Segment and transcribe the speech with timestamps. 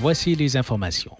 [0.00, 1.16] Voici les informations.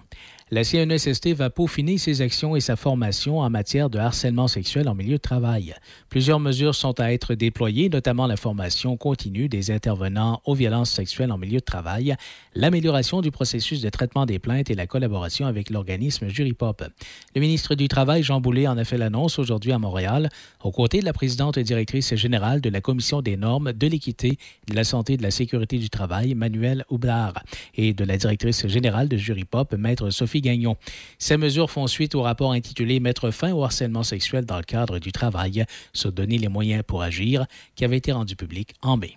[0.51, 4.95] La CNSST va peaufiner ses actions et sa formation en matière de harcèlement sexuel en
[4.95, 5.75] milieu de travail.
[6.09, 11.33] Plusieurs mesures sont à être déployées, notamment la formation continue des intervenants aux violences sexuelles
[11.33, 12.17] en milieu de travail,
[12.55, 16.83] l'amélioration du processus de traitement des plaintes et la collaboration avec l'organisme Juripop.
[17.35, 20.31] Le ministre du Travail, Jean Boulet, en a fait l'annonce aujourd'hui à Montréal,
[20.65, 24.39] aux côtés de la présidente et directrice générale de la Commission des normes, de l'équité,
[24.67, 27.35] de la santé et de la sécurité du travail, Manuel Houblard,
[27.75, 30.77] et de la directrice générale de Juripop, Maître Sophie Gagnon.
[31.19, 34.99] Ces mesures font suite au rapport intitulé Mettre fin au harcèlement sexuel dans le cadre
[34.99, 39.17] du travail, se donner les moyens pour agir, qui avait été rendu public en mai.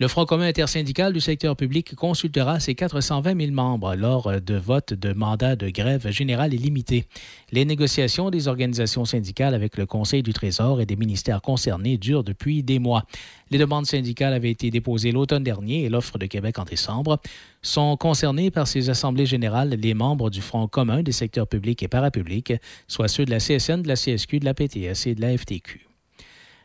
[0.00, 4.94] Le Front commun intersyndical du secteur public consultera ses 420 000 membres lors de votes
[4.94, 7.04] de mandat de grève générale et limitée.
[7.52, 12.24] Les négociations des organisations syndicales avec le Conseil du Trésor et des ministères concernés durent
[12.24, 13.04] depuis des mois.
[13.50, 17.20] Les demandes syndicales avaient été déposées l'automne dernier et l'offre de Québec en décembre.
[17.60, 21.88] Sont concernés par ces assemblées générales les membres du Front commun des secteurs publics et
[21.88, 22.54] parapublics,
[22.88, 25.89] soit ceux de la CSN, de la CSQ, de la PTS et de la FTQ.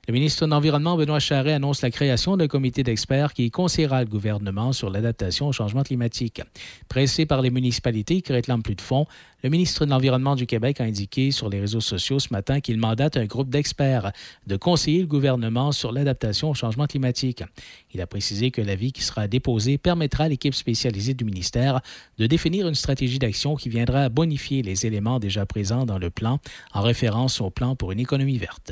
[0.08, 4.10] Le ministre de l'Environnement, Benoît Charret, annonce la création d'un comité d'experts qui conseillera le
[4.10, 6.44] gouvernement sur l'adaptation au changement climatique.
[6.88, 9.08] Pressé par les municipalités qui réclament plus de fonds,
[9.42, 12.78] le ministre de l'Environnement du Québec a indiqué sur les réseaux sociaux ce matin qu'il
[12.78, 14.12] mandate un groupe d'experts
[14.46, 17.44] de conseiller le gouvernement sur l'adaptation au changement climatique.
[17.92, 21.82] Il a précisé que l'avis qui sera déposé permettra à l'équipe spécialisée du ministère
[22.20, 26.40] de définir une stratégie d'action qui viendra bonifier les éléments déjà présents dans le plan
[26.74, 28.72] en référence au plan pour une économie verte.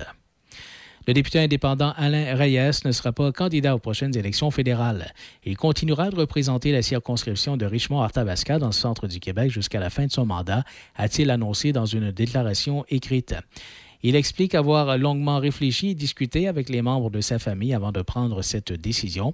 [1.05, 5.13] Le député indépendant Alain Reyes ne sera pas candidat aux prochaines élections fédérales.
[5.43, 9.89] Il continuera de représenter la circonscription de Richmond-Arthabasca dans le centre du Québec jusqu'à la
[9.89, 10.63] fin de son mandat,
[10.95, 13.35] a-t-il annoncé dans une déclaration écrite.
[14.05, 18.01] Il explique avoir longuement réfléchi et discuté avec les membres de sa famille avant de
[18.01, 19.33] prendre cette décision.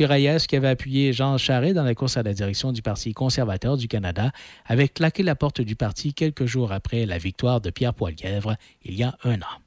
[0.00, 0.06] M.
[0.06, 3.76] Reyes, qui avait appuyé Jean Charest dans la course à la direction du Parti conservateur
[3.76, 4.30] du Canada,
[4.66, 8.94] avait claqué la porte du parti quelques jours après la victoire de Pierre Poilièvre il
[8.94, 9.63] y a un an.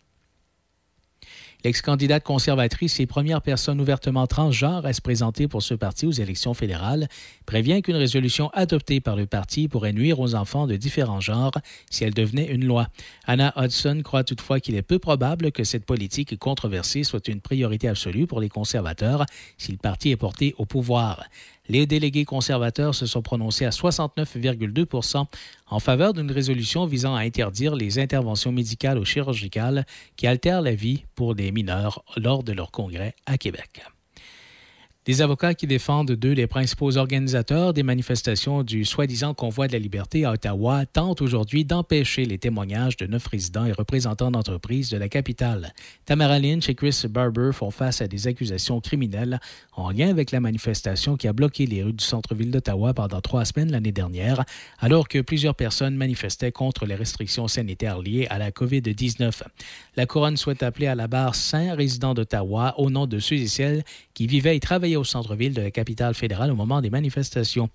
[1.63, 6.53] L'ex-candidate conservatrice et première personne ouvertement transgenre à se présenter pour ce parti aux élections
[6.53, 7.07] fédérales
[7.47, 11.57] prévient qu'une résolution adoptée par le parti pourrait nuire aux enfants de différents genres
[11.89, 12.87] si elle devenait une loi.
[13.25, 17.87] Anna Hudson croit toutefois qu'il est peu probable que cette politique controversée soit une priorité
[17.87, 19.25] absolue pour les conservateurs
[19.57, 21.23] si le parti est porté au pouvoir.
[21.69, 25.25] Les délégués conservateurs se sont prononcés à 69,2%
[25.69, 29.85] en faveur d'une résolution visant à interdire les interventions médicales ou chirurgicales
[30.15, 33.81] qui altèrent la vie pour des mineurs lors de leur congrès à Québec.
[35.07, 39.79] Des avocats qui défendent deux des principaux organisateurs des manifestations du soi-disant convoi de la
[39.79, 44.97] liberté à Ottawa tentent aujourd'hui d'empêcher les témoignages de neuf résidents et représentants d'entreprises de
[44.97, 45.73] la capitale.
[46.03, 49.39] Tamara Lynch et Chris Barber font face à des accusations criminelles
[49.71, 53.45] en lien avec la manifestation qui a bloqué les rues du centre-ville d'Ottawa pendant trois
[53.45, 54.43] semaines l'année dernière,
[54.79, 59.43] alors que plusieurs personnes manifestaient contre les restrictions sanitaires liées à la COVID-19.
[59.95, 63.47] La Couronne souhaite appeler à la barre cinq résidents d'Ottawa au nom de ceux et
[63.47, 67.69] celles qui vivaient et travaillaient au centre-ville de la capitale fédérale au moment des manifestations.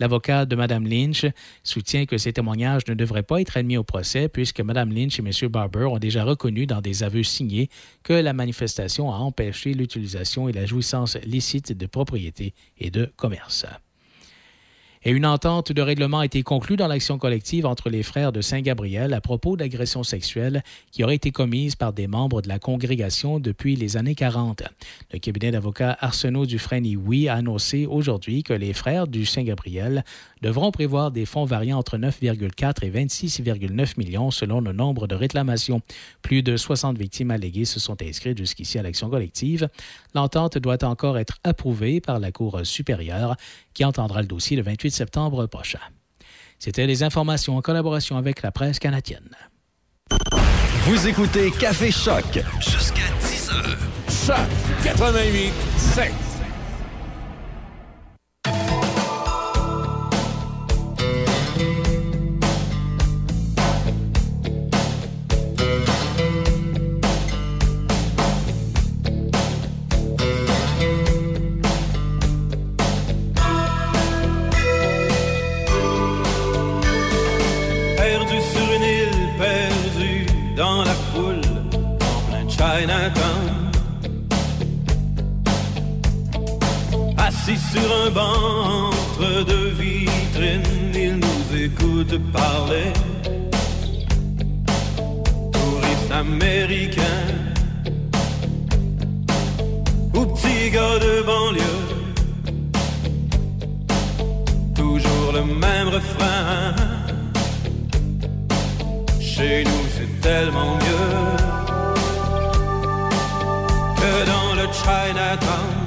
[0.00, 1.26] L'avocat de Mme Lynch
[1.62, 5.22] soutient que ces témoignages ne devraient pas être admis au procès puisque Mme Lynch et
[5.22, 5.48] M.
[5.48, 7.68] Barber ont déjà reconnu dans des aveux signés
[8.02, 13.66] que la manifestation a empêché l'utilisation et la jouissance licite de propriété et de commerce
[15.04, 18.40] et une entente de règlement a été conclue dans l'action collective entre les frères de
[18.40, 23.40] Saint-Gabriel à propos d'agressions sexuelles qui auraient été commises par des membres de la congrégation
[23.40, 24.62] depuis les années 40.
[25.12, 30.04] Le cabinet d'avocats Arsenault Dufresne-Oui a annoncé aujourd'hui que les frères du Saint-Gabriel
[30.40, 35.82] devront prévoir des fonds variant entre 9,4 et 26,9 millions selon le nombre de réclamations.
[36.22, 39.68] Plus de 60 victimes alléguées se sont inscrites jusqu'ici à l'action collective.
[40.14, 43.36] L'entente doit encore être approuvée par la Cour supérieure
[43.74, 45.80] qui entendra le dossier le 28 septembre prochain.
[46.58, 49.36] C'était les informations en collaboration avec la presse canadienne.
[50.84, 52.24] Vous écoutez Café Choc
[52.60, 53.78] jusqu'à 10 heures.
[54.26, 56.31] Choc 88 7.
[87.44, 90.62] Assis sur un banc entre deux vitrines,
[90.94, 92.92] il nous écoute parler.
[95.52, 97.02] Touriste américain
[100.14, 101.82] ou petit gars de banlieue,
[104.76, 106.76] toujours le même refrain.
[109.20, 111.16] Chez nous c'est tellement mieux
[113.96, 115.82] que dans le Chinatown.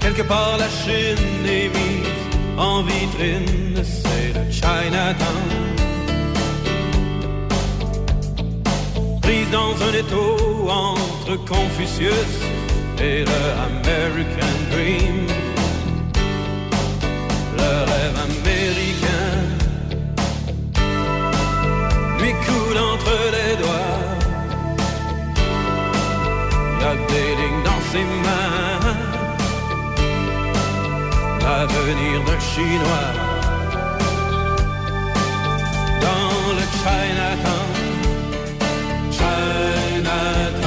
[0.00, 5.48] Quelque part la Chine est mise en vitrine, c'est le Chinatown.
[9.22, 12.32] Prise dans un étau entre Confucius
[13.00, 15.26] et le American Dream.
[17.56, 19.28] Le rêve américain
[22.20, 23.47] lui coule entre les
[27.08, 28.96] des lignes dans ses mains.
[31.40, 33.12] L'avenir d'un Chinois
[36.04, 37.74] dans le Chinatown.
[39.16, 40.57] Chinatown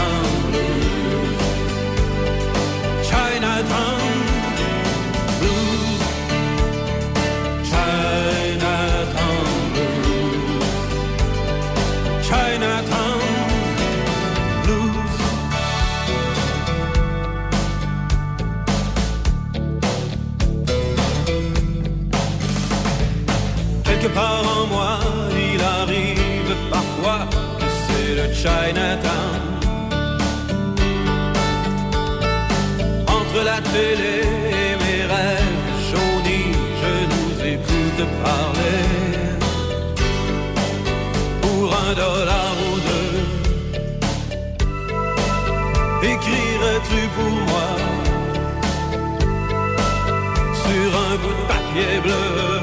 [33.08, 34.16] Entre la télé
[34.50, 38.82] et mes rêves jaunis, je nous écoute parler.
[41.44, 43.16] Pour un dollar ou deux,
[46.02, 47.70] écrirais-tu pour moi?
[50.64, 52.61] Sur un bout de papier bleu?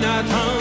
[0.00, 0.59] Chinatown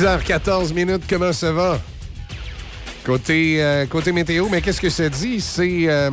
[0.00, 1.78] 6h14 minutes, comment ça va?
[3.04, 5.42] Côté, euh, côté météo, mais qu'est-ce que ça dit?
[5.42, 6.10] C'est euh,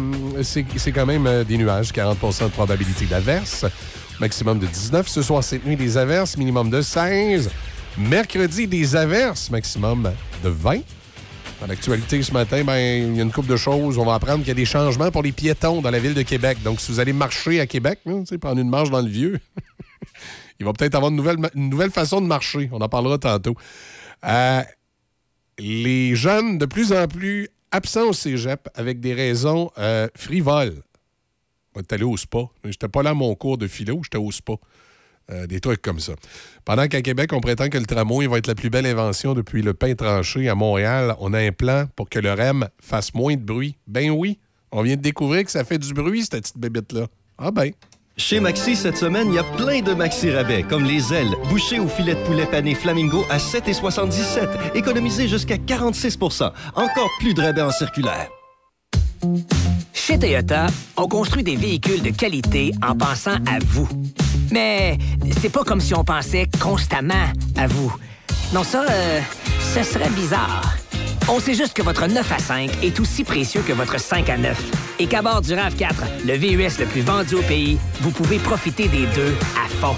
[0.94, 3.66] quand même euh, des nuages, 40% de probabilité d'averse.
[4.20, 5.08] Maximum de 19.
[5.08, 7.50] Ce soir, cette nuit, des averses, minimum de 16.
[7.98, 10.12] Mercredi, des averses, maximum
[10.44, 10.80] de 20.
[11.62, 13.98] Dans l'actualité ce matin, ben, il y a une couple de choses.
[13.98, 16.24] On va apprendre qu'il y a des changements pour les piétons dans la ville de
[16.24, 16.58] Québec.
[16.62, 19.40] Donc, si vous allez marcher à Québec, hein, prendre une marche dans le vieux,
[20.68, 22.70] va peut-être avoir une nouvelle, façon de marcher.
[22.72, 23.56] On en parlera tantôt.
[24.26, 24.62] Euh,
[25.60, 30.82] les jeunes de plus en plus absents au cégep avec des raisons euh, frivoles.
[31.76, 32.40] On est allé au spa.
[32.64, 34.54] J'étais pas là à mon cours de philo, j'étais au spa.
[35.30, 36.14] Euh, des trucs comme ça.
[36.64, 39.62] Pendant qu'à Québec, on prétend que le tramway va être la plus belle invention depuis
[39.62, 43.36] le pain tranché à Montréal, on a un plan pour que le REM fasse moins
[43.36, 43.76] de bruit.
[43.88, 44.40] Ben oui,
[44.72, 47.08] on vient de découvrir que ça fait du bruit, cette petite bébête-là.
[47.38, 47.72] Ah ben.
[48.20, 51.80] Chez Maxi, cette semaine, il y a plein de Maxi rabais, comme les ailes, bouchées
[51.80, 54.74] au filet de poulet pané Flamingo à 7,77.
[54.74, 58.28] Économisez jusqu'à 46% Encore plus de rabais en circulaire.
[59.94, 60.66] Chez Toyota,
[60.98, 63.88] on construit des véhicules de qualité en pensant à vous.
[64.52, 64.98] Mais
[65.40, 67.96] c'est pas comme si on pensait constamment à vous.
[68.52, 69.22] Non, ça, euh,
[69.76, 70.76] ce serait bizarre.
[71.30, 74.38] On sait juste que votre 9 à 5 est aussi précieux que votre 5 à
[74.38, 74.72] 9.
[75.00, 78.88] Et qu'à bord du RAV4, le VUS le plus vendu au pays, vous pouvez profiter
[78.88, 79.98] des deux à fond.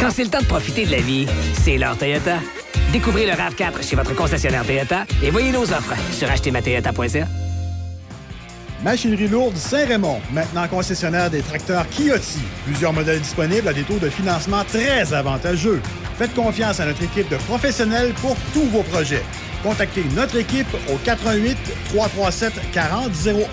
[0.00, 2.38] Quand c'est le temps de profiter de la vie, c'est l'heure Toyota.
[2.92, 7.28] Découvrez le RAV4 chez votre concessionnaire Toyota et voyez nos offres sur achetermatoyota.ca.
[8.82, 12.40] Machinerie lourde Saint-Raymond, maintenant concessionnaire des tracteurs Kioti.
[12.64, 15.80] Plusieurs modèles disponibles à des taux de financement très avantageux.
[16.20, 19.22] Faites confiance à notre équipe de professionnels pour tous vos projets.
[19.62, 21.56] Contactez notre équipe au 88
[21.94, 23.46] 337 4001.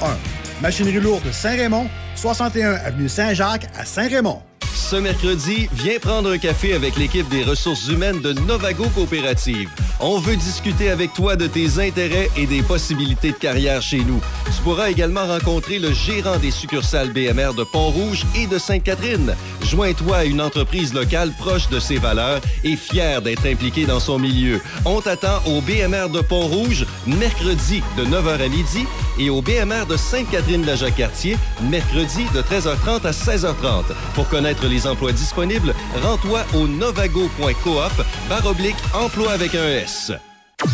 [0.61, 4.41] Machinerie lourde Saint-Raymond, 61 avenue Saint-Jacques à Saint-Raymond.
[4.75, 9.69] Ce mercredi, viens prendre un café avec l'équipe des ressources humaines de Novago Coopérative.
[9.99, 14.21] On veut discuter avec toi de tes intérêts et des possibilités de carrière chez nous.
[14.45, 19.35] Tu pourras également rencontrer le gérant des succursales BMR de Pont-Rouge et de Sainte-Catherine.
[19.67, 24.17] Joins-toi à une entreprise locale proche de ses valeurs et fière d'être impliquée dans son
[24.17, 24.61] milieu.
[24.85, 28.85] On t'attend au BMR de Pont-Rouge mercredi de 9h à midi
[29.19, 33.83] et au BMR de Sainte-Catherine-la-Jacques-Cartier mercredi de 13h30 à 16h30.
[34.15, 40.13] Pour connaître les emplois disponibles, rends-toi au novago.coop barre oblique emploi avec un S.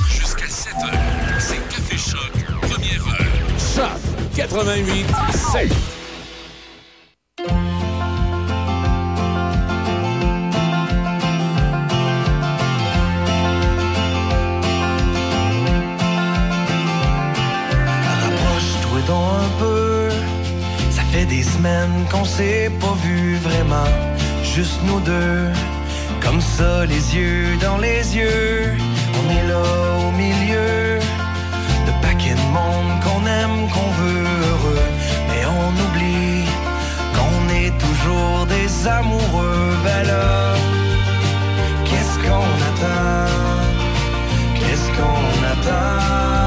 [0.08, 0.92] Jusqu'à 7 heures,
[1.40, 2.32] c'est Café Choc,
[2.62, 3.26] première heure.
[3.58, 4.00] Choc
[4.36, 5.06] 88
[5.52, 6.03] 7.
[21.64, 23.90] Semaines qu'on s'est pas vu vraiment.
[24.44, 25.48] Juste nous deux.
[26.22, 28.74] Comme ça, les yeux dans les yeux.
[29.20, 29.64] On est là
[30.06, 31.00] au milieu.
[31.88, 34.88] De paquets de monde qu'on aime, qu'on veut heureux.
[35.30, 36.44] Mais on oublie
[37.16, 39.70] qu'on est toujours des amoureux.
[39.86, 40.04] Ben
[41.88, 43.32] qu'est-ce qu'on attend?
[44.60, 46.43] Qu'est-ce qu'on attend?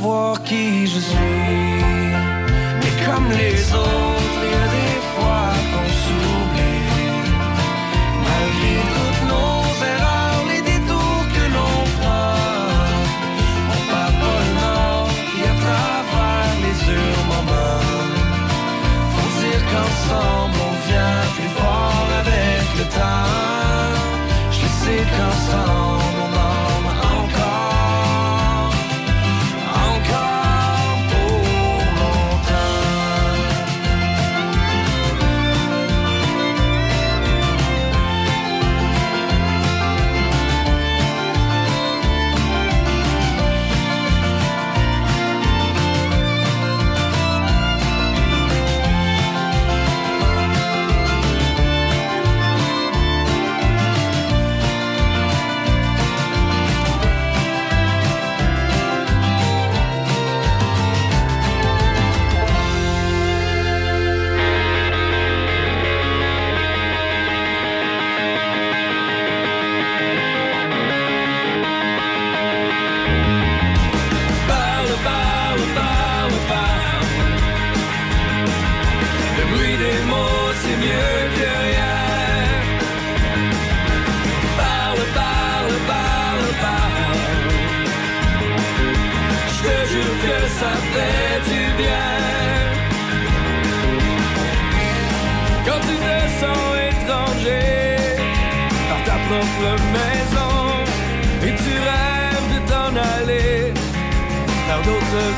[0.00, 0.42] savoir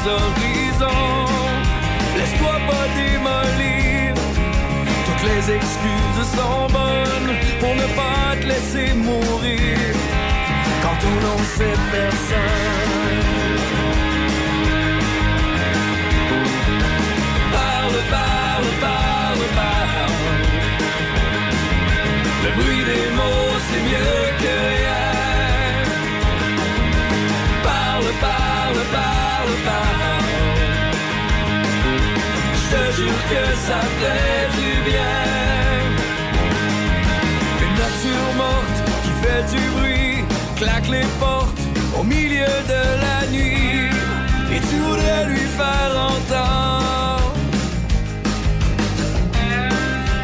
[0.06, 1.26] horizons.
[2.16, 4.14] Laisse-toi pas démolir,
[5.06, 9.78] toutes les excuses sont bonnes pour ne pas te laisser mourir
[10.82, 13.22] quand on n'en sait personne.
[17.52, 20.42] Parle, parle, parle, parle.
[22.44, 24.31] Le bruit des mots, c'est mieux
[33.32, 35.18] que ça fait du bien.
[37.64, 40.16] Une nature morte qui fait du bruit,
[40.60, 41.64] claque les portes
[41.98, 43.90] au milieu de la nuit.
[44.54, 47.32] Et tu voudrais lui faire entendre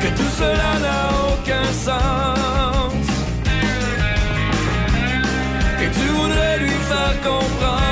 [0.03, 3.07] que tout cela n'a aucun sens.
[5.83, 7.88] Et tu voudrais lui faire comprendre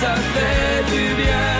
[0.00, 1.50] ça fait du bien.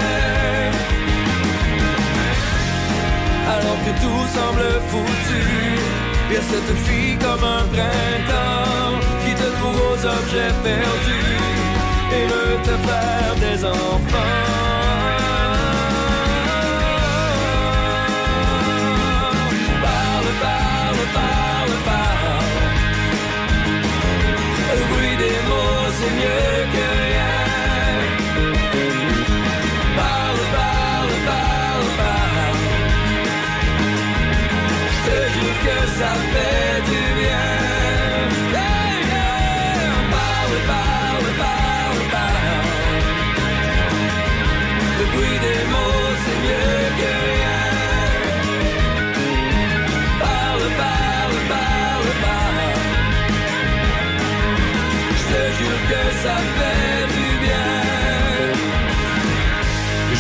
[3.55, 5.45] Alors que tout semble foutu,
[6.29, 11.39] il y a cette fille comme un printemps qui te trouve aux objets perdus
[12.17, 14.80] et veut te faire des enfants.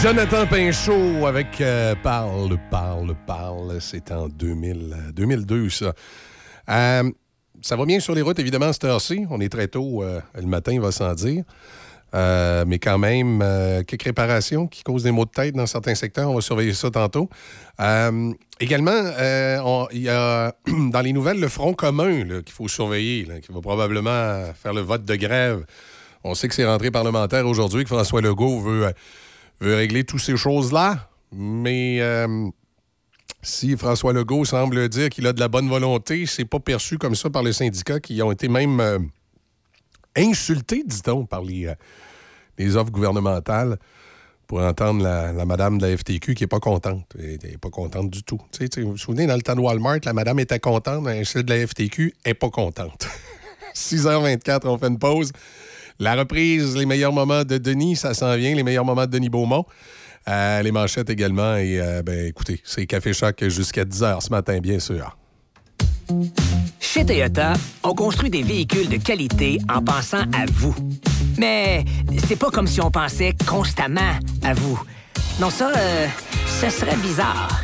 [0.02, 3.76] Jonathan Pinchot avec euh, Parle, parle, parle.
[3.82, 5.92] C'est en 2000, euh, 2002, ça.
[6.70, 7.10] Euh,
[7.60, 9.26] ça va bien sur les routes, évidemment, cette heure-ci.
[9.28, 11.44] On est très tôt le matin, il va sans dire.
[12.14, 13.44] Mais quand même,
[13.86, 16.30] quelques réparations qui causent des maux de tête dans certains secteurs.
[16.30, 17.28] On va surveiller ça tantôt.
[18.58, 19.02] Également,
[19.92, 24.44] il y a dans les nouvelles le Front commun qu'il faut surveiller, qui va probablement
[24.54, 25.66] faire le vote de grève.
[26.24, 28.94] On sait que c'est rentré parlementaire aujourd'hui, que François Legault veut,
[29.61, 31.11] veut régler toutes ces choses-là.
[31.33, 32.49] Mais euh,
[33.42, 37.14] si François Legault semble dire qu'il a de la bonne volonté, c'est pas perçu comme
[37.14, 38.99] ça par les syndicats qui ont été même euh,
[40.16, 41.75] insultés, dit-on, par les, euh,
[42.59, 43.79] les offres gouvernementales
[44.46, 47.07] pour entendre la, madame de la FTQ qui n'est pas contente.
[47.16, 48.40] Elle n'est pas contente du tout.
[48.79, 51.64] Vous vous souvenez, dans le temps de Walmart, la madame était contente, celle de la
[51.64, 53.07] FTQ n'est pas contente.
[53.77, 55.31] 6h24, on fait une pause.
[56.00, 59.28] La reprise, les meilleurs moments de Denis, ça s'en vient, les meilleurs moments de Denis
[59.28, 59.66] Beaumont.
[60.28, 61.56] Euh, les manchettes également.
[61.56, 65.18] Et euh, ben, écoutez, c'est Café Choc jusqu'à 10h ce matin, bien sûr.
[66.80, 70.74] Chez Toyota, on construit des véhicules de qualité en pensant à vous.
[71.36, 71.84] Mais
[72.26, 74.82] c'est pas comme si on pensait constamment à vous.
[75.38, 76.06] Non, ça, euh,
[76.46, 77.62] ce serait bizarre.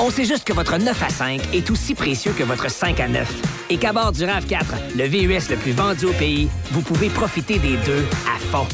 [0.00, 3.08] On sait juste que votre 9 à 5 est aussi précieux que votre 5 à
[3.08, 3.32] 9.
[3.70, 7.58] Et qu'à bord du RAV4, le VUS le plus vendu au pays, vous pouvez profiter
[7.58, 8.66] des deux à fond.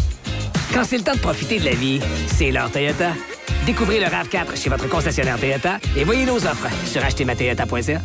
[0.73, 3.11] Quand c'est le temps de profiter de la vie, c'est l'heure Toyota.
[3.67, 8.01] Découvrez le RAV4 chez votre concessionnaire Toyota et voyez nos offres sur achetermatoyota.ca.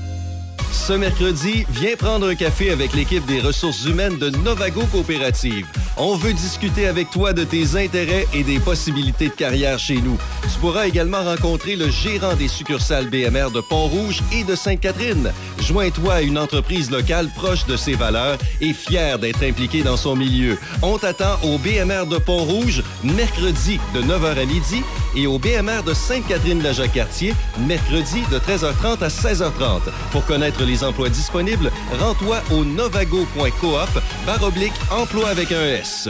[0.75, 5.65] Ce mercredi, viens prendre un café avec l'équipe des ressources humaines de Novago Coopérative.
[5.97, 10.17] On veut discuter avec toi de tes intérêts et des possibilités de carrière chez nous.
[10.43, 15.31] Tu pourras également rencontrer le gérant des succursales BMR de Pont-Rouge et de Sainte-Catherine.
[15.59, 20.15] Joins-toi à une entreprise locale proche de ses valeurs et fière d'être impliquée dans son
[20.15, 20.57] milieu.
[20.81, 24.83] On t'attend au BMR de Pont-Rouge mercredi de 9h à midi
[25.15, 29.81] et au BMR de Sainte-Catherine-la-Jacques-Cartier mercredi de 13h30 à 16h30.
[30.11, 36.09] Pour connaître les emplois disponibles, rends-toi au novago.coop barre oblique emploi avec un S.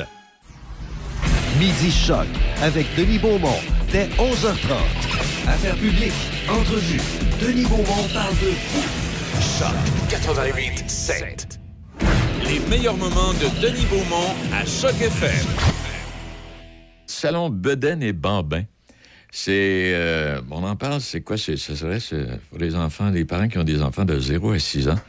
[1.60, 2.28] Midi Choc
[2.62, 3.60] avec Denis Beaumont
[3.92, 5.48] dès 11h30.
[5.48, 6.12] Affaires publiques,
[6.50, 7.02] entrevues.
[7.42, 8.52] Denis Beaumont parle de
[9.42, 9.76] Choc
[10.10, 11.60] 88 7.
[12.48, 15.46] Les meilleurs moments de Denis Beaumont à Choc FM.
[17.06, 18.64] Salon Beden et Bambin.
[19.46, 19.92] C'est.
[19.94, 21.38] euh, on en parle, c'est quoi?
[21.38, 22.00] Ça serait
[22.50, 25.00] pour les enfants, les parents qui ont des enfants de 0 à 6 ans.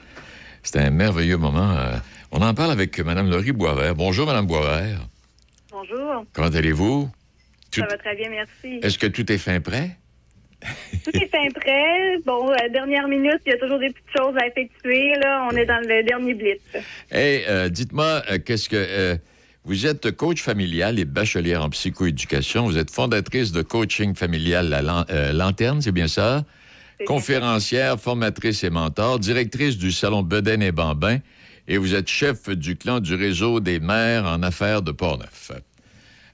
[0.65, 1.77] C'est un merveilleux moment.
[1.77, 1.95] euh.
[2.33, 3.95] on en parle avec Mme Laurie Boisvert.
[3.95, 4.99] Bonjour, Mme Boisvert.
[5.71, 6.25] Bonjour.
[6.33, 7.09] Comment allez-vous?
[7.71, 8.81] Tout- Ça va très bien, merci.
[8.83, 9.91] Est-ce que tout est fin prêt?
[11.05, 12.19] Tout est fin prêt.
[12.27, 15.13] Bon, la dernière minute, il y a toujours des petites choses à effectuer.
[15.23, 16.61] Là, on est dans le dernier blitz.
[17.13, 19.17] Hey, euh, dites-moi, euh, qu'est-ce que.
[19.67, 22.67] Vous êtes coach familial et bachelière en psychoéducation.
[22.67, 26.45] Vous êtes fondatrice de coaching familial La Lan- euh, Lanterne, c'est bien ça?
[27.05, 31.19] Conférencière, formatrice et mentor, directrice du salon Beden et Bambin,
[31.69, 35.51] et vous êtes chef du clan du réseau des mères en affaires de Portneuf.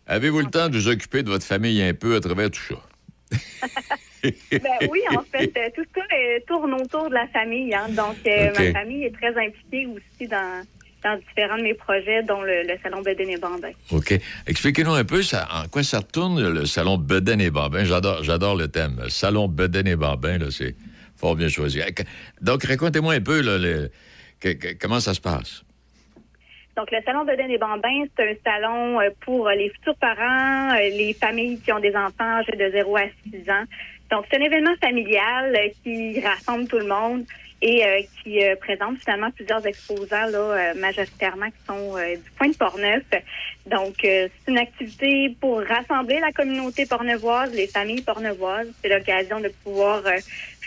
[0.06, 3.38] Avez-vous le temps de vous occuper de votre famille un peu à travers tout ça?
[4.22, 7.74] Ben oui, en fait, euh, tout ça euh, tourne autour de la famille.
[7.74, 7.88] hein.
[7.88, 10.62] Donc, ma famille est très impliquée aussi dans,
[11.02, 13.70] dans différents de mes projets, dont le, le Salon Beden et Bambin.
[13.90, 14.14] OK.
[14.46, 17.84] Expliquez-nous un peu ça, en quoi ça retourne le salon Beden et Bambin?
[17.84, 19.00] J'adore, j'adore le thème.
[19.08, 20.74] Salon Beden et Bambin, là, c'est
[21.16, 21.80] fort bien choisi.
[22.40, 23.90] Donc, racontez-moi un peu là, le-
[24.40, 25.62] que- que- comment ça se passe?
[26.76, 30.70] Donc, le Salon Beden et Bambin, c'est un salon euh, pour euh, les futurs parents,
[30.74, 33.64] euh, les familles qui ont des enfants âgés de 0 à 6 ans.
[34.10, 37.24] Donc, c'est un événement familial qui rassemble tout le monde
[37.62, 42.48] et euh, qui euh, présente finalement plusieurs exposants, là, euh, majoritairement qui sont du point
[42.48, 43.04] de Portneuf.
[43.66, 48.66] Donc, c'est une activité pour rassembler la communauté pornevoise, les familles pornevoises.
[48.82, 50.02] C'est l'occasion de pouvoir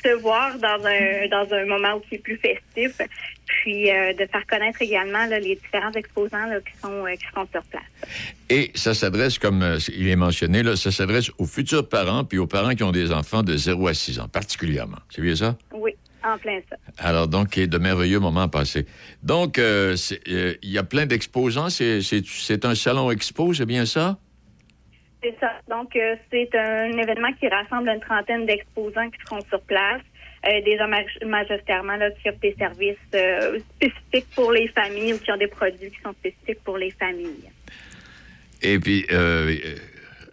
[0.02, 3.02] se voir dans un dans un moment qui est plus festif,
[3.46, 7.64] puis de faire connaître également là, les différents exposants là, qui sont qui seront sur
[7.64, 7.84] place.
[8.50, 12.48] Et ça s'adresse, comme il est mentionné, là, ça s'adresse aux futurs parents puis aux
[12.48, 15.00] parents qui ont des enfants de 0 à 6 ans, particulièrement.
[15.10, 15.58] C'est bien ça?
[15.74, 15.92] Oui,
[16.26, 16.76] en plein ça.
[16.98, 18.86] Alors, donc, il y a de merveilleux moments passés.
[19.22, 19.96] Donc, euh,
[20.28, 21.70] euh, il y a plein d'exposants.
[21.70, 24.18] C'est, un salon expo, c'est bien ça?
[25.22, 25.52] C'est ça.
[25.70, 30.02] Donc, euh, c'est un événement qui rassemble une trentaine d'exposants qui seront sur place.
[30.44, 32.98] Des gens maj- majoritairement là, qui offrent des services
[33.78, 37.50] spécifiques pour les familles ou qui ont des produits qui sont spécifiques pour les familles.
[38.62, 39.08] Et puis,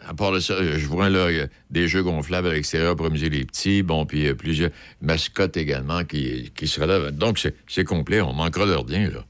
[0.08, 2.52] à part de ça, euh, je vois là il y a des jeux gonflables à
[2.52, 3.82] l'extérieur pour amuser les petits.
[3.82, 7.10] Bon, puis euh, plusieurs mascottes également qui, qui seraient là.
[7.10, 8.20] Donc, c'est, complet.
[8.20, 9.24] On manquera de rien, là.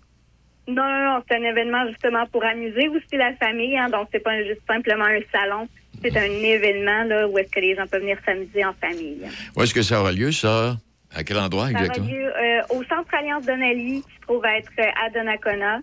[0.68, 3.76] Non, non, non, c'est un événement justement pour amuser aussi la famille.
[3.76, 5.68] Hein, donc, c'est pas juste simplement un salon.
[6.02, 9.22] C'est un événement là, où est-ce que les gens peuvent venir s'amuser en famille.
[9.56, 10.76] Où est-ce que ça aura lieu, ça?
[11.14, 12.08] À quel endroit Ça aura exactement?
[12.08, 15.80] lieu euh, au Centre Alliance Donnelly, qui se trouve à être euh, à Donnacona.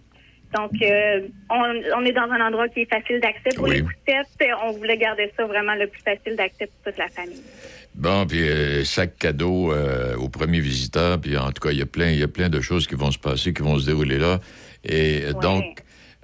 [0.56, 3.76] Donc, euh, on, on est dans un endroit qui est facile d'accès pour Oui.
[3.76, 4.50] les poussettes.
[4.64, 7.42] On voulait garder ça vraiment le plus facile d'accès pour toute la famille.
[7.94, 11.20] Bon, puis euh, sac cadeau euh, aux premiers visiteurs.
[11.22, 12.96] Puis en tout cas, il y a plein, il y a plein de choses qui
[12.96, 14.40] vont se passer, qui vont se dérouler là.
[14.84, 15.64] Et donc,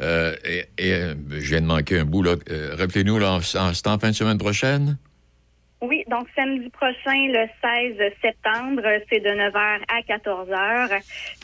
[0.01, 0.91] euh, et, et,
[1.29, 2.35] je viens de manquer un bout là.
[2.77, 4.97] Rappelez-nous, là, en- c'est en fin de semaine prochaine?
[5.87, 11.01] Oui, donc samedi prochain, le 16 septembre, c'est de 9h à 14h.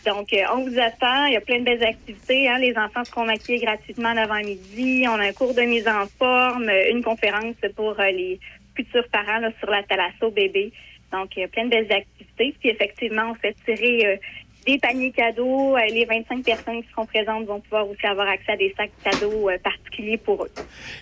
[0.07, 1.25] Donc, euh, on vous attend.
[1.25, 2.49] Il y a plein de belles activités.
[2.49, 2.57] hein.
[2.57, 5.05] Les enfants seront maquillés gratuitement l'avant-midi.
[5.07, 8.39] On a un cours de mise en forme, euh, une conférence pour euh, les
[8.75, 10.73] futurs parents là, sur la thalasso bébé.
[11.11, 12.55] Donc, il y a plein de belles activités.
[12.59, 14.19] Puis, effectivement, on fait tirer
[14.65, 15.75] des paniers cadeaux.
[15.75, 18.91] Euh, les 25 personnes qui seront présentes vont pouvoir aussi avoir accès à des sacs
[19.03, 20.49] cadeaux euh, particuliers pour eux.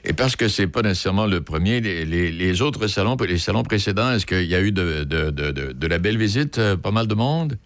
[0.06, 3.64] Et parce que c'est pas nécessairement le premier, les, les- les autres salons, les salons
[3.64, 7.16] précédents, est-ce qu'il y a eu de, de, la belle visite, euh, pas mal de
[7.16, 7.58] monde?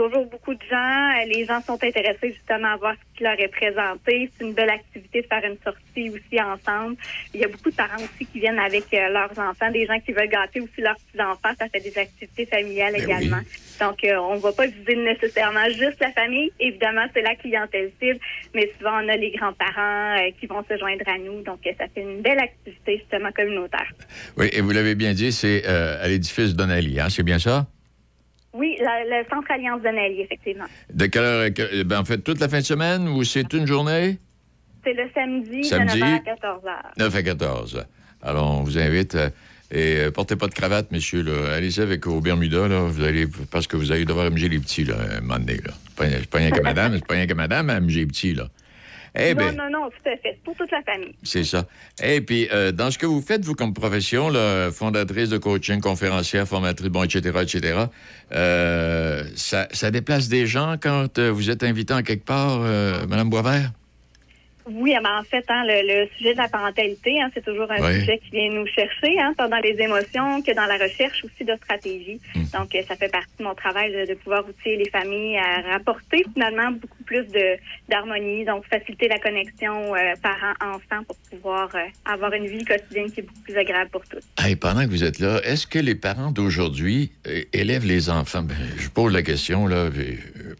[0.00, 1.10] Toujours beaucoup de gens.
[1.10, 4.30] Euh, Les gens sont intéressés justement à voir ce qui leur est présenté.
[4.32, 6.96] C'est une belle activité de faire une sortie aussi ensemble.
[7.34, 10.00] Il y a beaucoup de parents aussi qui viennent avec euh, leurs enfants, des gens
[10.00, 11.54] qui veulent gâter aussi leurs petits-enfants.
[11.58, 13.40] Ça fait des activités familiales Ben également.
[13.80, 16.50] Donc, euh, on ne va pas viser nécessairement juste la famille.
[16.60, 18.20] Évidemment, c'est la clientèle cible,
[18.54, 21.42] mais souvent, on a les grands-parents euh, qui vont se joindre à nous.
[21.42, 23.90] Donc, euh, ça fait une belle activité justement communautaire.
[24.36, 27.66] Oui, et vous l'avez bien dit, c'est à l'édifice Donnelly, hein, c'est bien ça?
[28.52, 30.64] Oui, la- le Centre Alliance de Nelly, effectivement.
[30.92, 33.66] De quelle heure quelle- ben, en fait, toute la fin de semaine ou c'est une
[33.66, 34.18] journée?
[34.84, 36.00] C'est le samedi, Samedi?
[36.00, 36.92] de 9h à 14h.
[36.98, 37.84] 9 à 14.
[38.22, 39.14] Alors, on vous invite.
[39.14, 39.28] euh,
[39.72, 41.22] et euh, portez pas de cravate, messieurs.
[41.22, 41.52] Là.
[41.54, 42.80] Allez-y avec vos Bermudas, là.
[42.88, 45.70] Vous allez, parce que vous allez devoir amuser les petits, là, un moment donné, là.
[45.86, 48.06] C'est pas, c'est pas rien que madame, c'est pas rien que madame à amuser les
[48.06, 48.48] petits, là.
[49.14, 50.38] Eh non, bien, non, non, tout à fait.
[50.44, 51.14] Pour toute la famille.
[51.22, 51.66] c'est ça.
[52.02, 55.80] Et puis, euh, dans ce que vous faites, vous, comme profession, là, fondatrice de coaching,
[55.80, 57.78] conférencière, formatrice, bon, etc., etc.,
[58.32, 62.60] euh, ça, ça déplace des gens quand euh, vous êtes invité en quelque part,
[63.08, 63.72] Madame Boisvert?
[64.72, 67.80] Oui, mais en fait, hein, le, le sujet de la parentalité, hein, c'est toujours un
[67.82, 68.00] Oui.
[68.00, 71.44] sujet qui vient nous chercher, hein, tant dans les émotions que dans la recherche aussi
[71.44, 72.20] de stratégie.
[72.34, 72.44] Hmm.
[72.58, 75.72] Donc, euh, ça fait partie de mon travail de, de pouvoir outiller les familles à
[75.72, 77.56] rapporter finalement beaucoup plus de
[77.88, 83.20] d'harmonie, donc faciliter la connexion euh, parents-enfants pour pouvoir euh, avoir une vie quotidienne qui
[83.20, 84.22] est beaucoup plus agréable pour tous.
[84.38, 87.10] Hey, pendant que vous êtes là, est-ce que les parents d'aujourd'hui
[87.52, 88.42] élèvent les enfants?
[88.42, 89.88] Ben, je pose la question, là.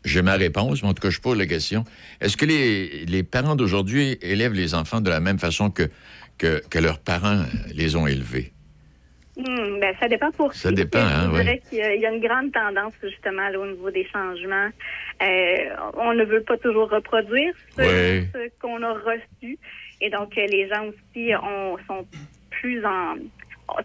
[0.05, 1.85] J'ai ma réponse, mais en tout cas, je pose la question.
[2.21, 5.85] Est-ce que les, les parents d'aujourd'hui élèvent les enfants de la même façon que,
[6.39, 8.53] que, que leurs parents les ont élevés?
[9.37, 10.75] Hmm, ben, ça dépend pour Ça qui.
[10.75, 11.43] dépend, hein, Je ouais.
[11.45, 14.07] dirais qu'il y a- il y a une grande tendance justement là, au niveau des
[14.13, 14.69] changements.
[15.23, 15.57] Euh,
[15.95, 18.29] on ne veut pas toujours reproduire ce, Ouais.
[18.35, 19.59] ce qu'on a reçu.
[20.03, 22.07] Et donc, euh, les gens aussi ont, sont
[22.51, 23.15] plus en...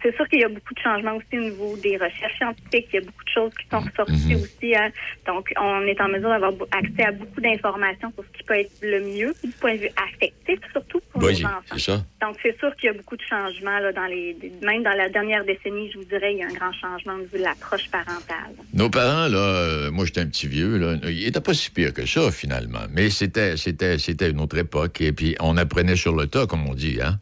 [0.01, 2.87] C'est sûr qu'il y a beaucoup de changements aussi au niveau des recherches scientifiques.
[2.93, 4.41] Il y a beaucoup de choses qui sont ressorties Mhm.
[4.41, 4.75] aussi.
[4.75, 4.89] hein.
[5.27, 8.71] Donc, on est en mesure d'avoir accès à beaucoup d'informations sur ce qui peut être
[8.81, 11.77] le mieux du point de vue affectif, surtout pour Oui, nos enfants.
[11.77, 12.03] ça.
[12.21, 15.09] Donc, c'est sûr qu'il y a beaucoup de changements là, dans les, même dans la
[15.09, 17.89] dernière décennie, je vous dirais, il y a un grand changement au niveau de l'approche
[17.91, 18.53] parentale.
[18.73, 21.93] Nos parents, là, euh, moi j'étais un petit vieux, là, ils étaient pas si pires
[21.93, 22.85] que ça, finalement.
[22.91, 25.01] Mais c'était, c'était, c'était une autre époque.
[25.01, 27.19] Et puis, on apprenait sur le tas, comme on dit, hein?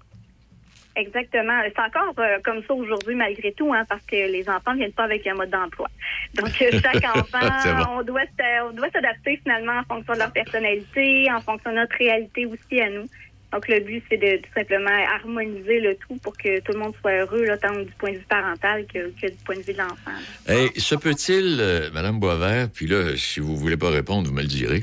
[0.96, 1.60] Exactement.
[1.66, 4.92] C'est encore euh, comme ça aujourd'hui, malgré tout, hein, parce que les enfants ne viennent
[4.94, 5.90] pas avec un mode d'emploi.
[6.36, 8.00] Donc, euh, chaque enfant, bon.
[8.00, 11.78] on doit s- on doit s'adapter finalement en fonction de leur personnalité, en fonction de
[11.78, 13.08] notre réalité aussi à nous.
[13.52, 16.94] Donc, le but, c'est de tout simplement harmoniser le tout pour que tout le monde
[17.02, 19.74] soit heureux, là, tant du point de vue parental que, que du point de vue
[19.74, 20.12] de l'enfant.
[20.48, 24.42] Hey, se peut-il, euh, Madame Boisvert, puis là, si vous voulez pas répondre, vous me
[24.42, 24.82] le direz.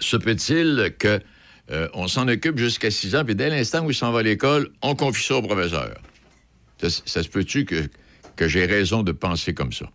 [0.00, 1.20] Se peut-il que
[1.70, 4.22] euh, on s'en occupe jusqu'à 6 ans, puis dès l'instant où il s'en va à
[4.22, 5.94] l'école, on confie ça au professeur?
[6.80, 7.88] Ça, ça se peut-tu que,
[8.36, 9.86] que j'ai raison de penser comme ça?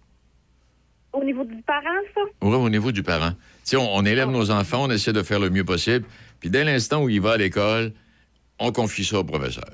[1.14, 1.82] Au niveau du parent,
[2.14, 2.22] ça?
[2.42, 3.34] Oui, au niveau du parent.
[3.66, 6.06] Tu on, on élève nos enfants, on essaie de faire le mieux possible,
[6.40, 7.94] puis dès l'instant où il va à l'école,
[8.60, 9.70] on confie ça au professeur.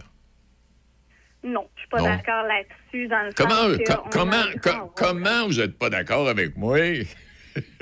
[1.43, 3.07] Non, je suis pas d'accord là-dessus.
[3.07, 6.77] Dans le Comment, sens que co- comment, co- comment vous n'êtes pas d'accord avec moi?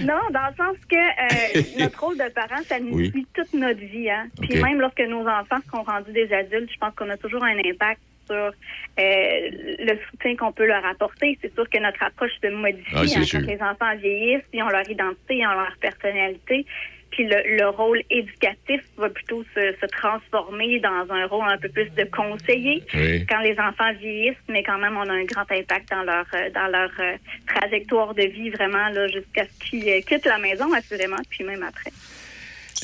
[0.00, 3.80] Non, dans le sens que euh, notre rôle de parent, ça nous suit toute notre
[3.80, 4.10] vie.
[4.10, 4.28] Hein?
[4.40, 7.58] Puis même lorsque nos enfants seront rendus des adultes, je pense qu'on a toujours un
[7.58, 8.52] impact sur euh,
[8.98, 11.38] le soutien qu'on peut leur apporter.
[11.42, 14.68] C'est sûr que notre approche se modifie Ah, hein, quand les enfants vieillissent, ils ont
[14.68, 16.66] leur identité, ils ont leur personnalité.
[17.12, 21.68] Puis le, le rôle éducatif va plutôt se, se transformer dans un rôle un peu
[21.68, 23.24] plus de conseiller Oui.
[23.28, 26.50] quand les enfants vieillissent, mais quand même on a un grand impact dans leur euh,
[26.54, 30.72] dans leur euh, trajectoire de vie vraiment là jusqu'à ce qu'ils euh, quittent la maison
[30.72, 31.92] assurément, puis même après.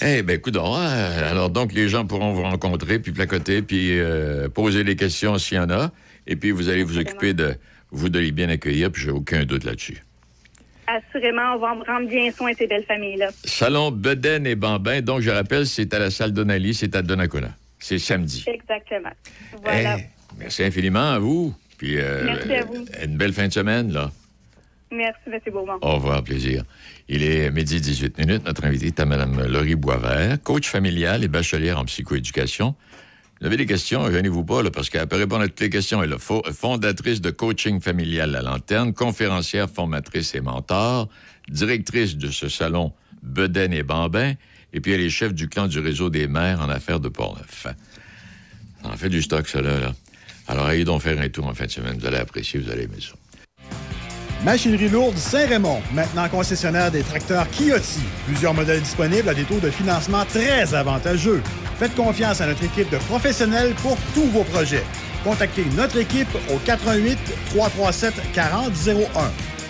[0.01, 4.85] Eh bien, écoute, alors donc les gens pourront vous rencontrer, puis placoter, puis euh, poser
[4.85, 5.91] les questions s'il y en a,
[6.27, 7.55] et puis vous allez vous occuper de
[7.91, 9.99] vous de les bien accueillir, puis j'ai aucun doute là-dessus.
[10.91, 13.29] Assurément, on va en prendre bien soin de ces belles familles-là.
[13.45, 17.51] Salon Beden et Bambin, donc je rappelle, c'est à la salle Donnelly, c'est à Donnacona.
[17.79, 18.45] C'est samedi.
[18.47, 19.11] Exactement.
[19.63, 19.99] Voilà.
[19.99, 20.05] Eh,
[20.39, 21.55] merci infiniment à vous.
[21.77, 22.87] Puis euh, Merci à vous.
[23.05, 24.11] une belle fin de semaine, là.
[24.91, 25.39] Merci, M.
[25.53, 25.79] Beaumont.
[25.83, 26.65] Au revoir, plaisir.
[27.09, 28.45] Il est midi 18 minutes.
[28.47, 32.75] Notre invité est à Mme Laurie Boisvert, coach familial et bachelière en psychoéducation.
[33.41, 36.03] Vous avez des questions, gênez-vous pas, là, parce qu'elle peut répondre à toutes les questions.
[36.03, 41.09] Elle est fo- fondatrice de coaching familial La Lanterne, conférencière, formatrice et mentor,
[41.49, 44.35] directrice de ce salon Beden et Bambin,
[44.73, 47.67] et puis elle est chef du clan du réseau des maires en affaires de Port-Neuf.
[48.83, 49.79] Ça en fait du stock, ça, là.
[49.81, 49.95] là.
[50.47, 51.99] Alors, allez donc faire un tour en fin de semaine.
[51.99, 53.15] Vous allez apprécier, vous allez aimer ça.
[54.45, 58.01] Machinerie lourde Saint-Raymond, maintenant concessionnaire des tracteurs Kioti.
[58.27, 61.43] Plusieurs modèles disponibles à des taux de financement très avantageux.
[61.79, 64.85] Faites confiance à notre équipe de professionnels pour tous vos projets.
[65.25, 67.19] Contactez notre équipe au 88
[67.51, 69.07] 337 4001.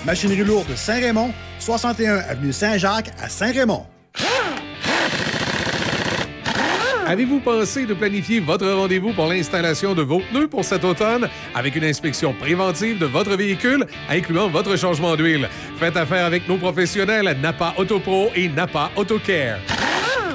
[0.04, 3.86] Machinerie lourde Saint-Raymond, 61 avenue Saint-Jacques à Saint-Raymond.
[7.08, 11.26] Avez-vous pensé de planifier votre rendez-vous pour l'installation de vos pneus pour cet automne?
[11.54, 15.48] Avec une inspection préventive de votre véhicule, incluant votre changement d'huile?
[15.78, 19.56] Faites affaire avec nos professionnels Napa Autopro et Napa AutoCare.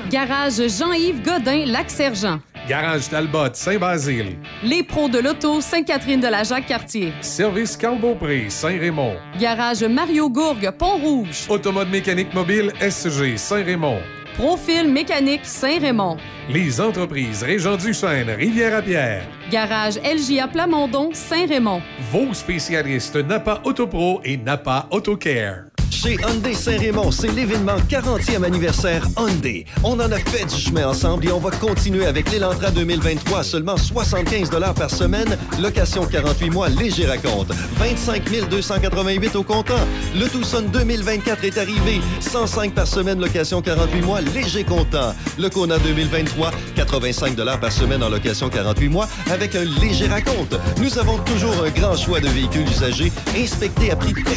[0.09, 2.39] Garage Jean-Yves Godin, Lac-Sergent.
[2.67, 4.37] Garage Talbot, Saint-Basile.
[4.63, 7.13] Les pros de l'auto, Sainte-Catherine de la Jacques-Cartier.
[7.21, 9.17] Service Carl-Beaupré, Saint-Raymond.
[9.39, 11.45] Garage Mario Gourgue, Pont-Rouge.
[11.49, 13.99] Automode mécanique mobile SG, Saint-Raymond.
[14.35, 16.17] Profil mécanique Saint-Raymond.
[16.49, 19.23] Les entreprises Régent Duchesne, Rivière-à-Pierre.
[19.51, 21.81] Garage LJA Plamondon, Saint-Raymond.
[22.11, 25.72] Vos spécialistes Napa Autopro et Napa AutoCare.
[25.93, 29.63] Chez Hyundai Saint-Raymond, c'est l'événement 40e anniversaire Hyundai.
[29.83, 33.43] On en a fait du chemin ensemble et on va continuer avec l'Elantra 2023 à
[33.43, 37.51] seulement 75 par semaine, location 48 mois, léger raconte.
[37.77, 39.85] 25 288 au comptant.
[40.15, 42.01] Le Tucson 2024 est arrivé.
[42.21, 45.13] 105 par semaine, location 48 mois, léger comptant.
[45.37, 50.59] Le Kona 2023, 85 par semaine en location 48 mois avec un léger raconte.
[50.81, 54.33] Nous avons toujours un grand choix de véhicules usagés inspectés à prix très.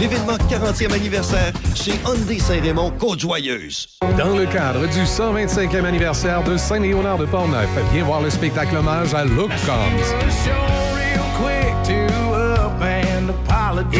[0.00, 3.88] L'événement 40e anniversaire chez Hyundai Saint-Raymond, Côte-Joyeuse.
[4.16, 9.12] Dans le cadre du 125e anniversaire de Saint-Léonard de Portneuf, viens voir le spectacle hommage
[9.14, 10.14] à Look Combs.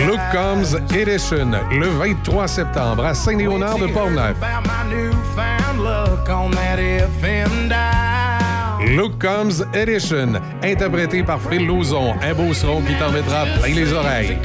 [0.06, 4.36] Look Combs Edition, le 23 septembre à Saint-Léonard de Portneuf.
[8.94, 13.92] Look Combs Edition, interprété par Phil Lauzon, un beau son qui t'en mettra plein les
[13.92, 14.38] oreilles.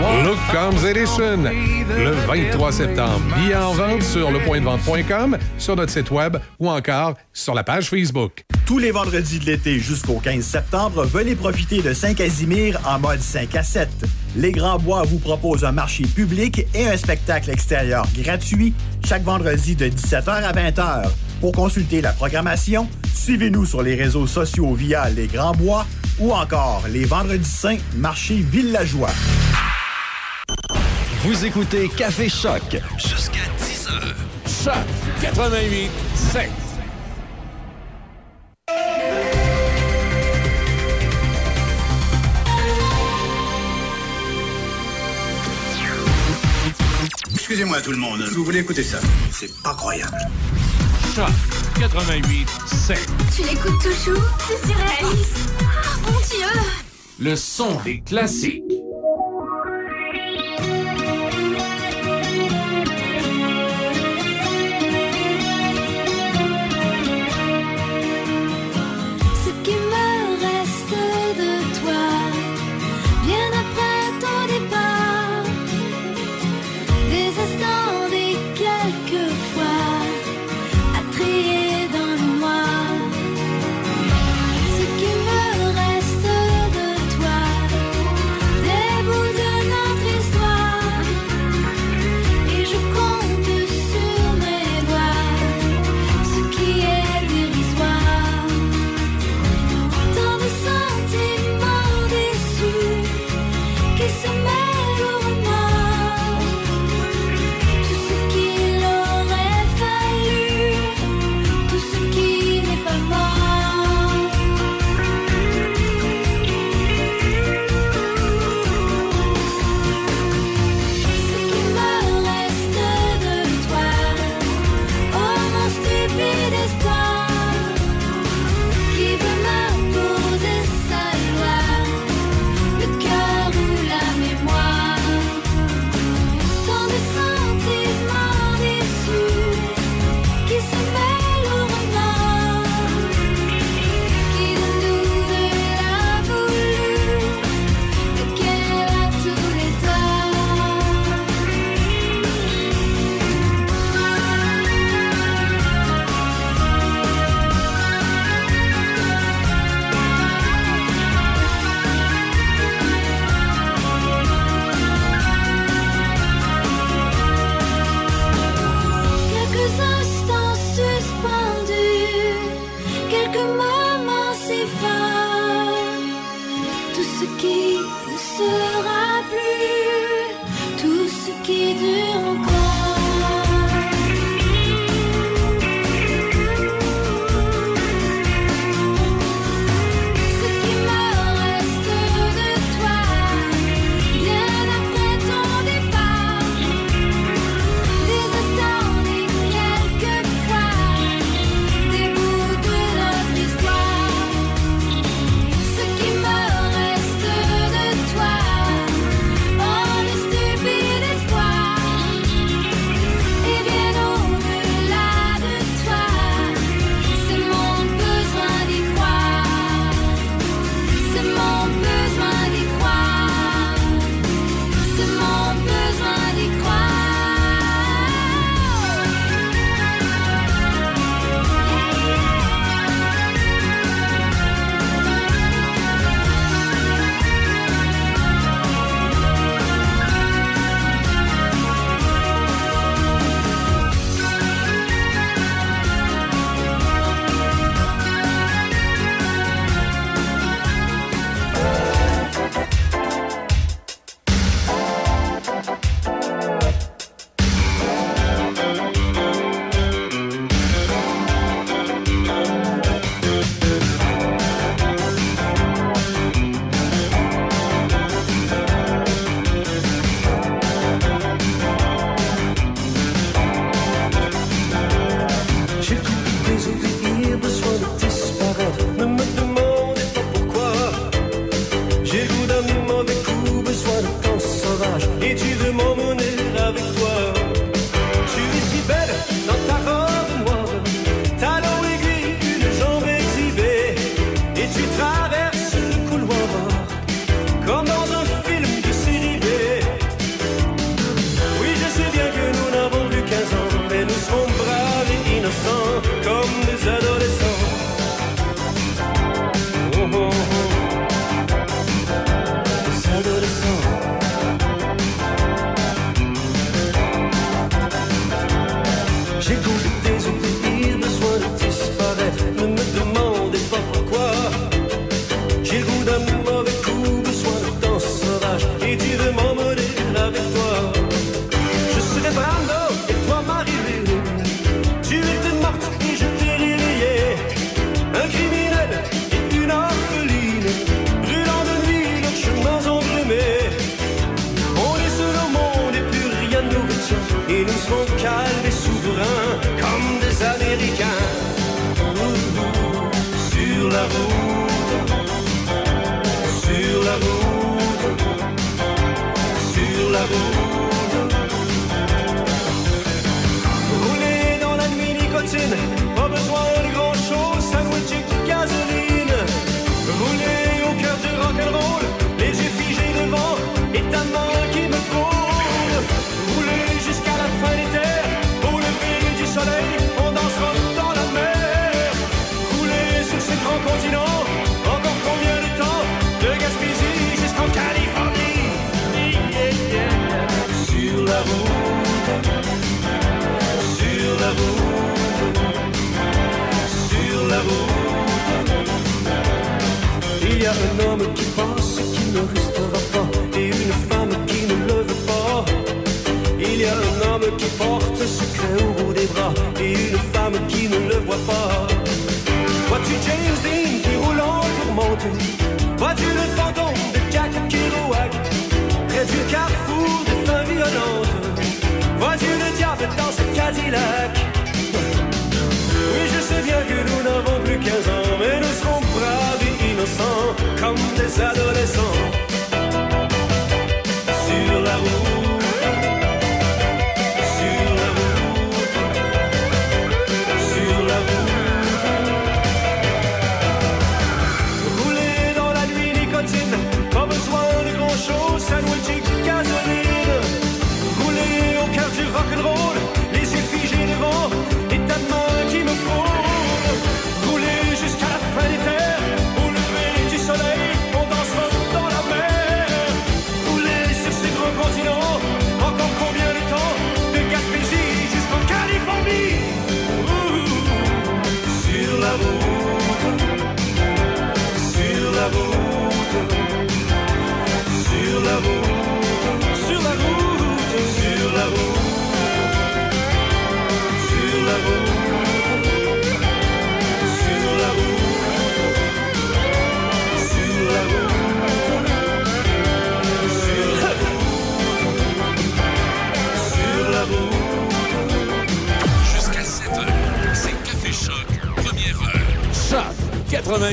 [0.00, 3.20] Look Comes Edition, le 23 septembre.
[3.36, 8.44] Billets en vente sur lepointdevente.com, sur notre site web ou encore sur la page Facebook.
[8.64, 13.54] Tous les vendredis de l'été jusqu'au 15 septembre, venez profiter de Saint-Casimir en mode 5
[13.54, 13.88] à 7.
[14.36, 18.72] Les Grands Bois vous proposent un marché public et un spectacle extérieur gratuit
[19.04, 21.10] chaque vendredi de 17h à 20h.
[21.42, 25.86] Pour consulter la programmation, suivez-nous sur les réseaux sociaux via Les Grands Bois
[26.18, 29.10] ou encore les Vendredis Saints Marché Villageois.
[31.22, 32.62] Vous écoutez Café Choc
[32.96, 34.64] jusqu'à 10h.
[34.64, 34.74] Choc
[35.20, 36.48] 88 5.
[47.34, 48.98] Excusez-moi tout le monde, vous voulez écouter ça?
[49.30, 50.16] C'est pas croyable.
[51.14, 51.28] Choc
[51.80, 52.98] 88 5.
[53.34, 54.22] Tu l'écoutes toujours?
[54.46, 55.36] C'est surréaliste.
[55.60, 56.60] Ah, mon Dieu
[57.18, 58.62] Le son des classiques.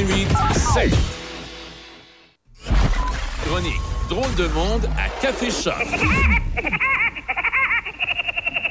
[0.07, 0.93] 88 7.
[3.45, 3.73] Chronique
[4.07, 5.73] Drôle de monde à Café Choc.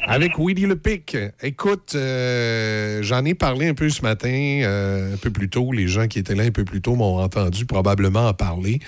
[0.07, 1.14] Avec Willy Le Pic.
[1.43, 4.30] Écoute, euh, j'en ai parlé un peu ce matin,
[4.62, 5.72] euh, un peu plus tôt.
[5.72, 8.80] Les gens qui étaient là un peu plus tôt m'ont entendu probablement en parler.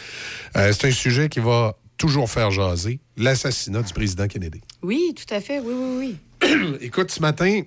[0.56, 4.62] Euh, c'est un sujet qui va toujours faire jaser, l'assassinat du président Kennedy.
[4.82, 5.60] Oui, tout à fait.
[5.60, 6.76] Oui, oui, oui.
[6.80, 7.60] Écoute, ce matin,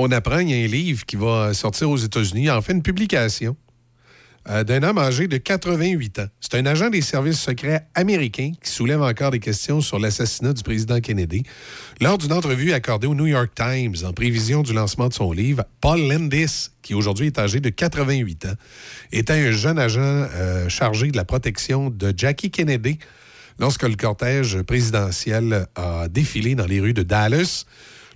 [0.00, 2.82] on apprend qu'il y a un livre qui va sortir aux États-Unis, en fait une
[2.82, 3.56] publication
[4.48, 6.26] euh, d'un homme âgé de 88 ans.
[6.40, 10.62] C'est un agent des services secrets américains qui soulève encore des questions sur l'assassinat du
[10.62, 11.42] président Kennedy.
[12.00, 15.64] Lors d'une entrevue accordée au New York Times en prévision du lancement de son livre,
[15.80, 18.54] Paul Landis, qui aujourd'hui est âgé de 88 ans,
[19.10, 23.00] était un jeune agent euh, chargé de la protection de Jackie Kennedy
[23.58, 27.66] lorsque le cortège présidentiel a défilé dans les rues de Dallas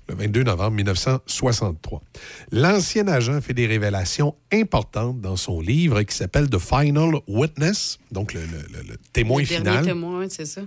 [0.08, 2.02] le 22 novembre 1963.
[2.50, 8.34] L'ancien agent fait des révélations importantes dans son livre qui s'appelle The Final Witness, donc
[8.34, 10.62] le, le- le- le témoin Le final, témoin, c'est ça.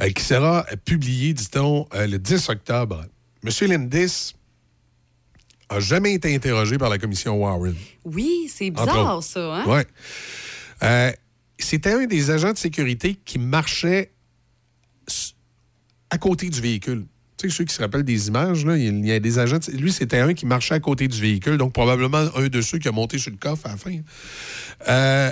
[0.00, 3.04] euh, qui sera publié, dit-on, euh, le 10 octobre.
[3.44, 3.50] M.
[3.70, 4.34] Landis
[5.68, 7.74] a jamais été interrogé par la commission Warren.
[8.04, 9.56] Oui, c'est bizarre, ça.
[9.56, 9.64] Hein?
[9.66, 9.86] Ouais.
[10.84, 11.10] Euh,
[11.58, 14.12] C'était un des agents de sécurité qui marchait
[16.10, 17.06] à côté du véhicule.
[17.36, 19.58] Tu sais, ceux qui se rappellent des images, là, il y a des agents.
[19.74, 22.88] Lui, c'était un qui marchait à côté du véhicule, donc probablement un de ceux qui
[22.88, 23.98] a monté sur le coffre à la fin.
[24.88, 25.30] Euh,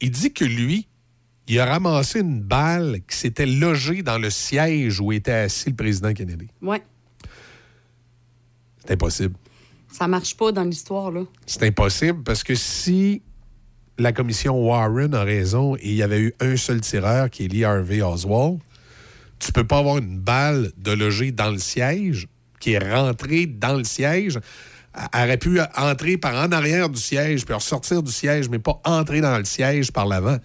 [0.00, 0.86] il dit que lui,
[1.48, 5.76] il a ramassé une balle qui s'était logée dans le siège où était assis le
[5.76, 6.48] président Kennedy.
[6.60, 6.82] Ouais.
[8.84, 9.34] C'est impossible.
[9.90, 11.22] Ça marche pas dans l'histoire, là.
[11.46, 13.22] C'est impossible parce que si
[13.98, 17.48] la commission Warren a raison et il y avait eu un seul tireur qui est
[17.48, 18.58] Lee Harvey Oswald,
[19.38, 22.28] tu peux pas avoir une balle de loger dans le siège
[22.60, 24.38] qui est rentrée dans le siège.
[25.14, 29.20] Aurait pu entrer par en arrière du siège puis ressortir du siège, mais pas entrer
[29.20, 30.38] dans le siège par l'avant.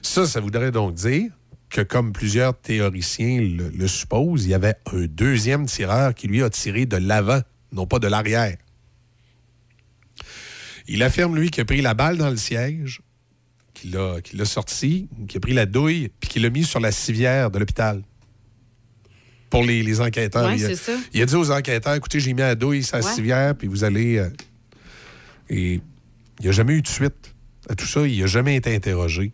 [0.00, 1.30] Ça, ça voudrait donc dire
[1.68, 6.50] que, comme plusieurs théoriciens le, supposent, il y avait un deuxième tireur qui lui a
[6.50, 7.40] tiré de l'avant,
[7.72, 8.56] non pas de l'arrière.
[10.88, 13.02] Il affirme, lui, qu'il a pris la balle dans le siège,
[13.74, 16.80] qu'il l'a qu'il l'a sorti, qu'il a pris la douille, puis qu'il l'a mis sur
[16.80, 18.02] la civière de l'hôpital.
[19.50, 20.46] Pour les, les enquêteurs.
[20.46, 20.92] Ouais, il, a, ça.
[21.12, 23.12] il a dit aux enquêteurs écoutez, j'ai mis la douille la Ouais.
[23.14, 24.18] civière, puis vous allez.
[24.18, 24.28] euh,
[25.48, 25.74] Et
[26.38, 27.34] il n'y a jamais eu de suite
[27.68, 28.06] à tout ça.
[28.06, 29.32] Il n'a jamais été interrogé.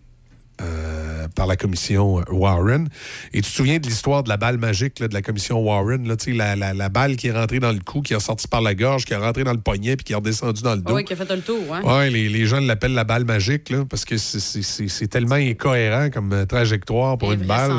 [0.63, 2.89] euh, par la commission euh, Warren.
[3.33, 6.07] Et tu te souviens de l'histoire de la balle magique là, de la commission Warren,
[6.07, 8.61] là, la, la- la balle qui est rentrée dans le cou, qui est sortie par
[8.61, 10.95] la gorge, qui est rentrée dans le poignet, puis qui est redescendue dans le dos.
[10.95, 11.83] Oui, qui a fait le tour, hein?
[11.83, 16.33] Ouais, les, les gens l'appellent la balle magique, là, parce que c'est- tellement incohérent comme
[16.33, 17.71] euh, trajectoire pour une balle.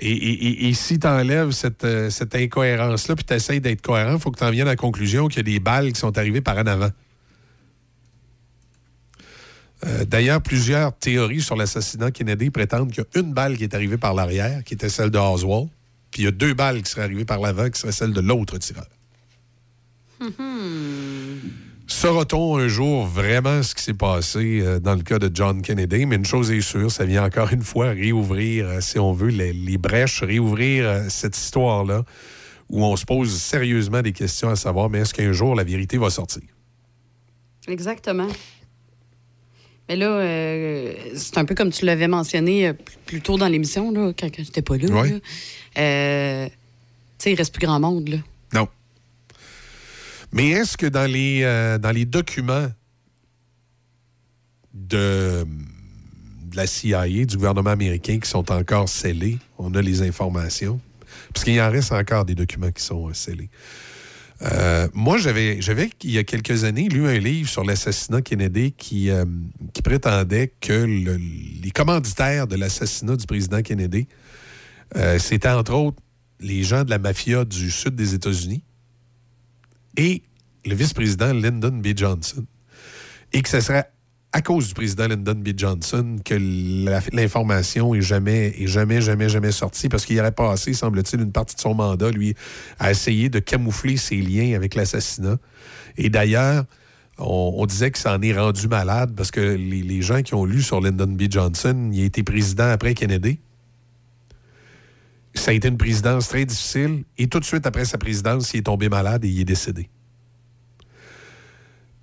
[0.00, 4.14] Et, et- et- si tu enlèves cette, euh, cette incohérence-là, puis tu essaies d'être cohérent,
[4.14, 5.98] il faut que tu en viennes à la conclusion qu'il y a des balles qui
[6.00, 6.90] sont arrivées par en avant.
[9.86, 13.74] Euh, D'ailleurs, plusieurs théories sur l'assassinat Kennedy prétendent qu'il y a une balle qui est
[13.74, 15.68] arrivée par l'arrière, qui était celle de Oswald,
[16.10, 18.20] puis il y a deux balles qui seraient arrivées par l'avant, qui seraient celles de
[18.20, 18.86] l'autre tireur.
[21.86, 26.06] Saura-t-on un jour vraiment ce qui s'est passé euh, dans le cas de John Kennedy?
[26.06, 29.28] Mais une chose est sûre, ça vient encore une fois réouvrir, euh, si on veut,
[29.28, 32.04] les, les brèches, réouvrir cette histoire-là
[32.68, 35.96] où on se pose sérieusement des questions à savoir, mais est-ce qu'un jour la vérité
[35.96, 36.42] va sortir?
[37.66, 38.28] Exactement.
[39.88, 42.72] Mais là, euh, c'est un peu comme tu l'avais mentionné euh,
[43.06, 44.88] plus- tôt dans l'émission, là, quand, quand j'étais pas là.
[44.88, 45.10] Ouais.
[45.10, 45.18] là.
[45.82, 46.52] Euh, tu
[47.18, 48.18] sais, il reste plus grand monde, là.
[48.52, 48.68] Non.
[50.32, 52.68] Mais est-ce que dans les, euh, dans les documents
[54.74, 55.46] de,
[56.44, 60.80] de la CIA, du gouvernement américain qui sont encore scellés, on a les informations?
[61.32, 63.48] Parce qu'il en reste encore des documents qui sont scellés.
[64.42, 68.72] Euh, moi, j'avais, j'avais, il y a quelques années, lu un livre sur l'assassinat Kennedy
[68.72, 69.24] qui, euh,
[69.82, 74.06] prétendait que le- les commanditaires de l'assassinat du président Kennedy,
[74.96, 76.00] euh, c'était entre autres
[76.40, 78.62] les gens de la mafia du sud des États-Unis
[79.96, 80.22] et
[80.64, 81.88] le vice-président Lyndon B.
[81.96, 82.44] Johnson.
[83.32, 83.90] Et que ce serait
[84.32, 85.48] à cause du président Lyndon B.
[85.56, 86.34] Johnson que
[87.12, 91.56] l'information est jamais, est jamais, jamais, jamais sortie parce qu'il aurait passé, semble-t-il, une partie
[91.56, 92.34] de son mandat, lui,
[92.78, 95.38] à essayer de camoufler ses liens avec l'assassinat.
[95.96, 96.64] Et d'ailleurs,
[97.16, 100.34] on, on disait que ça en est rendu malade parce que les, les gens qui
[100.34, 101.22] ont lu sur Lyndon B.
[101.30, 103.38] Johnson, il a été président après Kennedy.
[105.34, 107.04] Ça a été une présidence très difficile.
[107.16, 109.88] Et tout de suite après sa présidence, il est tombé malade et il est décédé.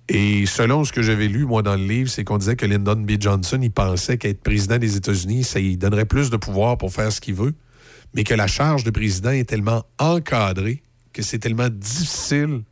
[0.08, 2.96] Et selon ce que j'avais lu, moi, dans le livre, c'est qu'on disait que Lyndon
[2.96, 3.12] B.
[3.18, 7.10] Johnson, il pensait qu'être président des États-Unis, ça lui donnerait plus de pouvoir pour faire
[7.10, 7.54] ce qu'il veut,
[8.14, 10.82] mais que la charge de président est tellement encadrée,
[11.12, 12.62] que c'est tellement difficile,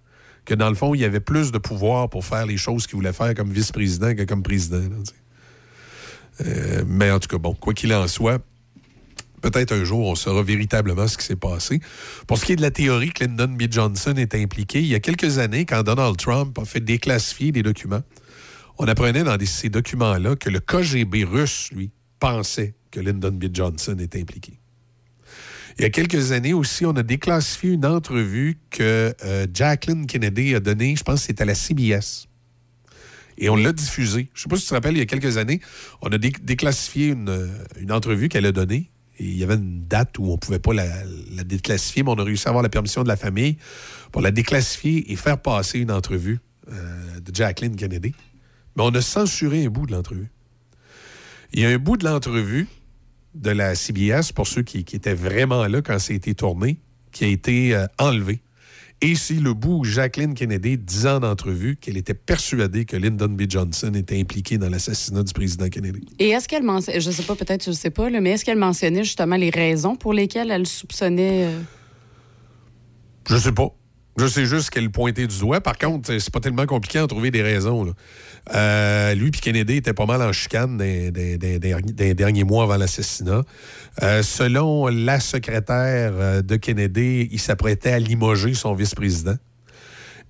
[0.45, 2.97] que dans le fond, il y avait plus de pouvoir pour faire les choses qu'il
[2.97, 4.82] voulait faire comme vice-président que comme président.
[6.45, 8.41] Euh, mais en tout cas, bon, quoi qu'il en soit,
[9.51, 11.81] peut-être un jour, on saura véritablement ce qui s'est passé.
[12.27, 13.65] Pour ce qui est de la théorie Lyndon B.
[13.71, 17.63] Johnson est impliqué, il y a quelques années, quand Donald Trump a fait déclassifier des
[17.63, 18.03] documents,
[18.79, 23.45] on apprenait dans ces documents-là que le KGB russe, lui, pensait que Lyndon B.
[23.53, 24.59] Johnson était impliqué.
[25.79, 30.55] Il y a quelques années aussi, on a déclassifié une entrevue que euh, Jacqueline Kennedy
[30.55, 32.29] a donnée, je pense que c'était à la CBS.
[33.37, 34.29] Et on l'a diffusée.
[34.33, 35.61] Je ne sais pas si tu te rappelles, il y a quelques années,
[36.03, 37.49] on a dé- déclassifié euh,
[37.81, 38.91] une entrevue qu'elle a donnée.
[39.19, 40.87] Il y avait une date où on ne pouvait pas la,
[41.35, 43.57] la déclassifier, mais on a réussi à avoir la permission de la famille
[44.11, 46.41] pour la déclassifier et faire passer une entrevue
[46.71, 48.15] euh, de Jacqueline Kennedy.
[48.77, 50.31] Mais on a censuré un bout de l'entrevue.
[51.53, 52.67] Il y a un bout de l'entrevue
[53.35, 56.79] de la CBS, pour ceux qui, qui étaient vraiment là quand ça a été tourné,
[57.12, 58.41] qui a été euh, enlevé.
[59.01, 63.29] Et c'est le bout où Jacqueline Kennedy disait en entrevue qu'elle était persuadée que Lyndon
[63.29, 63.43] B.
[63.49, 66.07] Johnson était impliqué dans l'assassinat du président Kennedy.
[66.19, 68.57] Et est-ce qu'elle mentionnait, je sais pas, peut-être, je sais pas, là, mais est-ce qu'elle
[68.59, 71.45] mentionnait justement les raisons pour lesquelles elle soupçonnait.
[71.45, 71.61] euh,
[73.29, 73.69] Je sais pas.
[74.17, 75.61] Je sais juste qu'elle pointait du doigt.
[75.61, 77.85] Par contre, c'est pas tellement compliqué à trouver des raisons.
[77.85, 77.93] là.
[78.53, 83.43] Euh, lui puis Kennedy étaient pas mal en chicane des, derniers mois avant l'assassinat.
[84.03, 89.37] Euh, selon la secrétaire euh, de Kennedy, il s'apprêtait à limoger son vice-président.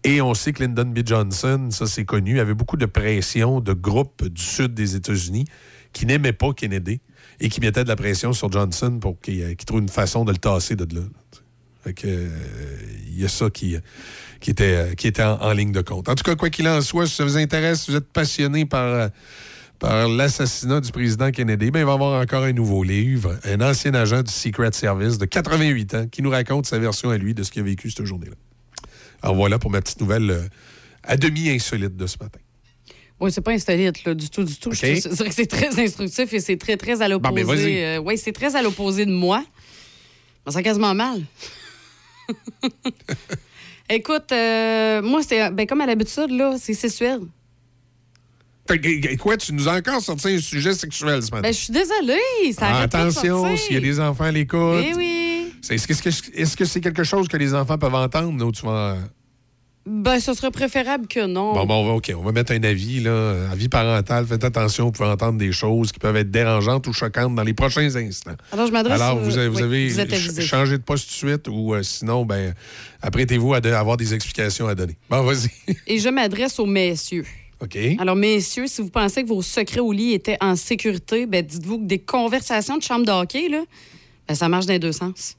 [0.05, 1.01] Et on sait que Lyndon B.
[1.05, 5.47] Johnson, ça c'est connu, avait beaucoup de pression de groupes du sud des États-Unis
[5.93, 7.01] qui n'aimaient pas Kennedy
[7.41, 10.33] et qui mettaient de la pression sur Johnson pour qu'il qu'il trouve une façon de
[10.33, 11.03] le tasser de là.
[11.93, 12.29] Que, euh,
[13.09, 13.77] il y a ça qui,
[14.41, 16.09] qui était, euh, qui était en, en ligne de compte.
[16.09, 18.65] En tout cas, quoi qu'il en soit, si ça vous intéresse, si vous êtes passionné
[18.65, 19.09] par, euh,
[19.79, 23.61] par l'assassinat du président Kennedy, ben, il va y avoir encore un nouveau livre, un
[23.61, 27.35] ancien agent du Secret Service de 88 ans qui nous raconte sa version à lui
[27.35, 28.37] de ce qu'il a vécu cette journée-là.
[29.23, 30.43] Alors voilà pour ma petite nouvelle euh,
[31.03, 32.39] à demi insolite de ce matin.
[33.21, 34.73] Oui, c'est pas insolite, là, du tout, du tout.
[34.73, 35.01] Je OK.
[35.03, 37.99] te- je dirais que c'est très instructif et c'est très, très à Bon, ben, l'opposé.
[37.99, 39.45] oui, c'est très à l'opposé de moi.
[40.47, 41.23] Me sens quasiment mal.
[43.89, 47.21] Écoute, euh, moi, c'est ben, comme à l'habitude, là, c'est sexuel.
[49.21, 51.43] Quoi, tu nous as encore sorti un sujet sexuel ce matin?
[51.43, 52.53] Ben, je suis désolée.
[52.53, 54.83] Ça Ah, attention, s'il y a des enfants à l'écoute.
[54.83, 55.53] Eh oui.
[55.69, 58.39] Est-ce que c'est est-ce que quelque chose que les enfants peuvent entendre?
[58.39, 58.99] Là, où tu vas...
[59.87, 61.53] Ben, ce serait préférable que non.
[61.53, 64.27] Bon, bon, on va- OK, on va mettre un avis, là, avis parental.
[64.27, 67.53] Faites attention, vous pouvez entendre des choses qui peuvent être dérangeantes ou choquantes dans les
[67.53, 68.33] prochains instants.
[68.51, 71.33] Alors, je m'adresse Alors, vous avez, vous oui, avez vous changé de poste tout de
[71.33, 72.55] suite ou euh, sinon, ben,
[73.03, 74.97] apprêtez-vous à de- avoir des explications à donner.
[75.11, 75.51] Bon, vas-y.
[75.87, 77.27] Et je m'adresse aux messieurs.
[77.61, 77.77] OK.
[77.99, 81.81] Alors, messieurs, si vous pensez que vos secrets au lit étaient en sécurité, ben, dites-vous
[81.81, 83.63] que des conversations de chambre de hockey, là,
[84.27, 85.37] ben, ça marche dans les deux sens.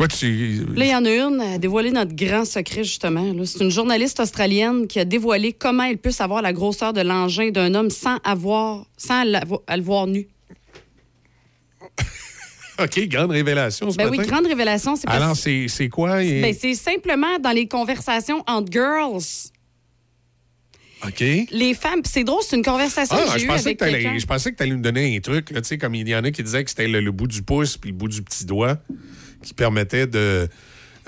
[0.00, 0.64] Quoi, tu.
[0.76, 3.34] Là, il y en a une à dévoiler notre grand secret, justement.
[3.44, 7.50] C'est une journaliste australienne qui a dévoilé comment elle peut savoir la grosseur de l'engin
[7.50, 10.26] d'un homme sans avoir, sans le voir nu.
[12.82, 14.96] OK, grande révélation ce Ben oui, grande révélation.
[14.96, 16.24] C'est Alors, c'est c'est quoi?
[16.24, 19.20] et- Ben, c'est simplement dans les conversations entre girls.
[21.06, 21.20] OK.
[21.50, 24.26] Les femmes, c'est drôle, c'est une conversation Ah, que j'ai je pensais, avec que je
[24.26, 26.42] pensais que tu allais me donner un truc, là, comme il y en a qui
[26.42, 28.78] disaient que c'était le, le bout du pouce puis le bout du petit doigt
[29.42, 30.48] qui permettait de,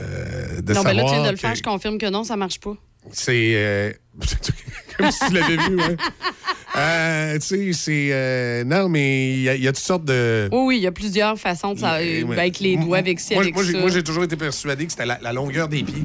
[0.00, 0.94] euh, de non, savoir.
[0.94, 2.74] ben là, tu viens de le faire, je confirme que non, ça marche pas.
[3.12, 3.52] C'est.
[3.56, 3.92] euh,
[4.98, 5.96] comme si tu l'avais vu, ouais.
[6.74, 8.08] Euh, tu sais, c'est.
[8.12, 10.48] euh, non, mais il y, a- il y a toutes sortes de.
[10.50, 12.38] Oui, oui, il y a plusieurs façons, de ça, Euh, ouais.
[12.38, 13.78] avec les doigts, avec ci, Moi, avec moi, j'ai- ça.
[13.80, 16.04] moi, j'ai toujours été persuadé que c'était la, la longueur des pieds.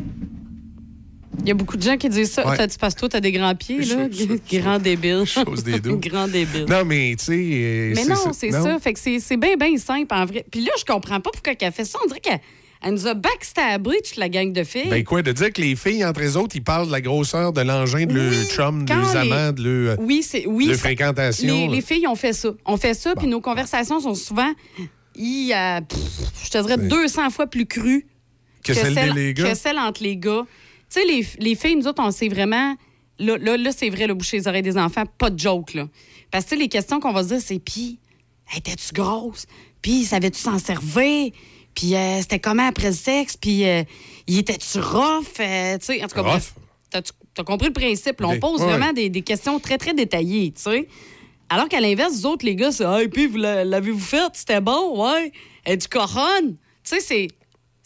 [1.39, 2.47] Il y a beaucoup de gens qui disent ça.
[2.47, 2.57] Ouais.
[2.57, 4.07] T'as- Parce que toi, t'as des grands pieds, là.
[4.51, 5.23] Grand débile.
[5.25, 5.95] Chose des deux.
[5.97, 6.65] Grand débile.
[6.67, 7.33] Non, mais tu sais.
[7.33, 8.79] euh, Mais non, c'est ça.
[8.79, 10.45] Fait que c'est c'est bien, bien simple, en vrai.
[10.49, 11.99] Puis là, je comprends pas pourquoi elle fait ça.
[12.03, 12.39] On dirait qu'elle
[12.83, 14.89] elle nous a backstabbé toute la gang de filles.
[14.89, 17.51] Ben quoi, de dire que les filles, entre eux autres, ils parlent de la grosseur
[17.51, 20.67] de l'engin de leur chum, de leurs les- amants, de oui, c'est oui.
[20.67, 21.69] de ça- fréquentation.
[21.71, 22.49] Les, filles ont fait ça.
[22.65, 24.51] On fait ça, puis nos conversations sont souvent,
[25.15, 25.99] il, euh, pff,
[26.45, 28.05] je te dirais, 200 fois plus crues
[28.63, 29.49] Que celles des gars?
[29.51, 30.45] que celles entre les gars.
[30.93, 32.75] Tu sais, les, les filles, nous autres, on sait vraiment.
[33.19, 35.87] Là, là, là, c'est vrai, le boucher les oreilles des enfants, pas de joke, là.
[36.31, 37.99] Parce que tu les questions qu'on va se dire, c'est pis,
[38.55, 39.45] étais-tu grosse?
[39.81, 41.31] Puis, savais-tu s'en servir?
[41.73, 43.35] Puis, euh, c'était comment après le sexe?
[43.37, 43.83] Puis, euh,
[44.27, 45.25] il était-tu rough?
[45.39, 46.53] Euh, tu sais, en tout cas, Rough?
[46.91, 47.01] bref,
[47.33, 48.21] t'as compris le principe.
[48.21, 48.27] là.
[48.29, 50.87] On pose vraiment des, des questions très, très détaillées, tu sais.
[51.49, 54.29] Alors qu'à l'inverse, vous autres, les gars, c'est Hey, puis, vous l'a- l'avez-vous fait?
[54.33, 55.31] C'était bon, ouais.
[55.65, 56.55] Et du coronne.
[56.83, 57.27] Tu sais, c'est.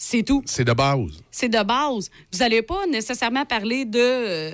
[0.04, 0.41] C'est tout.
[0.47, 1.22] C'est de base.
[1.30, 2.10] C'est de base.
[2.34, 3.99] Vous n'allez pas nécessairement parler de.
[3.99, 4.52] euh,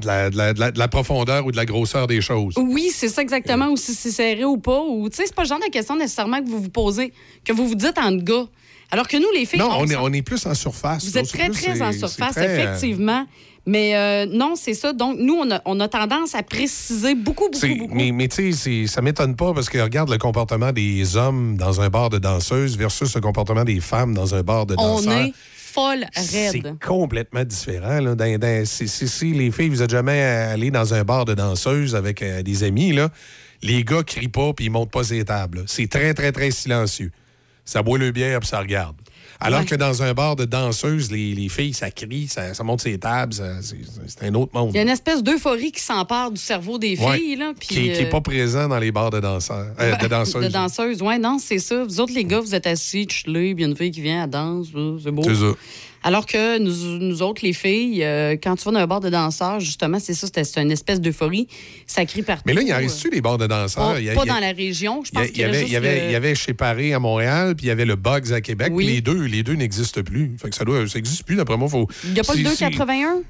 [0.00, 2.54] De la, de la- de la- de la profondeur ou de la grosseur des choses.
[2.56, 4.82] oui, c'est ça exactement, ou si c'est serré ou pas.
[4.82, 7.12] Ou, tu sais, c'est pas le genre de question nécessairement que vous vous posez,
[7.44, 8.46] que vous vous dites en gars.
[8.90, 9.60] Alors que nous, les filles.
[9.60, 11.04] Non, on est, s'en- on est plus en surface.
[11.04, 13.24] Vous êtes très, plus, très en surface, très, euh, effectivement.
[13.66, 14.92] Mais euh, non, c'est ça.
[14.92, 17.94] Donc, nous, on a, on a tendance à préciser beaucoup, beaucoup, beaucoup.
[17.94, 21.80] Mais, mais tu sais, ça m'étonne pas parce que regarde le comportement des hommes dans
[21.80, 25.12] un bar de danseuses versus le comportement des femmes dans un bar de on danseurs.
[25.26, 28.00] est folle C'est complètement différent.
[28.00, 28.14] Là.
[28.14, 31.34] Dans- dans- si, si- si les filles, vous êtes jamais allé dans un bar de
[31.34, 33.08] danseuses avec euh, des amis, là,
[33.62, 35.64] les gars crient pas puis ils montent pas ces tables.
[35.66, 37.10] C'est très, très, très silencieux.
[37.64, 38.94] Ça boit le bière puis ça regarde.
[39.44, 39.66] Alors Ouais.
[39.66, 42.98] que dans un bar de danseuses, les, les filles, ça crie, ça, ça monte ses
[42.98, 43.32] tables,
[43.62, 44.70] c'est un autre monde.
[44.72, 47.18] Il y a une espèce d'euphorie qui s'empare du cerveau des Ouais.
[47.18, 47.36] filles.
[47.36, 50.42] Là, puis, qui n'est euh, pas présent dans les bars de danseurs, euh, de danseuses.
[50.48, 51.84] De danseuses, oui, non, c'est ça.
[51.84, 54.00] Vous autres, les gars, vous êtes assis, chillés, puis il y a une fille qui
[54.00, 54.68] vient à danse,
[55.02, 55.22] c'est beau.
[55.22, 55.52] C'est ça.
[56.06, 59.08] Alors que nous, nous autres, les filles, euh, quand tu vas dans un bar de
[59.08, 61.48] danseurs, justement, c'est ça, c'était- c'est une espèce d'euphorie.
[61.86, 62.42] Ça crie partout.
[62.44, 63.92] Mais là, il y en reste-tu les bars de danseurs?
[63.94, 65.02] Pas, Il y a- pas il y a- dans la région.
[65.02, 66.92] Je pense il qu'il y avait, il y avait, le- il y avait chez Paris
[66.92, 68.68] à Montréal, puis il y avait le Bugs à Québec.
[68.72, 68.84] Oui.
[68.86, 70.36] Les deux, les deux n'existent plus.
[70.38, 71.36] Fait que ça doit, ça plus.
[71.36, 71.88] D'après moi, faut.
[72.04, 73.22] Il n'y a pas le si- 281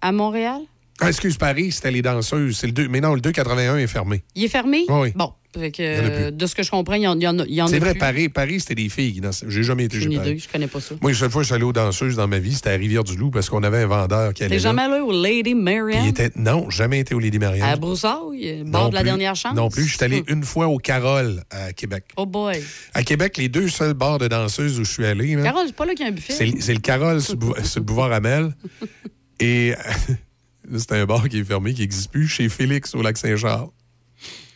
[0.00, 0.60] à Montréal?
[1.00, 2.56] Ah, excuse Paris, c'était les danseuses.
[2.56, 2.88] C'est le 2...
[2.88, 4.22] Mais non, le 281 est fermé.
[4.34, 4.84] Il est fermé?
[4.88, 5.10] Oui.
[5.14, 7.38] Bon, fait que, euh, de ce que je comprends, il y en, il y en
[7.38, 7.98] a, il y en a C'est vrai, plus.
[7.98, 9.20] Paris, Paris c'était des filles.
[9.48, 10.38] J'ai jamais été chez Paris.
[10.38, 10.94] je connais pas ça.
[11.00, 12.76] Moi, la seule fois que je suis allé aux danseuses dans ma vie, c'était à
[12.76, 16.06] Rivière-du-Loup parce qu'on avait un vendeur qui allait T'es jamais allé au Lady Marianne?
[16.06, 16.30] était...
[16.36, 17.68] Non, jamais été au Lady Marianne.
[17.68, 19.04] À Broussailles, bord Non de la plus.
[19.06, 19.54] dernière chance?
[19.54, 19.84] Non plus.
[19.84, 22.04] Je suis allé une fois au Carole à Québec.
[22.16, 22.60] Oh boy.
[22.92, 25.76] À Québec, les deux seuls bars de danseuses où je suis allé, là, Carole, c'est
[25.76, 26.32] pas là qu'il y a un buffet?
[26.32, 28.52] c'est le Carole sur, le boulevard Amel.
[29.40, 29.74] Et
[30.76, 33.68] c'est un bar qui est fermé, qui n'existe plus, chez Félix au lac Saint-Charles.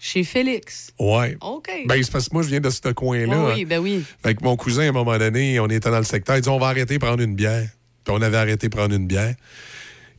[0.00, 0.92] Chez Félix.
[0.98, 1.36] Ouais.
[1.40, 1.68] OK.
[1.86, 3.36] Ben, c'est parce que moi, je viens de ce coin-là.
[3.36, 4.04] Oh oui, ben oui.
[4.22, 6.48] Fait que mon cousin, à un moment donné, on était dans le secteur, il dit
[6.48, 7.68] on va arrêter de prendre une bière.
[8.04, 9.34] Puis on avait arrêté de prendre une bière.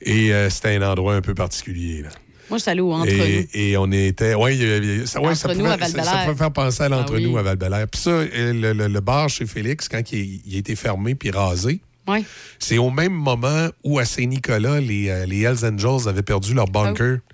[0.02, 2.04] Et euh, c'était un endroit un peu particulier.
[2.04, 2.10] Là.
[2.50, 3.48] Moi, je suis allé au Entre et, nous.
[3.54, 4.34] et on était.
[4.34, 4.58] Oui,
[5.06, 7.36] ça, ouais, ça, pouvait, à ça, ça pouvait faire penser à Ah oui.
[7.38, 10.58] à val Puis ça, euh, le, le- le bar chez Félix, quand il, il a
[10.60, 12.24] été fermé puis rasé, Ouais.
[12.58, 16.66] c'est au même moment où à Saint-Nicolas, les, euh, les Hells Angels avaient perdu leur
[16.66, 17.20] bunker.
[17.20, 17.34] Ah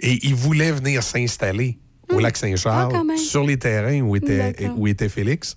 [0.00, 1.78] Et ils voulaient venir s'installer
[2.12, 4.78] au lac Saint-Charles, Ah, sur les terrains où était, D'accord.
[4.78, 5.56] où était Félix.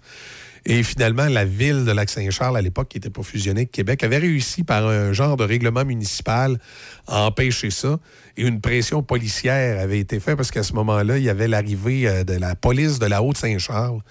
[0.66, 4.18] Et finalement, la ville de Lac-Saint-Charles, à l'époque, qui n'était pas fusionnée avec Québec, avait
[4.18, 6.60] réussi par un genre de règlement municipal
[7.08, 7.98] à empêcher ça.
[8.36, 12.08] Et une pression policière avait été faite parce qu'à ce moment-là, il y avait l'arrivée
[12.10, 14.02] euh, de la police de la Haute-Saint-Charles,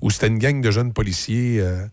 [0.00, 1.58] où c'était une gang de jeunes policiers.
[1.60, 1.86] euh,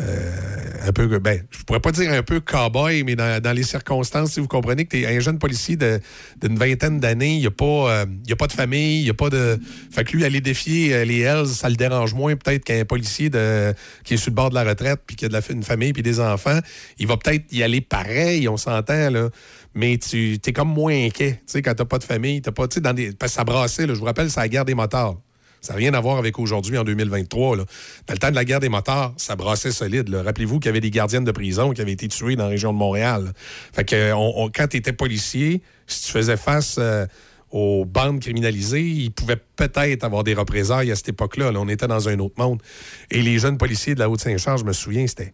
[0.00, 3.62] euh, un peu, ben, je pourrais pas dire un peu cow-boy, mais dans, dans les
[3.62, 7.46] circonstances, si vous comprenez que tu es un jeune policier d'une vingtaine d'années, il n'y
[7.46, 9.58] a, pas, euh, y a pas de famille, il n'y a pas de.
[9.90, 13.28] Fait que lui, aller défier euh, les Hells, ça le dérange moins peut-être qu'un policier
[13.28, 13.74] de,
[14.04, 15.92] qui est sur le bord de la retraite, puis qui a de la, une famille,
[15.92, 16.60] puis des enfants.
[16.98, 19.28] Il va peut-être y aller pareil, on s'entend, là.
[19.74, 22.66] Mais tu es comme moins inquiet, tu sais, quand t'as pas de famille, t'as pas,
[22.68, 23.12] tu sais, dans des.
[23.12, 25.16] Parce que ça brassait, là, je vous rappelle, c'est la guerre des motards.
[25.60, 27.56] Ça n'a rien à voir avec aujourd'hui, en 2023.
[27.56, 27.64] Là.
[28.06, 30.12] Dans le temps de la guerre des motards, ça brassait solide.
[30.14, 32.72] Rappelez-vous qu'il y avait des gardiennes de prison qui avaient été tuées dans la région
[32.72, 33.32] de Montréal.
[33.72, 37.06] Fait que on- quand tu étais policier, si tu faisais face euh,
[37.50, 41.50] aux bandes criminalisées, ils pouvaient peut-être avoir des représailles à cette époque-là.
[41.50, 41.60] là.
[41.60, 42.62] On était dans un autre monde.
[43.10, 45.32] Et les jeunes policiers de la Haute-Saint-Charles, je me souviens, c'était...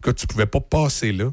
[0.00, 1.30] Écoute, tu pouvais pas passer là,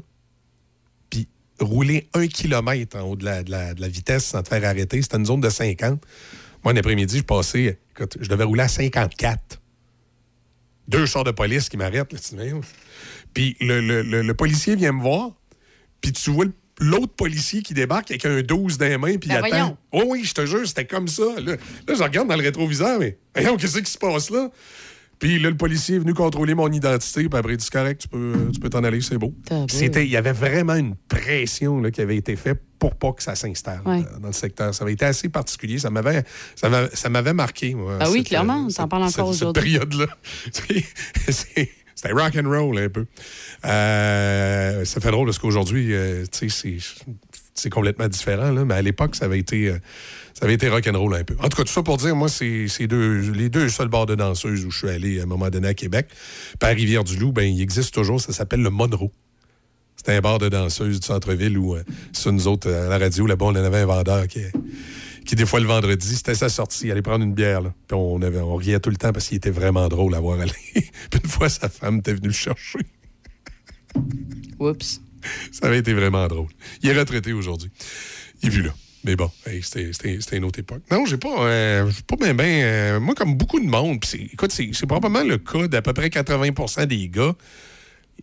[1.10, 1.26] puis
[1.58, 5.02] rouler un kilomètre en haut de la- de la vitesse sans te faire arrêter.
[5.02, 6.00] C'était une zone de 50.
[6.64, 9.60] Moi, un après-midi, je passais, écoute, je devais rouler à 54.
[10.88, 12.12] Deux chars de police qui m'arrêtent.
[13.32, 15.30] Puis le, le- le- le policier vient me voir,
[16.00, 16.46] puis tu vois
[16.80, 19.48] l'autre policier qui débarque avec un 12 dans les mains, puis il Ben attend.
[19.48, 19.76] voyons.
[19.92, 21.22] Oh oui, je te jure, c'était comme ça.
[21.38, 21.56] Là,
[21.86, 24.50] Là, je regarde dans le rétroviseur, mais voyons, qu'est-ce qui se passe là?
[25.20, 28.00] Puis là, le policier est venu contrôler mon identité, puis après, il dit c'est correct,
[28.00, 29.32] tu peux tu peux t'en aller, c'est beau.
[29.68, 33.22] C'était, il y avait vraiment une pression là, qui avait été faite pour pas que
[33.22, 34.00] ça s'installe Ouais.
[34.00, 34.74] euh, dans le secteur.
[34.74, 35.78] Ça avait été assez particulier.
[35.78, 36.24] Ça m'avait,
[36.56, 37.98] ça m'avait, marqué, moi.
[38.00, 39.72] Ah oui, clairement, euh, t'en cette- parles encore aujourd'hui.
[39.72, 40.06] Cette période-là.
[41.28, 43.04] C'est- C'était rock and roll un peu.
[43.66, 46.48] Euh, ça fait drôle parce qu'aujourd'hui, euh, c'est,
[47.54, 49.78] c'est complètement différent, là, mais à l'époque, ça avait été, euh,
[50.40, 51.36] ça avait été rock and roll un peu.
[51.40, 54.14] En tout cas, tout ça pour dire, moi, c'est, deux, les deux seuls bars de
[54.14, 56.08] danseuses où je suis allé à un moment donné à Québec.
[56.62, 59.10] À Rivière-du-Loup, ben, il existe toujours, ça s'appelle le Monroe.
[59.96, 61.82] C'était un bar de danseuses du centre-ville où, euh,
[62.14, 64.40] ça, nous autres, à la radio, là-bas, on en avait un vendeur qui,
[65.26, 67.60] qui des fois, le vendredi, c'était sa sortie, il allait prendre une bière.
[67.60, 67.74] Là.
[67.86, 70.40] Puis on, avait, on riait tout le temps parce qu'il était vraiment drôle à voir
[70.40, 70.52] aller.
[70.74, 72.80] Puis une fois, sa femme était venue le chercher.
[74.58, 75.02] Oups.
[75.52, 76.48] Ça avait été vraiment drôle.
[76.82, 77.70] Il est retraité aujourd'hui.
[78.42, 78.72] Il est plus là.
[79.04, 79.30] Mais bon,
[79.62, 80.82] c'était une autre époque.
[80.90, 85.24] Non, j'ai pas, euh, pas bien, ben, moi, comme beaucoup de monde, écoute, c'est probablement
[85.24, 87.34] le cas d'à peu près 80% des gars.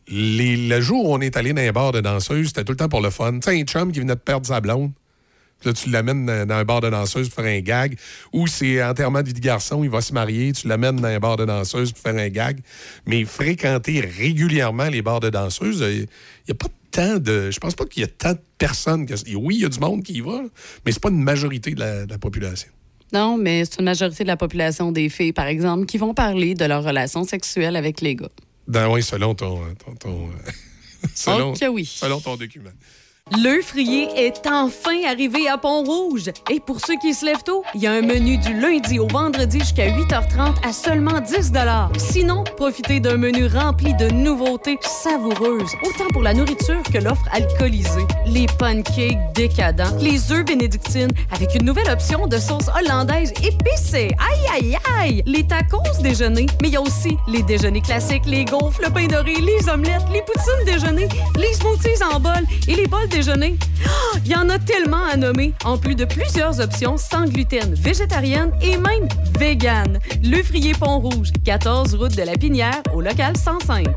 [0.07, 2.77] Les, le jour où on est allé dans un bar de danseuses, c'était tout le
[2.77, 3.33] temps pour le fun.
[3.39, 4.91] Tu sais, un chum qui venait de perdre sa blonde.
[5.59, 7.97] Puis là, tu l'amènes dans un bar de danseuse pour faire un gag.
[8.33, 11.19] Ou c'est enterrement de vie de garçon, il va se marier, tu l'amènes dans un
[11.19, 12.59] bar de danseuse pour faire un gag.
[13.05, 17.49] Mais fréquenter régulièrement les bars de danseuses, il n'y a pas tant de.
[17.51, 19.05] Je pense pas qu'il y a tant de personnes.
[19.05, 20.41] Que, oui, il y a du monde qui y va,
[20.85, 22.69] mais c'est pas une majorité de la, de la population.
[23.13, 26.55] Non, mais c'est une majorité de la population des filles, par exemple, qui vont parler
[26.55, 28.29] de leur relation sexuelle avec les gars.
[28.67, 29.61] Dans, oui, selon ton.
[29.75, 30.51] ton, ton, euh,
[31.15, 31.85] selon, Ok, oui.
[31.85, 32.69] selon ton document.
[33.35, 36.31] Le frier est enfin arrivé à Pont-Rouge.
[36.49, 39.07] Et pour ceux qui se lèvent tôt, il y a un menu du lundi au
[39.07, 41.51] vendredi jusqu'à 8h30 à seulement 10
[41.97, 48.07] Sinon, profitez d'un menu rempli de nouveautés savoureuses, autant pour la nourriture que l'offre alcoolisée.
[48.27, 54.09] Les pancakes décadents, les œufs bénédictines avec une nouvelle option de sauce hollandaise épicée.
[54.19, 55.23] Aïe, aïe, aïe!
[55.25, 59.07] Les tacos déjeuner, mais il y a aussi les déjeuners classiques, les gaufres, le pain
[59.07, 63.09] doré, les omelettes, les poutines déjeuner, les smoothies en bol et les bols
[64.25, 68.51] Il y en a tellement à nommer, en plus de plusieurs options sans gluten, végétarienne
[68.61, 69.07] et même
[69.39, 69.99] vegan.
[70.23, 73.87] Le Frier Pont-Rouge, 14 route de la Pinière, au local 105.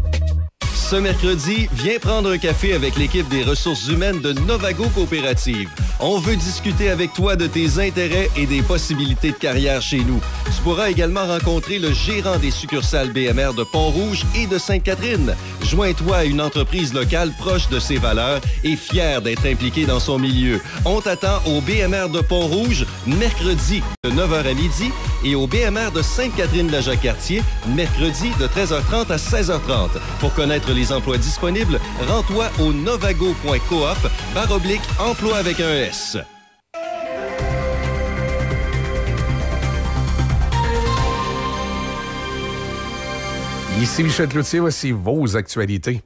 [0.91, 5.70] Ce mercredi, viens prendre un café avec l'équipe des ressources humaines de Novago Coopérative.
[6.01, 10.20] On veut discuter avec toi de tes intérêts et des possibilités de carrière chez nous.
[10.47, 15.36] Tu pourras également rencontrer le gérant des succursales BMR de Pont-Rouge et de Sainte-Catherine.
[15.62, 20.18] Joins-toi à une entreprise locale proche de ses valeurs et fière d'être impliquée dans son
[20.18, 20.61] milieu.
[20.84, 24.91] On t'attend au BMR de Pont-Rouge mercredi de 9h à midi
[25.25, 29.91] et au BMR de Sainte-Catherine-la-Jacques-Cartier mercredi de 13h30 à 16h30.
[30.21, 36.16] Pour connaître les emplois disponibles, rends-toi au novago.coop barre oblique emploi avec un S.
[43.81, 46.03] Ici Michel Cloutier, voici vos actualités.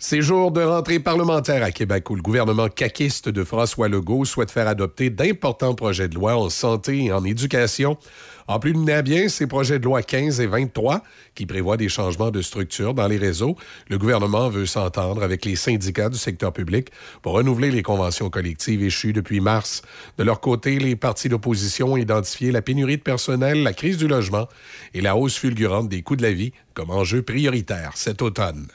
[0.00, 4.52] C'est jour de rentrée parlementaire à Québec où le gouvernement caquiste de François Legault souhaite
[4.52, 7.98] faire adopter d'importants projets de loi en santé et en éducation.
[8.46, 11.02] En plus de mener bien ces projets de loi 15 et 23
[11.34, 13.56] qui prévoient des changements de structure dans les réseaux,
[13.88, 16.90] le gouvernement veut s'entendre avec les syndicats du secteur public
[17.20, 19.82] pour renouveler les conventions collectives échues depuis mars.
[20.16, 24.06] De leur côté, les partis d'opposition ont identifié la pénurie de personnel, la crise du
[24.06, 24.46] logement
[24.94, 28.68] et la hausse fulgurante des coûts de la vie comme enjeu prioritaire cet automne.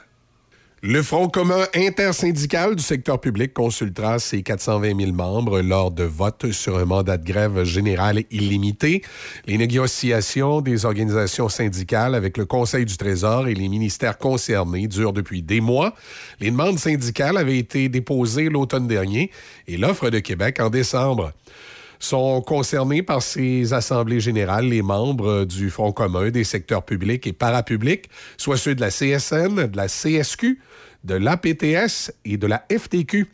[0.86, 6.52] Le Front commun intersyndical du secteur public consultera ses 420 000 membres lors de votes
[6.52, 9.00] sur un mandat de grève général illimité.
[9.46, 15.14] Les négociations des organisations syndicales avec le Conseil du Trésor et les ministères concernés durent
[15.14, 15.94] depuis des mois.
[16.38, 19.30] Les demandes syndicales avaient été déposées l'automne dernier
[19.66, 21.32] et l'offre de Québec en décembre
[21.98, 27.32] sont concernés par ces assemblées générales les membres du Front commun des secteurs publics et
[27.32, 30.58] parapublics, soit ceux de la CSN, de la CSQ,
[31.04, 33.26] de l'APTS et de la FTQ.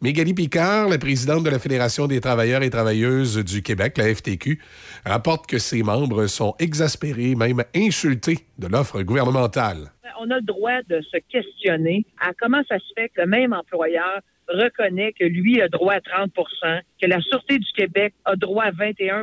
[0.00, 4.60] Mégali Picard, la présidente de la Fédération des travailleurs et travailleuses du Québec, la FTQ,
[5.04, 9.92] rapporte que ses membres sont exaspérés, même insultés de l'offre gouvernementale.
[10.20, 13.52] On a le droit de se questionner à comment ça se fait que le même
[13.52, 18.64] employeur reconnaît que lui a droit à 30% que la Sûreté du Québec a droit
[18.64, 19.22] à 21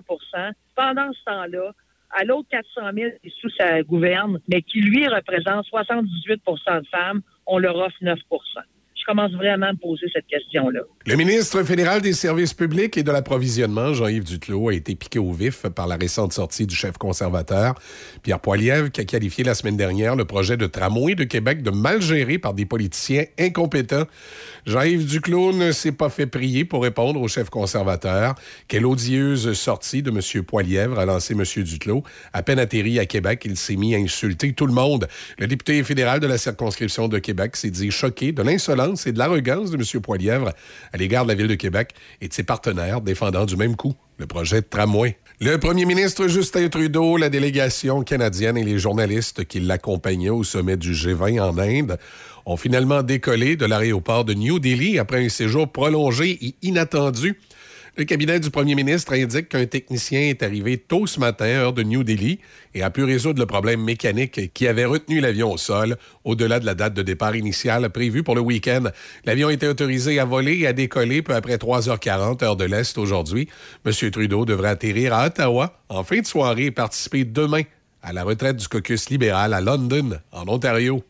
[0.76, 1.74] Pendant ce temps-là,
[2.16, 7.22] à l'autre 400 000 qui sous sa gouverne, mais qui lui représente 78% de femmes,
[7.46, 8.62] on leur offre 9 Je
[8.96, 10.82] je commence vraiment à me poser cette question-là.
[11.06, 15.32] Le ministre fédéral des Services publics et de l'approvisionnement, Jean-Yves Duclos, a été piqué au
[15.32, 17.76] vif par la récente sortie du chef conservateur,
[18.24, 21.70] Pierre Poilievre, qui a qualifié la semaine dernière le projet de tramway de Québec de
[21.70, 24.06] mal géré par des politiciens incompétents.
[24.66, 28.34] Jean-Yves Duclos ne s'est pas fait prier pour répondre au chef conservateur.
[28.68, 30.44] Quelle odieuse sortie de M.
[30.44, 31.44] Poilièvre a lancé M.
[31.64, 32.04] Duclos.
[32.34, 35.08] À peine atterri à Québec, il s'est mis à insulter tout le monde.
[35.38, 39.20] Le député fédéral de la circonscription de Québec s'est dit choqué de l'insolence et de
[39.20, 40.02] l'arrogance de M.
[40.02, 40.52] Poilièvre
[40.92, 43.94] à l'égard de la ville de Québec et de ses partenaires défendant du même coup
[44.18, 45.18] le projet de tramway.
[45.42, 50.78] Le premier ministre Justin Trudeau, la délégation canadienne et les journalistes qui l'accompagnaient au sommet
[50.78, 52.00] du G20 en Inde
[52.46, 57.40] ont finalement décollé de l'aéroport de New Delhi après un séjour prolongé et inattendu.
[57.98, 61.82] Le cabinet du premier ministre indique qu'un technicien est arrivé tôt ce matin, heure de
[61.82, 62.40] New Delhi,
[62.74, 66.66] et a pu résoudre le problème mécanique qui avait retenu l'avion au sol au-delà de
[66.66, 68.84] la date de départ initiale prévue pour le week-end.
[69.24, 73.48] L'avion était autorisé à voler et à décoller peu après 3h40, heure de l'Est aujourd'hui.
[73.86, 74.12] M.
[74.12, 77.62] Trudeau devrait atterrir à Ottawa en fin de soirée et participer demain
[78.04, 81.02] à la retraite du caucus libéral à London, en Ontario.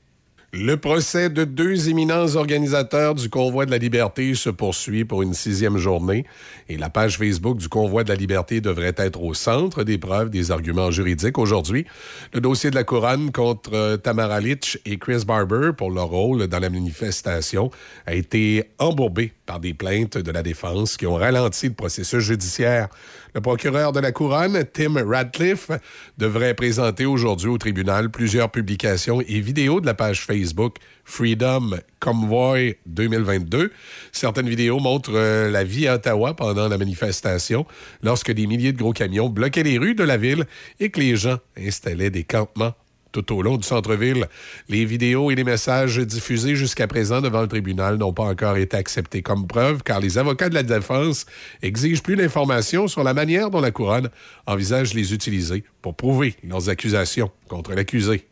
[0.57, 5.33] Le procès de deux éminents organisateurs du Convoi de la Liberté se poursuit pour une
[5.33, 6.23] sixième journée
[6.69, 10.29] et la page Facebook du Convoi de la Liberté devrait être au centre des preuves
[10.29, 11.85] des arguments juridiques aujourd'hui.
[12.31, 16.47] Le dossier de la couronne contre euh, Tamara Litch et Chris Barber pour leur rôle
[16.47, 17.69] dans la manifestation
[18.05, 22.87] a été embourbé par des plaintes de la défense qui ont ralenti le processus judiciaire.
[23.35, 25.69] Le procureur de la Couronne, Tim Radcliffe,
[26.17, 32.77] devrait présenter aujourd'hui au tribunal plusieurs publications et vidéos de la page Facebook Freedom Convoy
[32.85, 33.73] 2022.
[34.13, 37.65] Certaines vidéos montrent euh, la vie à Ottawa pendant la manifestation,
[38.01, 40.45] lorsque des milliers de gros camions bloquaient les rues de la ville
[40.79, 42.73] et que les gens installaient des campements
[43.21, 44.27] tout au long du centre-ville.
[44.67, 48.75] Les vidéos et les messages diffusés jusqu'à présent devant le tribunal n'ont pas encore été
[48.75, 51.25] acceptés comme preuve car les avocats de la défense
[51.61, 54.09] exigent plus d'informations sur la manière dont la couronne
[54.47, 58.25] envisage les utiliser pour prouver leurs accusations contre l'accusé.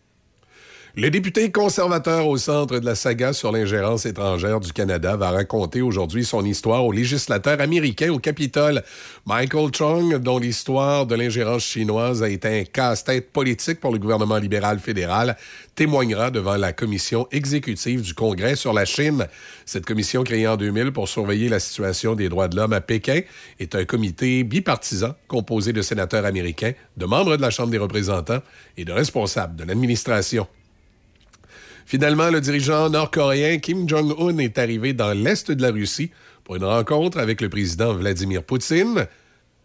[0.95, 5.81] Le député conservateur au centre de la saga sur l'ingérence étrangère du Canada va raconter
[5.81, 8.83] aujourd'hui son histoire au législateur américain au Capitole.
[9.25, 14.37] Michael Chung, dont l'histoire de l'ingérence chinoise a été un casse-tête politique pour le gouvernement
[14.37, 15.35] libéral fédéral,
[15.73, 19.25] témoignera devant la commission exécutive du Congrès sur la Chine.
[19.65, 23.21] Cette commission créée en 2000 pour surveiller la situation des droits de l'homme à Pékin
[23.59, 28.43] est un comité bipartisan composé de sénateurs américains, de membres de la Chambre des représentants
[28.77, 30.45] et de responsables de l'administration.
[31.85, 36.11] Finalement, le dirigeant nord-coréen Kim Jong-un est arrivé dans l'est de la Russie
[36.43, 39.07] pour une rencontre avec le président Vladimir Poutine.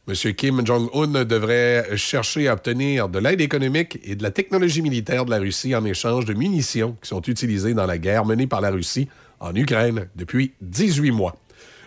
[0.09, 0.15] M.
[0.35, 5.31] Kim Jong-un devrait chercher à obtenir de l'aide économique et de la technologie militaire de
[5.31, 8.71] la Russie en échange de munitions qui sont utilisées dans la guerre menée par la
[8.71, 9.09] Russie
[9.39, 11.37] en Ukraine depuis 18 mois.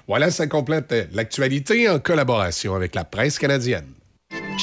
[0.08, 3.88] Voilà, ça complète l'actualité en collaboration avec la presse canadienne.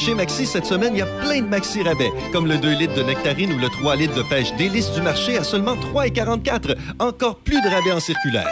[0.05, 2.95] Chez Maxi, cette semaine, il y a plein de Maxi rabais, comme le 2 litres
[2.95, 6.77] de nectarine ou le 3 litres de pêche délice du marché à seulement 3,44.
[7.01, 8.47] Encore plus de rabais en circulaire.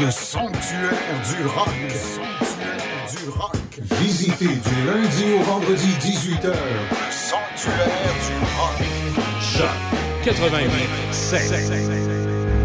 [0.00, 0.92] Le sanctuaire
[1.28, 1.68] du rock.
[1.82, 2.78] Le sanctuaire
[3.10, 3.52] du rock.
[4.00, 6.54] Visitez du lundi au vendredi 18h.
[7.10, 8.78] Sanctuaire du rock.
[9.40, 9.68] Choc
[10.24, 12.21] 88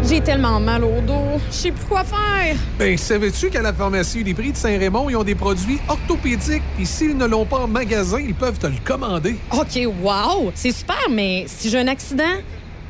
[0.08, 1.38] J'ai tellement mal au dos.
[1.50, 2.56] Je sais plus quoi faire.
[2.78, 7.14] Ben, savais-tu qu'à la pharmacie Uniprix de Saint-Raymond, ils ont des produits orthopédiques, puis s'ils
[7.14, 9.36] ne l'ont pas en magasin, ils peuvent te le commander.
[9.52, 10.50] OK, wow!
[10.54, 12.24] C'est super, mais si j'ai un accident,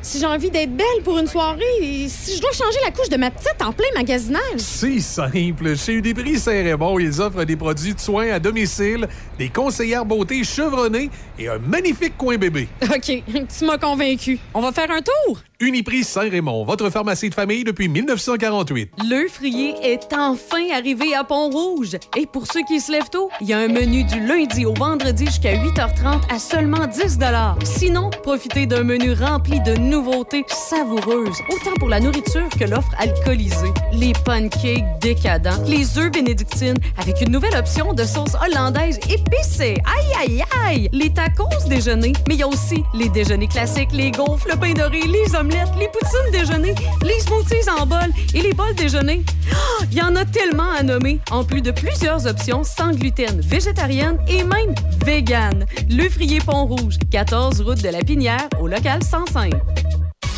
[0.01, 3.17] si j'ai envie d'être belle pour une soirée, si je dois changer la couche de
[3.17, 4.39] ma petite en plein magasinage.
[4.55, 5.75] C'est simple.
[5.75, 11.09] Chez Uniprix Saint-Raymond, ils offrent des produits de soins à domicile, des conseillères beauté chevronnées
[11.37, 12.69] et un magnifique coin bébé.
[12.81, 13.23] OK,
[13.57, 14.39] tu m'as convaincu.
[14.53, 15.39] On va faire un tour?
[15.61, 18.91] Uniprix Saint-Raymond, votre pharmacie de famille depuis 1948.
[19.09, 21.97] Le frier est enfin arrivé à Pont-Rouge.
[22.15, 24.73] Et pour ceux qui se lèvent tôt, il y a un menu du lundi au
[24.73, 27.19] vendredi jusqu'à 8h30 à seulement 10
[27.65, 33.73] Sinon, profitez d'un menu rempli de nouveautés savoureuses, autant pour la nourriture que l'offre alcoolisée.
[33.91, 39.75] Les pancakes décadents, les œufs bénédictines avec une nouvelle option de sauce hollandaise épicée.
[39.85, 40.89] Aïe, aïe, aïe!
[40.93, 44.71] Les tacos déjeuner, mais il y a aussi les déjeuners classiques, les gaufres, le pain
[44.71, 49.23] doré, les les poutines déjeuner, les smoothies en bol et les bols déjeuner.
[49.51, 53.41] Ah, Il y en a tellement à nommer, en plus de plusieurs options sans gluten,
[53.41, 54.75] végétarienne et même
[55.05, 55.65] vegan.
[55.89, 59.53] Le Frier Pont-Rouge, 14 route de la Pinière, au local 105.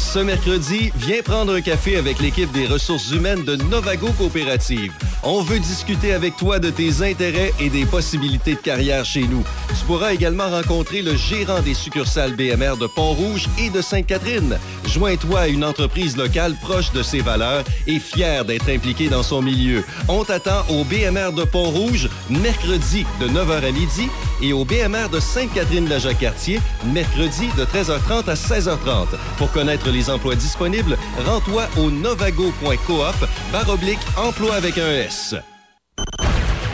[0.02, 4.92] Ce mercredi, viens prendre un café avec l'équipe des ressources humaines de Novago Coopérative.
[5.24, 9.44] On veut discuter avec toi de tes intérêts et des possibilités de carrière chez nous.
[9.70, 14.58] Tu pourras également rencontrer le gérant des succursales BMR de Pont-Rouge et de Sainte-Catherine.
[14.88, 19.42] Joins-toi à une entreprise locale proche de ses valeurs et fière d'être impliquée dans son
[19.42, 19.84] milieu.
[20.10, 24.10] On t'attend au BMR de Pont-Rouge mercredi de 9h à midi
[24.42, 29.08] et au BMR de Sainte-Catherine-la-Jacques-Cartier mercredi de 13h30 à 16h30.
[29.38, 35.36] Pour connaître les emplois disponibles, rends-toi au novago.coop barre oblique emploi avec un S.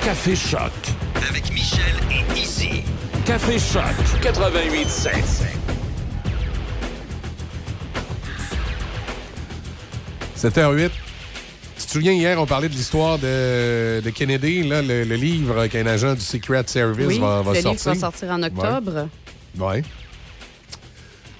[0.04, 0.72] Café Choc.
[1.30, 2.84] Avec Michel et Izzy.
[3.26, 3.84] Café Choc
[4.22, 5.10] 88.7.
[10.38, 10.92] h 08
[11.78, 15.68] Tu te souviens, hier, on parlait de l'histoire de, de Kennedy, là, le, le livre
[15.68, 17.94] qu'un agent du Secret Service Oui, va, va le livre sortir.
[17.94, 19.08] va sortir en octobre.
[19.58, 19.66] Ouais.
[19.68, 19.84] Ouais.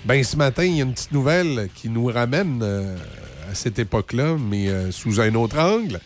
[0.08, 2.96] Ben, ce matin, il y a une petite nouvelle qui nous ramène euh,
[3.52, 6.00] à cette époque-là, mais euh, sous un autre angle.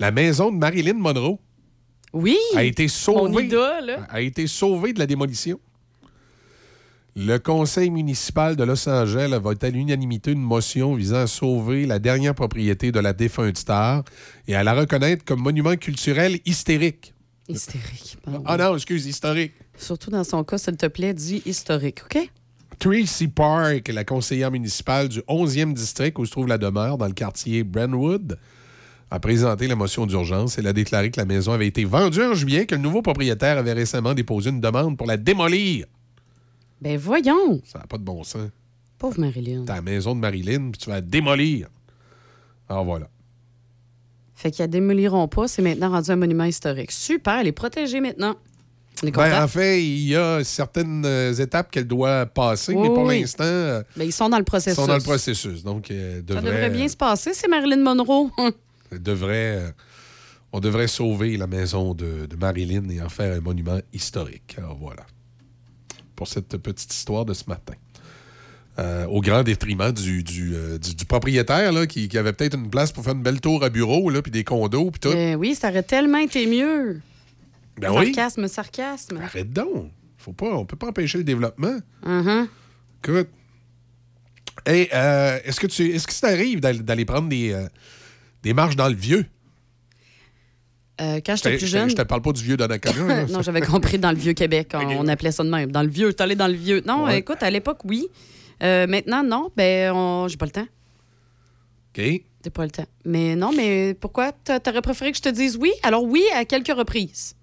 [0.00, 1.38] La maison de Marilyn Monroe
[2.12, 2.36] Oui.
[2.56, 3.44] a été sauvée.
[3.44, 3.98] idole.
[4.08, 5.60] A été sauvée de la démolition.
[7.14, 11.84] Le conseil municipal de Los Angeles va être à l'unanimité une motion visant à sauver
[11.86, 14.04] la dernière propriété de la défunte star
[14.46, 17.14] et à la reconnaître comme monument culturel hystérique.
[17.48, 18.18] Hystérique.
[18.44, 19.52] Ah non, excuse, historique.
[19.76, 22.30] Surtout dans son cas, s'il te plaît, dis historique, OK?
[22.78, 27.12] Tracy Park, la conseillère municipale du 11e district où se trouve la demeure dans le
[27.12, 28.38] quartier Brentwood,
[29.10, 30.58] a présenté la motion d'urgence.
[30.58, 33.58] Elle a déclaré que la maison avait été vendue en juillet, que le nouveau propriétaire
[33.58, 35.86] avait récemment déposé une demande pour la démolir.
[36.80, 37.60] Ben voyons.
[37.64, 38.48] Ça n'a pas de bon sens.
[38.98, 39.64] Pauvre Marilyn.
[39.64, 41.68] Ta maison de Marilyn, puis tu vas la démolir.
[42.68, 43.08] Alors voilà.
[44.34, 46.92] Fait qu'ils la démoliront pas, c'est maintenant rendu un monument historique.
[46.92, 48.36] Super, elle est protégée maintenant.
[49.02, 53.20] Ben, en fait, il y a certaines euh, étapes qu'elle doit passer, mais pour oui.
[53.20, 54.76] l'instant, euh, Ben, ils sont dans le ils processus.
[54.76, 55.62] sont dans le processus.
[55.62, 58.30] Donc, euh, Ça devrait, devrait bien se passer, c'est Marilyn Monroe.
[58.92, 59.74] devrait,
[60.52, 64.54] on devrait sauver la maison de, de Marilyn et en faire un monument historique.
[64.58, 65.04] Alors voilà.
[66.16, 67.74] Pour cette petite histoire de ce matin.
[68.80, 72.56] Euh, au grand détriment du, du, euh, du- du propriétaire là, qui, qui avait peut-être
[72.56, 75.10] une place pour faire une belle tour à bureau, là, puis des condos, puis tout.
[75.10, 77.00] Ben oui, ça aurait tellement été mieux.
[77.80, 78.14] Ben oui.
[78.14, 79.16] sarcasme, sarcasme.
[79.22, 79.90] Arrête donc.
[80.16, 81.78] Faut pas, on peut pas empêcher le développement.
[82.04, 82.48] Mhm.
[83.04, 83.28] Écoute.
[84.66, 87.68] Hey, euh, est-ce que tu est-ce que ça t'arrive d'aller prendre des, euh,
[88.42, 89.24] des marches dans le vieux?
[91.00, 91.90] Euh, quand j'étais Je- plus je- jeune.
[91.90, 93.06] Je te parle pas du vieux Donnacona.
[93.06, 93.26] là.
[93.30, 94.70] non, j'avais compris dans le vieux Québec.
[94.74, 95.70] On, on appelait ça de même.
[95.70, 96.82] Dans le vieux, t'es allé dans le vieux.
[96.86, 97.18] Non, Ouais.
[97.20, 98.08] écoute, à l'époque, oui.
[98.64, 99.50] Euh, maintenant, non.
[99.56, 100.26] Ben, on...
[100.26, 100.66] j'ai pas le temps.
[101.96, 102.02] OK.
[102.44, 102.86] J'ai pas le temps.
[103.04, 104.32] Mais non, mais pourquoi?
[104.32, 105.70] T'a- T'aurais préféré que je te dise oui?
[105.84, 107.36] Alors oui, à quelques reprises.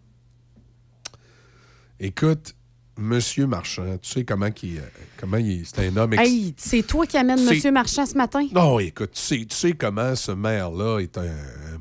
[1.99, 2.53] Écoute,
[2.97, 4.81] Monsieur Marchand, tu sais comment il, euh,
[5.19, 8.47] comment il c'est un homme ex- Hey, c'est toi qui amène Monsieur Marchand ce matin?
[8.53, 11.23] Non, écoute, tu sais, tu sais comment ce maire-là est un,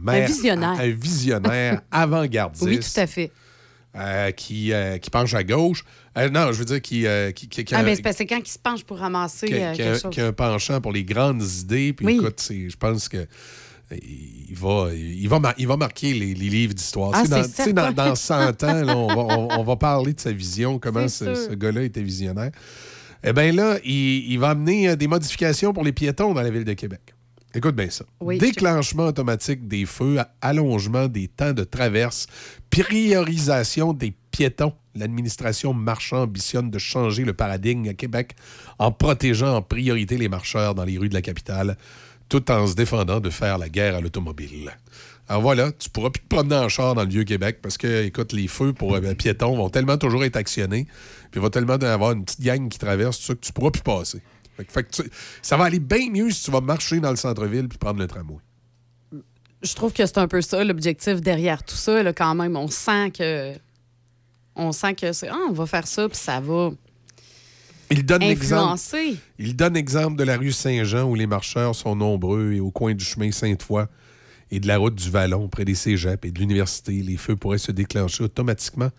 [0.01, 0.25] maire.
[0.25, 0.71] Un visionnaire.
[0.81, 2.65] Un visionnaire avant-gardiste.
[2.65, 3.31] Oui, tout à fait.
[3.97, 5.85] euh, qui, euh, qui penche à gauche.
[6.19, 8.27] Euh, non, je veux dire, qui, qui, qui- qui a- Ah, mais c'est que c'est
[8.27, 10.11] quand il se penche pour ramasser quelque chose.
[10.11, 11.93] qui a un penchant pour les grandes idées.
[11.93, 12.15] Puis Oui.
[12.17, 13.25] écoute, je pense que
[13.91, 17.11] il va, il va, mar- il va marquer les, les livres d'histoire.
[17.15, 17.93] Ah, dans, dans, certain.
[17.93, 21.55] dans 100 ans, là, on, va, on- on va parler de sa vision, comment ce,
[21.55, 22.51] gars-là était visionnaire.
[23.23, 26.51] Eh bien là, il, il va amener euh, des modifications pour les piétons dans la
[26.51, 27.01] ville de Québec.
[27.55, 28.05] Écoute bien ça.
[28.21, 32.27] Oui, Déclenchement automatique des feux, allongement des temps de traverse,
[32.99, 34.73] priorisation des piétons.
[34.97, 38.33] L'administration marchand ambitionne de changer le paradigme à Québec
[38.79, 41.77] en protégeant en priorité les marcheurs dans les rues de la capitale,
[42.29, 44.73] tout en se défendant de faire la guerre à l'automobile.
[45.29, 48.33] Alors voilà, tu pourras plus te promener en char dans le Vieux-Québec parce que, écoute,
[48.33, 50.85] les feux pour euh, piétons vont tellement toujours être actionnés,
[51.31, 53.83] puis il va tellement avoir une petite gang qui traverse, ça, que tu pourras plus
[53.83, 54.21] passer.
[55.43, 58.07] Ça va aller bien mieux si tu vas marcher dans le centre-ville puis prendre le
[58.07, 58.39] tramway.
[59.63, 62.03] Je trouve que c'est un peu ça l'objectif derrière tout ça.
[62.03, 63.55] Là, quand même, on sent que.
[64.55, 65.29] On sent que c'est.
[65.29, 66.71] Ah, on va faire ça, puis ça va
[67.91, 68.63] Il donne l'exemple.
[68.63, 69.17] influencer.
[69.39, 72.95] Il donne exemple de la rue Saint-Jean où les marcheurs sont nombreux et au coin
[72.95, 73.87] du chemin Sainte-Foy
[74.51, 77.59] et de la route du Vallon près des cégeps et de l'université, les feux pourraient
[77.59, 78.91] se déclencher automatiquement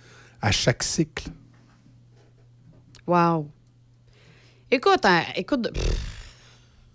[0.42, 1.30] à chaque cycle.
[3.08, 3.50] Wow.
[4.72, 5.70] Écoute, hein, écoute,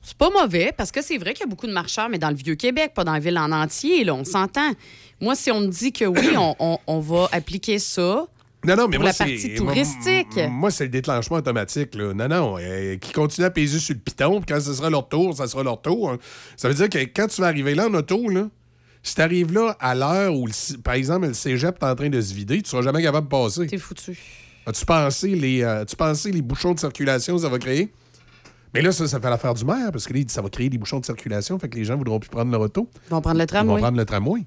[0.02, 2.30] c'est pas mauvais parce que c'est vrai qu'il y a beaucoup de marcheurs, mais dans
[2.30, 4.72] le Vieux-Québec, pas dans la ville en entier, là, on s'entend.
[5.20, 8.26] Moi, si on me dit que oui, on, on- on va appliquer ça
[8.66, 10.38] Non, non, mais pour moi, la c'est- partie touristique.
[10.50, 11.94] Moi, c'est le déclenchement automatique.
[11.94, 12.12] Là.
[12.12, 12.56] Non, non.
[12.60, 15.46] euh, qui continue à peser sur le piton, puis quand ce sera leur tour, ça
[15.46, 16.10] sera leur tour.
[16.10, 16.18] hein.
[16.56, 18.48] Ça veut dire que quand tu vas arriver là en auto, là,
[19.02, 22.10] si tu arrives là à l'heure où, le par exemple, le cégep est en train
[22.10, 23.66] de se vider, tu seras jamais capable de passer.
[23.66, 24.18] T'es foutu.
[24.66, 27.90] As-tu pensé les, euh, pensé les bouchons de circulation que ça va créer?
[28.74, 30.50] Mais là, ça, ça fait l'affaire du maire, parce que là, il dit, ça va
[30.50, 32.88] créer des bouchons de circulation, fait que les gens voudront plus prendre leur auto.
[33.08, 33.74] Ils vont prendre le Ils tramway.
[33.74, 34.42] vont prendre le tramway.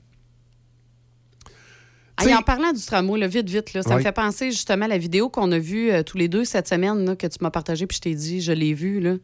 [2.20, 4.88] Hey, en parlant du tramway, là, vite, vite, là, ça me fait penser justement à
[4.88, 7.50] la vidéo qu'on a vue euh, tous les deux cette semaine, là, que tu m'as
[7.50, 9.00] partagée, puis je t'ai dit, je l'ai vue.
[9.00, 9.16] Là.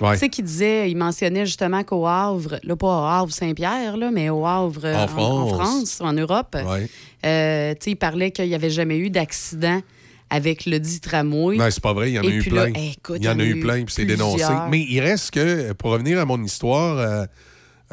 [0.00, 0.12] Ouais.
[0.14, 4.10] Tu sais, qui disait, il mentionnait justement qu'au Havre, là, pas au Havre Saint-Pierre, là,
[4.10, 5.50] mais au Havre euh, En en, France.
[5.52, 6.88] France, en Europe, Ouais.
[7.24, 9.80] euh, tu sais, il parlait qu'il n'y avait jamais eu d'accident
[10.28, 11.56] avec le dit tramway.
[11.56, 12.66] Non, c'est pas vrai, il y en a Et eu puis plein.
[12.74, 14.44] écoute, il y en a eu plein, puis c'est dénoncé.
[14.70, 17.26] Mais il reste que, pour revenir à mon histoire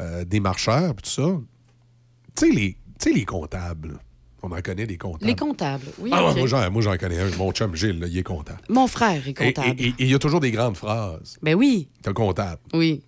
[0.00, 1.38] euh, des marcheurs, puis tout ça,
[2.36, 3.98] tu sais, les, tu sais, les comptables,
[4.44, 5.26] on en connaît des comptables.
[5.26, 6.10] Les comptables, oui.
[6.12, 6.38] Ah, ouais, ok.
[6.38, 7.30] moi, j'en, moi, j'en connais un.
[7.36, 8.60] Mon chum Gilles, là, il est comptable.
[8.68, 9.74] Mon frère est comptable.
[9.80, 11.36] Et il y a toujours des grandes phrases.
[11.42, 12.60] Ben oui, un comptable.
[12.72, 13.02] oui.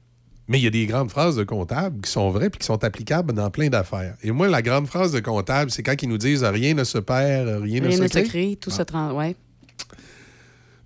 [0.49, 2.85] Mais il y a des grandes phrases de comptable qui sont vraies puis qui sont
[2.85, 4.17] applicables dans plein d'affaires.
[4.23, 6.99] Et moi, la grande phrase de comptable, c'est quand ils nous disent rien ne se
[6.99, 8.23] perd, rien, Rien ne ne se se crée.
[8.23, 9.13] crée, tout se trans...
[9.13, 9.35] Ouais.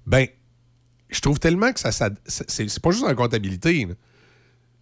[0.06, 0.26] Ben,
[1.10, 3.84] je trouve tellement que ça, ça- c'est, pas juste en comptabilité.
[3.84, 3.94] là.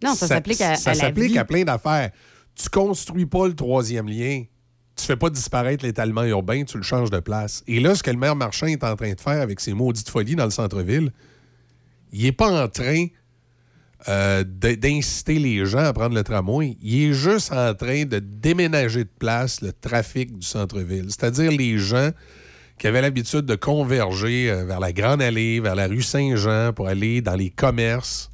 [0.01, 2.11] Non, ça s'applique à- ça à la s'applique à plein d'affaires.
[2.55, 4.43] Tu construis pas le troisième lien.
[4.99, 7.63] Tu fais pas disparaître l'étalement urbain, tu le changes de place.
[7.67, 10.09] Et là, ce que le maire Marchand est en train de faire avec ses maudites
[10.09, 11.11] folies dans le centre-ville,
[12.11, 13.07] il est pas en train
[14.07, 16.77] euh, d'inciter les gens à prendre le tramway.
[16.81, 21.05] Il est juste en train de déménager de place le trafic du centre-ville.
[21.07, 22.11] C'est-à-dire les gens
[22.77, 26.87] qui avaient l'habitude de converger euh, vers la Grande Allée, vers la rue Saint-Jean pour
[26.87, 28.31] aller dans les commerces,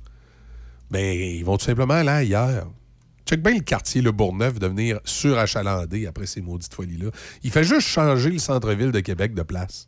[0.91, 2.67] ben, ils vont tout simplement aller ailleurs.
[3.27, 7.09] Check bien le quartier Le Bourgneuf devenir surachalandé après ces maudites folies-là.
[7.43, 9.87] Il fait juste changer le centre-ville de Québec de place.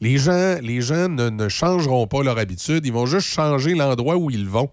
[0.00, 4.30] Les gens, les gens ne, changeront pas leur habitude, ils vont juste changer l'endroit où
[4.30, 4.70] ils vont.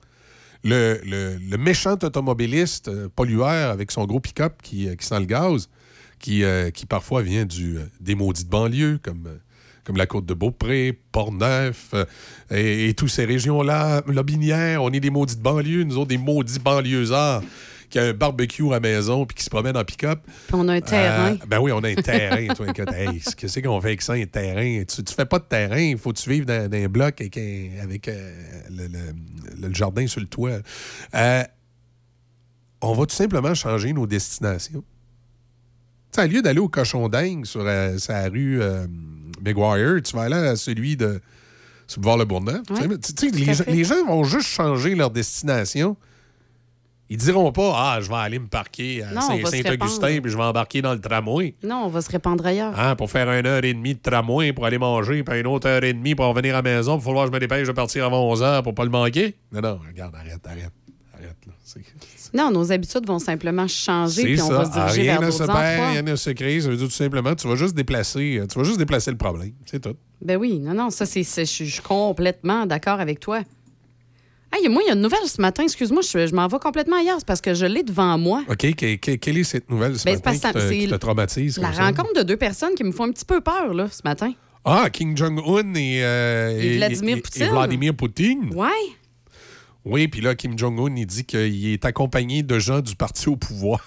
[0.64, 5.26] Le, le- méchant automobiliste euh, pollueur avec son gros pick-up qui, euh, qui sent le
[5.26, 5.70] gaz,
[6.20, 9.30] qui, euh, qui parfois vient du, euh, des maudites banlieues, comme,
[9.84, 11.94] comme la côte de Beaupré, Port-Neuf,
[12.52, 17.44] et, toutes ces régions-là, Lobinière, on est des maudites banlieues, nous autres des maudits banlieusards
[17.96, 20.20] qui a un barbecue à la maison puis qui se promènent en pick-up.
[20.26, 21.32] Puis on a un terrain.
[21.34, 22.46] Euh, ben oui, on a un terrain.
[22.54, 24.84] toi, écoute, hey, qu'est-ce qu'on fait avec ça, un terrain?
[24.84, 27.22] Tu, tu fais pas de terrain, il faut que tu vives dans, dans un bloc
[27.22, 28.34] avec, un- avec euh,
[28.70, 30.58] le, le- le jardin sur le toit.
[31.14, 31.44] Euh,
[32.82, 34.84] on va tout simplement changer nos destinations.
[36.12, 37.66] Tu sais, au lieu d'aller au cochon dingue sur,
[37.98, 38.60] sa rue
[39.42, 41.22] McGuire, tu vas aller à celui de
[41.88, 42.88] sur le boulevard Le Ouais,
[43.32, 45.96] les, à les gens vont juste changer leur destination.
[47.10, 50.82] Ils diront pas Ah, je vais aller me parquer à Saint-Augustin puis je vais embarquer
[50.82, 51.54] dans le tramway.
[51.64, 52.78] Non, on va se répandre ailleurs.
[52.80, 55.68] Hein, pour faire une heure et demie de tramway pour aller manger, puis une autre
[55.68, 56.96] heure et demie pour revenir à la maison.
[56.96, 58.90] Il va falloir que je me dépêche de partir avant 11 h pour pas le
[58.90, 59.36] manquer.
[59.52, 60.72] Non, non, regarde, arrête, arrête.
[61.14, 61.54] Arrête, là.
[61.64, 61.82] C'est
[62.34, 64.58] Non, nos habitudes vont simplement changer, puis on ça.
[64.58, 66.60] va se diriger rien vers ne se perd, rien ne se crée.
[66.62, 69.18] Ça veut dire tout simplement, tu vas juste déplacer, euh, tu vas juste déplacer le
[69.18, 69.52] problème.
[69.66, 69.96] C'est tout.
[70.22, 73.42] Ben oui, non, non, ça, c'est, je suis complètement d'accord avec toi.
[74.58, 76.96] Hey, moi, il y a une nouvelle ce matin, excuse-moi, je, je m'en vais complètement
[76.98, 78.42] ailleurs, c'est parce que je l'ai devant moi.
[78.48, 80.78] OK, que- que- quelle est cette nouvelle ce Ben, c'est matin qui que te, c'est
[80.78, 81.58] qui te traumatise?
[81.58, 81.84] La ça?
[81.88, 84.32] rencontre de deux personnes qui me font un petit peu peur, là, ce matin.
[84.64, 87.44] Ah, Kim Jong-un et, euh, Et Vladimir et- Poutine.
[87.44, 88.54] et Vladimir Poutine.
[88.56, 88.70] Ouais.
[89.84, 93.36] Oui, puis là, Kim Jong-un, il dit qu'il est accompagné de gens du parti au
[93.36, 93.86] pouvoir.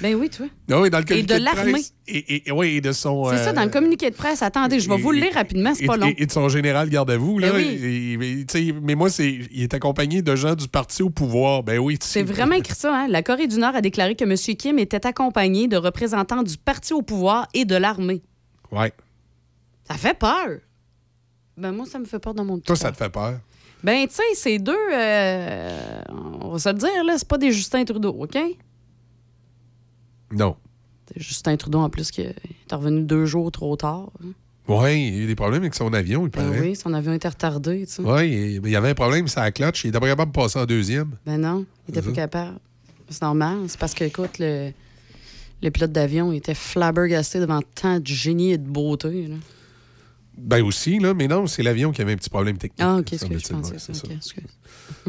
[0.00, 0.46] Ben oui, toi.
[0.70, 1.80] Ah oui, dans le Et communiqué de l'armée.
[2.06, 3.28] Et, et- oui, et de son.
[3.30, 4.40] C'est ça, euh, dans le communiqué de presse.
[4.42, 6.06] Attendez, je vais vous le lire rapidement, c'est et, pas long.
[6.06, 7.50] et- et de son général garde à vous, là.
[7.50, 8.16] Ben oui.
[8.54, 11.64] Et- et- mais moi, c'est, il est accompagné de gens du parti au pouvoir.
[11.64, 12.94] Ben oui, tu C'est vraiment écrit ça.
[12.96, 13.08] Hein?
[13.08, 14.34] La Corée du Nord a déclaré que M.
[14.56, 18.22] Kim était accompagné de représentants du parti au pouvoir et de l'armée.
[18.70, 18.92] Ouais.
[19.88, 20.60] Ça fait peur.
[21.56, 23.40] Ben moi, ça me fait peur dans mon petit Toi, ça te fait peur?
[23.82, 26.00] Ben, tu sais, ces deux, euh,
[26.42, 28.38] on va se le dire, là, c'est pas des Justin Trudeau, OK?
[30.32, 30.56] Non.
[31.12, 32.34] C'est Justin Trudeau, en plus, qui est
[32.70, 34.10] revenu deux jours trop tard.
[34.22, 34.28] hein.
[34.68, 36.60] Oui, il y a eu des problèmes avec son avion, il Ben paraît.
[36.60, 38.02] oui, son avion était retardé, tu sais.
[38.02, 39.82] Oui, il y avait un problème, c'est la clutch.
[39.84, 41.16] Il était pas capable de passer en deuxième.
[41.26, 42.20] Ben non, il était C'est pas ça.
[42.22, 42.58] capable.
[43.08, 43.58] C'est normal.
[43.66, 44.70] C'est parce que, écoute, le,
[45.60, 49.26] le pilote d'avion était flabbergasté devant tant de génie et de beauté.
[49.26, 49.36] Là.
[50.38, 52.78] Ben aussi, là, mais non, c'est l'avion qui avait un petit problème technique.
[52.80, 53.56] Ah, OK, je semble-t-il.
[53.56, 53.72] pensais.
[53.72, 54.06] Ouais, c'est ça.
[54.20, 54.34] ça.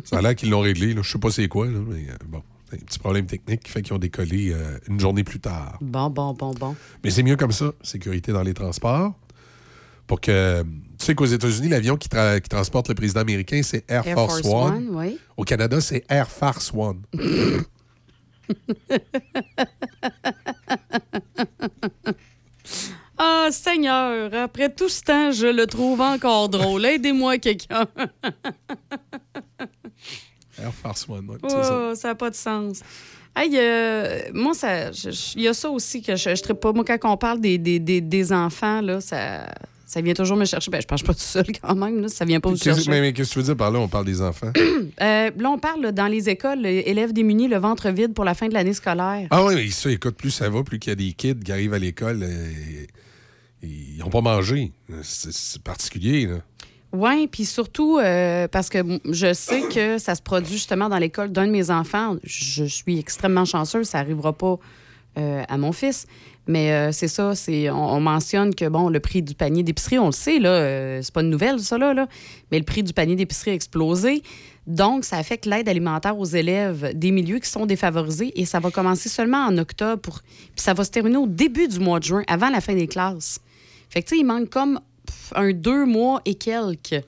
[0.06, 0.95] Ça a l'air qu'ils l'ont réglé.
[0.95, 1.02] Là.
[1.03, 2.41] Je sais pas c'est quoi, là, mais euh, bon.
[2.73, 5.77] Un petit problème technique qui fait qu'ils ont décollé euh, une journée plus tard.
[5.81, 6.76] Bon, bon, bon, bon.
[7.03, 9.14] Mais c'est mieux comme ça, sécurité dans les transports.
[10.07, 10.64] Pour que.
[10.98, 14.15] Tu sais qu'aux États-Unis, l'avion qui, tra- qui transporte le président américain, c'est Air, Air
[14.15, 14.73] Force, Force One.
[14.73, 15.18] One, oui.
[15.38, 17.02] Au Canada, c'est Air Farce One.
[23.18, 26.85] Ah, Seigneur, après tout ce temps, je le trouve encore drôle.
[26.85, 27.85] Aidez-moi, quelqu'un.
[30.61, 31.89] Air Farce One, ouais, c'est ça.
[31.91, 32.81] Oh, ça n'a pas de sens.
[33.35, 34.53] Hey, euh, moi,
[35.35, 36.73] il y a ça aussi que je ne pas.
[36.73, 39.47] Moi, quand on parle des, des, des, des enfants, là, ça,
[39.85, 40.71] Ça vient toujours me chercher.
[40.71, 42.01] Ben, je pense pas tout seul quand même.
[42.01, 42.07] Là.
[42.07, 42.89] Ça vient pas vous chercher.
[42.89, 43.79] mais mais qu'est-ce que tu veux dire par là?
[43.79, 44.51] On parle des enfants?
[44.55, 48.33] Euh, là, on parle là, dans les écoles, élèves démunis, le ventre vide pour la
[48.33, 49.27] fin de l'année scolaire.
[49.31, 51.51] ah oui, mais ça, écoute, plus ça va, plus qu'il y a des kids qui
[51.51, 52.51] arrivent à l'école, euh,
[53.63, 54.71] ils n'ont pas mangé.
[55.03, 56.38] C'est c'est particulier, là.
[56.93, 61.31] Oui, puis surtout euh, parce que je sais que ça se produit justement dans l'école
[61.31, 62.18] d'un de mes enfants.
[62.23, 64.57] Je suis extrêmement chanceuse, ça n'arrivera pas
[65.18, 66.05] euh, à mon fils.
[66.47, 69.99] Mais euh, c'est ça, c'est on, on mentionne que bon, le prix du panier d'épicerie,
[69.99, 72.07] on le sait, là, c'est pas une nouvelle, ça, là, là,
[72.51, 74.22] mais le prix du panier d'épicerie a explosé.
[74.68, 78.69] Donc, ça affecte l'aide alimentaire aux élèves des milieux qui sont défavorisés et ça va
[78.69, 82.23] commencer seulement en octobre, puis ça va se terminer au début du mois de juin,
[82.27, 83.39] avant la fin des classes.
[83.89, 84.80] Fait que, tu sais, il manque comme
[85.35, 87.03] un deux mois et quelques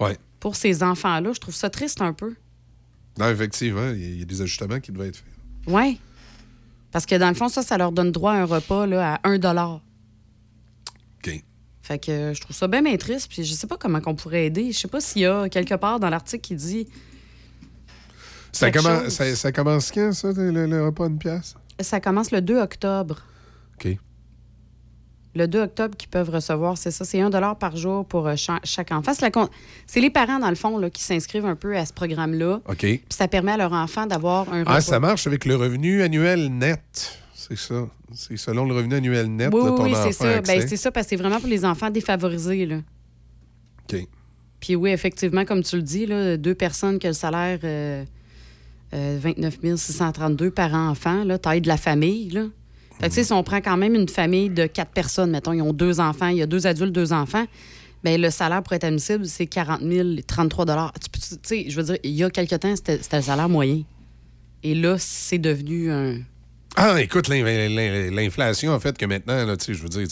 [0.00, 0.18] Ouais.
[0.40, 1.32] pour ces enfants-là.
[1.32, 2.34] Je trouve ça triste un peu.
[3.18, 5.24] Non, effectivement, il y a- des ajustements qui devaient être faits.
[5.68, 6.00] Oui.
[6.90, 9.28] Parce que dans le fond, ça, ça leur donne droit à un repas là, à
[9.28, 9.38] 1
[11.18, 11.42] OK.
[11.82, 13.28] Fait que je trouve ça bien, bien triste.
[13.30, 14.72] Puis je sais pas comment on pourrait aider.
[14.72, 16.86] Je sais pas s'il y a quelque part dans l'article qui dit
[18.52, 19.12] Ça, commence- chose.
[19.12, 21.54] ça, ça commence quand, ça, le, le repas d'une pièce?
[21.80, 23.22] ça commence le 2 octobre.
[23.74, 23.98] OK.
[25.36, 28.60] Le 2 octobre qu'ils peuvent recevoir, c'est ça, c'est 1 par jour pour euh, cha-
[28.62, 29.12] chaque enfant.
[29.86, 32.60] C'est, les parents, dans le fond, là, qui s'inscrivent un peu à ce programme-là.
[32.68, 32.76] OK.
[32.78, 34.74] Puis ça permet à leur enfant d'avoir un repas.
[34.76, 37.18] Ah, ça marche avec le revenu annuel net.
[37.34, 37.88] C'est ça.
[38.14, 40.40] C'est selon le revenu annuel net, Oui, là, oui, ton oui, enfant c'est ça.
[40.40, 42.64] Ben, c'est ça, parce que c'est vraiment pour les enfants défavorisés.
[42.66, 42.76] Là.
[43.92, 44.06] OK.
[44.60, 48.04] Puis oui, effectivement, comme tu le dis, là, deux personnes qui ont le salaire euh,
[48.94, 52.30] euh, 29 632 par enfant, là, taille de la famille.
[52.30, 52.44] Là.
[53.00, 55.72] Fait que, si on prend quand même une famille de quatre personnes, mettons, ils ont
[55.72, 57.44] deux enfants, il y a deux adultes, deux enfants,
[58.02, 61.98] bien, le salaire pour être admissible, c'est 40 000, 33 Tu sais, je veux dire,
[62.04, 63.82] il y a quelque temps, c'était le salaire moyen.
[64.62, 66.18] Et là, c'est devenu un...
[66.76, 70.06] Ah, écoute, l'in- l'in- l'inflation a fait que maintenant, là, tu sais, je veux dire,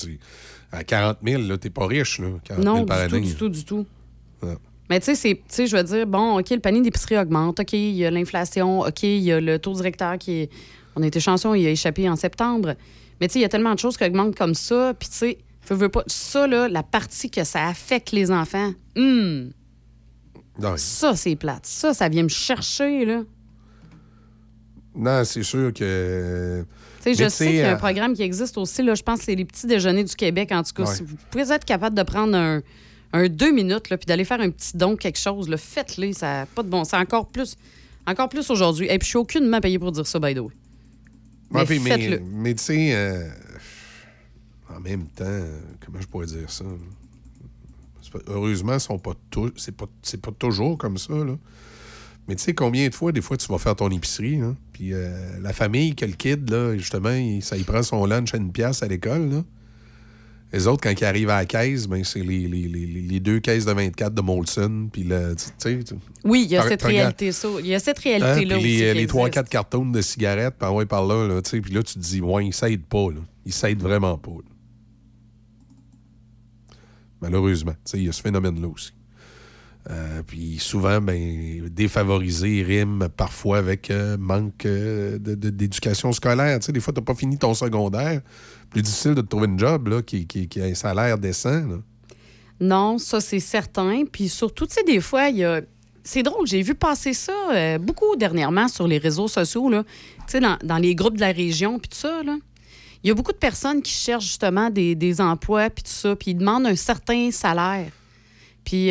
[0.70, 3.34] à 40 000, là, t'es pas riche, là, 40 000 Non, par du tout, du
[3.34, 3.86] tout, du tout.
[4.42, 4.54] Ouais.
[4.90, 7.60] Mais tu sais, c'est- tu sais, je veux dire, bon, OK, le panier d'épicerie augmente.
[7.60, 8.80] OK, il y a l'inflation.
[8.80, 10.50] OK, il y a le taux directeur qui est.
[10.97, 12.74] On a été chanceux, il a échappé en septembre.
[13.20, 14.94] Mais tu sais, il y a tellement de choses qui augmentent comme ça.
[14.98, 15.39] Puis tu sais,
[15.70, 16.02] veux pas.
[16.06, 19.51] Ça, là, la partie que ça affecte les enfants, hum,
[20.77, 21.66] ça, c'est plate.
[21.66, 23.23] Ça, ça vient me chercher, là.
[24.94, 26.64] non, c'est sûr que.
[27.02, 29.02] Tu sais, je sais qu'il y a euh, un programme qui existe aussi, là, je
[29.02, 30.85] pense que c'est les petits déjeuners du Québec, en tout cas.
[30.85, 30.94] Ouais.
[30.94, 32.62] Si vous pouvez être capable de prendre un,
[33.12, 36.47] un deux minutes, là, puis d'aller faire un petit don, quelque chose, faites-le, ça n'a
[36.47, 36.85] pas de bon.
[36.85, 37.56] C'est encore plus,
[38.06, 38.86] encore plus aujourd'hui.
[38.89, 40.52] Et puis, je suis aucunement payé pour dire ça, by the way.
[41.52, 43.28] Ouais, Mais mais, tu sais, euh,
[44.68, 45.44] en même temps,
[45.84, 46.64] comment je pourrais dire ça?
[48.12, 49.14] Pas- heureusement, sont pas
[49.56, 49.86] c'est pas,
[50.22, 51.14] pas toujours comme ça.
[51.14, 51.36] Là.
[52.28, 54.92] Mais tu sais, combien de fois, des fois, tu vas faire ton épicerie, là, puis
[54.92, 58.36] euh, la famille que le kid, là, justement, il, ça, il prend son lunch à
[58.36, 59.44] une pièce à l'école.
[60.52, 63.40] Les autres, quand ils arrivent à la caisse, ben, c'est les, les- les- les deux
[63.40, 65.34] caisses de 24 de Molson, puis le,
[66.24, 67.48] Oui, il y a cette regardes- réalité, ça.
[67.60, 69.48] Il y a cette Hein, réalité-là les, qui les 3-4 existe.
[69.48, 72.20] cartons de cigarettes, par ouais, par là, là tu sais, puis là, tu te dis,
[72.20, 73.20] ouais, ils s'aident pas, là.
[73.46, 74.50] Ils s'aident vraiment pas, là.
[77.20, 78.92] Malheureusement, il y a ce phénomène-là aussi.
[79.90, 86.60] Euh, puis souvent, ben, défavorisé rime parfois avec euh, manque euh, d'éducation scolaire.
[86.60, 88.20] Tu sais, des fois, tu n'as pas fini ton secondaire.
[88.70, 91.62] Plus difficile de trouver une job là, qui, qui, a un salaire décent.
[92.60, 94.04] Non, ça, c'est certain.
[94.10, 95.60] Puis surtout, tu sais, des fois, il y a.
[96.04, 99.84] C'est drôle, j'ai vu passer ça beaucoup dernièrement sur les réseaux sociaux, là.
[100.26, 102.38] Tu sais, dans, dans les groupes de la région, puis tout ça, là.
[103.04, 106.16] Il y a beaucoup de personnes qui cherchent justement des, des emplois, puis tout ça,
[106.16, 107.90] puis ils demandent un certain salaire.
[108.64, 108.90] Puis,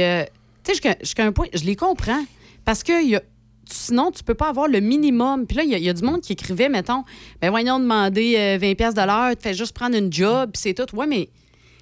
[0.64, 2.24] tu sais, jusqu'à- un point, je les comprends.
[2.66, 3.22] Parce que il y a-
[3.70, 5.48] sinon, tu peux pas avoir le minimum.
[5.48, 7.04] Puis là, il y, y a du monde qui écrivait, mettons,
[7.42, 10.62] ben voyons demander euh, 20 pièces de l'heure, tu fais juste prendre une job, puis
[10.62, 10.96] c'est tout.
[10.96, 11.30] Ouais, mais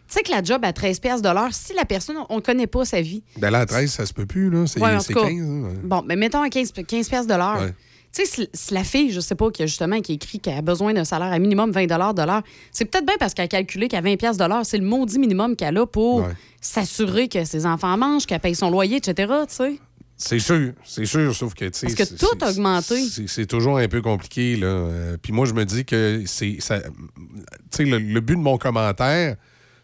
[0.07, 2.41] tu sais que la job à 13 pièces de l'heure, si la personne, on ne
[2.41, 3.23] connaît pas sa vie.
[3.37, 4.49] Ben là, à 13, ça se peut plus.
[4.49, 4.65] là.
[4.67, 5.39] C'est Ouais, en c'est tout cas, 15.
[5.39, 5.73] hein.
[5.83, 7.59] Bon, mais mettons à 15, 15 pièces de l'heure.
[7.61, 7.73] Ouais.
[8.11, 10.61] Tu sais, si, la fille, je sais pas, qui a justement qui écrit qu'elle a
[10.63, 12.41] besoin d'un salaire à minimum 20 de l'heure,
[12.71, 15.19] c'est peut-être bien parce qu'elle a calculé qu'à 20 pièces de l'heure, c'est le maudit
[15.19, 16.33] minimum qu'elle a pour Ouais.
[16.59, 19.79] s'assurer que ses enfants mangent, qu'elle paye son loyer, etc., tu sais.
[20.21, 21.87] C'est sûr, c'est sûr, sauf que, tu sais...
[21.95, 22.99] Parce que tout a augmenté.
[23.27, 24.67] c'est- toujours un peu compliqué, là.
[24.67, 26.57] Euh, Puis moi, je me dis que c'est...
[26.57, 29.37] Tu sais, le, le but de mon commentaire,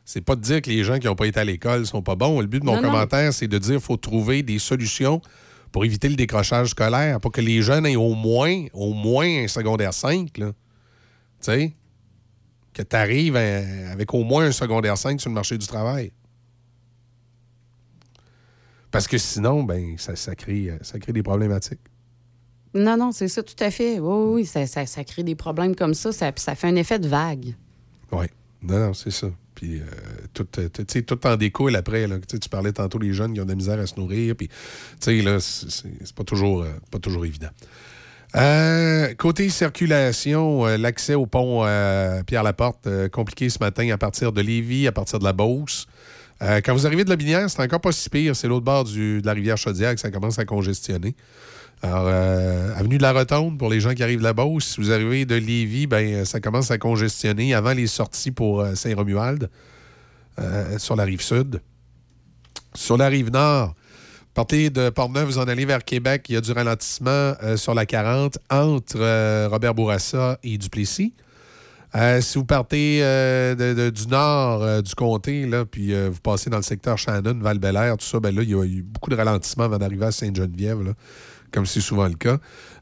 [0.03, 2.15] c'est pas de dire que les gens qui n'ont pas été à l'école sont pas
[2.15, 2.41] bons.
[2.41, 2.81] Le but de mon non.
[2.81, 5.21] commentaire, c'est de dire qu'il faut trouver des solutions
[5.75, 9.49] pour éviter le décrochage scolaire, pour que les jeunes aient au moins, au moins un
[9.49, 10.53] secondaire 5, là.
[10.53, 10.53] Tu
[11.41, 11.73] sais?
[12.71, 16.13] Que tu arrives avec au moins un secondaire 5 sur le marché du travail.
[18.89, 21.81] Parce que sinon, ben, ça, ça, crée, ça crée des problématiques.
[22.73, 23.99] Non, non, c'est ça, tout à fait.
[23.99, 26.99] Oui, oui, ça, ça- ça crée des problèmes comme ça, ça, ça fait un effet
[26.99, 27.53] de vague.
[28.13, 28.27] Oui.
[28.61, 29.27] Non, non, c'est ça.
[29.55, 29.83] Puis, euh,
[30.33, 32.07] tout, euh, sais, tout en découle après.
[32.07, 32.17] Là.
[32.27, 34.35] Tu parlais tantôt des jeunes qui ont de la misère à se nourrir.
[34.35, 34.53] Puis, tu
[34.99, 37.49] sais, là, c'est pas toujours, euh, pas toujours évident.
[39.17, 41.61] Côté circulation, l'accès au pont
[42.27, 45.87] Pierre-Laporte, compliqué ce matin à partir de Lévis, à partir de la Beauce.
[46.41, 48.35] Quand vous arrivez de la Binière, c'est encore pas si pire.
[48.35, 51.15] C'est l'autre bord de la rivière Chaudière que ça commence à congestionner.
[51.81, 55.25] Alors, euh, avenue de la Rotonde, pour les gens qui arrivent Beauce, si vous arrivez
[55.25, 59.49] de Lévis, ben, ça commence à congestionner avant les sorties pour euh, Saint-Romuald,
[60.39, 61.61] euh, sur la rive sud.
[62.73, 63.75] Sur la rive nord,
[64.33, 67.85] partez de Portneuf, vous en allez vers Québec, il y a du ralentissement sur la
[67.85, 71.13] 40 entre Robert Bourassa et Duplessis.
[72.19, 72.99] Si vous partez
[73.55, 78.35] du nord du comté, puis vous passez dans le secteur Shannon, val tout ça, ben
[78.35, 80.93] là, il y a eu beaucoup de ralentissement avant d'arriver à Sainte-Geneviève,
[81.55, 82.37] comme c'est souvent le cas.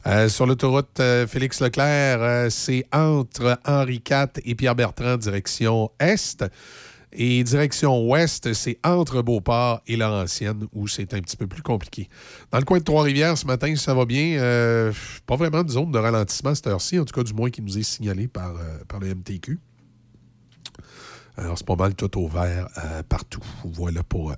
[0.08, 6.44] Euh, sur l'autoroute euh, Félix-Leclerc, euh, c'est entre Henri IV et Pierre-Bertrand, direction est.
[7.16, 12.10] Et direction ouest, c'est entre Beauport et Laurentienne, où c'est un petit peu plus compliqué.
[12.50, 14.40] Dans le coin de Trois-Rivières, ce matin, ça va bien.
[15.28, 17.78] Pas vraiment de zone de ralentissement cette heure-ci, en tout cas du moins qui nous
[17.78, 18.56] est signalé par,
[18.88, 19.60] par le MTQ.
[21.38, 23.42] Alors, c'est pas mal tout au vert euh, partout.
[23.64, 24.36] Voilà pour, euh,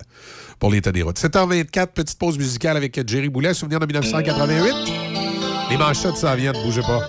[0.58, 1.18] pour l'état des routes.
[1.18, 4.74] 7h24, petite pause musicale avec Jerry Boulet, souvenir de 1988.
[5.70, 7.06] Les manchettes, ça vient, ne bougez pas.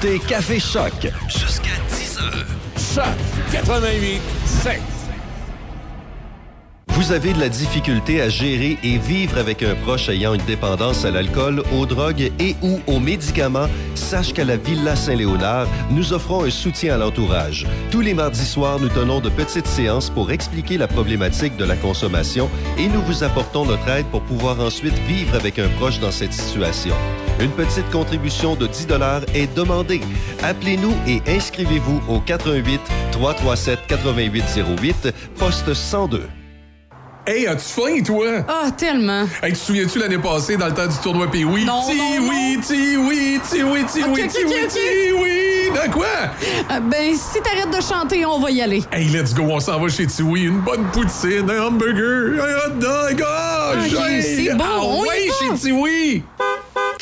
[0.00, 1.12] Écoutez Café Choc.
[1.28, 2.46] Jusqu'à 10 heures.
[2.76, 3.04] Choc
[3.52, 4.80] 88 7.
[6.88, 11.04] Vous avez de la difficulté à gérer et vivre avec un proche ayant une dépendance
[11.04, 13.68] à l'alcool, aux drogues et ou aux médicaments?
[13.94, 17.66] Sache qu'à la Villa Saint-Léonard, nous offrons un soutien à l'entourage.
[17.90, 21.76] Tous les mardis soirs, nous tenons de petites séances pour expliquer la problématique de la
[21.76, 26.12] consommation et nous vous apportons notre aide pour pouvoir ensuite vivre avec un proche dans
[26.12, 26.94] cette situation.
[27.40, 28.86] Une petite contribution de 10
[29.34, 30.00] est demandée.
[30.42, 32.80] Appelez-nous et inscrivez-vous au 88
[33.12, 33.78] 337
[34.16, 35.08] 8808
[35.38, 36.22] poste 102.
[37.26, 38.26] Hey, as-tu faim, toi?
[38.48, 39.24] Ah, tellement.
[39.42, 41.64] Hey, tu te souviens-tu l'année passée, dans le temps du tournoi Pee oui?
[41.64, 45.70] Non, Ti non, oui, ti oui, ti oui, ti oui, ti oui, ti oui.
[45.74, 46.06] Dans quoi?
[46.72, 48.82] Euh, ben, si t'arrêtes de chanter, on va y aller.
[48.90, 50.44] Hey, let's go, on s'en va chez Tiwi.
[50.44, 53.24] Une bonne poutine, un hamburger, un hot dog.
[53.24, 55.34] Ah, Ok, j'ai- c'est bon, Ah on y ouais, va.
[55.56, 56.22] chez Tiwi.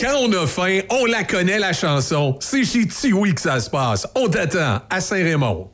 [0.00, 2.36] Quand on a faim, on la connaît, la chanson.
[2.38, 4.06] C'est chez Tiwi que ça se passe.
[4.14, 5.70] On t'attend à Saint-Raymond.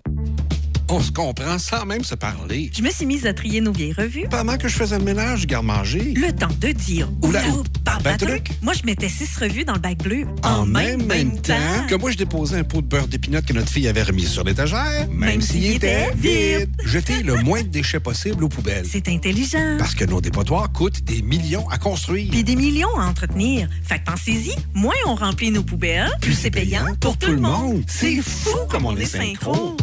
[0.90, 2.70] On se comprend sans même se parler.
[2.74, 4.26] Je me suis mise à trier nos vieilles revues.
[4.30, 6.12] Pendant que je faisais le ménage garde-manger.
[6.14, 8.50] Le temps de dire oula Oula, ou parle ben, truc.
[8.60, 10.26] Moi, je mettais six revues dans le bac bleu.
[10.42, 11.54] En même, même temps
[11.88, 14.44] que moi, je déposais un pot de beurre d'épinot que notre fille avait remis sur
[14.44, 16.70] l'étagère, même, s'il était vide.
[16.84, 18.86] Jeter le moins de déchets possible aux poubelles.
[18.88, 19.76] C'est intelligent.
[19.78, 22.30] Parce que nos dépotoirs coûtent des millions à construire.
[22.30, 23.68] Puis des millions à entretenir.
[23.82, 27.82] Fait que pensez-y, moins on remplit nos poubelles, plus c'est payant pour tout le monde.
[27.86, 29.76] C'est fou comme on est synchro.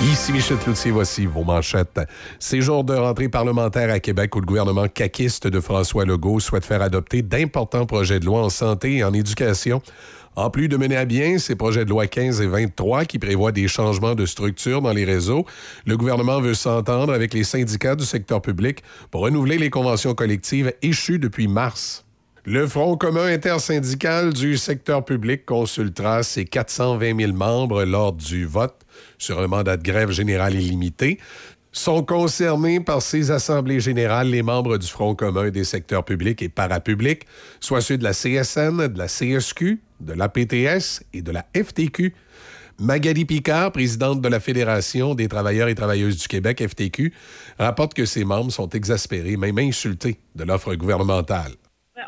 [0.00, 2.00] Ici Michel Cloutier, voici vos manchettes.
[2.38, 6.64] Ces jours de rentrée parlementaire à Québec où le gouvernement caquiste de François Legault souhaite
[6.64, 9.82] faire adopter d'importants projets de loi en santé et en éducation.
[10.36, 13.50] En plus de mener à bien ces projets de loi 15 et 23 qui prévoient
[13.50, 15.44] des changements de structure dans les réseaux,
[15.84, 20.72] le gouvernement veut s'entendre avec les syndicats du secteur public pour renouveler les conventions collectives
[20.80, 22.04] échues depuis mars.
[22.50, 28.86] Le Front commun intersyndical du secteur public consultera ses 420 000 membres lors du vote
[29.18, 31.18] sur un mandat de grève générale illimité.
[31.72, 36.48] Sont concernés par ces assemblées générales les membres du Front commun des secteurs publics et
[36.48, 37.26] parapublics,
[37.60, 42.14] soit ceux de la CSN, de la CSQ, de la PTS et de la FTQ.
[42.80, 47.12] Magali Picard, présidente de la Fédération des travailleurs et travailleuses du Québec, FTQ,
[47.58, 51.52] rapporte que ses membres sont exaspérés, même insultés de l'offre gouvernementale.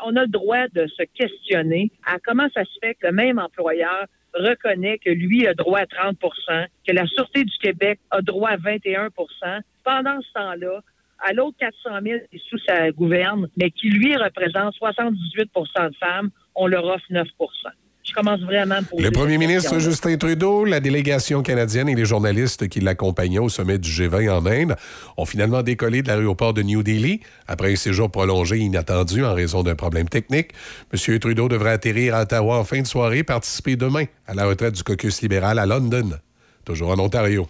[0.05, 3.39] On a le droit de se questionner à comment ça se fait que le même
[3.39, 8.49] employeur reconnaît que lui a droit à 30% que la Sûreté du Québec a droit
[8.49, 9.09] à 21%
[9.83, 10.81] Pendant ce temps-là,
[11.19, 15.95] à l'autre 400 000 qui est sous sa gouverne, mais qui lui représente 78% de
[15.95, 17.27] femmes, on leur offre 9
[18.11, 19.79] Je commence vraiment à me poser Le premier ministre.
[19.79, 24.45] Justin Trudeau, la délégation canadienne et les journalistes qui l'accompagnaient au sommet du G20 en
[24.45, 24.75] Inde
[25.15, 29.63] ont finalement décollé de l'aéroport de New Delhi après un séjour prolongé inattendu en raison
[29.63, 30.49] d'un problème technique.
[30.91, 31.19] M.
[31.19, 34.75] Trudeau devrait atterrir à Ottawa en fin de soirée et participer demain à la retraite
[34.75, 36.09] du caucus libéral à London,
[36.65, 37.47] toujours en Ontario.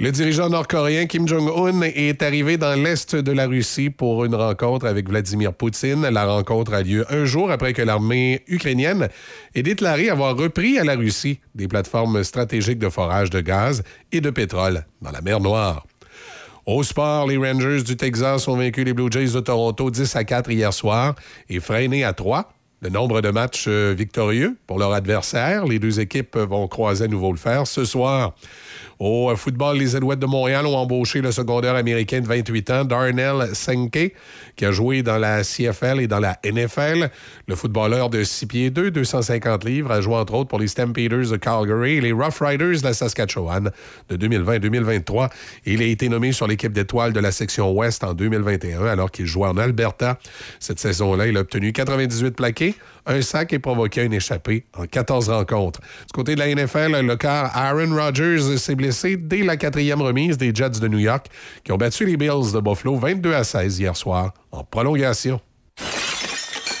[0.00, 4.86] Le dirigeant nord-coréen Kim Jong-un est arrivé dans l'est de la Russie pour une rencontre
[4.86, 6.08] avec Vladimir Poutine.
[6.08, 9.08] La rencontre a lieu un jour après que l'armée ukrainienne
[9.54, 13.82] ait déclaré avoir repris à la Russie des plateformes stratégiques de forage de gaz
[14.12, 15.86] et de pétrole dans la mer Noire.
[16.64, 20.24] Au sport, les Rangers du Texas ont vaincu les Blue Jays de Toronto 10 à
[20.24, 21.14] 4 hier soir
[21.50, 22.50] et freiné à 3
[22.82, 25.64] le nombre de matchs euh, victorieux pour leur adversaire.
[25.64, 28.34] Les deux équipes vont croiser à nouveau le fer ce soir.
[29.04, 32.84] Au euh, football, les Alouettes de Montréal ont embauché le secondaire américain de 28 ans,
[32.84, 34.12] Darnell Senke,
[34.54, 37.10] qui a joué dans la CFL et dans la NFL.
[37.48, 41.30] Le footballeur de 6 pieds 2, 250 livres, a joué entre autres pour les Stampeders
[41.30, 43.72] de Calgary et les Rough Riders de Saskatchewan
[44.08, 45.30] de 2020-2023.
[45.66, 49.26] Il a été nommé sur l'équipe d'étoiles de la section Ouest en 2021 alors qu'il
[49.26, 50.16] jouait en Alberta.
[50.60, 52.76] Cette saison-là, il a obtenu 98 plaqués,
[53.06, 55.80] un sac et provoqué un échappé en 14 rencontres.
[55.80, 60.38] Du côté de la NFL, le quart Aaron Rodgers s'est blessé dès la quatrième remise
[60.38, 61.26] des Jets de New York
[61.64, 65.40] qui ont battu les Bills de Buffalo 22 à 16 hier soir en prolongation.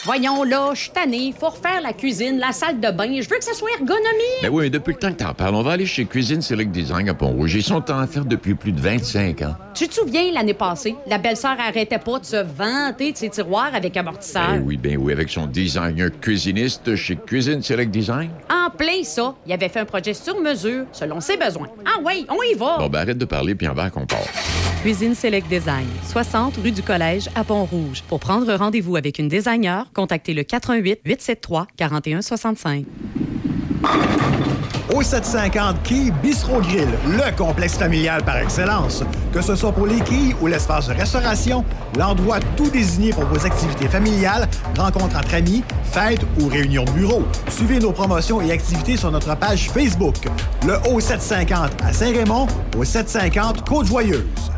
[0.04, 1.32] Voyons là, je suis tanné.
[1.38, 3.20] Faut refaire la cuisine, la salle de bain.
[3.20, 4.42] Je veux que ça soit ergonomique.
[4.42, 6.72] Ben oui, mais depuis le temps que t'en parles, on va aller chez Cuisine Select
[6.72, 7.54] Design à Pont-Rouge.
[7.54, 9.54] Ils sont en faire depuis plus de 25 ans.
[9.74, 13.70] Tu te souviens, l'année passée, la belle-sœur arrêtait pas de se vanter de ses tiroirs
[13.72, 14.48] avec amortisseur?
[14.48, 18.30] Ben oui, ben oui, avec son designer cuisiniste chez Cuisine Select Design.
[18.50, 21.68] En plein ça, il avait fait un projet sur mesure, selon ses besoins.
[21.86, 22.78] Ah oui, on y va!
[22.78, 24.18] Bon, ben arrête de parler, puis en va qu'on part.
[24.82, 28.02] Cuisine Select Design, 60 rue du Collège à Pont-Rouge.
[28.08, 32.84] Pour prendre rendez-vous avec une designer, contactez le 88 873 4165.
[34.94, 39.02] Au 750 Quai Bistro Grill, le complexe familial par excellence.
[39.32, 41.64] Que ce soit pour les quilles ou l'espace de restauration,
[41.96, 47.22] l'endroit tout désigné pour vos activités familiales, rencontres entre amis, fêtes ou réunions de bureau.
[47.48, 50.16] Suivez nos promotions et activités sur notre page Facebook.
[50.66, 52.46] Le Haut 750 à Saint-Raymond,
[52.76, 54.52] au 750 Côte-Joyeuse.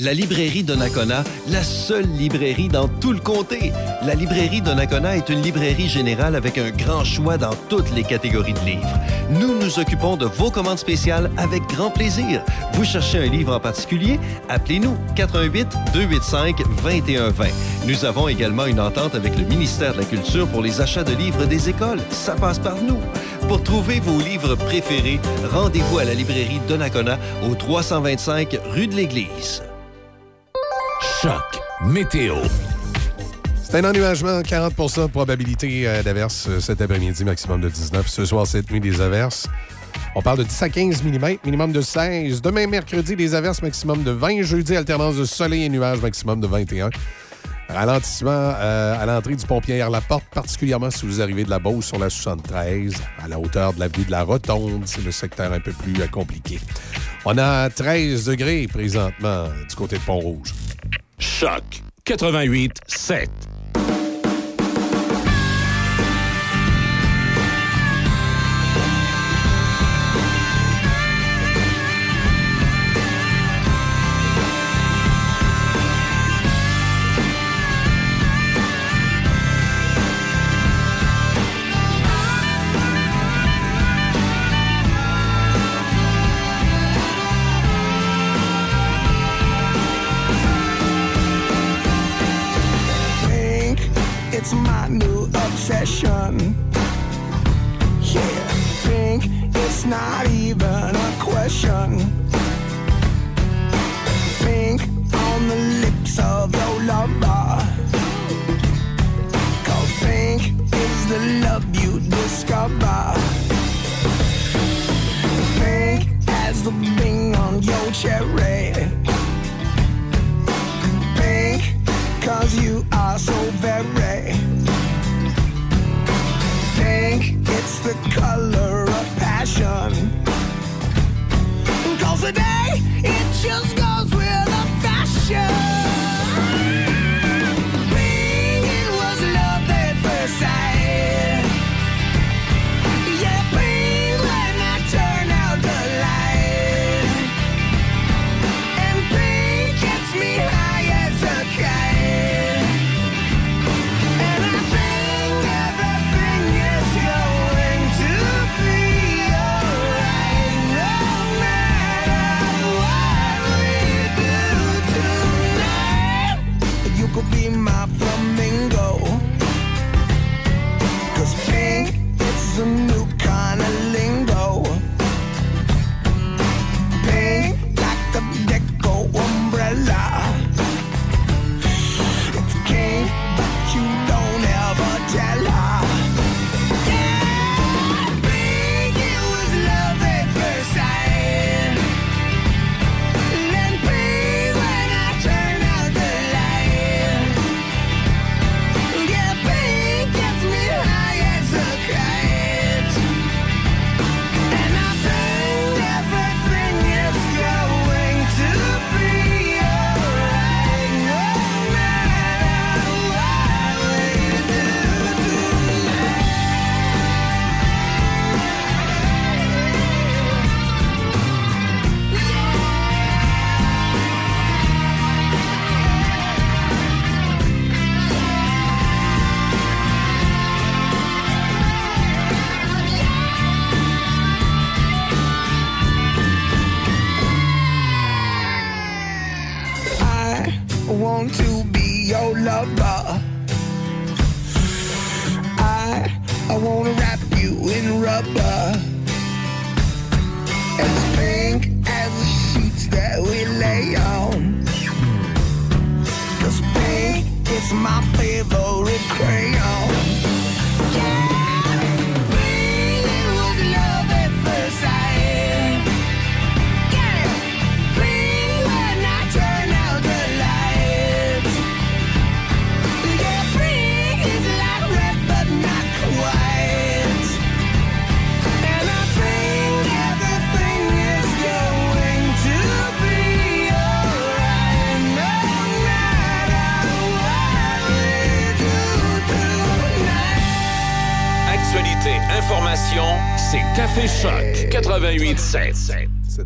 [0.00, 3.70] La librairie Donnacona, la seule librairie dans tout le comté.
[4.04, 8.54] La librairie Donnacona est une librairie générale avec un grand choix dans toutes les catégories
[8.54, 8.98] de livres.
[9.30, 12.42] Nous nous occupons de vos commandes spéciales avec grand plaisir.
[12.72, 14.18] Vous cherchez un livre en particulier?
[14.48, 17.46] Appelez-nous 88 285 2120.
[17.86, 21.14] Nous avons également une entente avec le ministère de la Culture pour les achats de
[21.14, 22.00] livres des écoles.
[22.10, 22.98] Ça passe par nous.
[23.46, 25.20] Pour trouver vos livres préférés,
[25.52, 27.16] rendez-vous à la librairie Donnacona
[27.48, 29.62] au 325 rue de l'Église.
[31.20, 32.36] Choc météo.
[33.62, 38.06] C'est un ennuagement, 40% de probabilité euh, d'averse euh, cet après-midi, maximum de 19.
[38.08, 39.48] Ce soir, cette nuit, des averses.
[40.14, 42.40] On parle de 10 à 15 mm, minimum de 16.
[42.40, 44.42] Demain, mercredi, des averses, maximum de 20.
[44.42, 46.90] Jeudi, alternance de soleil et nuages, maximum de 21.
[47.68, 51.98] Ralentissement euh, à l'entrée du pont Pierre-Laporte, particulièrement si vous arrivez de la Beauce sur
[51.98, 54.82] la 73, à la hauteur de l'avenue de la Rotonde.
[54.86, 56.60] C'est le secteur un peu plus compliqué.
[57.24, 60.52] On a 13 degrés présentement du côté de Pont-Rouge.
[61.18, 61.64] Choc
[62.04, 63.53] 88 7.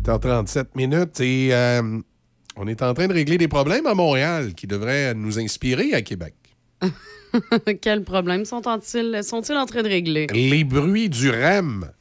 [0.09, 0.17] 88.7.
[0.17, 1.99] 7h37 minutes et euh,
[2.55, 6.01] on est en train de régler des problèmes à Montréal qui devraient nous inspirer à
[6.01, 6.35] Québec.
[7.81, 10.27] Quels problèmes sont-ils sont en train de régler?
[10.33, 11.91] Les bruits du REM.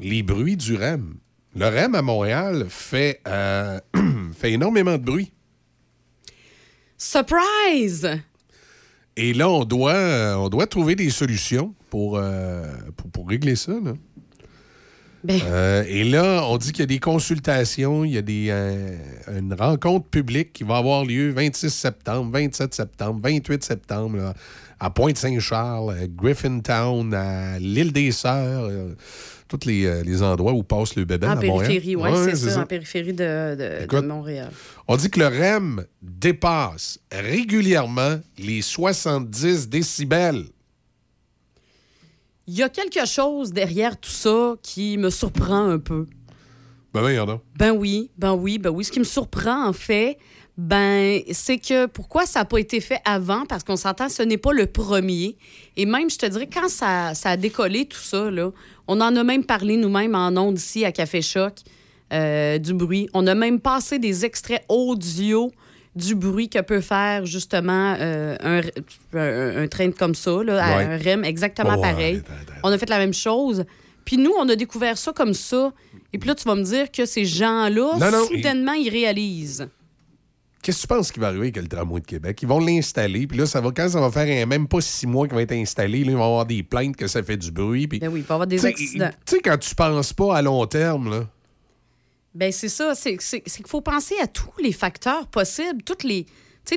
[0.00, 1.16] Les bruits du REM.
[1.56, 3.80] Le REM à Montréal fait, euh,
[4.36, 5.32] fait énormément de bruit.
[6.98, 8.08] Surprise!
[9.16, 13.72] Et là, on doit, on doit trouver des solutions pour, euh, pour, pour régler ça.
[13.72, 13.94] là.
[15.24, 15.40] Ben.
[15.46, 18.96] Euh, et là, on dit qu'il y a des consultations, il y a des, euh,
[19.36, 24.34] une rencontre publique qui va avoir lieu 26 septembre, 27 septembre, 28 septembre, là,
[24.80, 28.94] à Pointe-Saint-Charles, à Griffintown, à l'île des Sœurs, euh,
[29.48, 31.66] tous les, euh, les endroits où passe le bébé En à Montréal.
[31.66, 34.50] périphérie, oui, Ouais, c'est ça, en périphérie de, de- Montréal.
[34.86, 40.44] On dit que le REM dépasse régulièrement les 70 décibels.
[42.48, 46.06] Il y a quelque chose derrière tout ça qui me surprend un peu.
[46.94, 47.42] Ben, ben, y en a.
[47.58, 48.84] Ben oui, ben oui, ben oui.
[48.84, 50.16] Ce qui me surprend, en fait,
[50.56, 53.44] ben, c'est que pourquoi ça n'a pas été fait avant?
[53.44, 55.36] Parce qu'on s'entend, ce n'est pas le premier.
[55.76, 58.50] Et même, je te dirais, quand ça, ça a décollé, tout ça, là,
[58.86, 61.52] on en a même parlé nous-mêmes en ondes ici à Café Choc,
[62.14, 63.10] euh, du bruit.
[63.12, 65.52] On a même passé des extraits audio
[65.98, 68.60] du bruit que peut faire justement euh, un,
[69.18, 70.84] un- un train comme ça, là, à Ouais.
[70.84, 72.22] un REM, exactement Oh, pareil.
[72.62, 73.64] On a fait la même chose.
[74.04, 75.72] Puis nous, on a découvert ça comme ça.
[76.12, 77.98] Et puis là, tu vas me dire que ces gens-là,
[78.28, 79.68] soudainement, ils réalisent.
[80.62, 82.38] Qu'est-ce que tu penses qui va arriver avec le tramway de Québec?
[82.42, 85.06] Ils vont l'installer, puis là, ça va, quand ça va faire un- même pas six
[85.06, 87.50] mois qu'il va être installé, là, ils vont avoir des plaintes que ça fait du
[87.52, 87.86] bruit.
[87.86, 89.10] Puis, Ben oui, il va y avoir des accidents.
[89.24, 91.26] Tu sais, quand tu penses pas à long terme, là,
[92.38, 96.24] Ben c'est ça, c'est qu'il faut penser à tous les facteurs possibles, toutes les,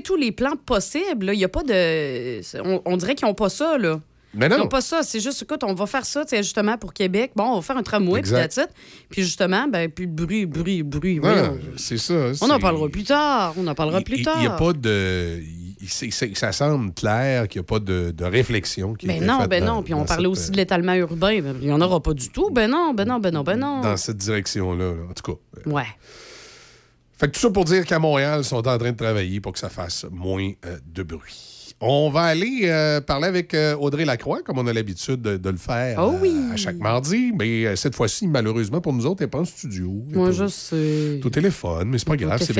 [0.03, 1.29] tous les plans possibles.
[1.33, 2.41] Il y a pas de...
[2.63, 3.99] On, on dirait qu'ils n'ont pas ça, là.
[4.33, 4.57] Mais Ils non.
[4.59, 5.03] n'ont pas ça.
[5.03, 7.33] C'est juste, écoute, on va faire ça, justement, pour Québec.
[7.35, 8.31] Bon, on va faire un tramway, puis.
[9.09, 11.19] Puis justement, ben, de bruit, bruit, bruit.
[11.19, 11.59] Ouais, voyons.
[11.77, 12.31] c'est ça.
[12.41, 13.53] On en parlera plus tard.
[13.57, 14.39] On en parlera plus Il tard.
[14.39, 15.41] n'y a pas de.
[15.87, 19.65] Ça semble clair qu'il n'y a pas de, de réflexion qui Ben non, faite ben
[19.65, 19.83] dans- non.
[19.83, 21.41] Puis on parlait cette, aussi de l'étalement urbain.
[21.41, 22.49] Ben, il n'y en aura pas du tout.
[22.51, 23.81] Ben non, ben non, ben non, ben non.
[23.81, 24.85] dans cette direction-là.
[24.93, 25.01] là.
[25.09, 25.69] En tout cas.
[25.69, 25.85] Ouais.
[27.17, 29.53] Fait que tout ça pour dire qu'à Montréal, ils sont en train de travailler pour
[29.53, 31.50] que ça fasse moins euh, de bruit.
[31.83, 35.49] On va aller euh, parler avec euh, Audrey Lacroix, comme on a l'habitude de, de
[35.49, 36.31] le faire Oh oui.
[36.31, 37.33] euh, à chaque mardi.
[37.37, 39.91] Mais cette fois-ci, malheureusement pour nous autres, elle n'est pas en studio.
[40.13, 41.19] Moi, je sais.
[41.23, 42.53] au téléphone, mais c'est pas grave, c'est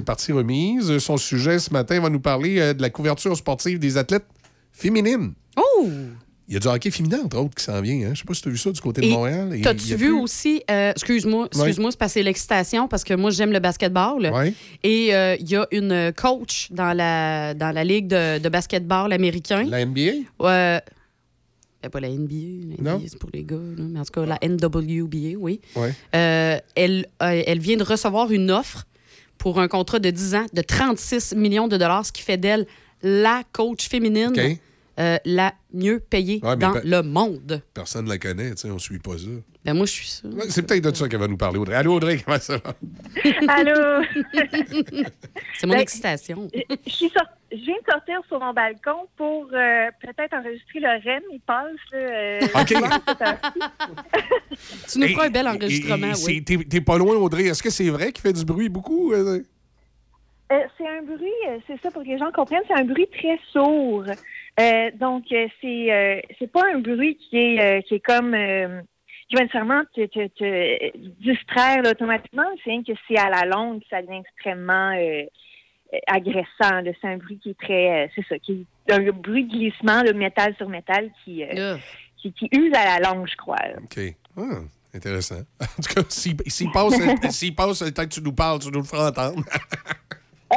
[0.00, 0.98] parti, euh, remise.
[0.98, 4.26] Son sujet ce matin va nous parler euh, de la couverture sportive des athlètes
[4.72, 5.32] féminines.
[5.56, 5.88] Oh!
[6.48, 8.08] Il y a du hockey féminin, entre autres, qui s'en vient.
[8.08, 8.10] Hein?
[8.14, 9.54] Je sais pas si tu as vu ça du côté de Montréal.
[9.62, 13.58] T'as-tu vu plus- aussi, euh, excuse-moi, excuse-moi, c'est passé l'excitation parce que moi, j'aime le
[13.58, 14.30] basketball.
[14.32, 14.54] Ouais.
[14.82, 19.12] Et euh, il y a une coach dans la, dans la ligue de, de basketball
[19.12, 19.64] américain.
[19.68, 20.00] La NBA?
[20.40, 20.80] Ouais.
[21.82, 22.82] Ben, pas la NBA.
[22.82, 22.94] La.
[22.96, 23.56] NBA, c'est pour les gars.
[23.56, 25.60] là, mais en tout cas, la NWBA, oui.
[25.76, 25.92] Ouais.
[26.16, 28.86] Euh, elle, euh, elle vient de recevoir une offre
[29.36, 32.66] pour un contrat de 10 ans de 36 millions de dollars, ce qui fait d'elle
[33.02, 34.32] la coach féminine.
[34.98, 37.62] Euh, la mieux payée Ouais, dans le monde.
[37.74, 39.26] Personne ne la connaît, tu sais, on suit pas ça.
[39.64, 40.28] Ben moi, je suis ça.
[40.48, 41.74] C'est peut-être de ça qu'elle va nous parler, Audrey.
[41.76, 42.74] Allô, Audrey, comment ça va?
[43.48, 44.04] Allô?
[45.58, 46.48] C'est mon Ben, excitation.
[46.54, 47.22] Je, suis sor-
[47.52, 51.22] je viens de sortir sur mon balcon pour euh, peut-être enregistrer le REM.
[51.32, 51.66] Il passe.
[51.92, 52.74] Là, euh, OK.
[54.90, 56.44] Tu nous Et- feras un bel et- enregistrement, et- oui.
[56.46, 57.44] c'est- T'es pas loin, Audrey.
[57.44, 59.12] Est-ce que c'est vrai qu'il fait du bruit beaucoup?
[59.12, 59.40] euh?
[60.50, 61.28] C'est un bruit,
[61.66, 64.04] c'est ça pour que les gens comprennent, c'est un bruit très sourd.
[64.60, 68.34] Euh, donc, euh, c'est euh, c'est pas un bruit qui est, euh, qui est comme.
[68.34, 68.80] euh,
[69.28, 72.46] qui va nécessairement te, te, te distraire là, automatiquement.
[72.64, 74.92] C'est rien que c'est à la longue, ça devient extrêmement
[76.06, 76.82] agressant.
[77.00, 78.04] C'est un bruit qui est très.
[78.04, 81.76] euh, c'est ça, qui est un bruit de glissement, de métal sur métal qui, euh,
[82.16, 83.56] qui, qui use à la longue, je crois.
[83.56, 83.76] là.
[83.82, 83.98] OK.
[84.38, 84.60] Ah,
[84.94, 85.42] intéressant.
[85.60, 86.94] En tout cas, s'il passe,
[87.30, 89.42] s'il passe le temps que tu nous parles, tu nous le feras entendre.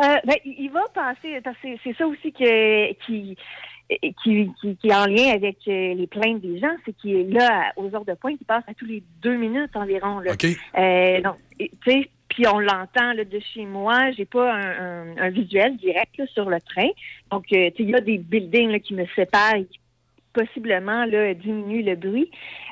[0.02, 3.36] Euh, ben, il va passer, parce que c'est c'est ça aussi que, qui,
[4.24, 7.24] qui, qui, qui est en lien avec euh, les plaintes des gens, c'est qu'il est
[7.24, 10.20] là aux heures de pointe, il passe à tous les deux minutes environ.
[10.20, 10.32] Là.
[10.78, 14.10] Euh, donc, tu sais, puis on l'entend de chez moi.
[14.12, 16.88] J'ai pas un, un- un visuel direct là, sur le train.
[17.30, 19.80] Donc, euh, tu sais, il y a des buildings là, qui me séparent et qui
[20.34, 22.30] possiblement là, diminuent le bruit.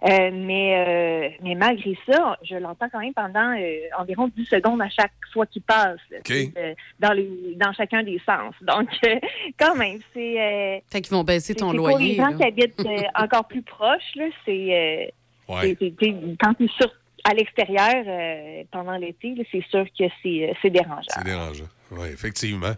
[0.08, 4.82] Euh, mais, euh, mais malgré ça, je l'entends quand même pendant euh, environ 10 secondes
[4.82, 5.98] à chaque fois qu'il passe.
[6.12, 8.54] euh, dans, les, dans chacun des sens.
[8.62, 9.16] Donc, euh,
[9.60, 10.42] quand même, c'est...
[10.42, 11.96] euh, Fait qu'ils vont baisser ton loyer.
[11.96, 12.38] Pour les gens là.
[12.38, 14.68] qui habitent euh, encore plus proches, là, c'est...
[14.72, 15.06] euh,
[15.54, 15.62] Ouais.
[15.62, 16.92] c'est- c'est- c'est- quand tu es sur,
[17.24, 21.02] à l'extérieur euh, pendant l'été, là, c'est sûr que c'est euh, c'est dérangeant.
[21.08, 21.66] C'est dérangeant.
[21.90, 22.74] Oui, effectivement.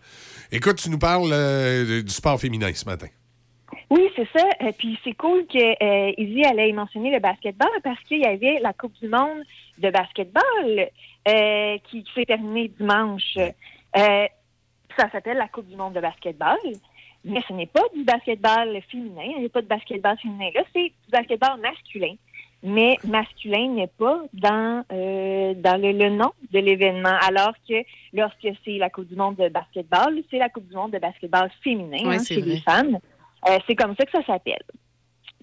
[0.54, 3.08] Écoute, tu nous parles euh, du sport féminin ce matin.
[3.90, 4.46] Oui, c'est ça.
[4.62, 8.60] Euh, puis c'est cool que euh, Izzy allait mentionner le basketball parce qu'il y avait
[8.62, 9.44] la Coupe du monde
[9.78, 10.90] de basketball
[11.28, 13.38] euh, qui, qui s'est terminée dimanche.
[13.38, 14.26] Euh,
[14.98, 16.58] ça s'appelle la Coupe du monde de basketball.
[17.24, 19.22] Mais ce n'est pas du basketball féminin.
[19.36, 20.50] Il n'y a pas de basketball féminin.
[20.56, 22.16] Là, c'est du basketball masculin.
[22.64, 27.16] Mais masculin n'est pas dans euh, dans le, le nom de l'événement.
[27.28, 27.84] Alors que
[28.14, 31.50] lorsque c'est la Coupe du monde de basketball, c'est la Coupe du monde de basketball
[31.64, 32.50] féminin Ouais, hein, c'est chez vrai.
[32.52, 33.00] les femmes.
[33.48, 34.64] Euh, c'est comme ça que ça s'appelle.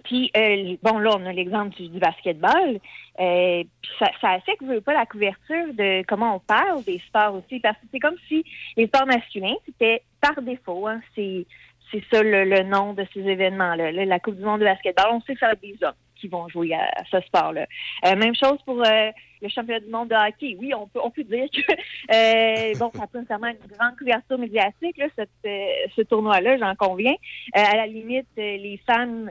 [0.04, 2.78] Puis, euh, bon, là, on a l'exemple du, basketball.
[3.20, 3.64] Euh,
[3.98, 7.60] ça, ça affecte, je veux pas, la couverture de comment on parle des sports aussi.
[7.60, 8.44] Parce que c'est comme si
[8.76, 10.86] les sports masculins, c'était par défaut.
[10.86, 11.46] Hein, c'est,
[11.90, 13.92] c'est ça le, le nom de ces événements-là.
[13.92, 15.92] Là, la Coupe du monde de basketball, on sait que ça va être des hommes
[16.20, 17.66] qui vont jouer à, ce sport-là.
[18.06, 20.56] Euh, même chose pour euh, le championnat du monde de hockey.
[20.58, 21.60] Oui, on peut, dire que,
[22.72, 27.14] euh, bon, ça pas nécessairement une grande couverture médiatique, là, ce tournoi-là, j'en conviens.
[27.52, 29.30] À la limite, les femmes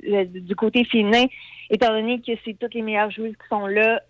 [0.00, 1.26] du côté féminin,
[1.70, 4.00] étant donné que c'est toutes les meilleures joueuses qui sont là,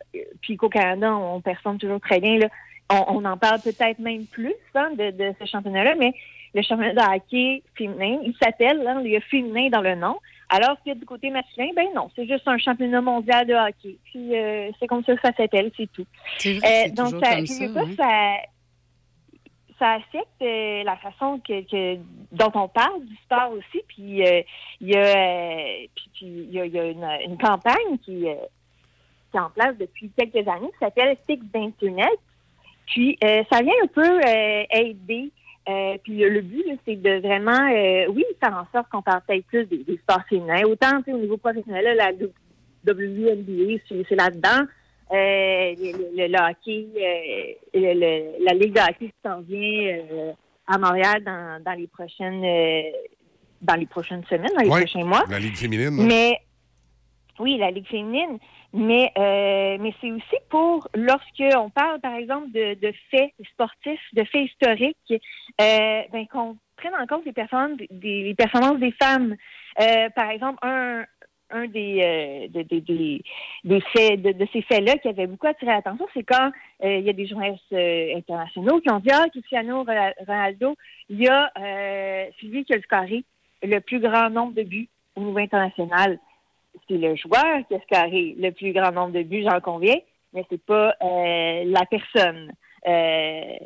[0.40, 2.48] puis qu'au Canada, on performe toujours très bien, là,
[2.90, 6.12] on, en parle peut-être même plus hein, de, de ce championnat-là, mais
[6.54, 10.18] le championnat de hockey féminin, il s'appelle, hein, il y a féminin dans le nom,
[10.50, 13.96] alors que du côté masculin, ben non, c'est juste un championnat mondial de hockey.
[14.04, 16.06] Puis euh, c'est comme ça que ça s'appelle, c'est tout.
[16.44, 17.94] Vrai, Euh, donc ça, comme ça, pas, hein.
[17.96, 18.36] ça,
[19.78, 22.00] ça affecte euh, la façon que, que-
[22.32, 23.82] dont on parle du sport aussi.
[23.88, 24.42] Puis euh,
[24.80, 29.50] il y a, puis- y a, y a une, une campagne qui, qui est en
[29.50, 32.18] place depuis quelques années qui s'appelle Fix d'Internet.
[32.86, 34.20] Puis ça vient un peu
[34.72, 35.30] aider.
[35.68, 39.44] Euh, puis le, but, c'est de vraiment, euh, oui, faire en sorte qu'on parle peut-être
[39.46, 40.62] plus des, des sports féminins.
[40.64, 44.66] Autant au niveau professionnel, là, la WNBA, c'est là-dedans.
[45.12, 50.32] Euh, le, le- le hockey, euh, le- la Ligue de hockey qui s'en vient euh,
[50.66, 52.82] à Montréal dans, dans les prochaines euh,
[53.60, 55.24] dans les prochaines semaines, dans les Ouais, prochains mois.
[55.28, 55.96] La Ligue féminine.
[55.96, 56.02] là.
[56.04, 56.38] Mais
[57.38, 58.38] oui, la Ligue féminine.
[58.72, 64.00] Mais euh, mais c'est aussi pour lorsque on parle, par exemple, de, de faits sportifs,
[64.12, 64.96] de faits historiques,
[65.60, 69.34] euh, ben, qu'on prenne en compte les performances des, les performances des femmes.
[69.80, 71.04] Euh, par exemple, un
[71.52, 73.22] un des, euh, de- de- des,
[73.64, 76.52] des faits de, de ces faits-là qui avait beaucoup attiré l'attention, c'est quand
[76.84, 80.76] euh, il y a des journalistes euh, internationaux qui ont dit Ah, Cristiano Ronal- Ronaldo,
[81.08, 83.24] il y a euh, c'est lui qui a le scoré
[83.64, 86.20] le plus grand nombre de buts au niveau international.
[86.88, 89.98] C'est le joueur qui a scoré le plus grand nombre de buts, j'en conviens,
[90.32, 92.52] mais c'est pas euh, la personne.
[92.86, 93.58] Euh,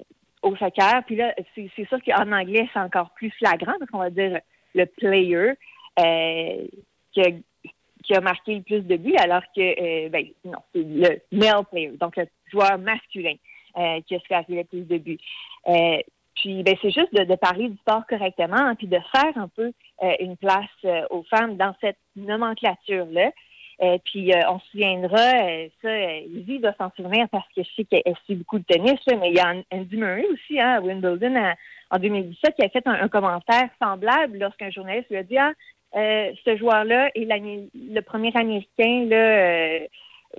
[0.44, 1.02] au soccer.
[1.06, 4.40] Puis là, c'est sûr qu'en anglais, c'est encore plus flagrant parce qu'on va dire
[4.74, 5.54] le player
[5.98, 6.66] euh,
[7.12, 7.30] qui, a,
[8.02, 11.64] qui a marqué le plus de buts, alors que, euh, ben, non, c'est le male
[11.70, 13.34] player, donc le joueur masculin
[13.78, 15.18] euh, qui a scoré le plus de buts.
[16.36, 19.48] Puis, ben, c'est juste de, de parler du sport correctement, hein, puis de faire un
[19.48, 23.30] peu euh, une place euh, aux femmes dans cette nomenclature-là.
[23.82, 27.62] Euh, puis euh, on se souviendra, euh, ça, euh, Lizzie va s'en souvenir parce que
[27.62, 30.74] je sais qu'elle suit beaucoup de tennis, mais il y a Andy Murray aussi, hein,
[30.76, 31.34] à Wimbledon
[31.90, 35.52] en 2017, qui a fait un, un commentaire semblable lorsqu'un journaliste lui a dit Ah,
[35.92, 37.26] ce joueur-là est
[37.74, 39.80] le premier Américain là,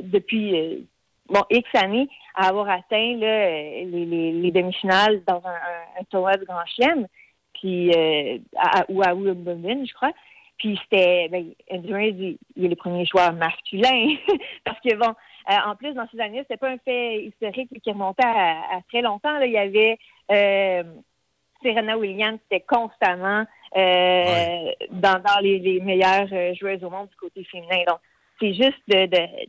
[0.01, 0.87] depuis
[1.27, 6.03] bon, X années à avoir atteint là, les, les, les demi-finales dans un, un, un
[6.09, 7.07] tournoi de Grand Chelem,
[7.53, 10.11] puis euh, à- ou à Wimbledon, je crois.
[10.57, 14.15] Puis c'était, ben, il est le premier joueur masculin.
[14.63, 15.13] Parce que bon,
[15.51, 18.81] euh, en plus, dans ces années, c'était pas un fait historique qui remontait à, à
[18.89, 19.37] très longtemps.
[19.37, 19.45] Là.
[19.45, 19.97] Il y avait
[20.31, 20.83] euh,
[21.61, 23.45] Serena Williams, c'était constamment
[23.75, 27.83] euh, dans, dans les, les meilleures joueuses au monde du côté féminin.
[27.87, 27.99] Donc,
[28.39, 29.47] c'est juste de, de-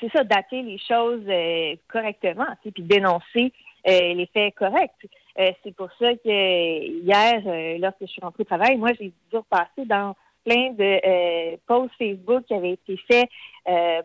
[0.00, 3.52] c'est ça, dater les choses euh, correctement, puis dénoncer
[3.88, 4.90] euh, les faits corrects.
[5.38, 9.12] Euh, c'est pour ça que hier, euh, lorsque je suis rentrée au travail, moi, j'ai
[9.30, 13.28] dû repasser dans plein de posts Facebook qui avaient été faits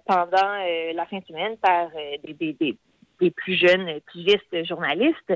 [0.08, 0.58] pendant
[0.96, 1.90] la fin de semaine par
[2.24, 2.54] des,
[3.20, 5.34] des, plus jeunes pigistes journalistes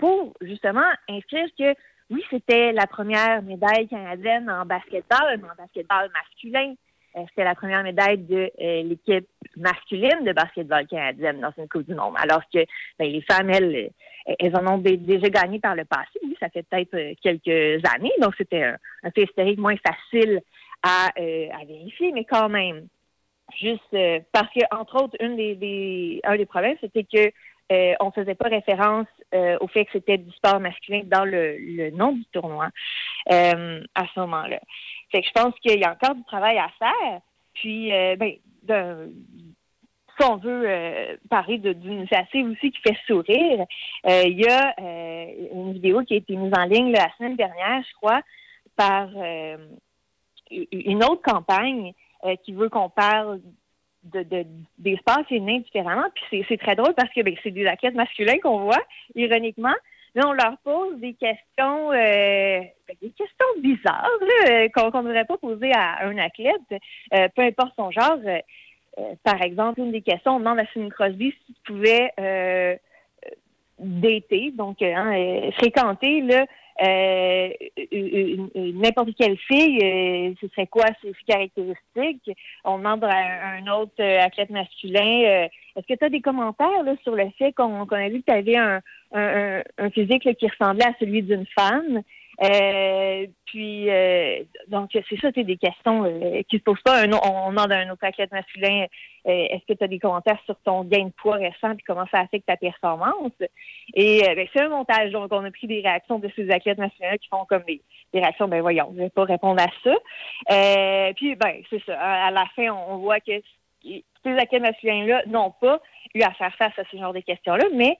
[0.00, 1.72] pour justement inscrire que
[2.10, 6.74] oui, c'était la première médaille canadienne en basketball, mais en basketball masculin.
[7.16, 11.86] Euh, c'était la première médaille de euh, l'équipe masculine de basketball canadienne dans une Coupe
[11.86, 12.14] du Monde.
[12.16, 12.58] Alors que
[12.98, 13.90] ben, les femmes, elles,
[14.28, 16.18] euh, elles en ont dé- déjà gagné par le passé.
[16.24, 18.12] Oui, ça fait peut-être quelques années.
[18.20, 20.40] Donc, c'était un, fait historique moins facile
[20.82, 22.88] à, euh, à vérifier, mais quand même.
[23.60, 27.30] Juste euh, parce que, entre autres, une des, des- un des problèmes, c'était que
[27.72, 31.56] euh, on faisait pas référence euh, au fait que c'était du sport masculin dans le,
[31.58, 32.68] le nom du tournoi
[33.32, 34.60] euh, à ce moment-là.
[35.22, 37.20] Je pense qu'il y a encore du travail à faire.
[37.54, 38.32] Puis, euh, ben,
[40.16, 43.64] si on veut euh, parler d'une initiative aussi qui fait sourire,
[44.06, 47.36] euh, il y a euh, une vidéo qui a été mise en ligne la semaine
[47.36, 48.20] dernière, je crois,
[48.76, 49.08] par
[50.50, 51.92] une autre campagne
[52.44, 53.40] qui veut qu'on parle
[54.04, 54.46] de, de-
[54.78, 54.98] des
[55.60, 56.06] différemment.
[56.14, 58.82] Puis c'est- c'est très drôle parce que ben, c'est des athlètes masculins qu'on voit,
[59.14, 59.74] ironiquement.
[60.14, 64.08] Là, on leur pose des questions, euh, ben, des questions bizarres
[64.48, 66.60] euh, qu'on ne devrait pas poser à un athlète,
[67.12, 68.18] euh, peu importe son genre.
[68.24, 68.38] Euh,
[69.24, 72.76] par exemple, une des questions, on demande à Sidney Crosby si tu pouvais euh,
[73.80, 76.46] dater, donc hein, fréquenter là,
[76.82, 77.50] euh,
[78.54, 82.30] n'importe quelle fille, ce serait quoi ses caractéristiques?
[82.64, 86.94] On demande à un, autre athlète masculin, euh, est-ce que tu as des commentaires là,
[87.02, 88.80] sur le fait qu'on qu'on a vu que tu avais un,
[89.14, 92.02] un, physique qui ressemblait à celui d'une femme?
[92.42, 97.04] Euh, puis, euh, donc, c'est ça, c'est des questions euh, qui se posent pas.
[97.04, 98.86] On demande à un autre athlète masculin,
[99.26, 102.06] euh, est-ce que tu as des commentaires sur ton gain de poids récent puis comment
[102.10, 103.32] ça affecte ta performance?
[103.94, 105.12] Et euh, ben, c'est un montage.
[105.12, 107.80] Donc, on a pris des réactions de ces athlètes masculins qui font comme des,
[108.12, 111.12] réactions, ben voyons, je vais pas répondre à ça.
[111.14, 111.98] Puis, ben, c'est ça.
[111.98, 113.32] À, à la fin, on, on voit que
[113.82, 115.80] ces athlètes masculins-là n'ont pas
[116.14, 117.96] eu à faire face à ce genre de questions-là, mais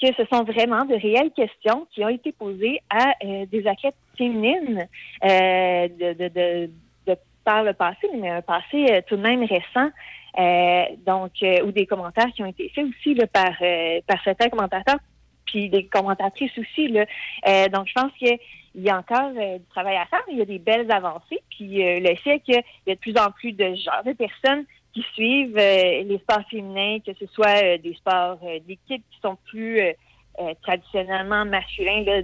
[0.00, 3.96] que ce sont vraiment de réelles questions qui ont été posées à euh, des athlètes
[4.16, 4.86] féminines
[5.24, 6.70] euh, de, de, de,
[7.06, 9.90] de par le passé, mais un passé euh, tout de même récent.
[10.36, 11.30] Euh, donc,
[11.64, 13.52] ou des commentaires qui ont été faits aussi là, par,
[14.06, 14.98] par certains commentateurs,
[15.46, 16.88] puis des commentatrices aussi.
[16.88, 17.06] Là.
[17.68, 18.36] Donc, je pense qu'il
[18.74, 20.22] y a encore du travail à faire.
[20.28, 21.40] Il y a des belles avancées.
[21.56, 24.64] Puis euh, le fait qu'il y a de plus en plus de genres de personnes
[24.94, 29.20] qui suivent euh, les sports féminins, que ce soit euh, des sports euh, d'équipe qui
[29.20, 29.80] sont plus
[30.62, 32.22] traditionnellement masculins, là,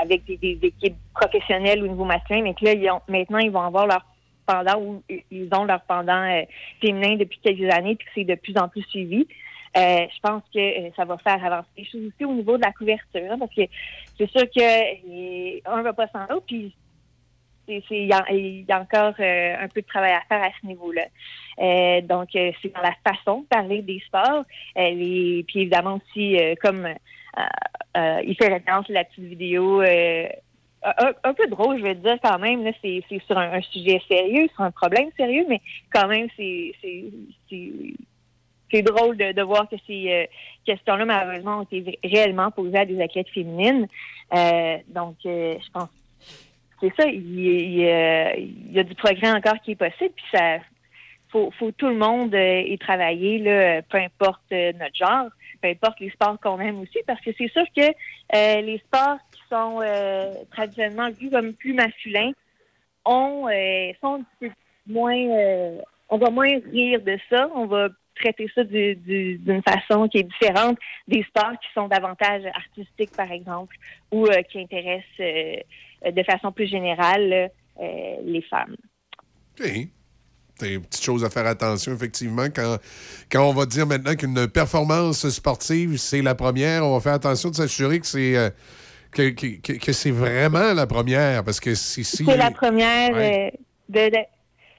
[0.00, 3.52] avec des, des équipes professionnelles au niveau masculin, mais que là, ils ont- maintenant, ils
[3.52, 4.04] vont avoir leur
[4.46, 6.42] pendant ou ils ont leur pendant euh,
[6.80, 9.28] féminin depuis quelques années, puis que c'est de plus en plus suivi.
[9.76, 12.72] Euh, je pense que ça va faire avancer les choses aussi au niveau de la
[12.72, 13.62] couverture, hein, parce que
[14.18, 16.74] c'est sûr que un va pas sans l'autre, puis
[17.68, 18.12] il y,
[18.72, 21.04] a encore euh, un peu de travail à faire à ce niveau-là.
[21.58, 24.44] Euh, donc, euh, c'est dans la façon de parler des sports.
[24.76, 26.88] Les- puis évidemment aussi, comme
[27.94, 32.70] il fait référence à la petite vidéo, un, peu drôle, je vais dire quand même.
[32.82, 35.60] C'est sur un, sujet sérieux, sur un problème sérieux, mais
[35.92, 40.28] quand même, c'est c'est- drôle de, voir que ces
[40.64, 43.86] questions-là, malheureusement, ont été réellement posées à des athlètes féminines.
[44.88, 45.90] Donc, je pense
[46.82, 48.32] c'est ça, il, euh,
[48.72, 50.58] y a du progrès encore qui est possible, puis ça
[51.30, 55.28] faut, faut tout le monde euh, y travailler, là, peu importe euh, notre genre,
[55.62, 59.18] peu importe les sports qu'on aime aussi, parce que c'est sûr que euh, les sports
[59.32, 62.32] qui sont euh, traditionnellement vus comme plus masculins
[63.04, 64.50] ont euh, sont un petit peu
[64.86, 65.78] moins euh,
[66.10, 70.18] on va moins rire de ça, on va traiter ça du- du- d'une façon qui
[70.18, 70.78] est différente
[71.08, 73.76] des sports qui sont davantage artistiques, par exemple,
[74.10, 75.56] ou euh, qui intéressent euh,
[76.10, 78.76] de façon plus générale euh, les femmes.
[79.60, 79.66] OK.
[80.58, 82.44] C'est une petite chose à faire attention, effectivement.
[82.54, 82.76] Quand,
[83.30, 87.50] quand on va dire maintenant qu'une performance sportive, c'est la première, on va faire attention
[87.50, 88.50] de s'assurer que c'est euh,
[89.10, 91.42] que, que- que- c'est vraiment la première.
[91.42, 92.04] Parce que si.
[92.04, 93.52] si C'est la première Ouais.
[93.54, 93.58] euh,
[93.88, 94.24] de, de-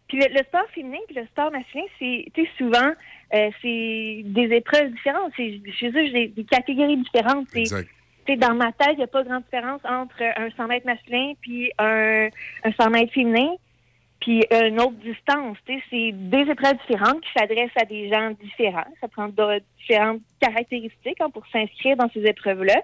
[0.07, 2.91] Puis le, le sport féminin puis le sport masculin, c'est souvent
[3.34, 5.31] euh, c'est des épreuves différentes.
[5.35, 7.47] C'est chez eux j'ai des, catégories différentes.
[7.51, 7.89] C'est Exact.
[8.38, 11.72] dans ma tête, il n'y a pas grande différence entre un 100 mètres masculin puis
[11.80, 12.27] un,
[12.64, 13.55] un 100 mètres féminin
[14.23, 15.57] puis une autre distance.
[15.68, 18.88] C'est des épreuves différentes qui s'adressent à des gens différents.
[19.01, 22.81] Ça prend de- différentes caractéristiques hein, pour s'inscrire dans ces épreuves-là.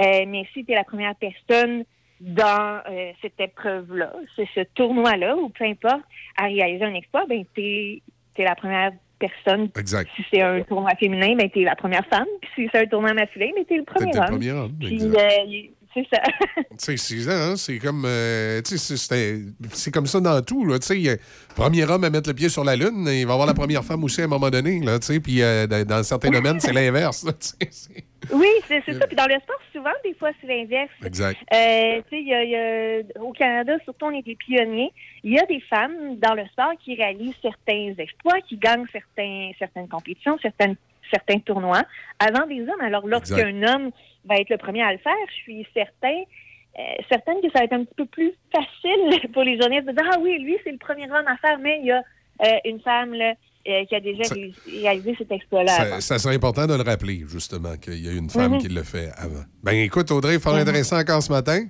[0.00, 1.84] Euh, mais si tu es la première personne
[2.20, 6.02] dans euh, cette épreuve-là, c'est ce tournoi-là, ou peu importe,
[6.36, 8.02] à réaliser un exploit, ben tu es,
[8.38, 9.68] la première personne.
[9.78, 10.10] Exact.
[10.16, 12.26] Si c'est un tournoi féminin, ben tu es la première femme.
[12.40, 14.72] Puis si c'est un tournoi masculin, ben tu es le premier T'es le premier homme,
[14.80, 16.22] Puis, euh, c'est ça.
[16.70, 18.04] Tu sais, c'est hein, c'est comme.
[18.06, 20.64] euh, c'est- comme ça dans tout.
[20.64, 20.78] Là,
[21.10, 21.16] a
[21.54, 24.02] premier homme à mettre le pied sur la Lune, il va avoir la première femme
[24.04, 24.80] aussi à un moment donné.
[24.80, 27.24] Là, puis euh, dans certains domaines, c'est l'inverse.
[28.32, 29.06] Oui, c'est ça.
[29.06, 30.90] Puis dans le sport, souvent, des fois, c'est l'inverse.
[31.04, 31.38] Exact.
[31.54, 34.92] Euh, tu sais, il y a, y a- au Canada, surtout, on est des pionniers.
[35.24, 39.50] Il y a des femmes dans le sport qui réalisent certains exploits, qui gagnent certains,
[39.58, 40.76] certaines compétitions, certaines,
[41.12, 41.82] certains tournois
[42.18, 42.80] avant des hommes.
[42.80, 43.90] Alors, lorsqu'un homme
[44.24, 46.22] va être le premier à le faire, je suis certain,
[46.78, 49.92] euh, certaine que ça va être un petit peu plus facile pour les journalistes de
[49.92, 52.02] dire Ah oui, lui, c'est le premier homme à faire, mais il y a
[52.44, 53.34] euh, une femme là,
[53.68, 54.34] euh, qui a déjà Ça-
[54.70, 55.72] réalisé cet exploit-là.
[55.72, 58.58] Ça, ça serait important de le rappeler, justement, qu'il y a une femme Mhm.
[58.58, 59.44] qui le fait avant.
[59.62, 60.60] Ben écoute, Audrey, fort Mhm.
[60.60, 61.66] intéressant encore ce matin.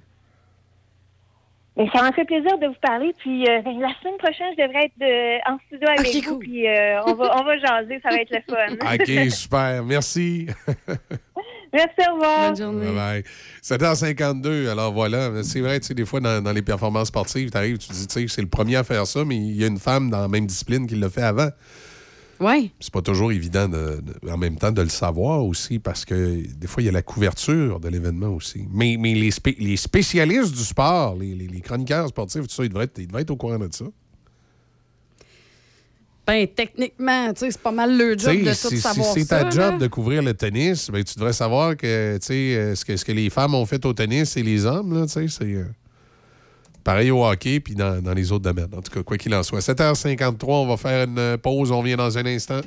[1.76, 3.14] Ben, ça m'a fait plaisir de vous parler.
[3.18, 6.38] Puis euh, ben, la semaine prochaine, je devrais être de- en studio avec vous.
[6.40, 8.00] Puis euh, on, va, on va jaser.
[8.02, 8.94] Ça va être le fun.
[9.26, 9.84] OK, super.
[9.84, 10.46] Merci.
[11.72, 12.48] Merci, au revoir.
[12.48, 12.86] Bonne journée.
[12.86, 13.24] Bye bye.
[13.62, 15.42] 7h52, alors voilà.
[15.42, 17.92] C'est vrai, tu sais, des fois, dans, dans les performances sportives, tu arrives, tu te
[17.92, 20.10] dis, tu sais, c'est le premier à faire ça, mais il y a une femme
[20.10, 21.48] dans la même discipline qui l'a fait avant.
[22.40, 22.72] Oui.
[22.80, 26.42] C'est pas toujours évident, de- de- en même temps, de le savoir aussi, parce que
[26.56, 28.66] des fois, il y a la couverture de l'événement aussi.
[28.72, 32.64] Mais, mais les, spé- les spécialistes du sport, les, les- les chroniqueurs sportifs, tout ça,
[32.64, 33.84] ils devraient, être, ils devraient être au courant de ça.
[36.26, 39.26] Ben, techniquement, tu sais, c'est pas mal le job de tout si, savoir si c'est
[39.26, 39.44] ça.
[39.44, 39.78] ta job là.
[39.78, 43.05] de couvrir le tennis, ben, tu devrais savoir que, tu sais, euh, ce que, ce
[43.05, 45.64] que les femmes ont fait au tennis et les hommes, là, tu sais, c'est euh,
[46.84, 48.72] pareil au hockey puis dans, dans les autres domaines.
[48.76, 49.60] En tout cas, quoi qu'il en soit.
[49.60, 51.72] 7h53, on va faire une euh, pause.
[51.72, 52.60] On vient dans un instant.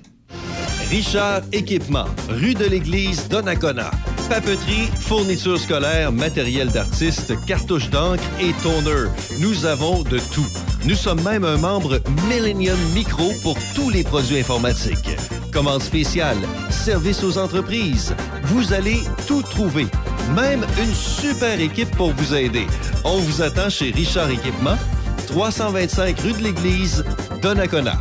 [0.89, 3.91] Richard Équipement, rue de l'Église, Donnacona.
[4.29, 9.09] Papeterie, fournitures scolaires, matériel d'artiste, cartouches d'encre et toner.
[9.39, 10.47] Nous avons de tout.
[10.85, 15.17] Nous sommes même un membre Millennium Micro pour tous les produits informatiques.
[15.51, 16.37] Commande spéciale,
[16.69, 18.15] service aux entreprises.
[18.45, 19.87] Vous allez tout trouver.
[20.35, 22.67] Même une super équipe pour vous aider.
[23.03, 24.77] On vous attend chez Richard Équipement,
[25.27, 27.05] 325 rue de l'Église,
[27.41, 27.97] Donnacona.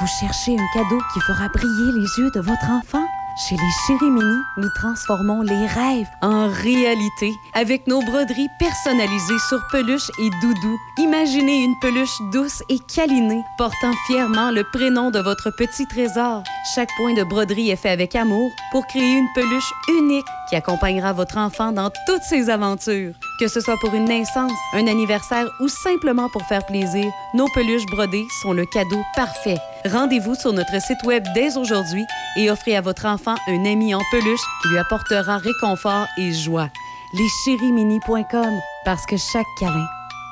[0.00, 3.06] Vous cherchez un cadeau qui fera briller les yeux de votre enfant?
[3.48, 9.66] Chez les Chéris Mini, nous transformons les rêves En réalité, avec nos broderies personnalisées sur
[9.68, 15.50] peluche et doudou, imaginez une peluche douce et câlinée, portant fièrement le prénom de votre
[15.56, 16.42] petit trésor.
[16.74, 21.14] Chaque point de broderie est fait avec amour pour créer une peluche unique qui accompagnera
[21.14, 23.14] votre enfant dans toutes ses aventures.
[23.38, 27.86] Que ce soit pour une naissance, un anniversaire ou simplement pour faire plaisir, nos peluches
[27.86, 29.58] brodées sont le cadeau parfait.
[29.86, 32.04] Rendez-vous sur notre site web dès aujourd'hui
[32.36, 36.68] et offrez à votre enfant un ami en peluche qui lui apportera réconfort et joie.
[37.14, 39.86] Leschérimini.com parce que chaque câlin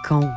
[0.06, 0.28] compte.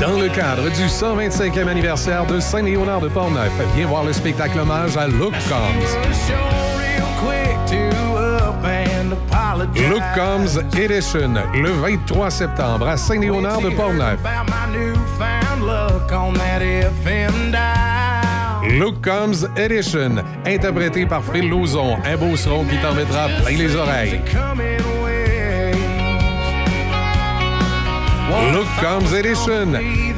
[0.00, 4.96] Dans le cadre du 125e anniversaire de Saint-Léonard de Portneuf, viens voir le spectacle hommage
[4.96, 6.71] à Look Combs.
[9.74, 14.18] Look Combs Edition, le 23 septembre à Saint-Léonard de Portneuf.
[18.78, 20.16] Look Combs Edition,
[20.46, 24.20] interprété par Phil Lauzon, un beau son qui t'en mettra plein les oreilles.
[28.32, 29.72] Look Comes Edition,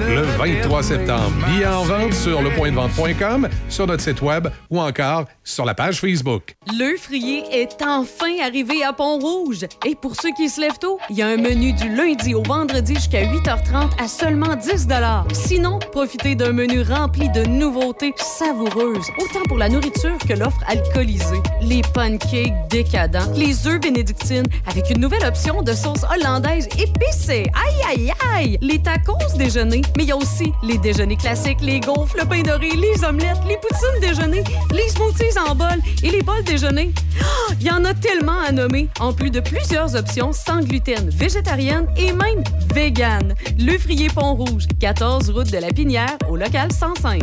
[0.07, 1.33] le 23 septembre.
[1.49, 6.55] Billets en vente sur lepointdevente.com, sur notre site web ou encore sur la page Facebook.
[6.69, 9.67] Le frier est enfin arrivé à Pont-Rouge.
[9.85, 12.43] Et pour ceux qui se lèvent tôt, il y a un menu du lundi au
[12.43, 14.87] vendredi jusqu'à 8h30 à seulement 10
[15.33, 21.43] Sinon, profitez d'un menu rempli de nouveautés savoureuses, autant pour la nourriture que l'offre alcoolisée.
[21.63, 27.47] Les pancakes décadents, les œufs bénédictines avec une nouvelle option de sauce hollandaise épicée.
[27.55, 28.04] Aïe, aïe,
[28.61, 32.43] Les tacos déjeuner, mais il y a aussi les déjeuners classiques, les gaufres, le pain
[32.43, 36.93] doré, les omelettes, les poutines déjeuner, les smoothies en bol et les bols déjeuner.
[37.21, 41.09] Ah, Il y en a tellement à nommer, en plus de plusieurs options sans gluten,
[41.11, 42.43] végétarienne et même
[42.75, 43.35] vegan.
[43.59, 47.23] Le Frier Pont-Rouge, 14 route de la Pinière, au local 105.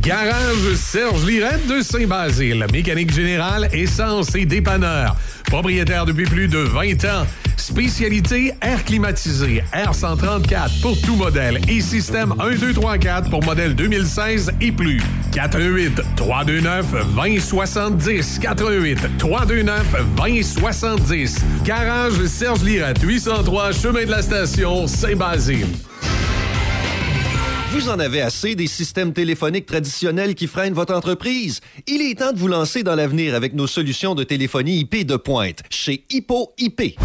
[0.00, 2.66] Garage Serge Lirette de Saint-Basile.
[2.72, 5.16] Mécanique générale, essence et dépanneur.
[5.44, 7.26] Propriétaire depuis plus de 20 ans.
[7.56, 13.74] Spécialité air climatisé, R134 pour tout modèle et système 1, 2, 3, 4 pour modèle
[13.74, 15.02] 2016 et plus.
[15.32, 25.66] 418 329 2070 418 329 2070 Garage Serge Lirette, 803 Chemin de la Station, Saint-Basile.
[27.76, 31.60] Vous en avez assez des systèmes téléphoniques traditionnels qui freinent votre entreprise?
[31.86, 35.16] Il est temps de vous lancer dans l'avenir avec nos solutions de téléphonie IP de
[35.16, 36.96] pointe chez Hippo IP.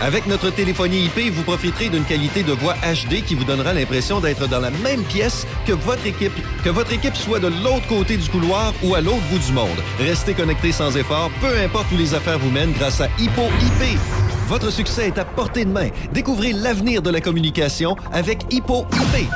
[0.00, 4.20] Avec notre téléphonie IP, vous profiterez d'une qualité de voix HD qui vous donnera l'impression
[4.20, 8.16] d'être dans la même pièce que votre équipe, que votre équipe soit de l'autre côté
[8.16, 9.82] du couloir ou à l'autre bout du monde.
[9.98, 13.98] Restez connecté sans effort, peu importe où les affaires vous mènent grâce à Hippo IP.
[14.46, 15.88] Votre succès est à portée de main.
[16.12, 19.28] Découvrez l'avenir de la communication avec Hippo IP.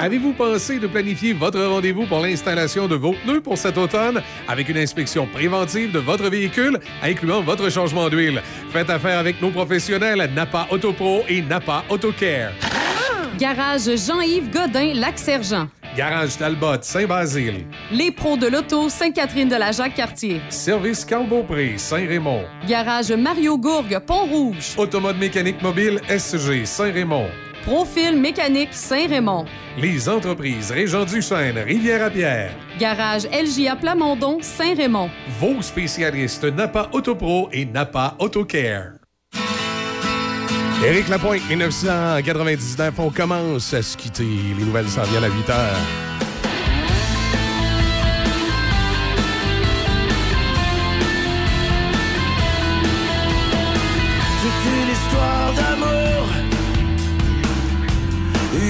[0.00, 4.22] Avez-vous pensé de planifier votre rendez-vous pour l'installation de vos pneus pour cet automne?
[4.46, 8.40] Avec une inspection préventive de votre véhicule, incluant votre changement d'huile?
[8.70, 12.52] Faites affaire avec nos professionnels Napa Autopro et Napa Autocare.
[13.38, 15.68] Garage Jean-Yves Godin, Lac-Sergent.
[15.96, 17.66] Garage Talbot, Saint-Basile.
[17.90, 20.40] Les pros de l'auto, Sainte-Catherine de la Jacques-Cartier.
[20.48, 22.44] Service Carl Beaupré, Saint-Raymond.
[22.68, 24.74] Garage Mario Gourgue, Pont-Rouge.
[24.76, 27.26] Automode mécanique mobile SG, Saint-Raymond.
[27.68, 29.44] Profil mécanique Saint-Raymond.
[29.76, 32.52] Les entreprises Régent du Chêne, Rivière-à-Pierre.
[32.78, 35.10] Garage LJA Plamondon, Saint-Raymond.
[35.38, 38.92] Vos spécialistes Napa Autopro et Napa Autocare.
[40.82, 44.24] Éric Lapointe, 1999, on commence à se quitter.
[44.58, 46.17] Les nouvelles s'en viennent à 8 heures.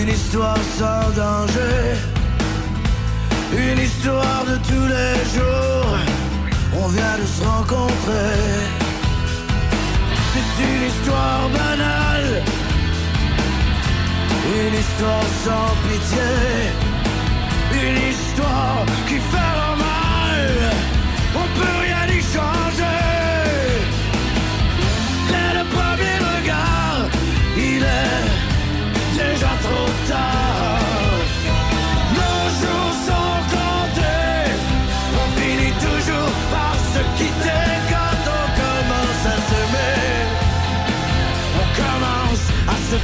[0.08, 1.82] Une histoire sans danger,
[3.52, 5.98] une histoire de tous les jours.
[6.82, 8.36] On vient de se rencontrer.
[10.32, 12.42] C'est une histoire banale,
[14.56, 16.30] une histoire sans pitié,
[17.72, 19.87] une histoire qui fait mal.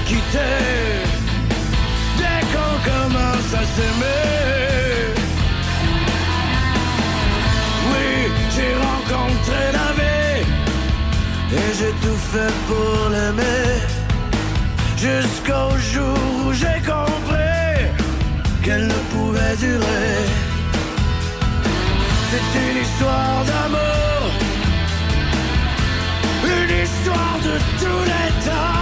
[0.07, 0.59] Quitter
[2.19, 5.15] dès qu'on commence à s'aimer.
[7.91, 8.09] Oui,
[8.55, 10.43] j'ai rencontré la vie
[11.59, 13.71] et j'ai tout fait pour l'aimer.
[14.97, 17.79] Jusqu'au jour où j'ai compris
[18.63, 20.15] qu'elle ne pouvait durer.
[22.31, 24.21] C'est une histoire d'amour,
[26.57, 28.74] une histoire de tous les temps.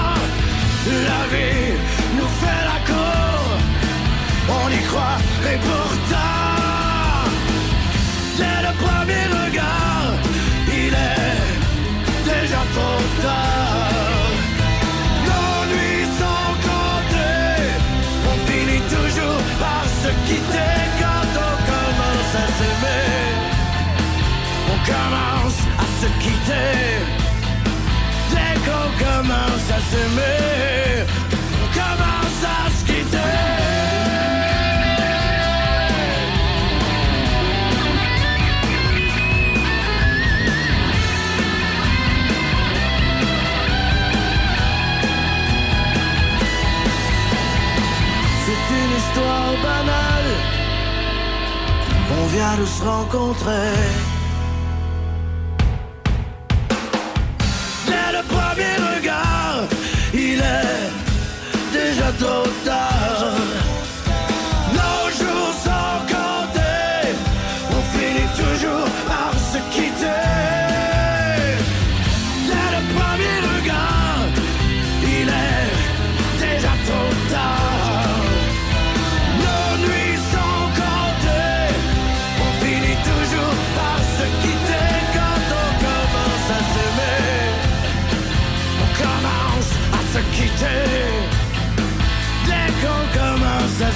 [1.05, 1.73] La vie
[2.17, 3.43] nous fait la cour,
[4.49, 5.19] on y croit
[5.51, 7.27] et pourtant,
[8.39, 10.13] dès le premier regard,
[10.69, 11.43] il est
[12.25, 14.31] déjà trop tard.
[15.29, 16.53] Nos nuits sont
[18.31, 23.17] on finit toujours par se quitter quand on commence à s'aimer.
[24.73, 27.22] On commence à se quitter
[28.99, 31.07] commence à s'aimer.
[31.75, 33.19] Commence à se quitter.
[48.45, 50.33] C'est une histoire banale.
[52.21, 54.12] On vient de se rencontrer.
[64.75, 67.17] Nos jours sont comptés.
[67.71, 70.62] On finit toujours par se quitter.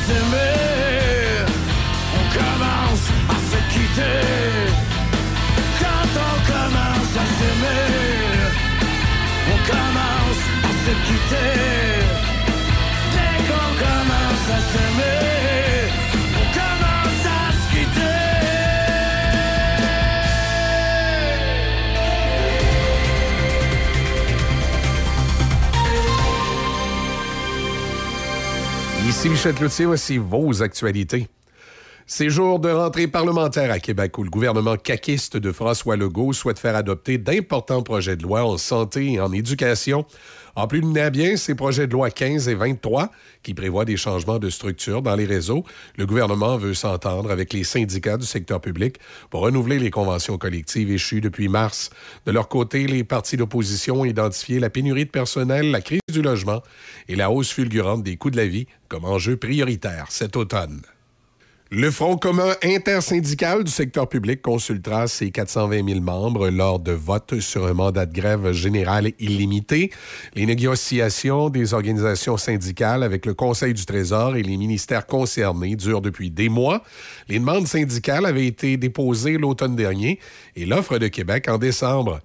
[0.09, 0.56] Commence
[29.17, 31.27] Ici Michel Cloutier, voici vos actualités.
[32.05, 36.59] C'est jour de rentrée parlementaire à Québec où le gouvernement caquiste de François Legault souhaite
[36.59, 40.05] faire adopter d'importants projets de loi en santé et en éducation.
[40.57, 43.11] En plus de mener à bien ces projets de loi 15 et 23
[43.43, 45.65] qui prévoient des changements de structure dans les réseaux,
[45.99, 48.97] le gouvernement veut s'entendre avec les syndicats du secteur public
[49.29, 51.91] pour renouveler les conventions collectives échues depuis mars.
[52.25, 56.23] De leur côté, les partis d'opposition ont identifié la pénurie de personnel, la crise du
[56.23, 56.63] logement
[57.09, 60.81] et la hausse fulgurante des coûts de la vie comme enjeux prioritaires cet automne.
[61.73, 67.41] Le Front commun intersyndical du secteur public consultera ses 420 000 membres lors de votes
[67.41, 69.91] sur un mandat de grève général illimité.
[70.37, 76.03] Les négociations des organisations syndicales avec le Conseil du Trésor et les ministères concernés durent
[76.03, 76.85] depuis des mois.
[77.29, 80.21] Les demandes syndicales avaient été déposées l'automne dernier
[80.55, 82.21] et l'offre de Québec en décembre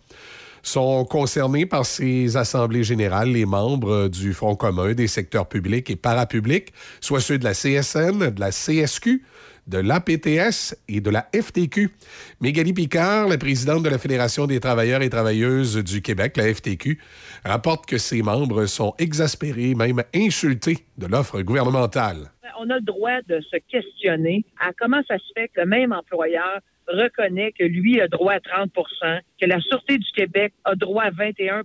[0.63, 5.95] sont concernés par ces assemblées générales les membres du Front commun des secteurs publics et
[5.95, 9.23] parapublics, soit ceux de la CSN, de la CSQ,
[9.67, 11.89] de l'APTS et de la FTQ.
[12.41, 16.99] Mégali Picard, la présidente de la Fédération des travailleurs et travailleuses du Québec, la FTQ,
[17.45, 22.31] rapporte que ses membres sont exaspérés, même insultés de l'offre gouvernementale.
[22.59, 25.91] On a le droit de se questionner à comment ça se fait que le même
[25.93, 31.03] employeur reconnaît que lui a droit à 30% que la Sûreté du Québec a droit
[31.03, 31.63] à 21%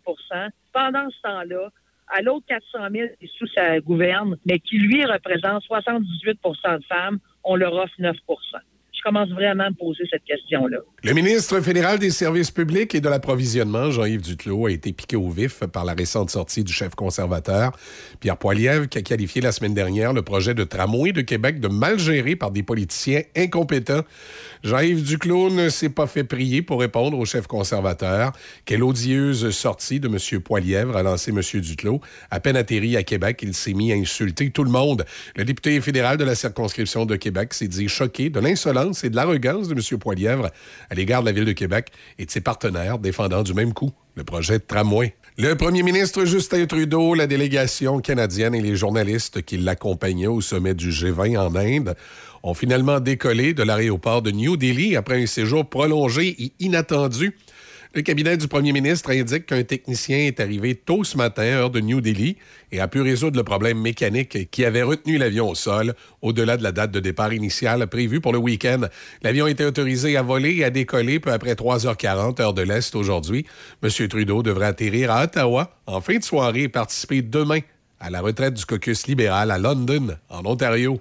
[0.72, 1.70] Pendant ce temps-là,
[2.08, 7.18] À l'autre 400 000 qui sous sa gouverne, mais qui, lui, représente 78% de femmes,
[7.46, 8.75] on leur offre 9 Je
[9.06, 10.78] commence vraiment à poser cette question-là.
[11.04, 15.30] Le ministre fédéral des Services publics et de l'approvisionnement, Jean-Yves Duclos, a été piqué au
[15.30, 17.70] vif par la récente sortie du chef conservateur,
[18.18, 21.68] Pierre Poilievre, qui a qualifié la semaine dernière le projet de tramway de Québec de
[21.68, 24.02] mal géré par des politiciens incompétents.
[24.64, 28.32] Jean-Yves Duclos ne s'est pas fait prier pour répondre au chef conservateur.
[28.64, 30.40] Quelle odieuse sortie de M.
[30.40, 31.40] Poilièvre a lancé M.
[31.60, 32.00] Duclos.
[32.32, 35.04] À peine atterri à Québec, il s'est mis à insulter tout le monde.
[35.36, 39.16] Le député fédéral de la circonscription de Québec s'est dit choqué de l'insolence et de
[39.16, 39.98] l'arrogance de M.
[39.98, 40.50] Poilièvre
[40.90, 43.92] à l'égard de la ville de Québec et de ses partenaires défendant du même coup
[44.14, 45.14] le projet de tramway.
[45.38, 50.72] Le premier ministre Justin Trudeau, la délégation canadienne et les journalistes qui l'accompagnaient au sommet
[50.72, 51.94] du G20 en Inde
[52.42, 57.36] ont finalement décollé de l'aéroport de New Delhi après un séjour prolongé et inattendu.
[57.96, 61.80] Le cabinet du premier ministre indique qu'un technicien est arrivé tôt ce matin, heure de
[61.80, 62.36] New Delhi,
[62.70, 66.62] et a pu résoudre le problème mécanique qui avait retenu l'avion au sol au-delà de
[66.62, 68.82] la date de départ initiale prévue pour le week-end.
[69.22, 73.46] L'avion était autorisé à voler et à décoller peu après 3h40, heure de l'Est aujourd'hui.
[73.82, 74.08] M.
[74.08, 77.60] Trudeau devrait atterrir à Ottawa en fin de soirée et participer demain
[77.98, 81.00] à la retraite du caucus libéral à London, en Ontario.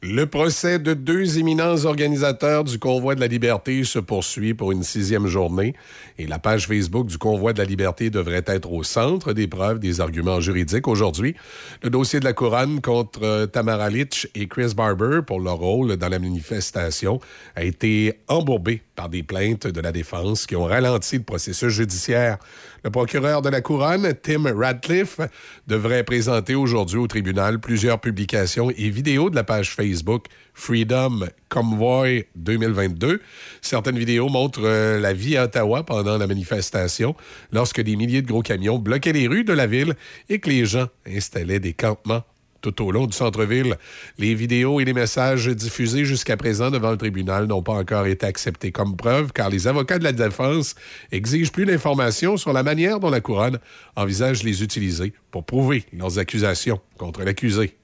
[0.00, 4.84] Le procès de deux éminents organisateurs du Convoi de la Liberté se poursuit pour une
[4.84, 5.74] sixième journée
[6.18, 9.80] et la page Facebook du Convoi de la Liberté devrait être au centre des preuves
[9.80, 11.34] des arguments juridiques aujourd'hui.
[11.82, 15.96] Le dossier de la couronne contre euh, Tamara Litch et Chris Barber pour leur rôle
[15.96, 17.18] dans la manifestation
[17.56, 22.38] a été embourbé par des plaintes de la défense qui ont ralenti le processus judiciaire.
[22.84, 25.20] Le procureur de la Couronne, Tim Radcliffe,
[25.66, 32.26] devrait présenter aujourd'hui au tribunal plusieurs publications et vidéos de la page Facebook Freedom Convoy
[32.36, 33.20] 2022.
[33.62, 37.16] Certaines vidéos montrent euh, la vie à Ottawa pendant la manifestation,
[37.52, 39.94] lorsque des milliers de gros camions bloquaient les rues de la ville
[40.28, 42.22] et que les gens installaient des campements
[42.60, 43.76] tout au long du centre-ville.
[44.18, 48.26] Les vidéos et les messages diffusés jusqu'à présent devant le tribunal n'ont pas encore été
[48.26, 50.74] acceptés comme preuve car les avocats de la défense
[51.12, 53.58] exigent plus d'informations sur la manière dont la couronne
[53.96, 57.76] envisage les utiliser pour prouver leurs accusations contre l'accusé.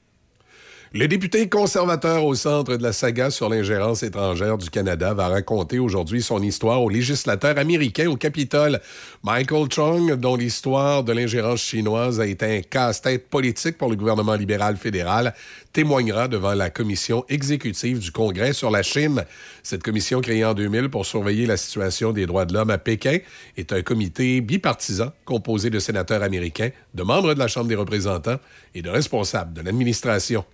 [0.96, 5.80] Le député conservateur au centre de la saga sur l'ingérence étrangère du Canada va raconter
[5.80, 8.80] aujourd'hui son histoire aux législateurs américains au Capitole.
[9.24, 14.36] Michael Chung, dont l'histoire de l'ingérence chinoise a été un casse-tête politique pour le gouvernement
[14.36, 15.34] libéral fédéral,
[15.72, 19.24] témoignera devant la commission exécutive du Congrès sur la Chine.
[19.64, 23.18] Cette commission créée en 2000 pour surveiller la situation des droits de l'homme à Pékin
[23.56, 28.38] est un comité bipartisan composé de sénateurs américains, de membres de la Chambre des représentants
[28.76, 30.44] et de responsables de l'administration.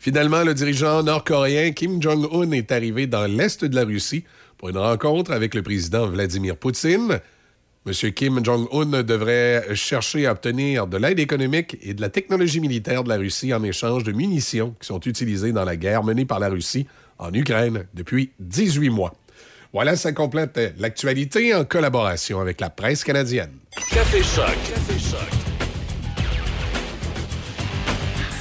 [0.00, 4.24] Finalement, le dirigeant nord-coréen Kim Jong-un est arrivé dans l'est de la Russie
[4.56, 7.20] pour une rencontre avec le président Vladimir Poutine.
[7.86, 8.12] M.
[8.14, 13.10] Kim Jong-un devrait chercher à obtenir de l'aide économique et de la technologie militaire de
[13.10, 16.48] la Russie en échange de munitions qui sont utilisées dans la guerre menée par la
[16.48, 16.86] Russie
[17.18, 19.12] en Ukraine depuis 18 mois.
[19.74, 23.52] Voilà, ça complète l'actualité en collaboration avec la presse canadienne.
[23.90, 24.20] Café.
[24.20, 25.39] Café.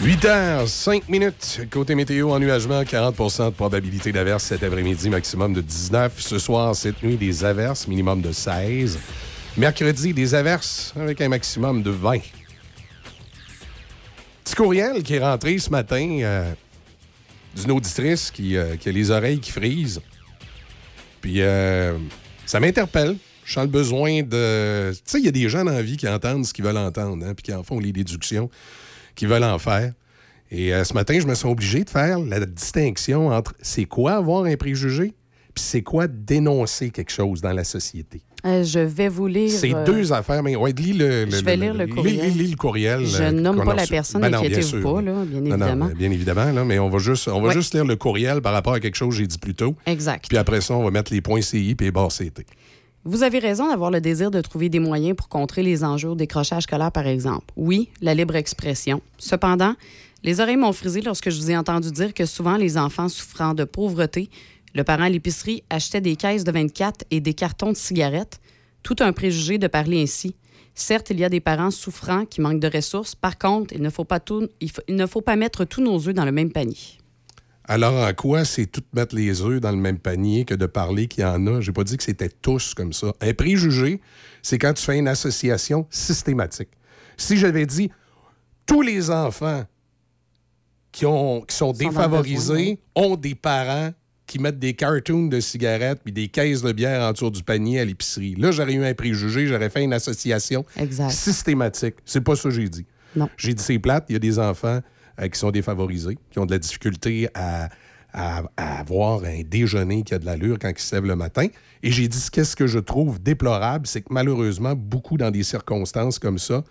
[0.02, 1.68] 8 heures, 5 minutes.
[1.70, 6.22] Côté météo, ennuagement, 40% de probabilité d'averse cet après-midi, maximum de 19.
[6.22, 8.98] Ce soir, cette nuit, des averses, minimum de 16.
[9.58, 12.20] Mercredi, des averses avec un maximum de 20.
[14.46, 16.50] Petit courriel qui est rentré ce matin euh,
[17.58, 20.00] d'une auditrice qui, euh, qui, a les oreilles qui frisent.
[21.20, 21.98] Puis euh,
[22.46, 23.18] ça m'interpelle.
[23.44, 24.94] Je sens le besoin de.
[24.94, 26.78] Tu sais, il y a des gens dans la vie qui entendent ce qu'ils veulent
[26.78, 28.50] entendre, hein, puis qui en font les déductions
[29.20, 29.91] qui veulent en faire.
[30.50, 34.14] Et euh, ce matin, je me sens obligé de faire la distinction entre c'est quoi
[34.14, 35.14] avoir un préjugé,
[35.54, 38.22] puis c'est quoi dénoncer quelque chose dans la société.
[38.46, 39.52] Euh, je vais vous lire.
[39.52, 42.32] C'est euh, deux affaires, mais ouais, lis le, le Je vais lire le courriel.
[42.32, 43.06] Lis, lis le courriel.
[43.06, 43.91] Je nomme pas la reçu.
[43.91, 45.90] personne, Ben inquiétez-vous pas, là, bien Non, non, évidemment.
[45.94, 47.54] bien évidemment, là, mais on va juste, on va Ouais.
[47.54, 49.76] juste lire le courriel par rapport à quelque chose que j'ai dit plus tôt.
[49.86, 50.26] Exact.
[50.30, 52.46] Puis après ça, on va mettre les points CI puis les barres CT.
[53.11, 56.15] Vous avez raison d'avoir le désir de trouver des moyens pour contrer les enjeux au
[56.15, 57.48] décrochage scolaire, par exemple.
[57.56, 59.02] Oui, la libre expression.
[59.18, 59.73] Cependant,
[60.23, 63.56] les oreilles m'ont frisé lorsque je vous ai entendu dire que souvent les enfants souffrant
[63.56, 64.30] de pauvreté,
[64.76, 68.40] le parent à l'épicerie achetait des caisses de 24 et des cartons de cigarettes.
[68.84, 70.36] Tout un préjugé de parler ainsi.
[70.76, 73.15] Certes, il y a des parents souffrants qui manquent de ressources.
[73.15, 74.19] Par contre, il ne faut pas,
[74.61, 76.99] il ne faut pas mettre tous nos œufs dans le même panier.
[77.72, 81.08] Alors, en quoi c'est tout mettre les œufs dans le même panier que de parler
[81.08, 81.62] qu'il y en a?
[81.62, 83.14] J'ai pas dit que c'était tous comme ça.
[83.22, 84.02] Un préjugé,
[84.41, 86.70] c'est quand tu fais une association systématique.
[87.16, 87.91] Si j'avais dit
[88.66, 89.66] tous les enfants
[90.91, 93.91] qui, ont, qui sont défavorisés ont des parents
[94.26, 97.82] qui mettent des cartoons de cigarettes puis des caisses de bière en dessous du panier
[97.82, 98.34] à l'épicerie.
[98.34, 101.12] Là, j'aurais eu un préjugé, j'aurais fait une association Exact.
[101.12, 101.98] systématique.
[102.04, 102.88] C'est pas ça que j'ai dit.
[103.16, 103.30] Non.
[103.38, 104.82] J'ai dit c'est plate, il y a des enfants
[105.28, 107.70] qui sont défavorisés, qui ont de la difficulté à,
[108.14, 111.48] à- à avoir un déjeuner qui a de l'allure quand ils se lèvent le matin.
[111.84, 116.20] Et j'ai dit qu'est-ce que je trouve déplorable, c'est que malheureusement, beaucoup dans des circonstances
[116.20, 116.64] comme ça,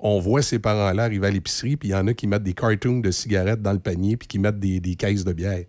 [0.00, 2.54] on voit ces parents-là arriver à l'épicerie, puis il y en a qui mettent des
[2.54, 5.64] cartoons de cigarettes dans le panier, puis qui mettent des, des caisses de bière.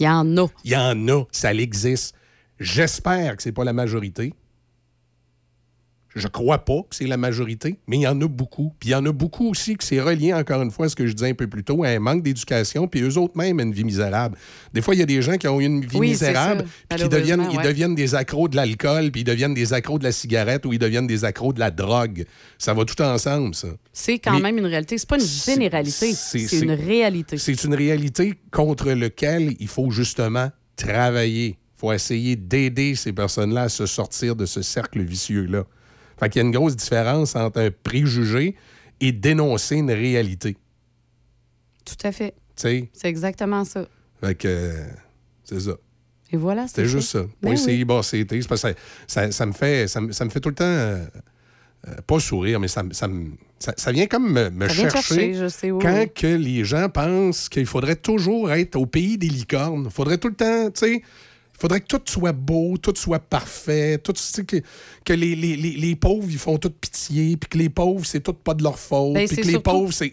[0.00, 0.46] Il y en a.
[0.64, 2.14] Il y en a, ça existe.
[2.58, 4.34] J'espère que c'est pas la majorité.
[6.16, 8.72] Je crois pas que c'est la majorité, mais il y en a beaucoup.
[8.80, 10.96] Puis il y en a beaucoup aussi que c'est relié, encore une fois, à ce
[10.96, 13.60] que je disais un peu plus tôt, à un manque d'éducation, puis eux autres même
[13.60, 14.36] à une vie misérable.
[14.72, 16.98] Des fois, il y a des gens qui ont eu une vie Oui, misérable, puis
[16.98, 20.10] qui deviennent, ils deviennent des accros de l'alcool, puis ils deviennent des accros de la
[20.10, 22.24] cigarette, ou ils deviennent des accros de la drogue.
[22.58, 23.68] Ça va tout ensemble, ça.
[23.92, 24.98] C'est quand Mais même une réalité.
[24.98, 26.12] C'est pas une généralité.
[26.12, 27.38] c'est- une réalité.
[27.38, 31.58] C'est une réalité contre laquelle il faut justement travailler.
[31.76, 35.64] Il faut essayer d'aider ces personnes-là à se sortir de ce cercle vicieux-là.
[36.20, 38.54] Fait qu'il y a une grosse différence entre un préjugé
[39.00, 40.56] et dénoncer une réalité.
[41.84, 42.34] Tout à fait.
[42.56, 43.86] C'est exactement ça.
[44.20, 44.86] Fait que euh,
[45.44, 45.72] c'est ça.
[46.30, 46.68] Et voilà.
[46.68, 47.22] C'était c'est juste ça.
[47.42, 47.58] Ben oui.
[47.58, 47.84] c'est
[48.48, 48.74] parce que ça,
[49.06, 51.04] ça- ça me fait, ça, me- ça me fait tout le temps, euh,
[51.88, 53.08] euh, pas sourire, mais ça, ça,
[53.58, 56.88] ça- ça vient comme me, me chercher, chercher, je sais, oui, quand que les gens
[56.90, 59.84] pensent qu'il faudrait toujours être au pays des licornes.
[59.86, 61.02] Il faudrait tout le temps, tu sais,
[61.60, 64.56] faudrait que tout soit beau, tout soit parfait, tout, tu sais, que,
[65.04, 68.20] que les, les- les- les pauvres, ils font toute pitié, puis que les pauvres, c'est
[68.20, 70.12] tout pas de leur faute, Ben, puis que les surtout- pauvres, c'est...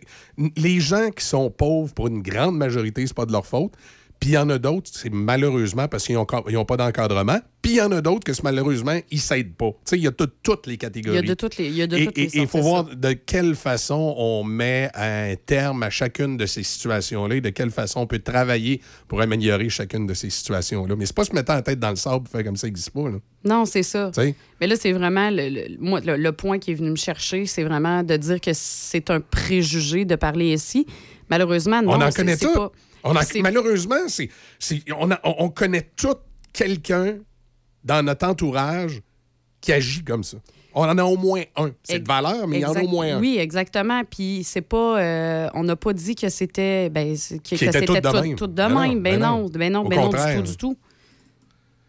[0.57, 3.72] Les gens qui sont pauvres, pour une grande majorité, c'est pas de leur faute.
[4.19, 7.39] Puis il y en a d'autres, c'est malheureusement parce qu'ils n'ont pas d'encadrement.
[7.61, 9.69] Puis il y en a d'autres que c'est malheureusement, ils s'aident pas.
[9.72, 11.18] Tu sais, il y a tout- toutes les Il y catégories.
[11.18, 13.14] a de toutes les, il y a de toutes les et- il faut voir de
[13.14, 18.02] quelle façon on met un terme à chacune de ces situations-là et de quelle façon
[18.02, 20.95] on peut travailler pour améliorer chacune de ces situations-là.
[20.95, 22.91] Mais c'est pas se mettre la tête dans le sable et faire comme ça n'existe
[22.91, 23.10] pas.
[23.10, 23.18] Là.
[23.44, 24.11] Non, c'est ça.
[24.60, 27.45] Mais là, c'est vraiment le, le- moi, le, le point qui est venu me chercher,
[27.45, 30.85] c'est vraiment de dire que c'est un préjugé de parler ici.
[31.30, 31.91] Malheureusement, non.
[31.91, 32.53] on en connaît tout.
[32.53, 32.72] pas-
[33.10, 34.30] On malheureusement, c'est,
[34.98, 36.16] on, a- on- on connaît tout
[36.54, 37.18] quelqu'un
[37.84, 39.02] dans notre entourage
[39.62, 40.38] qui agit comme ça.
[40.74, 41.72] On en a au moins un.
[41.84, 43.20] C'est de valeur, mais il y en a au moins un.
[43.20, 44.04] Oui, exactement.
[44.04, 48.00] Puis c'est pas, euh, on n'a pas dit que c'était, ben, que, c'était tout de
[48.00, 48.36] tout, même.
[48.36, 49.02] tout de Ben non, même.
[49.02, 50.78] Ben ben non, ben non, Au ben non, du tout, du tout.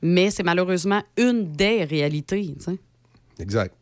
[0.01, 2.55] Mais c'est malheureusement une des réalités.
[2.59, 2.79] tu sais.
[3.41, 3.75] Exact.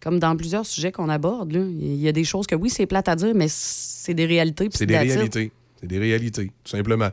[0.00, 1.60] Comme dans plusieurs sujets qu'on aborde, là.
[1.60, 4.68] il y a des choses que oui, c'est plate à dire, mais c'est des réalités.
[4.72, 5.50] C'est des réalités.
[5.80, 7.10] C'est des réalités, tout simplement.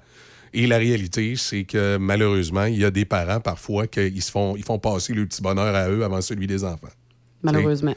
[0.54, 4.56] Et la réalité, c'est que malheureusement, il y a des parents parfois qui se font,
[4.56, 6.88] ils font passer le petit bonheur à eux avant celui des enfants.
[7.44, 7.94] Malheureusement.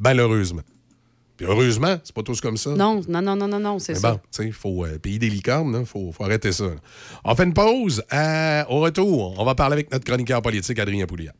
[0.00, 0.62] Malheureusement.
[1.36, 2.70] Puis heureusement, c'est pas tous comme ça.
[2.70, 4.12] Non, non, non, non, non, non, c'est ça.
[4.12, 6.64] bon, tu sais, il faut euh, payer des licornes, il faut, faut arrêter ça.
[6.64, 6.74] là.
[7.24, 8.02] On fait une pause.
[8.12, 11.32] Euh, au retour, on va parler avec notre chroniqueur politique, Adrien Pouliat.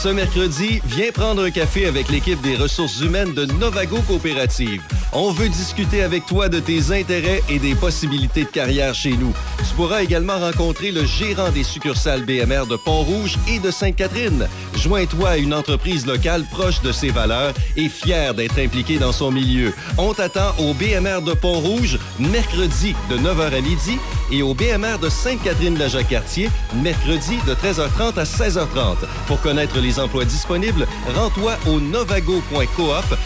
[0.00, 4.80] Ce mercredi, viens prendre un café avec l'équipe des ressources humaines de Novago Coopérative.
[5.12, 9.32] On veut discuter avec toi de tes intérêts et des possibilités de carrière chez nous.
[9.58, 14.46] Tu pourras également rencontrer le gérant des succursales BMR de Pont-Rouge et de Sainte-Catherine.
[14.76, 19.32] Joins-toi à une entreprise locale proche de ses valeurs et fière d'être impliquée dans son
[19.32, 19.72] milieu.
[19.96, 23.98] On t'attend au BMR de Pont-Rouge, mercredi de 9h à midi
[24.30, 26.50] et au BMR de Sainte-Catherine-la-Jacques-Cartier,
[26.82, 28.96] mercredi de 13h30 à 16h30.
[29.26, 33.18] Pour connaître les emplois disponibles, rends-toi au novago.coop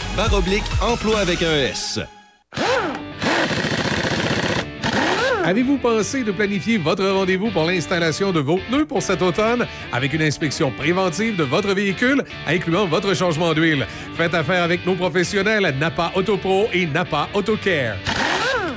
[0.81, 1.99] emploi avec un S.
[5.45, 9.67] Avez-vous pensé de planifier votre rendez-vous pour l'installation de vos pneus pour cet automne?
[9.91, 13.85] Avec une inspection préventive de votre véhicule, incluant votre changement d'huile?
[14.15, 17.97] Faites affaire avec nos professionnels Napa Autopro et Napa Autocare.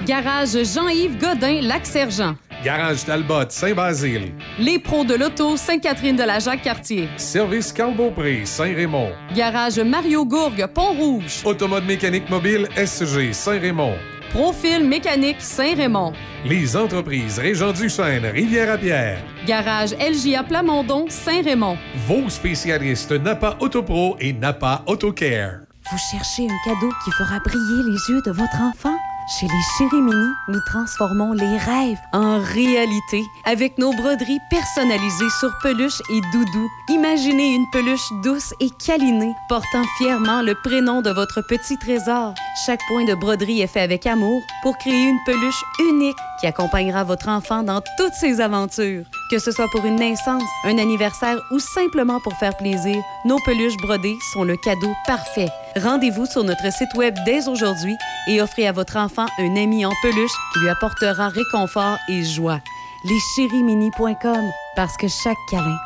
[0.07, 2.37] Garage Jean-Yves Godin, Lac-Sergent.
[2.63, 4.33] Garage Talbot, Saint-Basile.
[4.57, 7.09] Les pros de l'auto, Sainte-Catherine de la Jacques-Cartier.
[7.17, 9.11] Service Carl Beaupré, Saint-Raymond.
[9.35, 11.43] Garage Mario Gourgue, Pont-Rouge.
[11.45, 13.95] Automode mécanique mobile SG, Saint-Raymond.
[14.31, 16.13] Profil mécanique Saint-Raymond.
[16.45, 19.19] Les entreprises Régent du Chêne, Rivière-à-Pierre.
[19.45, 21.79] Garage LJA Plamondon, Saint-Raymond.
[22.07, 25.63] Vos spécialistes Napa Autopro et Napa Autocare.
[25.91, 28.97] Vous cherchez un cadeau qui fera briller les yeux de votre enfant?
[29.29, 36.01] Chez les Chérimini, nous transformons les rêves En réalité, avec nos broderies personnalisées sur peluche
[36.11, 41.77] et doudou, imaginez une peluche douce et câlinée, portant fièrement le prénom de votre petit
[41.77, 42.35] trésor.
[42.65, 47.03] Chaque point de broderie est fait avec amour pour créer une peluche unique qui accompagnera
[47.03, 49.07] votre enfant dans toutes ses aventures.
[49.33, 53.77] Que ce soit pour une naissance, un anniversaire ou simplement pour faire plaisir, nos peluches
[53.79, 55.51] brodées sont le cadeau parfait.
[55.77, 57.95] Rendez-vous sur notre site web dès aujourd'hui
[58.29, 62.61] et offrez à votre enfant un ami en peluche qui lui apportera réconfort et joie.
[63.05, 65.77] Leschérimini.com, parce que chaque câlin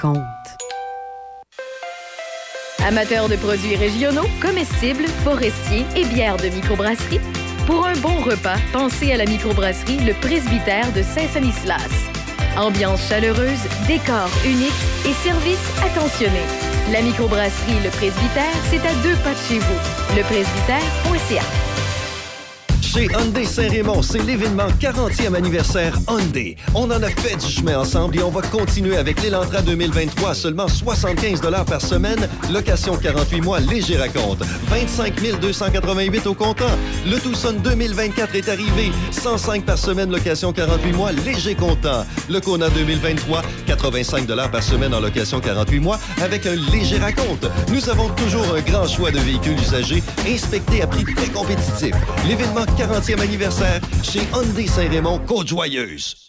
[0.00, 0.18] compte.
[2.84, 7.20] Amateurs de produits régionaux, comestibles, forestiers et bières de microbrasserie,
[7.66, 12.10] pour un bon repas, pensez à la microbrasserie Le Presbytère de Saint-Sanislas.
[12.56, 14.72] Ambiance chaleureuse, décor unique
[15.06, 16.65] et service attentionné.
[16.92, 20.16] La microbrasserie Le Presbytère, c'est à deux pas de chez vous.
[20.16, 21.42] Lepresbytère.ca.
[22.86, 26.56] Chez Hyundai Saint-Raymond, c'est l'événement 40e anniversaire Hyundai.
[26.72, 30.34] On en a fait du chemin ensemble et on va continuer avec l'Elantra 2023 à
[30.34, 34.38] seulement 75 par semaine, location 48 mois, léger raconte.
[34.68, 36.64] 25 288 au comptant.
[37.04, 38.92] Le Tucson 2024 est arrivé.
[39.10, 42.06] 105 par semaine, location 48 mois, léger comptant.
[42.30, 47.46] Le Kona 2023, 85 par semaine en location 48 mois avec un léger raconte.
[47.72, 51.26] Nous avons toujours un grand choix de véhicules usagés inspectés à prix très.
[52.28, 56.28] L'événement 40e anniversaire chez Hyundai Saint-Raymond, Côte-Joyeuse.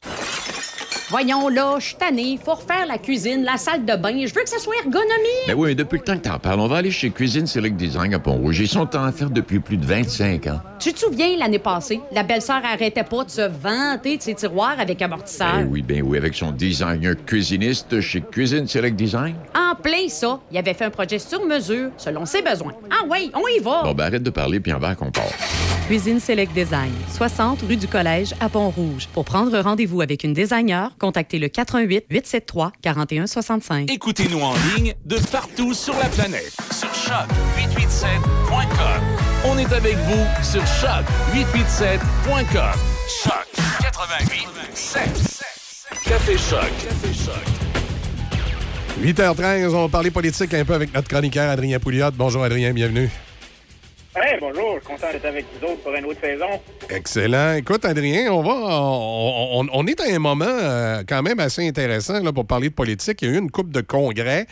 [1.09, 2.38] Voyons là, je suis tanné.
[2.43, 4.25] Faut refaire la cuisine, la salle de bain.
[4.25, 5.47] Je veux que ça soit ergonomique.
[5.47, 7.77] Ben oui, mais depuis le temps que t'en parles, on va aller chez Cuisine Select
[7.77, 8.59] Design à Pont-Rouge.
[8.59, 10.59] Ils sont en faire depuis plus de 25 ans.
[10.79, 14.75] Tu te souviens, l'année passée, la belle-sœur arrêtait pas de se vanter de ses tiroirs
[14.77, 15.53] avec amortisseur?
[15.53, 19.35] Ben oui, ben oui, avec son designer cuisiniste chez Cuisine Select Design.
[19.55, 22.73] En plein ça, il avait fait un projet sur mesure, selon ses besoins.
[22.91, 23.84] Ah oui, on y va.
[23.84, 25.23] Bon, ben arrête de parler, puis en va qu'on part.
[25.88, 29.07] Cuisine Select Design, 60 rue du Collège à Pont-Rouge.
[29.13, 33.90] Pour prendre rendez-vous avec une designer, contactez le 88 873 4165.
[33.91, 36.52] Écoutez-nous en ligne de partout sur la planète.
[36.72, 39.02] Sur choc887.com.
[39.45, 42.74] On est avec vous sur choc887.com.
[43.24, 43.48] Choc
[43.82, 44.48] 88
[46.06, 46.72] Café Choc.
[46.82, 47.44] Café Choc.
[49.02, 52.11] 8h13, on va parler politique un peu avec notre chroniqueur Adrien Pouliot.
[52.15, 53.10] Bonjour Adrien, bienvenue.
[54.19, 56.48] Hey, bonjour, content d'être avec vous autres pour une autre saison.
[56.89, 57.53] Excellent.
[57.53, 58.81] Écoute, Adrien, on va,
[59.72, 63.22] on, est à un moment euh, quand même assez intéressant là, pour parler de politique.
[63.22, 64.48] Il y a eu une coupe de congrès.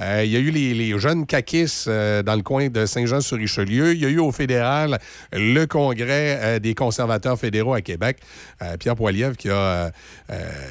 [0.00, 3.92] Euh, il y a eu les, jeunes caquistes euh, dans le coin de Saint-Jean-sur-Richelieu.
[3.92, 4.98] Il y a eu au fédéral
[5.34, 8.16] le congrès des conservateurs fédéraux à Québec.
[8.78, 9.90] Pierre Poilievre qui a,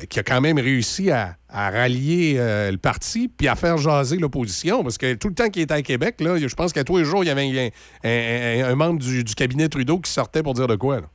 [0.10, 4.18] qui a quand même réussi à, à rallier euh, le parti puis à faire jaser
[4.18, 4.84] l'opposition.
[4.84, 7.04] Parce que tout le temps qu'il était à Québec, là, je pense qu'à tous les
[7.06, 7.70] jours, il y avait un,
[8.08, 10.98] un- un- un membre du, du cabinet Trudeau qui sortait pour dire de quoi.
[11.02, 11.08] là.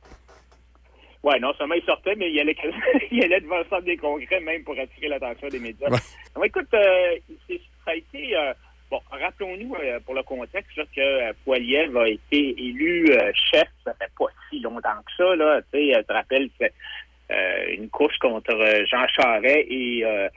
[1.23, 2.55] Ouais, non seulement il sortait, mais il allait,
[3.11, 5.89] il allait devant le centre des congrès même pour attirer l'attention des médias.
[5.89, 6.47] Ouais.
[6.47, 7.15] Écoute, euh,
[7.83, 8.35] ça a été...
[8.37, 8.53] euh,
[8.91, 9.75] bon, rappelons-nous,
[10.05, 13.11] pour le contexte, là, que Poiliev a été élu
[13.51, 15.61] chef, ça fait pas si longtemps que ça, là.
[15.73, 16.49] Tu te rappelles,
[17.29, 20.01] une course contre euh, Jean Charest et...
[20.05, 20.27] euh,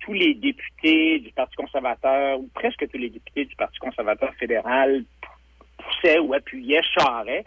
[0.00, 5.02] tous les députés du Parti conservateur, ou presque tous les députés du Parti conservateur fédéral
[5.78, 7.44] poussaient ou appuyaient Charest.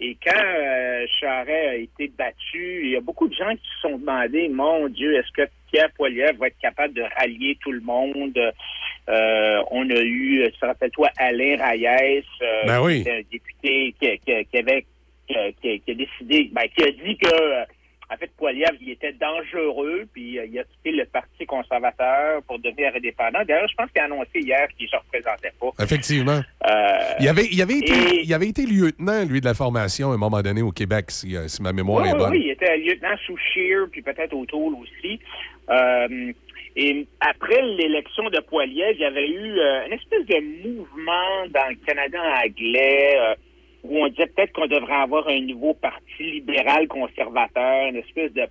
[0.00, 3.88] Et quand euh, Charest a été battu, il y a beaucoup de gens qui se
[3.88, 7.80] sont demandé, mon Dieu, est-ce que Pierre Poilievre va être capable de rallier tout le
[7.80, 8.38] monde?
[9.08, 12.20] Euh, on a eu, tu te rappelles-toi, Alain euh,
[12.66, 13.04] Ben oui.
[13.08, 14.84] un député qui, qui- qui avait
[15.28, 17.64] qui, a décidé, ben, qui a dit que euh,
[18.14, 22.58] en fait, Poilievre, il était dangereux, puis euh, il a quitté le Parti conservateur pour
[22.58, 23.40] devenir indépendant.
[23.46, 25.70] D'ailleurs, je pense qu'il a annoncé hier qu'il ne se représentait pas.
[25.82, 26.40] Effectivement.
[26.68, 30.10] Euh, Il avait, il, avait été, et- il avait été lieutenant, lui, de la formation
[30.10, 32.30] à un moment donné au Québec, si, euh, si ma mémoire Oui, est bonne.
[32.30, 35.18] oui, il était lieutenant sous Scheer, puis peut-être O'Toole aussi.
[35.70, 36.32] Euh,
[36.76, 41.68] et après l'élection de Poilievre, il y avait eu euh, une espèce de mouvement dans
[41.68, 43.16] le Canada anglais
[43.84, 48.46] où on disait peut-être qu'on devrait avoir un nouveau parti libéral conservateur, une espèce de,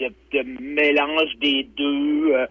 [0.00, 2.32] de, mélange des deux.
[2.32, 2.46] Euh,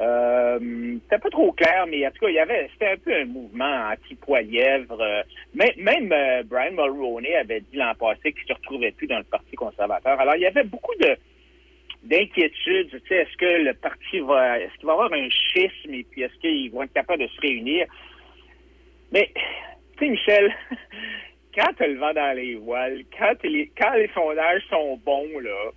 [0.00, 0.58] euh,
[1.02, 3.26] c'était pas trop clair, mais en tout cas, il y avait, c'était un peu un
[3.26, 4.98] mouvement anti-Poilièvre.
[5.00, 5.22] Euh,
[5.54, 9.24] même même euh, Brian Mulroney avait dit l'an passé qu'il se retrouvait plus dans le
[9.24, 10.18] Parti conservateur.
[10.18, 11.16] Alors, il y avait beaucoup de
[12.02, 12.88] d'inquiétude.
[12.90, 16.22] Tu sais, est-ce que le parti va, est-ce qu'il va avoir un schisme et puis
[16.22, 17.86] est-ce qu'ils vont être capables de se réunir?
[19.12, 19.30] Mais,
[19.98, 20.54] tu sais, Michel,
[21.54, 25.70] quand tu le vent dans les voiles, quand, les, quand sondages sont bons, là,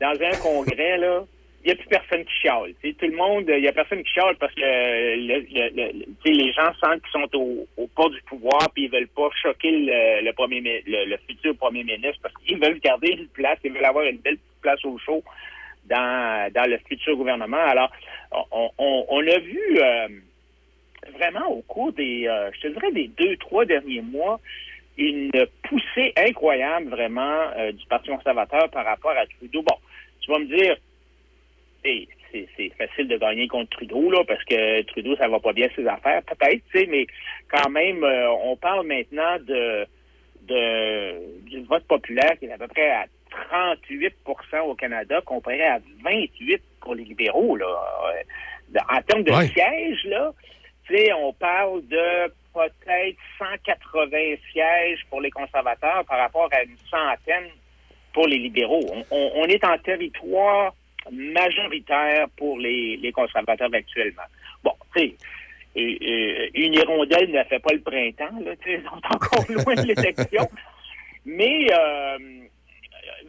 [0.00, 1.24] dans un congrès, là,
[1.64, 2.74] il n'y a plus personne qui chiale.
[2.80, 6.72] Tu sais, tout le monde, il n'y a personne qui chiale parce que les gens
[6.80, 10.60] sentent qu'ils sont au, au pas du pouvoir puis ils veulent pas choquer le, premier
[10.60, 14.18] mi- le, futur premier ministre parce qu'ils veulent garder une place, ils veulent avoir une
[14.18, 15.24] belle place au show
[15.86, 17.56] dans, le futur gouvernement.
[17.56, 17.90] Alors,
[18.78, 20.08] on a vu euh,
[21.14, 24.40] vraiment au cours des, euh, je te dirais, des deux, trois derniers mois,
[24.98, 25.30] une
[25.62, 29.62] poussée incroyable vraiment euh, du Parti conservateur par rapport à Trudeau.
[29.62, 29.76] Bon,
[30.20, 30.76] tu vas me dire,
[31.84, 35.52] hey, c'est c'est facile de gagner contre Trudeau, là, parce que Trudeau, ça va pas
[35.52, 37.06] bien ses affaires, peut-être, tu sais, mais
[37.48, 39.86] quand même, euh, on parle maintenant de,
[40.48, 43.06] de du vote populaire qui est à peu près à
[43.52, 47.56] 38% au Canada, comparé à 28 pour les libéraux.
[47.56, 47.66] Là.
[47.66, 49.48] Euh, En termes de Ouais.
[49.48, 50.32] sièges, là,
[50.86, 56.76] tu sais, on parle de peut-être 180 sièges pour les conservateurs par rapport à une
[56.90, 57.50] centaine
[58.12, 58.86] pour les libéraux.
[59.10, 60.72] On, est en territoire
[61.12, 64.22] majoritaire pour les, conservateurs actuellement.
[64.64, 69.74] Bon, tu sais, une hirondelle ne fait pas le printemps, là, tu sais, encore loin
[69.74, 70.48] de l'élection.
[71.26, 72.18] Mais euh,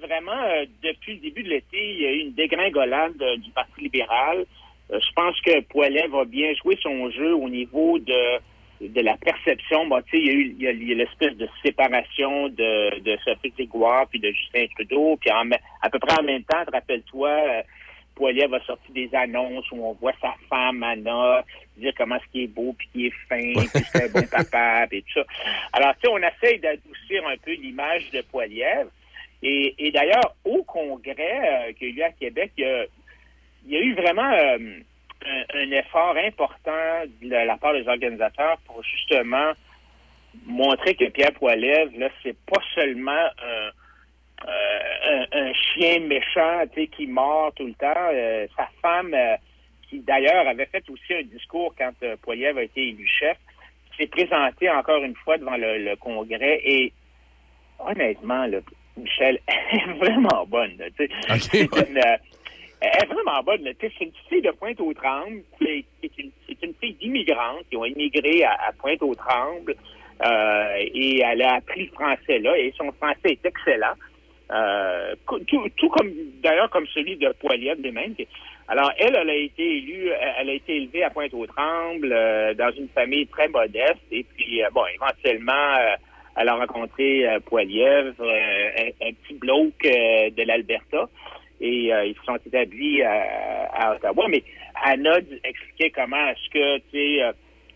[0.01, 3.51] vraiment, euh, depuis le début de l'été, il y a eu une dégringolade euh, du
[3.51, 4.45] Parti libéral.
[4.89, 8.39] Je pense que Poilet va bien jouer son jeu au niveau de
[8.81, 9.87] de la perception.
[9.87, 13.51] Bon, tu sais, il y a eu a- a l'espèce de séparation de, de Sophie
[13.51, 15.17] Grégoire puis de Justin Trudeau.
[15.17, 15.49] Puis en
[15.81, 17.61] à peu près en même temps, te rappelle-toi, euh,
[18.15, 21.43] Poilier va sortir des annonces où on voit sa femme, Anna,
[21.77, 24.87] dire comment ce qui est beau, puis qui est fin, puis c'est un bon papa,
[24.89, 25.25] puis tout ça.
[25.73, 28.89] Alors, tu sais, on essaye d'adoucir un peu l'image de Poilievre.
[29.43, 32.85] Et, et d'ailleurs, au congrès euh, qu'il y a eu à Québec, il y a,
[33.67, 34.57] il y a eu vraiment euh,
[35.27, 39.51] un, un effort important de la part des organisateurs pour justement
[40.45, 43.71] montrer que Pierre Poilievre, là, c'est pas seulement un,
[44.47, 46.63] euh, un, un chien méchant,
[46.95, 47.93] qui mord tout le temps.
[48.11, 49.35] Euh, sa femme, euh,
[49.89, 53.37] qui d'ailleurs avait fait aussi un discours quand euh, Poilievre a été élu chef,
[53.97, 56.93] s'est présentée encore une fois devant le, le Congrès et
[57.79, 58.59] honnêtement, là,
[58.95, 60.77] Michel, elle est vraiment bonne.
[60.77, 60.87] là,
[61.53, 61.99] une,
[62.81, 63.67] elle est vraiment bonne.
[63.79, 65.41] C'est une fille de Pointe-aux-Trembles.
[65.59, 65.83] C'est
[66.17, 66.31] une,
[66.61, 69.75] une fille d'immigrants qui ont immigré à, Pointe-aux-Trembles.
[70.25, 72.57] euh, et elle a appris le français là.
[72.57, 73.93] Et son français est excellent.
[74.49, 78.15] Euh, tout, comme d'ailleurs comme celui de Poilievre lui-même.
[78.69, 82.89] Alors elle, elle a été élue, elle a été élevée à Pointe-aux-Trembles euh, dans une
[82.89, 83.99] famille très modeste.
[84.11, 85.95] Et puis euh, bon, éventuellement, euh,
[86.37, 91.09] elle a rencontré euh, Poilievre, un, un petit bloc euh, de l'Alberta,
[91.61, 94.27] et euh, ils se sont établis à, à Ottawa.
[94.29, 94.43] Mais
[94.83, 97.31] Anna expliquait comment est-ce que, tu sais, euh,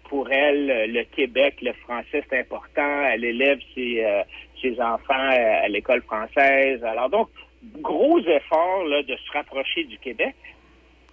[0.09, 3.03] pour elle, euh, le Québec, le français, c'est important.
[3.11, 4.23] Elle élève ses, euh,
[4.61, 6.83] ses enfants euh, à l'école française.
[6.83, 7.29] Alors donc,
[7.79, 10.35] gros effort là, de se rapprocher du Québec.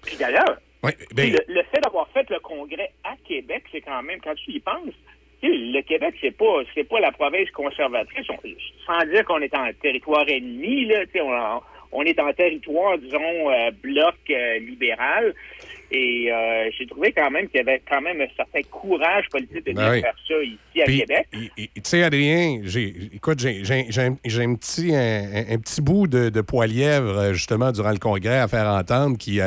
[0.05, 4.01] Puis d'ailleurs, Ouais, ben, le, le fait d'avoir fait le congrès à Québec, c'est quand
[4.05, 4.95] même, quand tu y penses,
[5.43, 8.27] tu sais, le Québec, c'est pas c'est pas la province conservatrice.
[8.31, 8.39] On-
[8.87, 11.61] sans dire qu'on est en territoire ennemi, là, tu sais, on,
[11.93, 15.35] on est en territoire, disons, euh, bloc euh, libéral.
[15.91, 19.65] Et euh, j'ai trouvé quand même qu'il y avait quand même un certain courage politique
[19.65, 20.03] de Ben oui.
[20.03, 21.27] faire ça ici à Puis, Québec.
[21.57, 25.59] Tu sais, Adrien, j'ai, écoute, j'ai, j'ai- j'ai un, j'ai un petit, un, un- un
[25.59, 29.41] petit bout de, de poilièvre, justement, durant le congrès à faire entendre qui,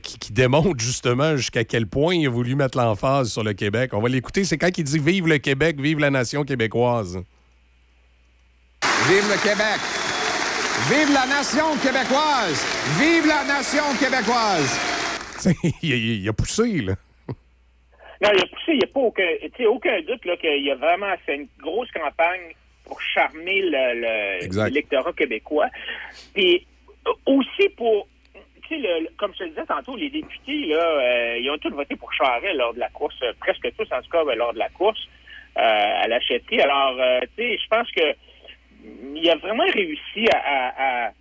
[0.00, 3.90] qui, qui démontre, justement, jusqu'à quel point il a voulu mettre l'emphase sur le Québec.
[3.94, 4.44] On va l'écouter.
[4.44, 7.16] C'est quand il dit Vive le Québec, vive la nation québécoise.
[9.08, 10.17] Vive le Québec!
[10.86, 12.62] Vive la nation québécoise!
[13.00, 14.70] Vive la nation québécoise!
[15.82, 16.94] il, il- il a poussé, là.
[18.22, 20.64] Non, il a poussé, il n'y a pas aucun, tu sais, aucun doute là, qu'il
[20.64, 25.68] y a vraiment fait une grosse campagne pour charmer le- le- l'électorat québécois.
[26.34, 26.66] Puis
[27.26, 28.08] aussi pour,
[28.62, 31.58] tu sais, le- le- comme je te disais tantôt, les députés, là, euh, ils ont
[31.58, 34.52] tous voté pour Charest lors de la course, euh, presque tous en tout cas, lors
[34.54, 35.00] de la course
[35.56, 35.60] euh,
[36.02, 36.60] à la chefferie.
[36.60, 38.02] Alors, euh, tu sais, je pense que
[38.84, 41.12] il a vraiment réussi à,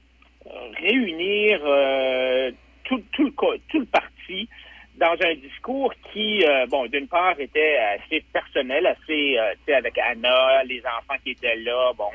[0.79, 2.51] réunir euh,
[2.85, 4.47] tout, le, tout le parti
[4.95, 9.73] dans un discours qui, euh, bon, d'une part, était assez personnel, assez, euh, tu sais,
[9.73, 12.09] avec Anna, les enfants qui étaient là, bon,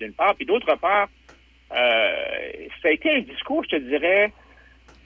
[0.00, 1.08] d'une part, puis d'autre part,
[1.70, 4.32] ça a été un discours, je te dirais,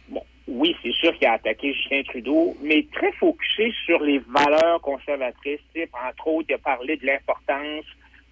[0.09, 4.81] bon, oui, c'est sûr qu'il a attaqué Justin Trudeau, mais très focusé sur les valeurs
[4.81, 5.61] conservatrices,
[6.09, 7.87] entre autres, il a parlé de l'importance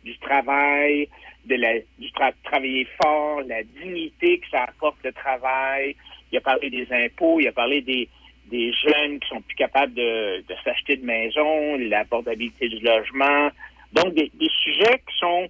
[0.05, 1.09] du travail,
[1.45, 5.97] de la, du tra- travailler fort, la dignité que ça apporte le travail.
[6.31, 8.09] Il a parlé des impôts, il a parlé des,
[8.47, 13.51] des jeunes qui sont plus capables de, de s'acheter de maison, l'abordabilité du logement.
[13.93, 15.49] Donc, des, des sujets qui sont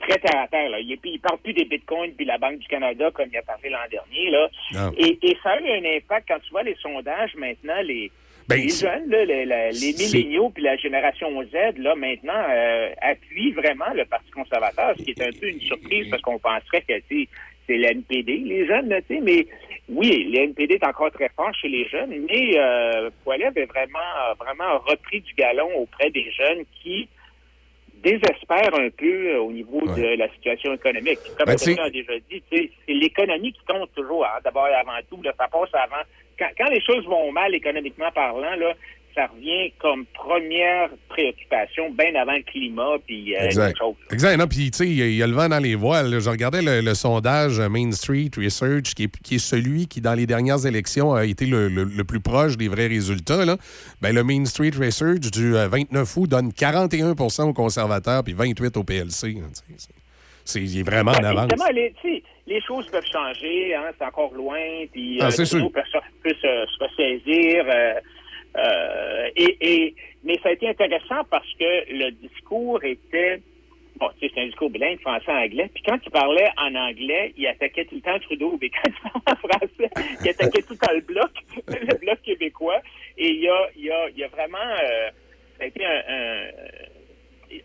[0.00, 0.70] très terre à terre.
[0.70, 0.80] Là.
[0.80, 3.68] Il ne parle plus des bitcoins puis la Banque du Canada comme il a parlé
[3.68, 4.30] l'an dernier.
[4.30, 4.48] Là.
[4.72, 4.92] Non.
[4.98, 8.10] Et, et ça a eu un impact quand tu vois les sondages maintenant, les,
[8.52, 13.92] Ben, les jeunes, là, les, milléniaux puis la génération Z, là, maintenant, euh, appuient vraiment
[13.94, 17.76] le Parti conservateur, ce qui est un peu une surprise parce qu'on penserait que c'est
[17.76, 19.46] l'NPD, les jeunes, là, tu sais, mais
[19.88, 25.20] oui, l'NPD est encore très fort chez les jeunes, mais euh, est vraiment, vraiment repris
[25.20, 27.08] du galon auprès des jeunes qui
[28.02, 31.18] désespèrent un peu euh, au niveau de la situation économique.
[31.38, 34.98] Comme Ben, sais- a déjà dit, c'est l'économie qui compte toujours, hein, d'abord et avant
[35.08, 35.22] tout.
[35.22, 36.02] Là, ça passe avant.
[36.42, 38.72] Quand, quand les choses vont mal économiquement parlant, là,
[39.14, 43.76] ça revient comme première préoccupation, bien avant le climat, puis euh, Exact.
[43.78, 43.94] chose.
[44.10, 44.38] Exact.
[44.38, 46.10] Non, puis, tu sais, il y a- il y, a le vent dans les voiles.
[46.10, 46.18] là.
[46.18, 50.14] Je regardais le, le sondage Main Street Research, qui est, qui est celui qui, dans
[50.14, 53.44] les dernières élections, a été le, le- le plus proche des vrais résultats.
[53.44, 53.58] Là.
[54.00, 58.76] Ben, le Main Street Research du euh, 29 août donne 41% aux conservateurs puis 28
[58.78, 59.32] au PLC.
[59.34, 59.46] là,
[60.58, 61.50] il est vraiment en Ouais, avance.
[62.46, 64.58] les, choses peuvent changer, hein, c'est encore loin,
[64.92, 65.56] puis Ah, euh, peut, se-
[66.22, 67.64] peut se, se ressaisir.
[67.68, 67.94] euh,
[68.58, 73.40] euh, et, et, mais ça a été intéressant parce que le discours était...
[73.96, 75.70] Bon, tu sais, c'est un discours bilingue, français-anglais.
[75.72, 78.58] Puis quand il parlait en anglais, il attaquait tout le temps Trudeau.
[78.60, 79.90] Mais quand il parlait en français,
[80.24, 81.30] il attaquait tout le temps le bloc,
[81.68, 82.80] le bloc québécois.
[83.18, 84.58] Et il y a, il y a, il y a vraiment...
[84.58, 85.10] euh,
[85.58, 86.44] ça a été un- un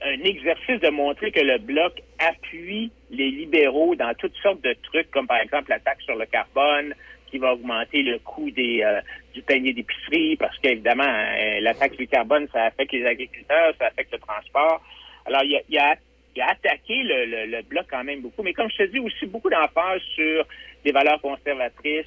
[0.01, 5.09] un exercice de montrer que le bloc appuie les libéraux dans toutes sortes de trucs,
[5.11, 6.93] comme par exemple la taxe sur le carbone,
[7.29, 9.01] qui va augmenter le coût des, euh,
[9.33, 13.87] du panier d'épicerie, parce qu'évidemment, euh, la taxe du carbone, ça affecte les agriculteurs, ça
[13.87, 14.81] affecte le transport.
[15.25, 15.95] Alors, il a, il a,
[16.35, 19.25] il a attaqué le, le- bloc quand même beaucoup, mais comme je te dis, aussi
[19.25, 20.45] beaucoup d'emphase sur
[20.85, 22.05] des valeurs conservatrices,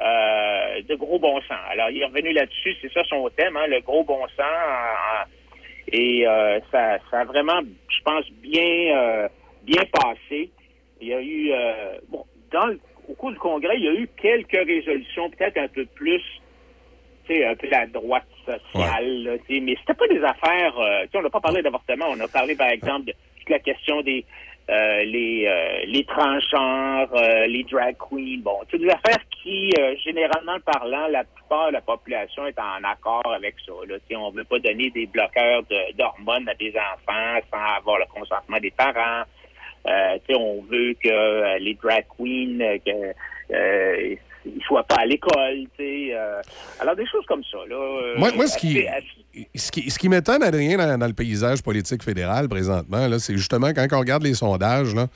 [0.00, 1.58] euh, de gros bon sens.
[1.70, 4.40] Alors, il est revenu là-dessus, c'est ça son thème, hein, le gros bon sens.
[4.40, 5.26] en- en-
[5.92, 9.28] et euh, ça, ça a vraiment, je pense, bien, euh,
[9.62, 10.50] bien passé.
[11.00, 13.94] Il y a eu, euh, bon, dans le- au cours du congrès, il y a
[13.94, 16.22] eu quelques résolutions, peut-être un peu plus,
[17.26, 20.78] tu sais, un peu la droite sociale, là, tu sais, mais c'était pas des affaires,
[20.78, 23.50] euh, tu sais, on n'a pas parlé d'avortement, on a parlé, par exemple, de toute
[23.50, 24.24] la question des,
[24.68, 29.94] euh, les, euh, les transgenres, euh, les drag queens, bon, toutes des affaires qui, euh,
[30.04, 33.72] généralement parlant, la plupart de la population est en accord avec ça.
[33.86, 33.96] Là.
[34.18, 35.62] On ne veut pas donner des bloqueurs
[35.96, 39.22] d'hormones à des enfants sans avoir le consentement des parents.
[39.86, 45.66] Euh, on veut que les drag queens, que, ils soient pas à l'école.
[45.76, 46.40] tu sais, euh.
[46.80, 47.58] alors, des choses comme ça.
[47.68, 48.84] Là, euh, Moi, moi, ce qui,
[49.54, 53.72] ce qui, ce qui m'étonne, Adrien, dans, dans le paysage politique fédéral présentement, c'est justement
[53.72, 55.06] quand on regarde les sondages, là,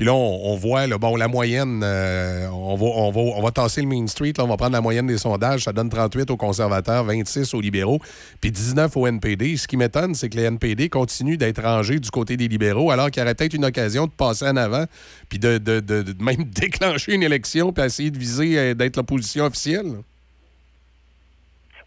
[0.00, 3.82] puis là, on, voit bon, la moyenne, euh, on, va, on, va, on va tasser
[3.82, 6.38] le Main Street, là, on va prendre la moyenne des sondages, ça donne 38 aux
[6.38, 7.98] conservateurs, 26 aux libéraux,
[8.40, 9.58] puis 19 au NPD.
[9.58, 13.10] Ce qui m'étonne, c'est que les NPD continuent d'être rangés du côté des libéraux, alors
[13.10, 14.86] qu'il y aurait peut-être une occasion de passer en avant,
[15.28, 19.44] puis de, de, de- même déclencher une élection, puis essayer de viser euh, d'être l'opposition
[19.44, 19.84] officielle.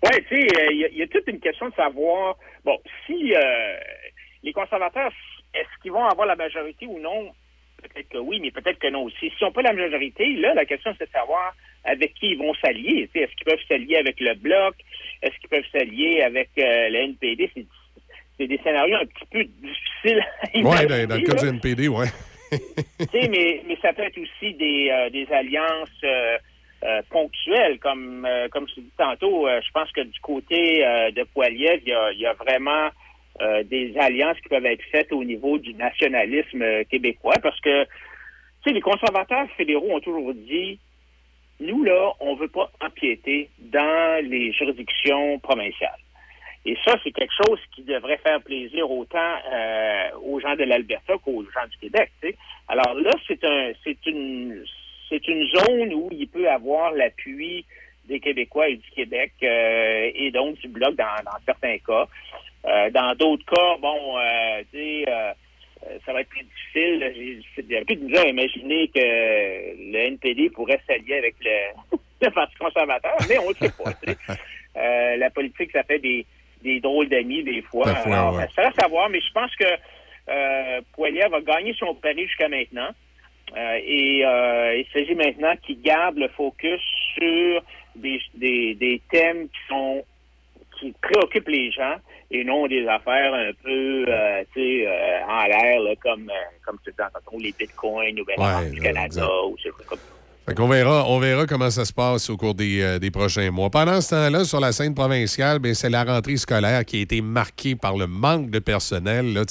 [0.03, 2.35] Oui, tu sais, euh, il y, a- il y a toute une question de savoir,
[2.63, 2.77] bon,
[3.07, 3.39] si euh,
[4.43, 5.11] les conservateurs,
[5.55, 7.31] est-ce qu'ils vont avoir la majorité ou non?
[7.83, 9.31] Peut-être que oui, mais peut-être que non aussi.
[9.37, 11.53] Si on pas la majorité, là, la question, c'est de savoir
[11.83, 13.09] avec qui ils vont s'allier.
[13.13, 14.75] Est-ce qu'ils peuvent s'allier avec le Bloc?
[15.21, 17.51] Est-ce qu'ils peuvent s'allier avec euh, le NPD?
[18.37, 21.41] C'est des scénarios un petit peu difficiles à Oui, imaginer, dans, dans le cas là.
[21.41, 22.05] du NPD, oui.
[23.13, 26.37] Mais, mais ça peut être aussi des, euh, des alliances euh,
[26.83, 29.47] euh, ponctuelles, comme comme je dit tantôt.
[29.47, 30.83] je pense que du côté
[31.15, 32.89] de Poiliev, il y a, il y a vraiment
[33.41, 37.83] euh, des alliances qui peuvent être faites au niveau du nationalisme euh, québécois, parce que
[37.85, 37.89] tu
[38.65, 40.79] sais, les conservateurs fédéraux ont toujours dit
[41.59, 45.99] nous là, on veut pas empiéter dans les juridictions provinciales.
[46.65, 51.15] Et ça, c'est quelque chose qui devrait faire plaisir autant euh, aux gens de l'Alberta
[51.17, 52.11] qu'aux gens du Québec.
[52.21, 52.35] tu sais.
[52.67, 54.63] Alors là, c'est un, c'est une,
[55.09, 57.65] c'est une zone où il peut avoir l'appui
[58.05, 61.05] des Québécois et du Québec et donc du bloc dans
[61.45, 62.07] certains cas.
[62.65, 65.33] Euh, dans d'autres cas, bon, euh, tu sais, euh,
[66.05, 67.43] ça va être plus difficile.
[67.57, 72.55] J'ai peu de misère à imaginer que le NPD pourrait s'allier avec le, le Parti
[72.55, 73.91] conservateur, mais on ne sait pas.
[73.93, 74.33] tu sais.
[74.75, 76.25] Euh, la politique, ça fait des,
[76.63, 77.89] des drôles d'amis des fois.
[77.89, 78.47] Alors, ouais.
[78.55, 79.65] Ça reste à voir, mais je pense que
[80.29, 82.89] euh, Poilier va gagner son pari jusqu'à maintenant.
[83.55, 86.81] Euh, et euh, il s'agit maintenant qu'il garde le focus
[87.15, 87.61] sur
[87.95, 90.03] des, des, des thèmes qui sont
[90.79, 91.97] qui préoccupent les gens
[92.33, 96.77] et non des affaires un peu euh, tu sais, euh, en l'air comme euh, comme
[96.83, 99.27] tu dis les bitcoins ou bien Ouais, du Canada exact.
[99.45, 100.13] ou trucs comme ça.
[100.45, 103.49] Fait qu'on verra, on verra comment ça se passe au cours des, euh, des prochains
[103.49, 103.69] mois.
[103.69, 107.21] Pendant ce temps-là, sur la scène provinciale, ben, c'est la rentrée scolaire qui a été
[107.21, 109.33] marquée par le manque de personnel.
[109.33, 109.43] Là.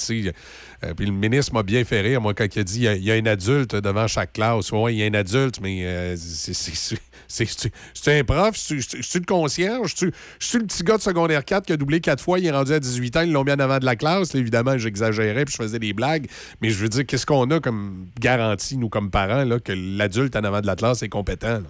[0.83, 3.11] Euh, puis le ministre m'a bien fait rire, moi, quand il a dit il y
[3.11, 4.71] a- un adulte devant chaque classe.
[4.71, 7.71] Oui, il y a un adulte, mais euh, c'est-
[8.19, 8.75] un prof, c'est
[9.19, 9.93] le concierge,
[10.39, 12.73] c'est le petit gars de secondaire 4 qui a doublé quatre fois, il est rendu
[12.73, 14.35] à 18 ans, ils l'ont mis en avant de la classe?
[14.35, 16.27] Évidemment, j'exagérais puis je faisais des blagues,
[16.61, 20.35] mais je veux dire, qu'est-ce qu'on a comme garantie, nous, comme parents, là, que l'adulte
[20.35, 21.59] en avant de la classe est compétent?
[21.59, 21.61] là?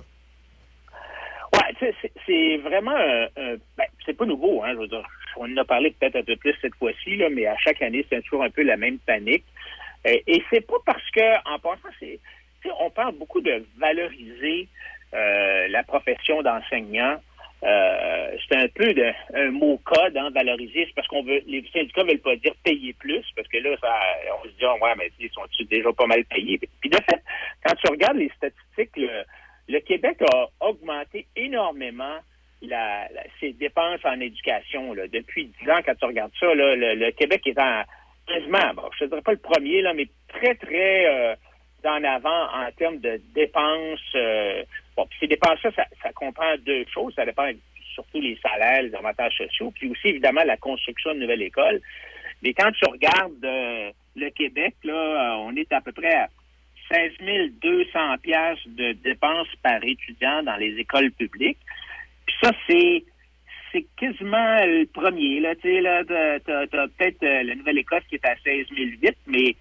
[1.53, 1.93] Ouais,
[2.25, 5.03] c'est vraiment un, un- ben, c'est pas nouveau, hein, je veux dire.
[5.37, 8.21] On en a parlé peut-être un peu plus cette fois-ci, mais à chaque année, c'est
[8.23, 9.45] toujours un peu la même panique.
[10.05, 12.19] Euh, et c'est pas parce que, en passant, c'est,
[12.79, 14.67] on parle beaucoup de valoriser
[15.13, 17.19] euh, la profession d'enseignant
[17.63, 18.93] euh, c'est un peu
[19.33, 20.85] un mot code, hein, valoriser.
[20.85, 23.99] C'est parce qu'on veut, les syndicats veulent pas dire payer plus, parce que là, ça,
[24.41, 26.59] on se dit, oh, ouais, mais ils sont déjà pas mal payés?
[26.81, 27.23] Puis de fait,
[27.65, 29.07] quand tu regardes les statistiques,
[29.69, 32.19] le Québec a augmenté énormément
[32.67, 34.93] la, la- ses dépenses en éducation.
[34.93, 35.07] Là.
[35.07, 37.83] Depuis 10 ans, quand tu regardes ça, là, le, Québec est en
[38.27, 41.35] quasiment, bon, je ne dirais pas le premier, là, mais très, très euh,
[41.85, 43.99] en avant en termes de dépenses.
[44.15, 44.63] euh,
[44.95, 47.13] bon, puis ces dépenses-là, ça, comprend deux choses.
[47.15, 47.49] Ça dépend
[47.93, 51.81] surtout les salaires, les avantages sociaux, puis aussi, évidemment, la construction de nouvelles écoles.
[52.41, 56.27] Mais quand tu regardes euh, le Québec, là, on est à peu près à
[56.91, 57.11] 16
[57.61, 61.57] 200 piastres de dépenses par étudiant dans les écoles publiques.
[62.25, 63.03] Puis ça, c'est
[63.71, 65.39] c'est quasiment le premier.
[65.39, 69.55] Là, tu là, t'as, t'as- peut-être euh, la Nouvelle-Écosse qui est à 16 008, mais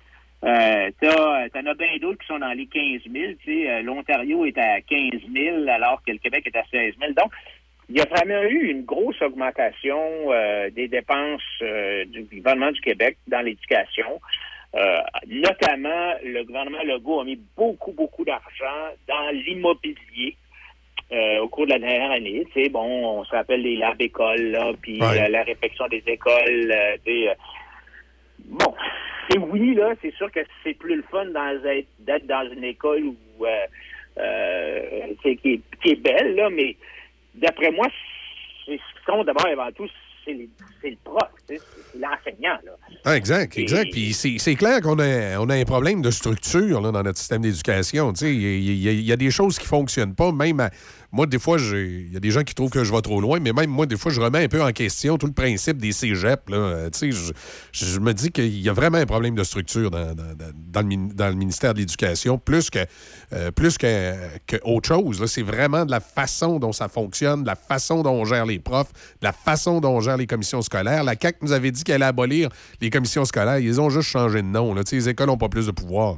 [0.45, 3.33] euh, t'as, t'en as bien d'autres qui sont dans les 15 000.
[3.43, 7.13] Tu euh, l'Ontario est à 15 000 alors que le Québec est à 16 000.
[7.13, 7.33] Donc,
[7.89, 9.99] il y a vraiment eu une grosse augmentation
[10.31, 14.21] euh, des dépenses euh, du gouvernement du Québec dans l'éducation.
[14.75, 20.37] Euh, notamment, le gouvernement Legault a mis beaucoup, beaucoup d'argent dans l'immobilier
[21.13, 22.47] euh, au cours de la dernière année.
[22.53, 22.81] Tu sais, bon,
[23.19, 25.23] on se rappelle les labs écoles, là, puis Ouais.
[25.23, 26.73] euh, la réfection des écoles.
[26.73, 27.35] euh, euh,
[28.47, 28.75] bon,
[29.29, 33.17] c'est oui, là, c'est sûr que c'est plus le fun d'être dans une école où,
[35.23, 36.77] qui, est, qui est belle, là, mais
[37.35, 37.87] d'après moi,
[38.67, 39.89] ce qui compte d'abord et avant tout,
[40.25, 41.61] c'est le prof, c'est
[41.99, 42.57] l'enseignant.
[43.05, 43.91] Ah, exact, exact.
[43.93, 47.43] Puis c'est clair qu'on a, on a un problème de structure là, dans notre système
[47.43, 48.13] d'éducation.
[48.23, 50.33] Il y, y a- il y a des choses qui ne fonctionnent pas.
[50.33, 50.71] Même à-
[51.15, 53.39] moi, des fois, il y a des gens qui trouvent que je vais trop loin,
[53.39, 55.93] mais même moi, des fois, je remets un peu en question tout le principe des
[55.93, 56.49] cégeps.
[56.49, 56.57] Là.
[56.57, 57.33] Euh, je,
[57.73, 60.87] je me dis qu'il y a vraiment un problème de structure dans, dans- dans- le,
[60.87, 62.79] min- dans le ministère de l'Éducation, plus que
[63.35, 64.15] euh, plus que,
[64.47, 65.25] que autre chose.
[65.27, 68.59] C'est vraiment de la façon dont ça fonctionne, de la façon dont on gère les
[68.59, 71.05] profs, de la façon dont on gère les commissions scolaires.
[71.05, 72.49] La CAQ nous avait dit qu'elle allait abolir
[72.81, 73.59] les commissions scolaires.
[73.59, 74.75] Ils ont juste changé de nom.
[74.75, 74.83] Là.
[74.91, 76.17] Les écoles n'ont pas plus de pouvoir.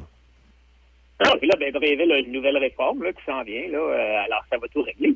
[1.20, 4.24] Alors, puis là, ben, Bréville a une nouvelle réforme là, qui s'en vient, là, euh,
[4.24, 5.14] alors ça va tout régler.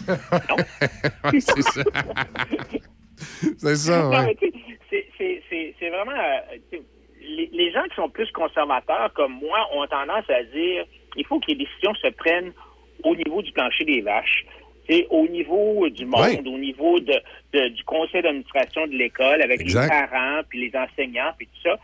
[1.40, 1.82] c'est ça.
[3.58, 4.36] c'est ça, Non, ouais.
[4.90, 6.12] c'est- vraiment...
[6.12, 6.78] euh,
[7.20, 10.84] les, les gens qui sont plus conservateurs comme moi ont tendance à dire
[11.16, 12.52] il faut que les décisions se prennent
[13.04, 14.44] au niveau du plancher des vaches.
[14.88, 16.38] C'est au niveau du monde, Ouais.
[16.46, 17.14] au niveau de,
[17.52, 19.82] de- du conseil d'administration de l'école, avec Exact.
[19.82, 21.78] les parents, puis les enseignants, puis tout ça.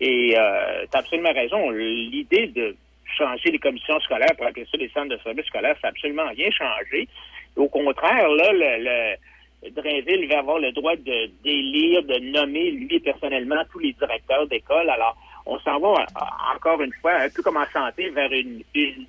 [0.00, 1.70] Et euh, tu as absolument raison.
[1.70, 2.76] L'idée de
[3.16, 6.28] changer les commissions scolaires pour appeler ça des centres de services scolaires, ça n'a absolument
[6.28, 7.08] rien changé.
[7.56, 13.00] Au contraire, là, le, le- Drainville va avoir le droit de d'élire, de nommer, lui,
[13.00, 14.90] personnellement, tous les directeurs d'école.
[14.90, 15.16] Alors,
[15.46, 19.06] on s'en va, euh, encore une fois, un peu comme en santé, vers une, une,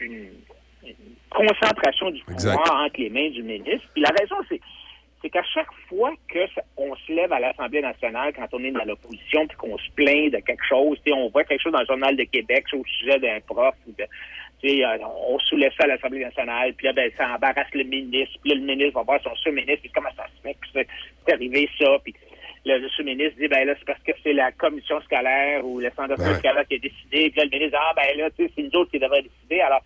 [0.00, 0.30] une-
[0.86, 0.94] une
[1.32, 2.70] concentration du pouvoir Exact.
[2.72, 3.86] entre les mains du ministre.
[3.94, 4.60] Puis la raison, c'est
[5.20, 8.72] c'est qu'à chaque fois que ça- on se lève à l'Assemblée nationale, quand on est
[8.72, 11.70] dans l'opposition, puis qu'on se plaint de quelque chose, tu sais, on voit quelque chose
[11.72, 14.04] dans le Journal de Québec au sujet d'un prof, ou de,
[14.60, 17.84] tu sais, euh, on soulève ça à l'Assemblée nationale, puis là, ben, ça embarrasse le
[17.84, 20.66] ministre, puis là, le ministre va voir son sous-ministre, puis comment ça se fait que
[21.24, 22.16] c'est arrivé ça, puis
[22.64, 25.90] le, le sous-ministre dit, ben là, c'est parce que c'est la commission scolaire ou le
[25.94, 26.34] centre Ouais.
[26.34, 28.62] scolaire qui a décidé, puis là, le ministre dit, ah, ben là, tu sais, c'est
[28.64, 29.60] nous autres qui devraient décider.
[29.60, 29.82] Alors,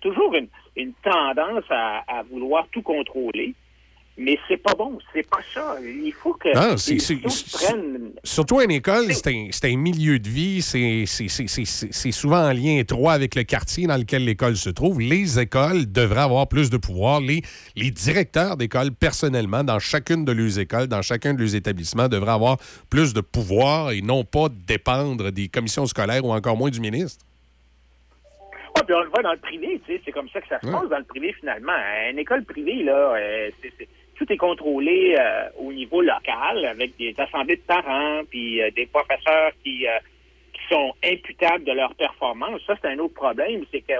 [0.00, 3.54] toujours une, une tendance à, à vouloir tout contrôler.
[4.18, 5.76] Mais c'est pas bon, c'est pas ça.
[5.82, 8.12] Il faut que Non, se prennent.
[8.22, 13.44] Surtout une école, c'est un, milieu de vie, c'est souvent en lien étroit avec le
[13.44, 15.00] quartier dans lequel l'école se trouve.
[15.00, 17.22] Les écoles devraient avoir plus de pouvoir.
[17.22, 17.40] Les,
[17.74, 22.32] les directeurs d'école, personnellement, dans chacune de leurs écoles, dans chacun de leurs établissements, devraient
[22.32, 22.58] avoir
[22.90, 27.24] plus de pouvoir et non pas dépendre des commissions scolaires ou encore moins du ministre.
[28.84, 30.66] Puis on le voit dans le privé, tu sais, c'est comme ça que ça se
[30.66, 30.72] Ouais.
[30.72, 31.72] passe dans le privé finalement.
[32.10, 36.96] Une école privée, là, euh, c'est- c'est- tout est contrôlé euh, au niveau local avec
[36.96, 39.98] des assemblées de parents, puis euh, des professeurs qui, euh,
[40.52, 42.60] qui sont imputables de leur performance.
[42.66, 43.94] Ça, c'est un autre problème, c'est que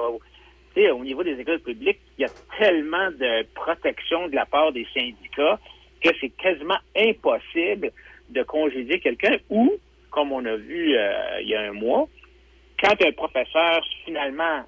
[0.90, 4.86] au niveau des écoles publiques, il y a tellement de protection de la part des
[4.94, 5.58] syndicats
[6.02, 7.90] que c'est quasiment impossible
[8.30, 9.72] de congédier quelqu'un ou,
[10.10, 10.94] comme on a vu
[11.40, 12.08] il y a un mois,
[12.82, 14.64] quand un professeur finalement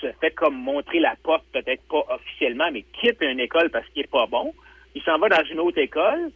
[0.00, 4.02] se fait comme montrer la porte, peut-être pas officiellement, mais quitte une école parce qu'il
[4.02, 4.52] est pas bon,
[4.94, 6.30] il s'en va dans une autre école,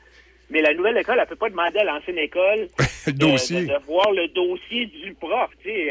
[0.49, 2.69] mais la nouvelle école, elle peut pas demander à l'ancienne école
[3.07, 3.63] Le de- dossier.
[3.63, 5.51] De, de voir le dossier du prof.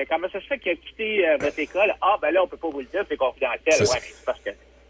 [0.09, 1.93] Comment ça se fait qu'il a quitté euh, votre école?
[2.01, 3.81] Ah, ben là, on peut pas vous le dire, c'est confidentiel.
[3.81, 4.49] Ouais, c'est parce que,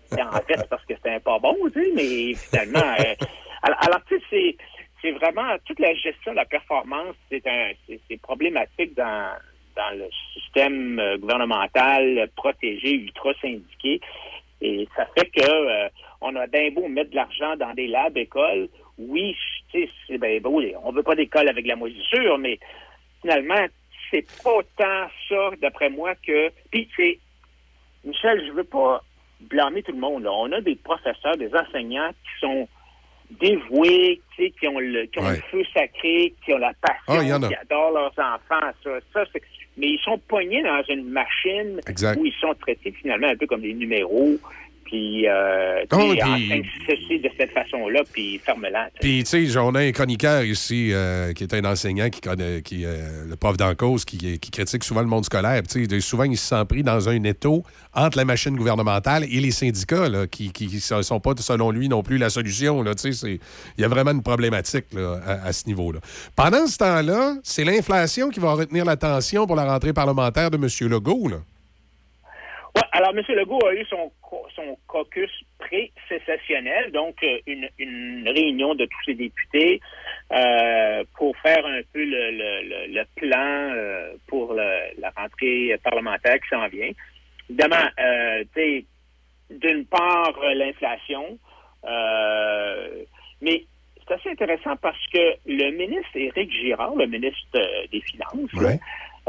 [0.10, 3.16] c'est en fait, parce que c'était pas bon, tu sais, mais finalement, euh,
[3.64, 4.58] alors, alors, tu sais, c'est,
[5.02, 9.32] c'est vraiment, toute la gestion de la performance, c'est un, c'est problématique dans,
[9.80, 14.01] dans le système euh, gouvernemental protégé, ultra syndiqué.
[14.61, 15.88] Et ça fait que euh,
[16.22, 18.67] on a bien beau mettre de l'argent dans des labs écoles.
[18.98, 19.35] Oui,
[19.72, 20.61] tu c'est bien beau.
[20.83, 22.59] On veut pas d'école avec la moisissure, mais
[23.22, 23.66] finalement,
[24.11, 26.49] c'est pas tant ça, d'après moi, que.
[26.72, 27.19] Puis, c'est.
[28.03, 29.01] Michel, je veux pas
[29.41, 30.24] blâmer tout le monde.
[30.24, 30.32] là.
[30.33, 32.67] On a des professeurs, des enseignants qui sont
[33.40, 35.35] dévoués, tu qui ont le, qui ont Ouais.
[35.35, 38.72] le feu sacré, qui ont la passion, Ah, qui adorent leurs enfants.
[38.83, 39.43] Ça, ça c'est-
[39.80, 42.19] mais ils sont poignés dans une machine Exact.
[42.19, 44.38] où ils sont traités finalement un peu comme des numéros.
[44.90, 46.38] Puis, euh, tu Ah,
[46.88, 48.90] ceci de cette façon-là, puis ferme-la.
[49.00, 52.64] Puis, tu sais, on a un chroniqueur ici euh, qui est un enseignant, qui connaît,
[52.64, 55.61] qui, euh, le prof d'en cause, qui, qui critique souvent le monde scolaire.
[55.61, 59.40] Tu sais, souvent, il se sent pris dans un étau entre la machine gouvernementale et
[59.40, 62.84] les syndicats, là, qui ne sont pas, selon lui, non plus la solution.
[62.95, 63.40] Tu sais,
[63.77, 66.00] Il y a vraiment une problématique là, à, à ce niveau-là.
[66.35, 70.68] Pendant ce temps-là, c'est l'inflation qui va retenir l'attention pour la rentrée parlementaire de M.
[70.90, 71.27] Legault.
[71.27, 71.38] Là.
[72.76, 73.24] Ouais, alors, M.
[73.30, 74.11] Legault a eu son,
[74.60, 79.80] son caucus pré-sécessionnel, donc euh, une, réunion de tous ses députés
[80.32, 86.92] euh, pour faire un peu le, plan euh, pour la rentrée parlementaire qui s'en vient.
[87.50, 88.44] Évidemment, euh,
[89.50, 91.40] d'une part, l'inflation,
[93.42, 93.66] mais
[94.08, 97.60] c'est assez intéressant parce que le ministre Éric Girard, le ministre
[97.92, 98.52] des Finances,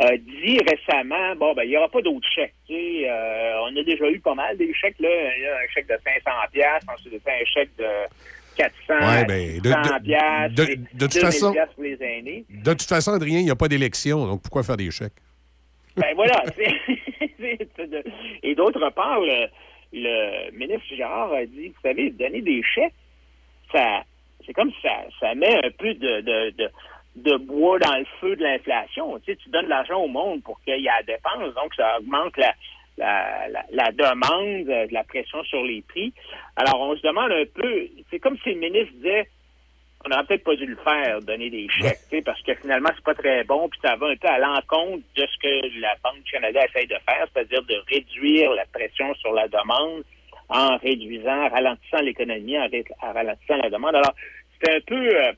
[0.02, 2.54] euh, dit récemment, bon, ben, il n'y aura pas d'autres chèques.
[2.70, 5.08] euh, on a déjà eu pas mal des chèques, là.
[5.36, 7.84] Il y a un chèque de 500 pièces, ensuite un chèque de
[8.56, 11.98] 400, Ouais, ben, de- 600 de- piastres, de- et de toute 2000 façon- pour les
[12.02, 12.44] aînés.
[12.48, 15.12] De toute façon, Adrien, il n'y a pas d'élection, donc pourquoi faire des chèques?
[15.96, 16.44] Ben voilà.
[18.42, 19.46] Et d'autre part, le,
[19.92, 22.94] le ministre Girard a dit, vous savez, donner des chèques,
[23.72, 24.02] ça,
[24.46, 26.70] c'est comme ça, ça met un peu de, de,
[27.16, 29.18] de, bois dans le feu de l'inflation.
[29.20, 31.74] Tu sais, tu donnes de l'argent au monde pour qu'il y ait la dépense, donc
[31.74, 32.54] ça augmente la,
[32.98, 36.12] la, la, la demande, euh, la pression sur les prix.
[36.56, 39.28] Alors, on se demande un peu, c'est comme si le ministre disait,
[40.04, 42.88] on n'aurait peut-être pas dû le faire, donner des chèques, tu sais, parce que finalement,
[42.94, 45.94] c'est pas très bon, puis ça va un peu à l'encontre de ce que la
[46.02, 50.02] Banque du Canada essaye de faire, c'est-à-dire de réduire la pression sur la demande
[50.48, 53.94] en réduisant, en ralentissant l'économie, en, ré- en ralentissant la demande.
[53.94, 54.14] Alors,
[54.62, 55.32] c'est un peu euh,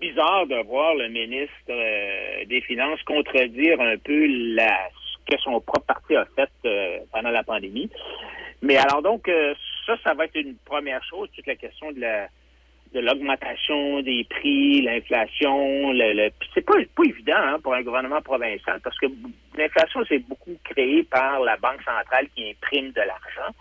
[0.00, 4.88] bizarre de voir le ministre euh, des Finances contredire un peu la,
[5.28, 7.90] ce que son propre parti a fait euh, pendant la pandémie.
[8.62, 9.54] Mais alors donc, euh,
[9.86, 12.28] ça, ça va être une première chose, toute la question de la
[12.94, 18.22] de l'augmentation des prix, l'inflation, le, le- c'est pas, pas évident hein, pour un gouvernement
[18.22, 19.04] provincial parce que
[19.58, 23.52] l'inflation c'est beaucoup créé par la banque centrale qui imprime de l'argent.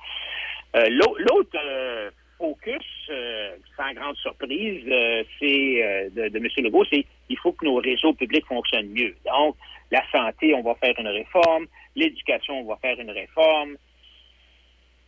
[0.78, 6.48] Euh, l'au- L'autre euh, focus, euh, sans grande surprise, euh, c'est euh, de, de M.
[6.58, 9.16] Legault, c'est il faut que nos réseaux publics fonctionnent mieux.
[9.26, 9.56] Donc,
[9.92, 13.76] la santé, on va faire une réforme, l'éducation, on va faire une réforme.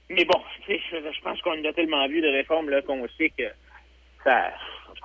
[0.10, 3.50] Mais bon, je, je pense qu'on a tellement vu de réformes qu'on sait que
[4.24, 4.52] ça.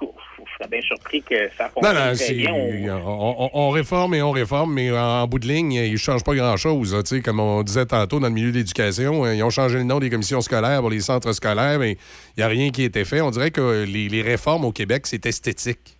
[0.01, 2.97] En tout cas, je serais bien surpris que ça Non, fonctionne non, très bien.
[2.97, 5.97] On- on, on- on réforme et on réforme, mais en bout de ligne, ils ne
[5.97, 6.97] changent pas grand-chose.
[7.25, 9.99] Comme on disait tantôt dans le milieu de l'éducation, euh, ils ont changé le nom
[10.01, 13.05] des commissions scolaires pour les centres scolaires, mais il n'y a rien qui a été
[13.05, 13.21] fait.
[13.21, 15.97] On dirait que les, les réformes au Québec, c'est esthétique.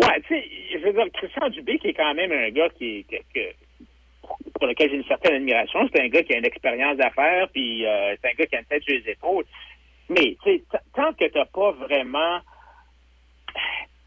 [0.00, 3.04] Ouais, tu sais, je veux dire, Christian Dubé, qui est quand même un gars qui,
[4.54, 7.86] pour lequel j'ai une certaine admiration, c'est un gars qui a une expérience d'affaires, puis
[7.86, 9.44] euh, c'est un gars qui a une tête sur les épaules.
[10.10, 12.40] Mais, tu sais, t- tant que tu n'as pas vraiment...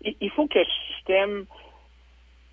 [0.03, 0.65] Il faut que le
[0.95, 1.45] système...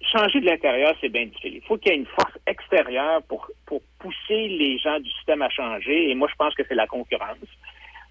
[0.03, 1.57] Changer de l'intérieur, c'est bien difficile.
[1.57, 5.43] Il faut qu'il y ait une force extérieure pour, pour pousser les gens du système
[5.43, 6.09] à changer.
[6.09, 7.37] Et moi, je pense que c'est la concurrence.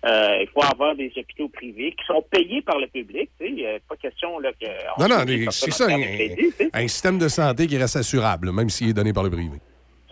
[0.06, 3.32] Euh, il faut avoir des hôpitaux privés qui sont payés par le public.
[3.42, 4.68] A pas question là, que...
[4.98, 8.70] on Non, non, c'est ça, un, crédit, un système de santé qui reste assurable, même
[8.70, 9.58] s'il est donné par le privé.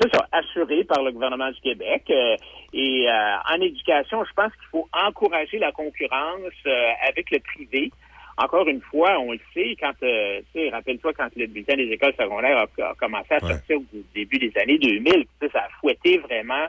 [0.02, 2.06] C'est ça, assuré par le gouvernement du Québec.
[2.10, 2.38] Euh,
[2.74, 7.92] et euh, en éducation, je pense qu'il faut encourager la concurrence euh, avec le privé.
[8.40, 11.90] Encore une fois, on le sait, quand, euh, tu sais, rappelle-toi, quand le bulletin des
[11.92, 15.62] écoles secondaires a, a commencé à sortir au début des années 2000, tu sais, ça
[15.62, 16.68] a fouetté vraiment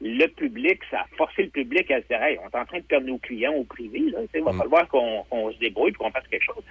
[0.00, 2.78] le public, ça a forcé le public à se dire, hey, on est en train
[2.78, 6.10] de perdre nos clients au privé, là, il va falloir qu'on se débrouille et qu'on
[6.10, 6.62] fasse quelque chose.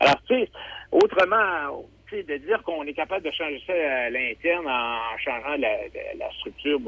[0.00, 0.50] Alors, tu sais,
[0.90, 5.56] autrement, tu sais, de dire qu'on est capable de changer ça à l'interne en changeant
[5.56, 6.78] la, la- la structure,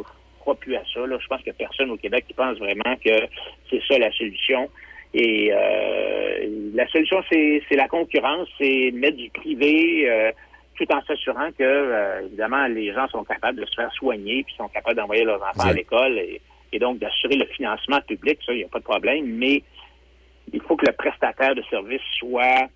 [0.47, 1.05] crois plus à ça.
[1.07, 1.19] Là.
[1.21, 3.27] Je pense qu'il n'y a personne au Québec qui pense vraiment que
[3.69, 4.71] c'est ça la solution.
[5.13, 10.31] Et euh, la solution, c'est la concurrence, c'est mettre du privé euh,
[10.77, 14.55] tout en s'assurant que, euh, évidemment, les gens sont capables de se faire soigner puis
[14.57, 16.41] sont capables d'envoyer leurs enfants à l'école et,
[16.73, 19.63] et donc d'assurer le financement public, ça, il n'y a pas de problème, mais
[20.53, 22.69] il faut que le prestataire de service soit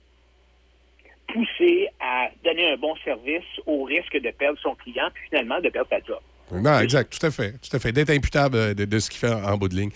[1.28, 5.68] poussé à donner un bon service au risque de perdre son client puis finalement de
[5.68, 6.20] perdre sa job.
[6.52, 7.52] Non, exact, tout à fait.
[7.60, 7.92] Tout à fait.
[7.92, 9.90] D'être imputable euh, de, de ce qu'il fait en, en bout de ligne.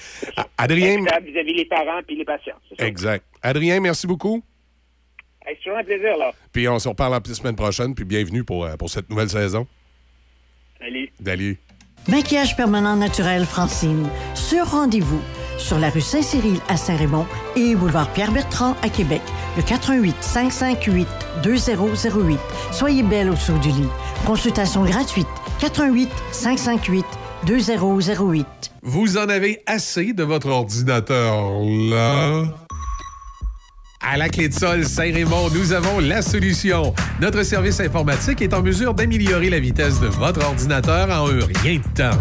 [0.58, 1.00] Adrien?
[1.00, 2.56] Imputable vis-à-vis les parents puis les patients.
[2.78, 3.24] Exact.
[3.42, 4.42] Adrien, merci beaucoup.
[5.46, 6.32] Hey, C'est toujours un plaisir, là.
[6.52, 7.94] Puis on se reparle la semaine prochaine.
[7.94, 9.66] Puis bienvenue pour, euh, pour cette nouvelle saison.
[10.78, 11.10] Salut.
[11.24, 11.58] Salut.
[12.08, 14.08] Maquillage permanent naturel Francine.
[14.34, 15.22] Sur rendez-vous.
[15.58, 17.26] Sur la rue Saint-Cyril à Saint-Raymond
[17.56, 19.22] et boulevard Pierre-Bertrand à Québec.
[19.56, 21.08] Le 88 558
[21.42, 22.38] 2008.
[22.72, 23.88] Soyez belle au saut du lit.
[24.26, 25.28] Consultation gratuite.
[25.60, 27.04] 88 558
[27.46, 28.46] 2008.
[28.82, 31.60] Vous en avez assez de votre ordinateur
[31.90, 32.44] là?
[34.06, 36.94] À la clé de sol Saint-Raymond, nous avons la solution.
[37.22, 41.78] Notre service informatique est en mesure d'améliorer la vitesse de votre ordinateur en un rien
[41.78, 42.18] de temps.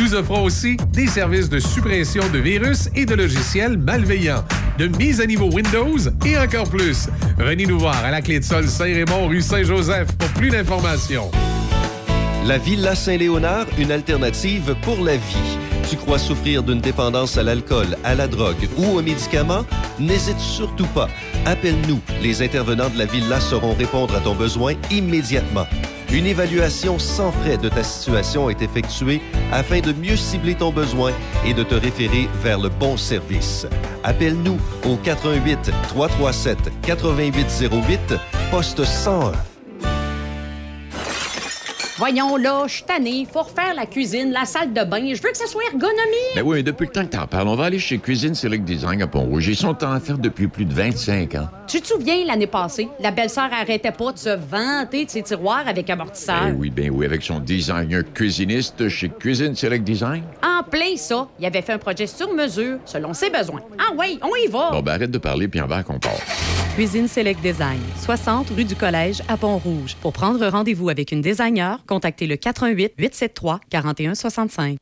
[0.00, 4.42] Nous offrons aussi des services de suppression de virus et de logiciels malveillants,
[4.78, 7.08] de mise à niveau Windows et encore plus.
[7.36, 11.30] Venez nous voir à la clé de sol Saint-Raymond, rue Saint-Joseph pour plus d'informations.
[12.48, 15.58] La Villa Saint-Léonard, une alternative pour la vie.
[15.90, 19.66] Tu crois souffrir d'une dépendance à l'alcool, à la drogue ou aux médicaments?
[19.98, 21.08] N'hésite surtout pas.
[21.44, 22.00] Appelle-nous.
[22.22, 25.66] Les intervenants de la Villa sauront répondre à ton besoin immédiatement.
[26.10, 29.20] Une évaluation sans frais de ta situation est effectuée
[29.52, 31.12] afin de mieux cibler ton besoin
[31.44, 33.66] et de te référer vers le bon service.
[34.04, 38.14] Appelle-nous au 88 337 8808
[38.50, 39.32] poste 101.
[41.98, 43.26] Voyons là, je suis tannée.
[43.28, 45.00] Faut refaire la cuisine, la salle de bain.
[45.12, 46.36] Je veux que ça soit ergonomique.
[46.36, 48.64] Ben oui, mais depuis le temps que t'en parles, on va aller chez Cuisine Select
[48.64, 49.48] Design à Pont-Rouge.
[49.48, 51.48] Ils sont en affaires depuis plus de 25 ans.
[51.66, 55.66] Tu te souviens, l'année passée, la belle-sœur arrêtait pas de se vanter de ses tiroirs
[55.66, 56.44] avec amortisseur?
[56.44, 60.22] Ben oui, ben oui, avec son designer cuisiniste chez Cuisine Select Design.
[60.40, 63.62] En plein ça, il avait fait un projet sur mesure, selon ses besoins.
[63.76, 64.70] Ah oui, on y va.
[64.70, 66.12] Bon, ben arrête de parler, puis en va qu'on part.
[66.76, 69.96] Cuisine Select Design, 60 rue du Collège à Pont-Rouge.
[70.00, 74.76] Pour prendre rendez-vous avec une designer, contactez le 88 873 4165.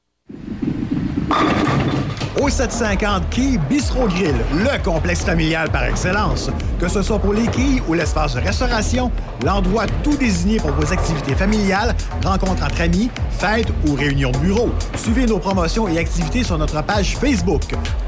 [2.41, 6.51] Au 750 Quai Bistro Grill, le complexe familial par excellence.
[6.78, 9.10] Que ce soit pour les quilles ou l'espace de restauration,
[9.43, 14.68] l'endroit tout désigné pour vos activités familiales, rencontres entre amis, fêtes ou réunions de bureau.
[14.97, 17.62] Suivez nos promotions et activités sur notre page Facebook.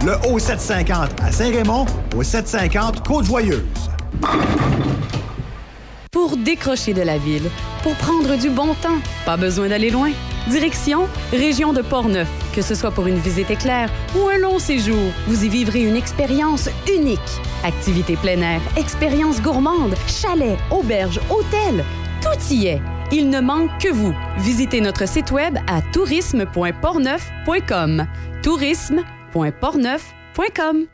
[0.05, 3.62] Le Haut 750 à Saint-Raymond, au 750 Côte-Joyeuse.
[6.10, 7.50] Pour décrocher de la ville,
[7.82, 8.96] pour prendre du bon temps,
[9.26, 10.10] pas besoin d'aller loin.
[10.48, 12.26] Direction Région de Portneuf.
[12.54, 15.96] Que ce soit pour une visite éclair ou un long séjour, vous y vivrez une
[15.96, 17.20] expérience unique.
[17.62, 21.84] Activités plein air, expériences gourmandes, chalets, auberges, hôtels,
[22.22, 22.80] tout y est.
[23.12, 24.14] Il ne manque que vous.
[24.38, 28.06] Visitez notre site web à tourisme.portneuf.com.
[28.42, 30.86] tourisme.portneuf.com.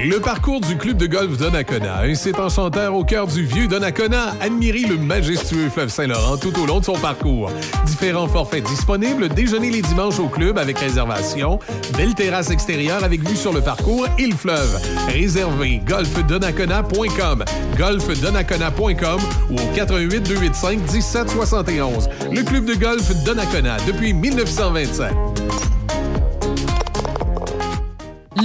[0.00, 4.32] Le parcours du club de golf Donnacona, un site enchanteur au cœur du vieux Donnacona.
[4.40, 7.50] Admirez le majestueux fleuve Saint-Laurent tout au long de son parcours.
[7.84, 11.58] Différents forfaits disponibles, déjeuner les dimanches au club avec réservation,
[11.96, 14.80] belle terrasse extérieure avec vue sur le parcours et le fleuve.
[15.08, 17.44] Réservez golfdonnacona.com,
[17.76, 19.20] golfdonnacona.com
[19.50, 22.08] ou au 88 285 1771.
[22.30, 25.12] Le club de golf Donnacona depuis 1927.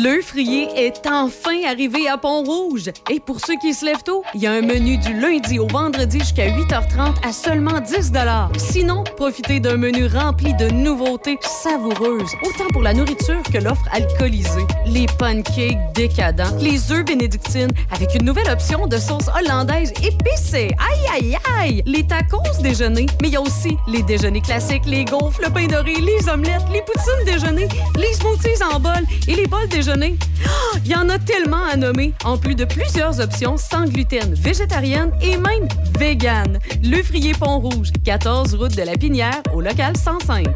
[0.01, 2.89] Le frier est enfin arrivé à Pont-Rouge.
[3.11, 5.67] Et pour ceux qui se lèvent tôt, il y a un menu du lundi au
[5.67, 8.11] vendredi jusqu'à 8h30 à seulement 10
[8.57, 14.65] Sinon, profitez d'un menu rempli de nouveautés savoureuses, autant pour la nourriture que l'offre alcoolisée.
[14.87, 20.71] Les pancakes décadents, les œufs bénédictines avec une nouvelle option de sauce hollandaise épicée.
[20.79, 21.83] Aïe, aïe, aïe!
[21.85, 25.67] Les tacos déjeuner, mais il y a aussi les déjeuners classiques, les gaufres, le pain
[25.67, 29.82] doré, les omelettes, les poutines déjeuner, les smoothies en bol et les bols déjeuner.
[29.89, 34.33] Ah, Il y en a tellement à nommer, en plus de plusieurs options sans gluten,
[34.33, 35.67] végétarienne et même
[35.99, 36.59] vegan.
[36.83, 40.47] Le Frier Pont-Rouge, 14 route de la Pinière, au local 105.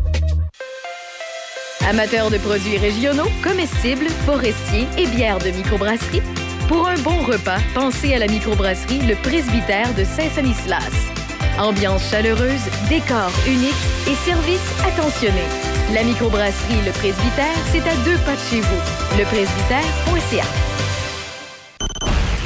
[1.89, 6.21] Amateurs de produits régionaux, comestibles, forestiers et bières de microbrasserie,
[6.69, 10.91] pour un bon repas, pensez à la microbrasserie Le Presbytère de Saint-Sanislas.
[11.59, 13.73] Ambiance chaleureuse, décor unique
[14.07, 15.66] et service attentionné.
[15.93, 19.17] La microbrasserie Le Presbytère, c'est à deux pas de chez vous.
[19.17, 20.43] Lepresbytère.ca.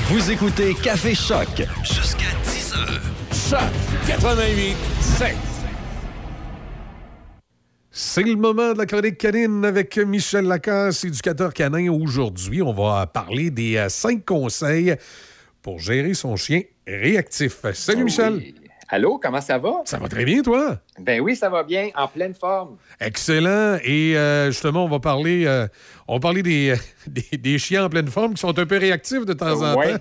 [0.10, 1.48] Vous écoutez Café Choc
[1.84, 3.50] jusqu'à 10h.
[3.50, 3.60] Choc
[4.06, 5.36] 88 7.
[7.90, 11.90] C'est le moment de la chronique canine avec Michel Lacasse, éducateur canin.
[11.90, 14.96] Aujourd'hui, on va parler des euh, cinq conseils
[15.64, 17.66] pour gérer son chien réactif.
[17.74, 18.54] Salut, Michel.
[18.94, 19.84] Allô, comment ça va?
[19.86, 20.78] Ça va très bien, toi?
[21.00, 22.76] Ben oui, ça va bien, en pleine forme.
[23.00, 23.78] Excellent.
[23.86, 25.66] Et euh, justement, on va parler, euh,
[26.10, 26.76] on va parler des,
[27.08, 29.98] des, des chiens en pleine forme qui sont un peu réactifs de temps en temps.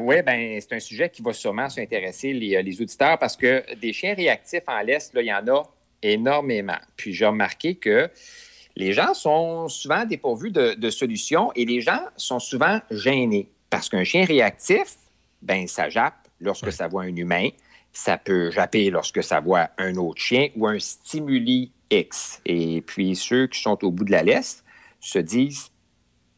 [0.00, 3.64] oui ben, c'est un sujet qui va sûrement s'intéresser les, euh, les auditeurs parce que
[3.76, 5.62] des chiens réactifs en là, il y en a
[6.02, 6.78] énormément.
[6.94, 8.10] Puis j'ai remarqué que
[8.76, 13.88] les gens sont souvent dépourvus de, de solutions et les gens sont souvent gênés parce
[13.88, 14.96] qu'un chien réactif,
[15.40, 17.48] ben ça jappe lorsque ça voit un humain,
[17.96, 22.42] ça peut japper lorsque ça voit un autre chien ou un stimuli X.
[22.44, 24.62] Et puis ceux qui sont au bout de la laisse
[25.00, 25.70] se disent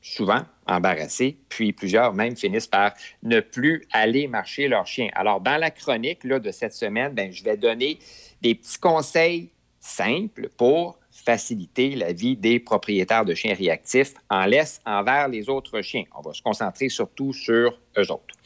[0.01, 5.09] souvent embarrassés, puis plusieurs même finissent par ne plus aller marcher leur chien.
[5.15, 7.99] Alors, dans la chronique là, de cette semaine, ben, je vais donner
[8.41, 14.81] des petits conseils simples pour faciliter la vie des propriétaires de chiens réactifs en laisse
[14.87, 16.05] envers les autres chiens.
[16.17, 18.37] On va se concentrer surtout sur eux autres.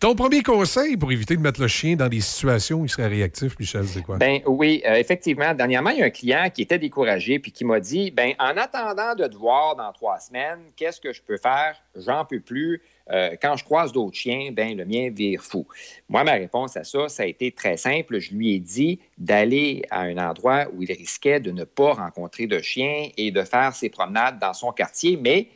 [0.00, 3.06] Ton premier conseil pour éviter de mettre le chien dans des situations où il serait
[3.06, 4.16] réactif, Michel, c'est quoi?
[4.16, 5.54] Ben oui, euh, effectivement.
[5.54, 8.56] Dernièrement, il y a un client qui était découragé puis qui m'a dit ben en
[8.56, 11.76] attendant de te voir dans trois semaines, qu'est-ce que je peux faire?
[11.94, 12.82] J'en peux plus.
[13.10, 15.66] Euh, quand je croise d'autres chiens, ben le mien vire fou.
[16.08, 18.18] Moi, ma réponse à ça, ça a été très simple.
[18.18, 22.46] Je lui ai dit d'aller à un endroit où il risquait de ne pas rencontrer
[22.46, 25.48] de chiens et de faire ses promenades dans son quartier, mais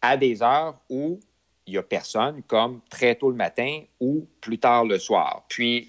[0.00, 1.18] à des heures où
[1.72, 5.44] il n'y a personne, comme très tôt le matin ou plus tard le soir.
[5.48, 5.88] Puis,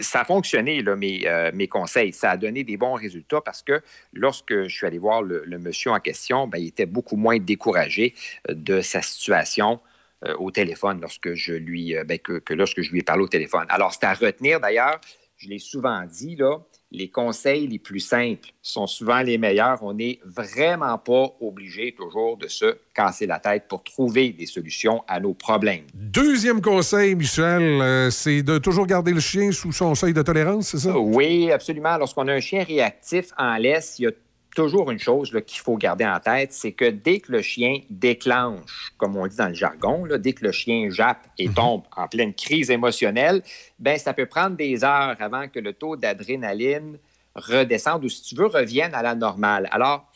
[0.00, 2.12] ça a fonctionné, mes, euh, mes conseils.
[2.12, 3.80] Ça a donné des bons résultats parce que
[4.12, 8.14] lorsque je suis allé voir le, monsieur en question, ben, il était beaucoup moins découragé
[8.50, 9.80] euh, de sa situation
[10.24, 13.28] euh, au téléphone lorsque je lui, ben, que, que lorsque je lui ai parlé au
[13.28, 13.66] téléphone.
[13.70, 15.00] Alors, c'est à retenir d'ailleurs,
[15.38, 16.58] je l'ai souvent dit, là,
[16.92, 19.82] les conseils les plus simples sont souvent les meilleurs.
[19.82, 25.02] On n'est vraiment pas obligé toujours de se casser la tête pour trouver des solutions
[25.08, 25.84] à nos problèmes.
[25.94, 30.68] Deuxième conseil, Michel, euh, c'est de toujours garder le chien sous son seuil de tolérance,
[30.68, 30.96] c'est ça?
[30.96, 31.96] Oui, absolument.
[31.98, 34.12] Lorsqu'on a un chien réactif en laisse, il y a
[34.56, 38.92] toujours une chose qu'il faut garder en tête, c'est que dès que le chien déclenche,
[38.96, 42.08] comme on dit dans le jargon, là, dès que le chien jappe et tombe en
[42.08, 43.42] pleine crise émotionnelle,
[43.78, 46.98] ben ça peut prendre des heures avant que le taux d'adrénaline
[47.34, 49.68] redescende ou, si tu veux, revienne à la normale.
[49.72, 50.10] Alors,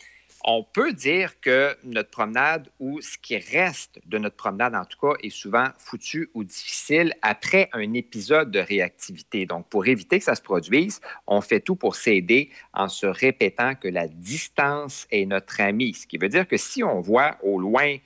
[0.45, 4.99] on peut dire que notre promenade ou ce qui reste de notre promenade, en tout
[4.99, 9.47] cas, est souvent foutu ou difficile après un épisode de réactivité.
[9.47, 13.75] Donc, pour éviter que ça se produise, on fait tout pour s'aider en se répétant
[13.75, 15.95] que la distance est notre ami.
[15.95, 17.97] Ce qui veut dire que si on voit au loin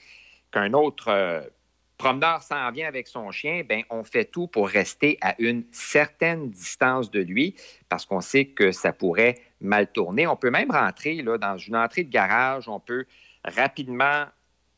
[0.51, 1.41] qu'un autre euh,
[2.05, 6.51] promeneur s'en vient avec son chien, ben on fait tout pour rester à une certaine
[6.51, 7.55] distance de lui
[7.89, 10.27] parce qu'on sait que ça pourrait mal tourner.
[10.27, 13.07] On peut même rentrer là, dans une entrée de garage, on peut
[13.43, 14.27] rapidement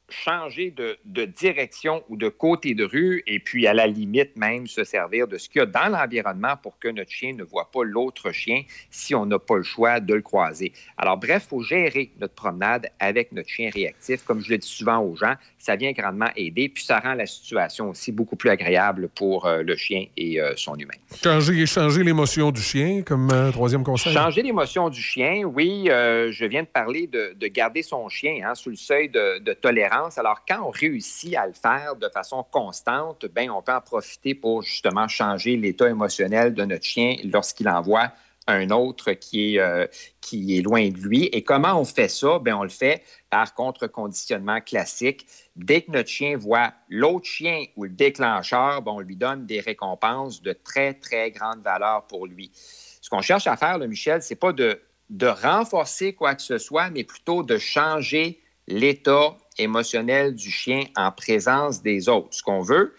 [0.09, 4.67] changer de, de direction ou de côté de rue et puis à la limite même
[4.67, 7.71] se servir de ce qu'il y a dans l'environnement pour que notre chien ne voit
[7.73, 10.73] pas l'autre chien si on n'a pas le choix de le croiser.
[10.97, 14.23] Alors bref, il faut gérer notre promenade avec notre chien réactif.
[14.25, 17.27] Comme je le dis souvent aux gens, ça vient grandement aider puis ça rend la
[17.27, 20.95] situation aussi beaucoup plus agréable pour euh, le chien et euh, son humain.
[21.23, 24.13] Changer, changer l'émotion du chien comme euh, troisième conseil?
[24.13, 25.87] Changer l'émotion du chien, oui.
[25.87, 29.53] je viens de parler de, de garder son chien hein, sous le seuil de, de
[29.53, 29.96] tolérance.
[30.17, 34.35] Alors, quand on réussit à le faire de façon constante, ben, on peut en profiter
[34.35, 38.13] pour justement changer l'état émotionnel de notre chien lorsqu'il envoie
[38.49, 39.87] un autre qui est, euh,
[40.21, 41.25] qui est loin de lui.
[41.33, 42.39] Et comment on fait ça?
[42.39, 45.27] Ben, on le fait par contre-conditionnement classique.
[45.57, 49.61] Dès que notre chien voit l'autre chien ou le déclencheur, ben, on lui donne des
[49.61, 52.53] récompenses de très, très grande valeur pour lui.
[52.55, 56.59] Ce qu'on cherche à faire, là, Michel, c'est pas de, de renforcer quoi que ce
[56.59, 62.29] soit, mais plutôt de changer l'état émotionnel du chien en présence des autres.
[62.31, 62.95] Ce qu'on veut,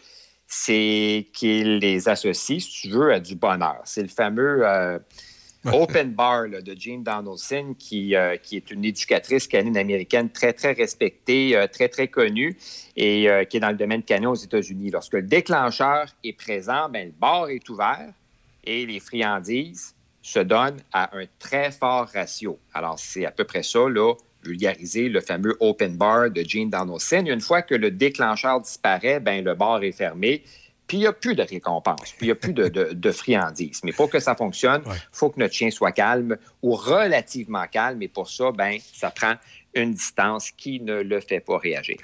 [0.47, 3.81] c'est qu'il les associe, si tu veux, à du bonheur.
[3.83, 4.97] C'est le fameux euh,
[5.65, 10.53] Open Bar là, de Jean Donaldson, qui, euh, qui est une éducatrice canine américaine très,
[10.53, 12.57] très respectée, euh, très, très connue
[12.95, 14.89] et qui est dans le domaine canin aux États-Unis.
[14.91, 18.09] Lorsque le déclencheur est présent, ben, le bar est ouvert
[18.63, 22.59] et les friandises se donnent à un très fort ratio.
[22.73, 24.13] Alors, c'est à peu près ça, là,
[24.43, 27.25] vulgariser le fameux open bar de Gene Donaldson.
[27.25, 30.43] Une fois que le déclencheur disparaît, ben, le bar est fermé.
[30.88, 33.11] Puis il n'y a plus de récompense, puis il n'y a plus de, de, de
[33.11, 33.82] friandises.
[33.83, 38.01] Mais pour que ça fonctionne, il faut que notre chien soit calme ou relativement calme.
[38.01, 39.33] Et pour ça, ben, ça prend
[39.73, 41.97] une distance qui ne le fait pas réagir.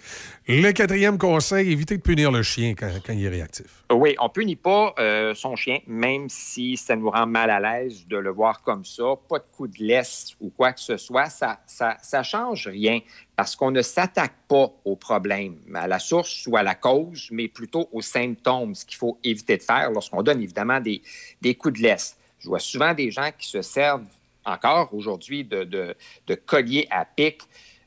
[0.48, 3.84] Le quatrième conseil, évitez de punir le chien quand, quand il est réactif.
[3.92, 7.60] Oui, on ne punit pas euh, son chien, même si ça nous rend mal à
[7.60, 9.04] l'aise de le voir comme ça.
[9.30, 11.28] Pas de coup de laisse ou quoi que ce soit.
[11.28, 13.00] Ça ça, ça change rien
[13.36, 17.48] parce qu'on ne s'attaque pas au problème, à la source ou à la cause, mais
[17.48, 21.02] plutôt aux symptômes, ce qu'il faut éviter de faire lorsqu'on donne évidemment des,
[21.42, 22.16] des coups de laisse.
[22.40, 24.04] Je vois souvent des gens qui se servent
[24.46, 25.96] encore aujourd'hui de, de,
[26.28, 27.42] de colliers à pic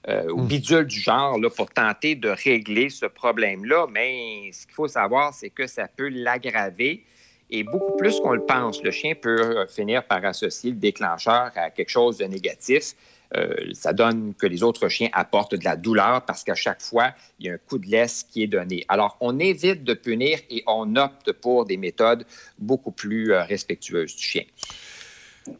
[0.09, 3.87] euh, ou bidules du genre là, pour tenter de régler ce problème-là.
[3.91, 7.05] Mais ce qu'il faut savoir, c'est que ça peut l'aggraver.
[7.51, 11.51] Et beaucoup plus qu'on le pense, le chien peut euh, finir par associer le déclencheur
[11.57, 12.95] à quelque chose de négatif.
[13.35, 17.13] Euh, ça donne que les autres chiens apportent de la douleur parce qu'à chaque fois,
[17.41, 18.85] il y a un coup de laisse qui est donné.
[18.87, 22.25] Alors, on évite de punir et on opte pour des méthodes
[22.61, 24.45] beaucoup plus respectueuses du chien.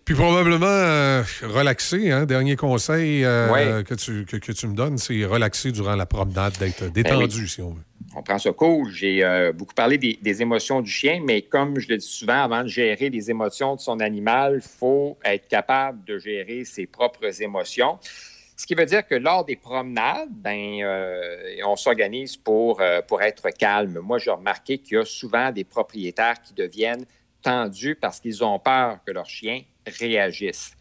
[0.05, 2.27] Puis probablement euh, relaxer, hein?
[2.27, 6.57] dernier conseil euh, que, tu, que, que tu me donnes, c'est relaxer durant la promenade,
[6.59, 7.49] d'être détendu, Ben oui.
[7.49, 7.83] si on veut.
[8.15, 8.89] On prend ce cours.
[8.91, 12.43] J'ai euh, beaucoup parlé des, des émotions du chien, mais comme je le dis souvent,
[12.45, 16.87] avant de gérer les émotions de son animal, il faut être capable de gérer ses
[16.87, 17.99] propres émotions.
[18.57, 23.21] Ce qui veut dire que lors des promenades, ben, euh, on s'organise pour, euh, pour
[23.21, 23.99] être calme.
[24.03, 27.05] Moi, j'ai remarqué qu'il y a souvent des propriétaires qui deviennent
[28.01, 30.73] parce qu'ils ont peur que leur chien réagisse.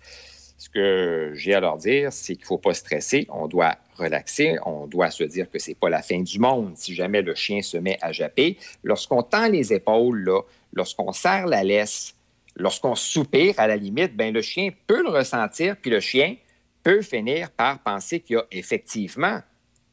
[0.57, 4.57] Ce que j'ai à leur dire, c'est qu'il ne faut pas stresser, on doit relaxer,
[4.65, 7.35] on doit se dire que ce n'est pas la fin du monde si jamais le
[7.35, 8.57] chien se met à japper.
[8.83, 10.27] Lorsqu'on tend les épaules,
[10.73, 12.15] lorsqu'on serre la laisse,
[12.55, 16.35] lorsqu'on soupire à la limite, ben, le chien peut le ressentir, puis le chien
[16.83, 19.41] peut finir par penser qu'il y a effectivement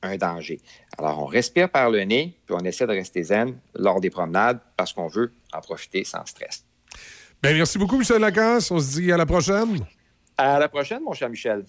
[0.02, 0.60] un danger.
[0.98, 4.60] Alors, on respire par le nez, puis on essaie de rester zen lors des promenades
[4.76, 6.64] parce qu'on veut en profiter sans stress.
[7.42, 8.70] Ben, merci beaucoup, Michel Lacasse.
[8.70, 9.78] On se dit à la prochaine.
[10.36, 11.64] À la prochaine, mon cher Michel.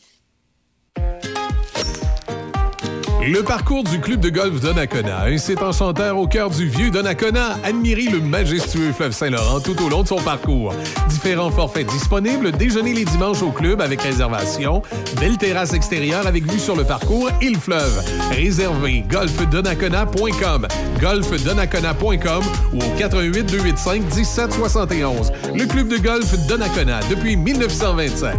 [3.25, 7.57] Le parcours du club de golf Donnacona, un site enchanteur au cœur du vieux Donnacona.
[7.63, 10.73] Admirez le majestueux fleuve Saint-Laurent tout au long de son parcours.
[11.07, 14.81] Différents forfaits disponibles, déjeuner les dimanches au club avec réservation,
[15.21, 18.03] belle terrasse extérieure avec vue sur le parcours et le fleuve.
[18.31, 20.67] Réservez golfdonnacona.com,
[20.99, 22.43] golfdonnacona.com
[22.73, 25.31] ou au 88 285 1771.
[25.55, 28.35] Le club de golf Donnacona depuis 1927.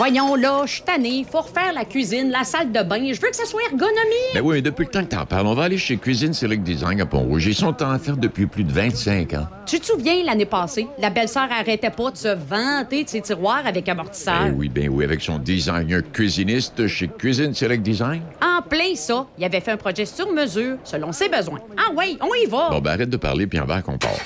[0.00, 1.26] Voyons là, je suis tannée.
[1.30, 3.12] Faut refaire la cuisine, la salle de bain.
[3.12, 4.32] Je veux que ça soit ergonomique.
[4.32, 6.62] Ben oui, mais depuis le temps que t'en parles, on va aller chez Cuisine Select
[6.62, 7.44] Design à Pont-Rouge.
[7.44, 9.46] Ils sont en affaires depuis plus de 25 ans.
[9.66, 13.66] Tu te souviens, l'année passée, la belle-sœur arrêtait pas de se vanter de ses tiroirs
[13.66, 14.44] avec amortisseur?
[14.44, 18.22] Ben oui, ben oui, avec son designer cuisiniste chez Cuisine Select Design.
[18.42, 21.60] En plein ça, il avait fait un projet sur mesure, selon ses besoins.
[21.76, 22.70] Ah oui, on y va.
[22.70, 24.16] Bon, ben arrête de parler, puis on va qu'on part.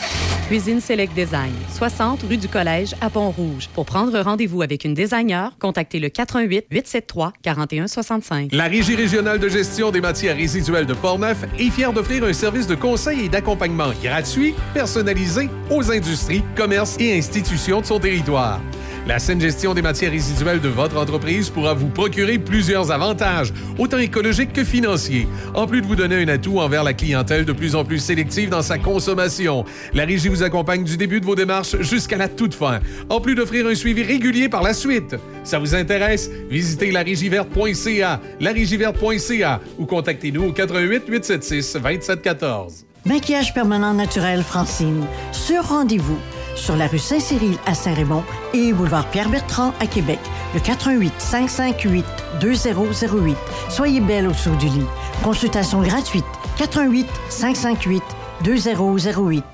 [0.47, 3.71] Cuisine Select Design, 60 rue du Collège à Pont-Rouge.
[3.75, 8.53] Pour prendre rendez-vous avec une designer, contactez le 88 873 4165.
[8.53, 12.67] La Régie régionale de gestion des matières résiduelles de Portneuf est fière d'offrir un service
[12.67, 18.61] de conseil et d'accompagnement gratuit, personnalisé aux industries, commerces et institutions de son territoire.
[19.07, 23.99] La saine gestion des matières résiduelles de votre entreprise pourra vous procurer plusieurs avantages, autant
[23.99, 27.75] écologiques que financiers, en plus de vous donner un atout envers la clientèle de plus
[27.75, 29.67] en plus sélective dans sa consommation.
[29.93, 33.35] La Régie vous accompagne du début de vos démarches jusqu'à la toute fin, en plus
[33.35, 35.17] d'offrir un suivi régulier par la suite.
[35.45, 36.31] Ça vous intéresse?
[36.49, 42.87] Visitez larégiverte.ca, larégiverte.ca ou contactez-nous au 88 876 2714.
[43.05, 45.05] Maquillage permanent naturel Francine.
[45.33, 46.19] Sur rendez-vous.
[46.55, 50.19] Sur la rue Saint-Cyril à Saint-Raymond et boulevard Pierre-Bertrand à Québec.
[50.55, 52.05] Le 88 558
[52.41, 53.37] 2008.
[53.69, 54.87] Soyez belle au-dessous du lit.
[55.23, 56.25] Consultation gratuite.
[56.59, 58.03] 88 558
[58.45, 59.45] 2008.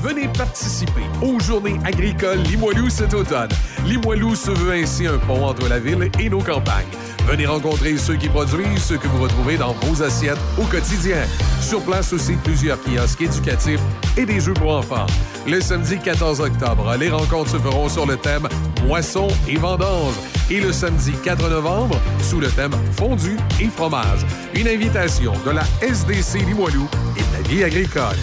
[0.00, 3.50] Venez participer aux Journées agricoles Limoilou cet automne.
[3.84, 6.86] Limoilou se veut ainsi un pont entre la ville et nos campagnes.
[7.28, 11.18] Venez rencontrer ceux qui produisent ce que vous retrouvez dans vos assiettes au quotidien.
[11.60, 13.82] Sur place aussi plusieurs kiosques éducatifs
[14.16, 15.04] et des jeux pour enfants.
[15.46, 18.48] Le samedi 14 octobre, les rencontres se feront sur le thème
[18.86, 20.14] Moisson et vendange.
[20.50, 24.24] Et le samedi 4 novembre, sous le thème Fondu et fromage.
[24.54, 28.16] Une invitation de la SDC Limoilou et de la vie agricole.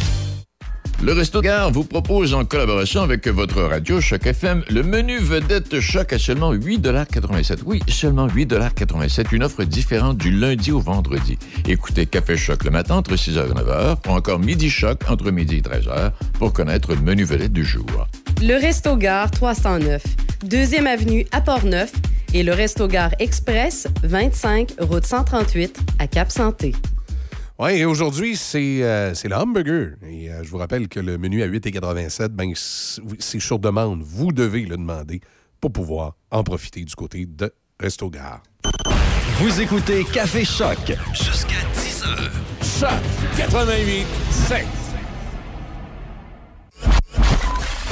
[1.04, 5.80] Le Resto Gare vous propose en collaboration avec votre radio Choc FM le menu vedette
[5.80, 11.38] Choc à seulement 8,87 Oui, seulement 8,87 Une offre différente du lundi au vendredi.
[11.68, 15.58] Écoutez Café Choc le matin entre 6h et 9h ou encore Midi Choc entre midi
[15.58, 18.08] et 13h pour connaître le menu vedette du jour.
[18.42, 20.02] Le Resto Gare 309,
[20.46, 21.92] deuxième avenue à Port-Neuf
[22.34, 26.74] et le Resto Gare Express 25 route 138 à Cap-Santé.
[27.58, 29.96] Oui, et aujourd'hui, c'est euh, c'est le hamburger.
[30.06, 34.02] Et euh, je vous rappelle que le menu à 8,87, ben, c'est c'est sur demande.
[34.04, 35.22] Vous devez le demander
[35.62, 38.44] pour pouvoir en profiter du côté de Resto Gare.
[39.40, 40.78] Vous écoutez Café Choc
[41.14, 42.80] jusqu'à 10h.
[42.80, 42.90] Choc
[43.38, 44.66] 88 7.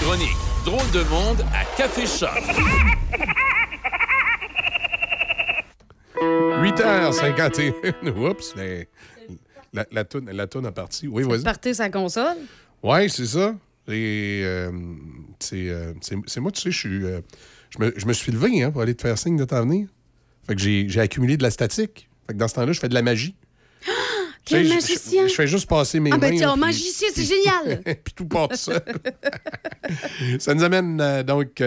[0.02, 2.30] Chronique Drôle de monde à Café Choc.
[6.64, 8.18] 8h51.
[8.18, 8.88] Oups, mais
[9.74, 11.08] la, la, toune, la toune a parti.
[11.08, 11.44] Oui, vas-y.
[11.44, 12.38] Partez sa console?
[12.82, 13.56] Oui, c'est ça.
[13.88, 14.72] Et, euh,
[15.40, 17.04] c'est, euh, c'est- moi, tu sais, je suis.
[17.06, 17.20] euh,
[17.70, 19.88] je, me, je me suis levé hein, pour aller te faire signe de t'en venir.
[20.48, 22.08] Fait que j'ai, accumulé de la statique.
[22.28, 23.36] Fait que dans ce temps-là, je fais de la magie.
[24.46, 25.24] Sais, je- magicien!
[25.24, 26.30] Je, je fais juste passer mes Ah, mains.
[26.30, 27.82] ben, tiens, là, puis- magicien, c'est génial!
[28.04, 28.74] puis tout part de ça.
[30.54, 31.62] nous amène donc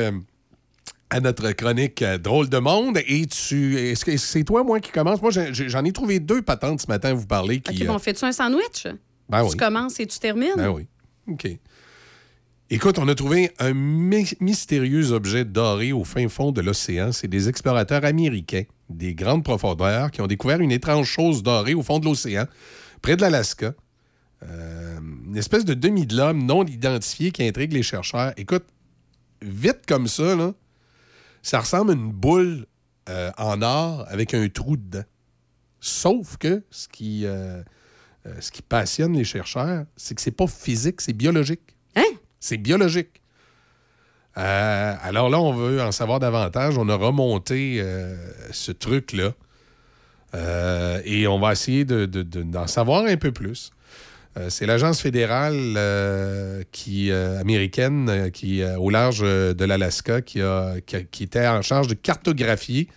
[1.10, 2.99] à notre chronique euh, Drôle de monde.
[3.07, 3.76] Et tu.
[3.78, 5.20] Est-ce que c'est toi, moi, qui commence?
[5.23, 7.60] Moi, j'en ai trouvé deux patentes ce matin à vous parler.
[7.60, 8.86] Qui, OK, bon, fais-tu un sandwich?
[9.28, 9.57] Ben tu oui.
[9.57, 10.55] commences et tu termines?
[10.57, 10.86] Ben oui.
[11.28, 11.49] OK.
[12.68, 17.12] Écoute, on a trouvé un my- mystérieux objet doré au fin fond de l'océan.
[17.12, 21.83] C'est des explorateurs américains des grandes profondeurs qui ont découvert une étrange chose dorée au
[21.83, 22.47] fond de l'océan,
[23.02, 23.75] près de l'Alaska.
[24.43, 28.33] Euh, une espèce de demi de l'homme non identifié qui intrigue les chercheurs.
[28.36, 28.65] Écoute,
[29.43, 30.52] vite comme ça, là,
[31.47, 32.66] ça ressemble à une boule
[33.08, 35.05] euh, en or avec un trou dedans.
[35.81, 37.62] Sauf que ce qui, euh,
[38.26, 41.76] euh, ce qui passionne les chercheurs, c'est que c'est pas physique, c'est biologique.
[41.94, 42.02] Hein?
[42.41, 43.23] C'est biologique.
[44.36, 46.76] Euh, alors là, on veut en savoir davantage.
[46.78, 47.81] On a remonté
[48.50, 49.33] ce truc-là.
[51.05, 53.70] Et on va essayer de- de- de- d'en savoir un peu plus.
[54.36, 60.40] Euh, c'est l'agence fédérale euh, qui, euh, américaine qui, au large de l'Alaska qui,
[61.10, 62.89] qui était en charge de cartographier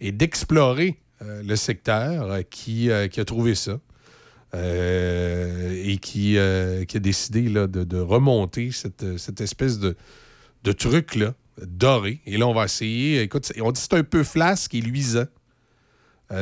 [0.00, 3.80] et d'explorer le secteur qui, a trouvé ça.
[4.54, 9.96] Et qui, a décidé là, de, remonter cette, cette espèce de,
[10.62, 11.34] de truc-là,
[11.66, 12.20] doré.
[12.26, 13.20] Et là, on va essayer.
[13.22, 15.26] Écoute, on dit que c'est un peu flasque et luisant.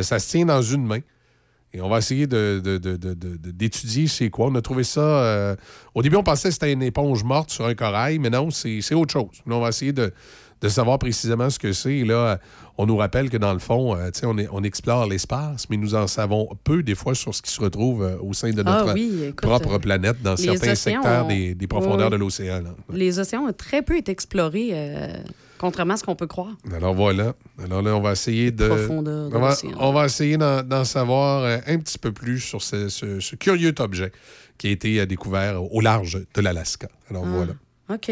[0.02, 1.00] Ça se tient dans une main.
[1.73, 4.47] Et on va essayer de- de- de- de- de- de- d'étudier c'est quoi.
[4.47, 5.01] On a trouvé ça.
[5.01, 5.57] euh,
[5.95, 8.95] au début, on pensait que c'était une éponge morte sur un corail, mais non, c'est
[8.95, 9.43] autre chose.
[9.47, 10.12] Là, on va essayer de,
[10.62, 11.97] de savoir précisément ce que c'est.
[11.97, 12.39] Et là,
[12.78, 15.95] on nous rappelle que dans le fond, euh, on, est- on explore l'espace, mais nous
[15.95, 18.78] en savons peu des fois sur ce qui se retrouve euh, au sein de Ah
[18.85, 22.62] notre oui, écoute, propre planète dans certains secteurs ont- des, des profondeurs Oui, de l'océan.
[22.91, 24.70] Les océans ont très peu été explorés,
[25.59, 26.57] contrairement à ce qu'on peut croire.
[26.75, 27.35] Alors voilà.
[27.62, 28.68] Alors là, on va essayer de.
[28.68, 29.70] on, va, l'océan.
[29.78, 33.75] on va essayer d'en savoir euh, un petit peu plus sur ce, ce- ce curieux
[33.78, 34.12] objet
[34.59, 36.89] qui a été euh, découvert au large de l'Alaska.
[37.10, 37.52] Alors Ah, voilà.
[37.94, 38.10] OK.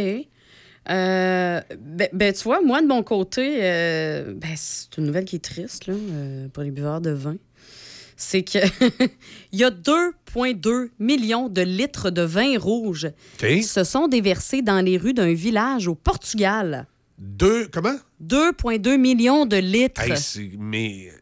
[0.91, 5.37] Euh, ben, ben, tu vois, moi, de mon côté, euh, ben, c'est une nouvelle qui
[5.37, 7.37] est triste là, euh, pour les buveurs de vin.
[8.17, 8.59] C'est que
[9.53, 13.09] il y a 2,2 millions de litres de vin rouge
[13.39, 16.87] qui se sont déversés dans les rues d'un village au Portugal.
[17.19, 17.97] Deux, comment?
[18.23, 20.03] 2,2 millions de litres.
[20.03, 21.13] Hey, mais.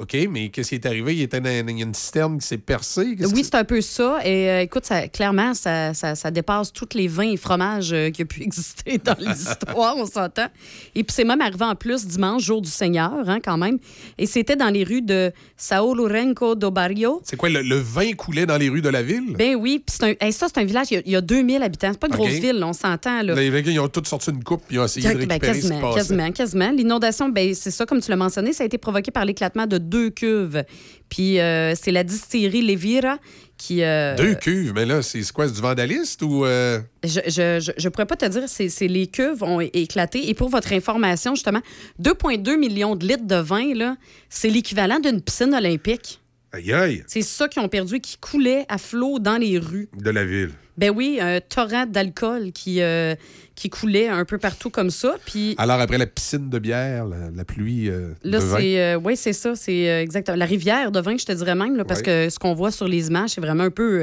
[0.00, 1.14] OK, mais qu'est-ce qui est arrivé?
[1.14, 3.16] Il était dans il y a une cisterne qui s'est percée.
[3.20, 4.18] Oui, c'est un peu ça.
[4.24, 8.10] Et euh, écoute, ça, clairement, ça, ça, ça dépasse tous les vins et fromages euh,
[8.10, 10.46] qui ont pu exister dans l'histoire, on s'entend.
[10.94, 13.78] Et puis c'est même arrivé en plus dimanche, jour du Seigneur, hein, quand même.
[14.16, 17.20] Et c'était dans les rues de Sao Lourenço do Barrio.
[17.24, 19.34] C'est quoi, le, le vin coulait dans les rues de la ville?
[19.36, 21.62] Ben oui, puis c'est un, hey, ça, c'est un village, il y y a 2000
[21.62, 21.90] habitants.
[21.92, 23.22] C'est pas une grosse ville, on s'entend.
[23.22, 23.34] Là.
[23.34, 25.60] Les ils ont tous sorti une coupe puis ils ont essayé de Ben, récupérer ce
[25.60, 26.70] qui quasiment, quasiment, quasiment.
[26.70, 29.78] L'inondation, ben, c'est ça, comme tu l'as mentionné, ça a été provoqué par l'éclatement de
[29.90, 30.62] deux cuves.
[31.08, 33.18] Puis euh, c'est la distillerie Levira
[33.56, 33.82] qui.
[33.82, 35.48] euh, Deux cuves, mais là, c'est quoi?
[35.48, 36.44] C'est du vandaliste ou.
[36.46, 40.28] euh, Je, je, je, je pourrais pas te dire, c'est les cuves ont éclaté.
[40.30, 41.60] Et pour votre information, justement,
[42.00, 43.96] 2,2 millions de litres de vin, là,
[44.28, 46.20] c'est l'équivalent d'une piscine olympique.
[46.52, 49.88] Aïe, aïe, C'est ça qu'ils ont perdu qui coulait à flot dans les rues.
[49.96, 50.50] de la ville.
[50.80, 53.14] Ben oui, un torrent d'alcool qui, euh,
[53.54, 55.14] qui coulait un peu partout comme ça.
[55.26, 58.80] Puis Alors, après la piscine de bière, la, la pluie euh, Là, c'est.
[58.80, 59.54] euh, oui, c'est ça.
[59.54, 60.36] C'est exactement.
[60.38, 62.88] La rivière de vin, je te dirais même, là, parce que ce qu'on voit sur
[62.88, 63.98] les images, c'est vraiment un peu.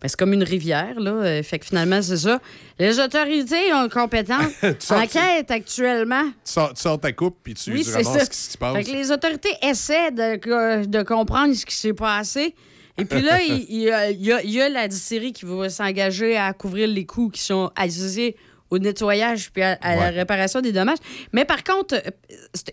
[0.00, 1.42] ben, c'est comme une rivière, là.
[1.42, 2.40] Fait que finalement, c'est ça.
[2.78, 6.24] Les autorités ont compétentes sors- enquêtent actuellement.
[6.44, 8.24] Tu sors, tu sors ta coupe puis tu, Oui, tu c'est ramasses ça.
[8.26, 8.74] ce qui se passe.
[8.76, 12.54] Fait que les autorités essaient de, de comprendre ce qui s'est passé.
[12.98, 15.32] Et puis là, il, il y a, il y a- il y a la distillerie
[15.32, 18.36] qui va s'engager à couvrir les coûts qui sont associés
[18.70, 20.98] au nettoyage puis à, à la réparation des dommages.
[21.32, 22.10] Mais par contre, euh,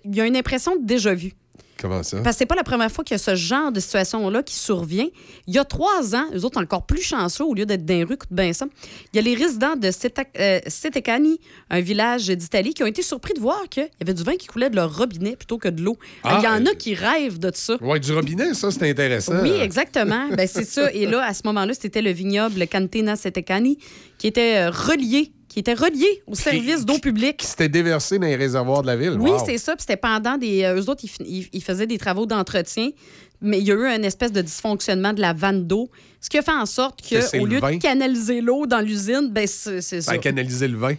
[0.05, 1.33] il y a une impression de déjà-vu.
[1.81, 2.17] Comment ça?
[2.21, 4.53] Parce que c'est pas la première fois qu'il y a ce genre de situation-là qui
[4.53, 5.07] survient.
[5.47, 8.03] Il y a trois ans, eux autres encore plus chanceux, au lieu d'être dans les
[8.03, 8.67] rues, écoute bien ça,
[9.11, 11.39] il y a les résidents de euh, Setecani,
[11.71, 14.45] un village d'Italie, qui ont été surpris de voir qu'il y avait du vin qui
[14.45, 15.97] coulait de leur robinet plutôt que de l'eau.
[16.23, 17.77] Ah, il y en euh, a qui rêvent de ça.
[17.81, 19.41] Ouais, du robinet, ça, c'est intéressant.
[19.41, 20.27] Oui, exactement.
[20.37, 20.91] Ben, c'est ça.
[20.93, 23.79] Et là, à ce moment-là, c'était le vignoble Cantina Setecani
[24.19, 27.43] qui était euh, relié qui était relié au service d'eau publique.
[27.45, 29.17] C'était déversé dans les réservoirs de la ville.
[29.19, 29.43] Oui, Wow.
[29.45, 29.73] c'est ça.
[29.75, 30.63] Puis c'était pendant des.
[30.63, 32.89] euh, eux autres, ils, fin- ils- ils faisaient des travaux d'entretien,
[33.41, 35.89] mais il y a eu une espèce de dysfonctionnement de la vanne d'eau,
[36.21, 37.73] ce qui a fait en sorte Que le lieu vin?
[37.75, 40.93] de canaliser l'eau dans l'usine, ben c'est c'est Ça a canalisé le vin.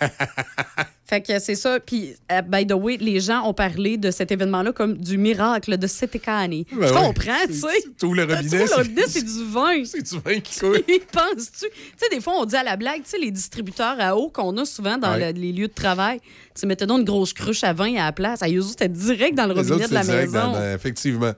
[1.04, 1.78] Fait que c'est ça.
[1.78, 5.76] Puis, euh, by the way, les gens ont parlé de cet événement-là comme du miracle
[5.76, 6.66] de Setekani.
[6.72, 7.00] Ben Je oui.
[7.00, 7.66] comprends, tu sais.
[8.02, 8.48] Ouvres le robinet.
[8.48, 9.84] vois, le c'est- robinet, c'est du vin.
[9.84, 10.80] C'est du vin qui coule.
[11.12, 11.66] Penses-tu?
[11.68, 14.30] Tu sais, des fois, on dit à la blague, tu sais, les distributeurs à eau
[14.30, 15.32] qu'on a souvent dans Ouais.
[15.34, 16.18] le- les lieux de travail,
[16.58, 18.42] tu mettais donc une grosse cruche à vin à la place.
[18.42, 20.52] À autres, c'était direct dans le Les robinet autres, de la maison.
[20.52, 21.32] dans- effectivement.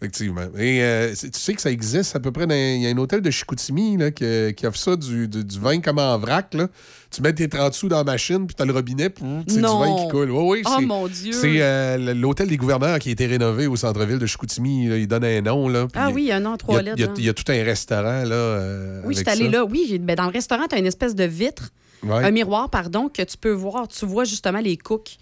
[0.00, 0.46] Effectivement.
[0.56, 2.46] Et euh, tu sais que ça existe à peu près.
[2.46, 4.24] dans- Il y a un hôtel de Chicoutimi là, qui,
[4.56, 6.54] qui offre ça, du, du- du vin comme en vrac.
[6.54, 6.68] Là.
[7.10, 9.56] Tu mets tes 30 sous dans la machine, puis tu as le robinet, puis c'est
[9.56, 10.30] du vin qui coule.
[10.30, 11.32] Oui, oui, Oh, mon Dieu.
[11.32, 14.88] C'est euh, l'hôtel des gouverneurs qui a été rénové au centre-ville de Chicoutimi.
[14.88, 14.96] là.
[14.96, 15.68] Il donne un nom.
[15.68, 17.14] Là, Ah il- oui, il y a un nom trois lettres, Il y a, hein.
[17.18, 18.24] il y a tout un restaurant.
[18.24, 19.64] Là, euh, Oui, je suis allée là.
[19.66, 21.68] Oui, ben, dans le restaurant, tu as une espèce de vitre,
[22.02, 22.24] Ouais.
[22.24, 23.86] un miroir, pardon, que tu peux voir.
[23.86, 25.18] Tu vois justement les cooks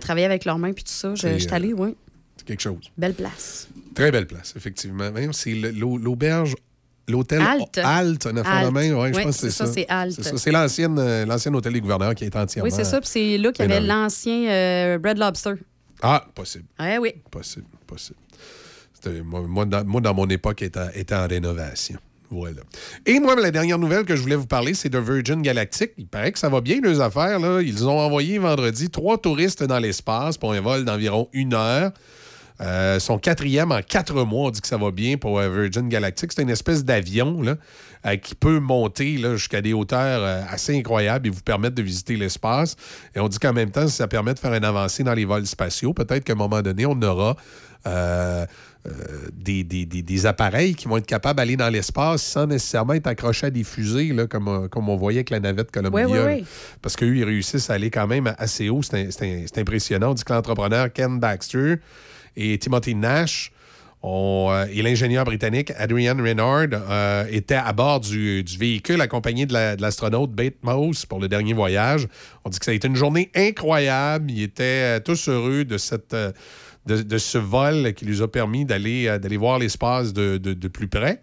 [0.00, 1.14] travailler avec leurs mains puis tout ça.
[1.14, 1.94] Je suis allée, oui.
[2.36, 2.90] C'est quelque chose.
[2.96, 3.68] Belle place.
[4.02, 5.10] Très belle place, effectivement.
[5.10, 6.54] Même, C'est l'auberge,
[7.08, 7.78] l'hôtel Halte.
[7.78, 8.96] Halte, un affaire même.
[8.96, 9.72] Ouais, je Oui, pense que c'est ça, ça.
[9.72, 10.20] c'est Halte.
[10.22, 12.68] C'est euh, l'ancien hôtel des gouverneurs qui est entièrement.
[12.70, 13.00] Oui, c'est ça.
[13.00, 15.54] Puis c'est là qu'il y avait l'ancien euh, Red Lobster.
[16.02, 16.66] Ah, possible.
[16.78, 17.12] Oui, oui.
[17.30, 18.18] Possible, possible.
[18.94, 21.98] C'était- Moi, moi, dans, moi, dans mon époque, était, était en rénovation.
[22.30, 22.60] Voilà.
[23.06, 25.92] Et moi, la dernière nouvelle que je voulais vous parler, c'est de Virgin Galactic.
[25.96, 27.38] Il paraît que ça va bien, leurs affaires.
[27.38, 27.62] Là.
[27.62, 31.90] Ils ont envoyé vendredi trois touristes dans l'espace pour un vol d'environ une heure.
[32.60, 35.88] Euh, son quatrième en quatre mois, on dit que ça va bien pour euh, Virgin
[35.88, 36.32] Galactic.
[36.32, 37.54] C'est une espèce d'avion là,
[38.06, 41.82] euh, qui peut monter là, jusqu'à des hauteurs euh, assez incroyables et vous permettre de
[41.82, 42.74] visiter l'espace.
[43.14, 45.46] Et on dit qu'en même temps, ça permet de faire une avancée dans les vols
[45.46, 45.92] spatiaux.
[45.92, 47.36] Peut-être qu'à un moment donné, on aura
[49.32, 53.06] des, des- des- des appareils qui vont être capables d'aller dans l'espace sans nécessairement être
[53.06, 56.06] accrochés à des fusées, là, comme, comme on voyait avec la navette Columbia.
[56.06, 56.44] Oui, oui, oui.
[56.82, 58.82] Parce qu'eux, ils réussissent à aller quand même assez haut.
[58.82, 60.10] C'est un- c'est un- c'est impressionnant.
[60.10, 61.76] On dit que l'entrepreneur Ken Baxter
[62.38, 63.52] et Timothy Nash
[64.04, 69.74] euh, et l'ingénieur britannique Adrian Renard euh, étaient à bord du, véhicule accompagné de la-
[69.74, 72.06] l'astronaute Bate Moss pour le dernier voyage.
[72.44, 74.30] On dit que ça a été une journée incroyable.
[74.30, 76.14] Ils étaient euh, tous heureux de cette...
[76.14, 76.30] euh,
[76.86, 81.20] de, ce vol qui lui a permis d'aller voir l'espace de, de- de plus près.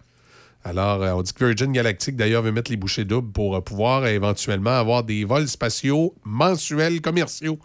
[0.63, 4.77] Alors, on dit que Virgin Galactic, d'ailleurs, veut mettre les bouchées doubles pour pouvoir éventuellement
[4.77, 7.57] avoir des vols spatiaux mensuels commerciaux.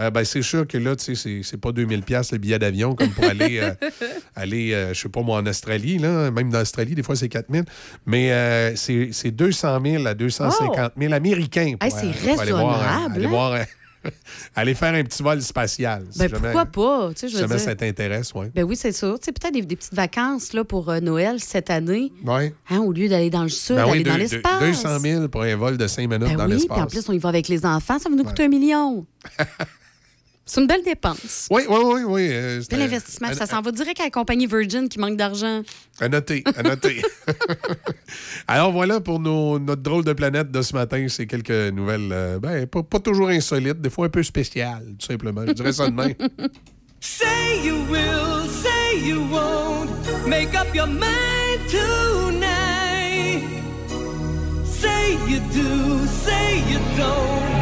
[0.00, 2.94] Euh, ben, c'est sûr que là, tu sais, c'est- pas 2000 pièces le billet d'avion
[2.94, 3.70] comme pour aller, euh,
[4.36, 5.98] aller euh, je sais pas moi, en Australie.
[5.98, 6.30] Là.
[6.30, 7.64] Même dans l'Australie, des fois, c'est 4000.
[8.06, 12.78] Mais euh, c'est c'est 200 000 à 250 000 américains Hey, c'est pour aller voir,
[12.80, 13.58] raisonnable, aller, voir,
[14.54, 16.04] aller faire un petit vol spatial.
[16.10, 17.08] si Ben, jamais- pourquoi pas?
[17.14, 17.64] Tu sais, je Si veux jamais dire.
[17.64, 18.46] ça t'intéresse, oui.
[18.54, 19.12] Ben oui, c'est ça.
[19.18, 22.12] Tu sais, peut-être des, des petites vacances là, pour euh, Noël cette année.
[22.24, 22.54] Ouais.
[22.70, 24.60] Hein, au lieu d'aller dans le sud, Ben oui, aller dans l'espace.
[24.60, 26.76] deux- 200 000 pour un vol de 5 minutes Ben dans oui, l'espace.
[26.76, 29.04] puis en plus, on y va avec les enfants, ça va nous coûter un million.
[30.48, 31.46] c'est une belle dépense.
[31.50, 32.02] Oui, oui, oui.
[32.06, 33.28] oui euh, c'est un- investissement.
[33.28, 35.62] un- Ça s'en va direct à la compagnie Virgin qui manque d'argent.
[36.00, 37.02] À noter, à noter.
[38.48, 41.06] Alors voilà pour nos- notre drôle de planète de ce matin.
[41.08, 45.06] C'est quelques nouvelles, euh, ben, pas, pas toujours insolites, des fois un peu spéciales, tout
[45.06, 45.42] simplement.
[45.46, 46.14] Je dirais ça de même.
[47.00, 49.88] Say you will, say you won't.
[50.26, 53.42] Make up your mind tonight.
[54.64, 57.57] Say you do, say you don't.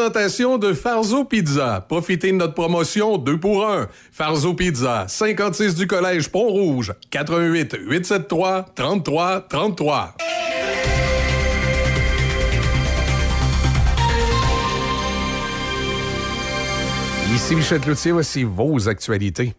[0.00, 1.84] Présentation de Farzo Pizza.
[1.86, 3.86] Profitez de notre promotion 2 pour 1.
[4.10, 10.14] Farzo Pizza, 56 du Collège Pont-Rouge, 88 873 33 33.
[17.34, 19.54] Ici Michel Cloutier, voici vos actualités.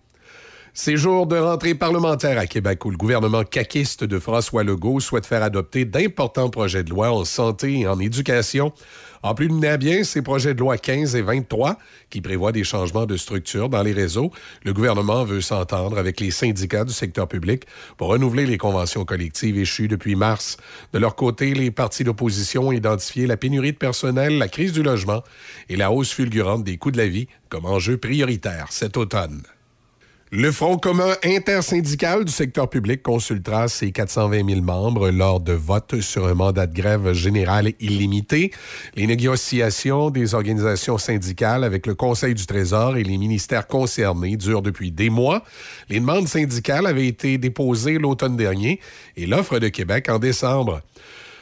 [0.73, 5.25] C'est jour de rentrée parlementaire à Québec où le gouvernement caquiste de François Legault souhaite
[5.25, 8.71] faire adopter d'importants projets de loi en santé et en éducation.
[9.23, 11.77] En plus à bien ces projets de loi 15 et 23
[12.09, 14.31] qui prévoient des changements de structure dans les réseaux,
[14.63, 17.65] le gouvernement veut s'entendre avec les syndicats du secteur public
[17.97, 20.57] pour renouveler les conventions collectives échues depuis mars.
[20.93, 24.81] De leur côté, les partis d'opposition ont identifié la pénurie de personnel, la crise du
[24.81, 25.21] logement
[25.69, 29.43] et la hausse fulgurante des coûts de la vie comme enjeux prioritaires cet automne.
[30.33, 35.99] Le Front commun intersyndical du secteur public consultera ses 420 000 membres lors de votes
[35.99, 38.51] sur un mandat de grève général illimité.
[38.95, 44.61] Les négociations des organisations syndicales avec le Conseil du Trésor et les ministères concernés durent
[44.61, 45.43] depuis des mois.
[45.89, 48.79] Les demandes syndicales avaient été déposées l'automne dernier
[49.17, 50.81] et l'offre de Québec en décembre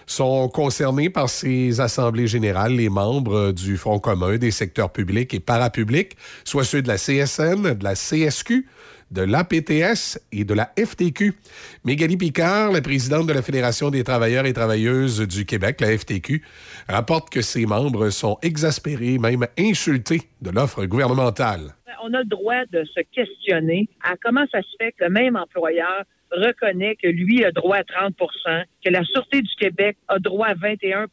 [0.09, 5.39] sont concernés par ces assemblées générales les membres du Front commun des secteurs publics et
[5.39, 8.65] parapublics, soit ceux de la CSN, de la CSQ,
[9.11, 11.33] de l'APTS et de la FTQ.
[11.83, 16.43] Mégali Picard, la présidente de la Fédération des travailleurs et travailleuses du Québec, la FTQ,
[16.87, 21.75] rapporte que ses membres sont exaspérés, même insultés de l'offre gouvernementale.
[22.03, 25.35] On a le droit de se questionner à comment ça se fait que le même
[25.35, 30.47] employeur reconnaît que lui a droit à 30% que la Sûreté du Québec a droit
[30.47, 31.07] à 21%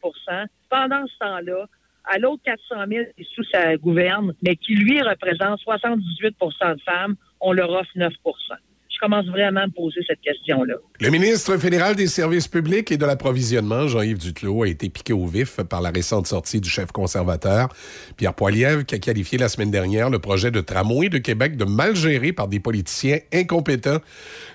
[0.69, 1.67] Pendant ce temps-là,
[2.05, 7.15] à l'autre 400 000 qui sous sa gouverne, mais qui lui représente 78 de femmes,
[7.39, 8.13] on leur offre 9
[8.97, 10.75] je commence vraiment à me poser cette question-là.
[10.99, 15.27] Le ministre fédéral des Services publics et de l'approvisionnement, Jean-Yves Duclos, a été piqué au
[15.27, 17.69] vif par la récente sortie du chef conservateur,
[18.17, 21.65] Pierre Poilievre, qui a qualifié la semaine dernière le projet de tramway de Québec de
[21.65, 23.99] mal géré par des politiciens incompétents.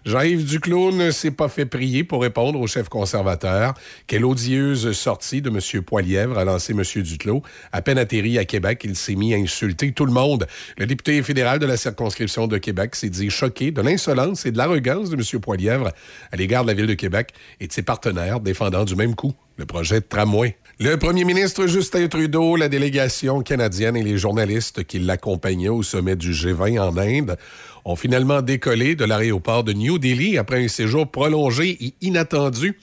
[0.05, 3.75] Jean-Yves Duclos ne s'est pas fait prier pour répondre au chef conservateur.
[4.09, 5.83] Quelle odieuse sortie de M.
[5.83, 6.83] Poilievre a lancé M.
[7.03, 7.43] Duclos.
[7.71, 10.47] À peine atterri à Québec, il s'est mis à insulter tout le monde.
[10.79, 14.59] Le député fédéral de la circonscription de Québec s'est dit choqué de l'insolence et de
[14.59, 15.41] l'arrogance de M.
[15.41, 15.91] Poilièvre
[16.31, 19.33] à l'égard de la Ville de Québec et de ses partenaires défendant du même coup
[19.57, 20.57] le projet de tramway.
[20.81, 26.17] Le premier ministre Justin Trudeau, la délégation canadienne et les journalistes qui l'accompagnaient au sommet
[26.17, 27.37] du G20 en Inde
[27.85, 32.79] ont finalement décollé de l'aéroport de New Delhi après un séjour prolongé et inattendu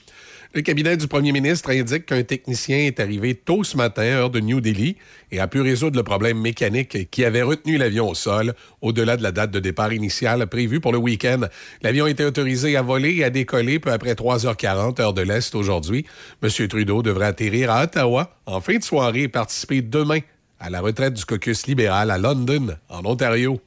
[0.52, 4.40] le cabinet du premier ministre indique qu'un technicien est arrivé tôt ce matin, heure de
[4.40, 4.96] New Delhi,
[5.30, 9.22] et a pu résoudre le problème mécanique qui avait retenu l'avion au sol au-delà de
[9.22, 11.42] la date de départ initiale prévue pour le week-end.
[11.82, 16.04] L'avion était autorisé à voler et à décoller peu après 3h40, heure de l'Est aujourd'hui.
[16.42, 16.68] M.
[16.68, 20.18] Trudeau devrait atterrir à Ottawa en fin de soirée et participer demain
[20.58, 23.60] à la retraite du caucus libéral à London, en Ontario.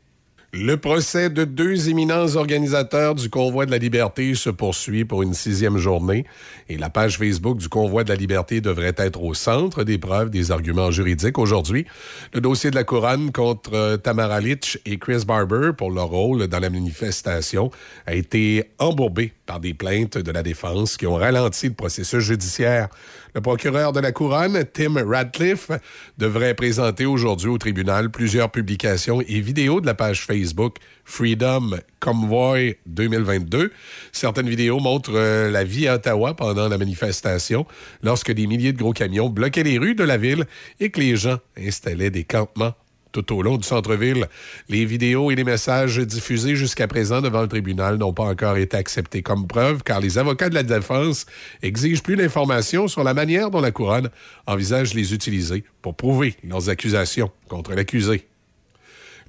[0.56, 5.34] Le procès de deux éminents organisateurs du Convoi de la Liberté se poursuit pour une
[5.34, 6.28] sixième journée
[6.70, 10.30] et la page Facebook du Convoi de la Liberté devrait être au centre des preuves
[10.30, 11.88] des arguments juridiques aujourd'hui.
[12.36, 16.46] Le dossier de la couronne contre euh, Tamara Litch et Chris Barber pour leur rôle
[16.46, 17.72] dans la manifestation
[18.06, 22.90] a été embourbé par des plaintes de la défense qui ont ralenti le processus judiciaire.
[23.36, 25.72] Le procureur de la Couronne, Tim Radcliffe,
[26.20, 32.76] devrait présenter aujourd'hui au tribunal plusieurs publications et vidéos de la page Facebook Freedom Convoy
[32.86, 33.72] 2022.
[34.12, 37.66] Certaines vidéos montrent euh, la vie à Ottawa pendant la manifestation,
[38.04, 40.46] lorsque des milliers de gros camions bloquaient les rues de la ville
[40.80, 42.74] et que les gens installaient des campements
[43.14, 44.28] tout au long du centre-ville.
[44.68, 48.76] Les vidéos et les messages diffusés jusqu'à présent devant le tribunal n'ont pas encore été
[48.76, 51.26] acceptés comme preuve car les avocats de la défense
[51.62, 54.10] exigent plus d'informations sur la manière dont la couronne
[54.48, 58.28] envisage les utiliser pour prouver leurs accusations contre l'accusé.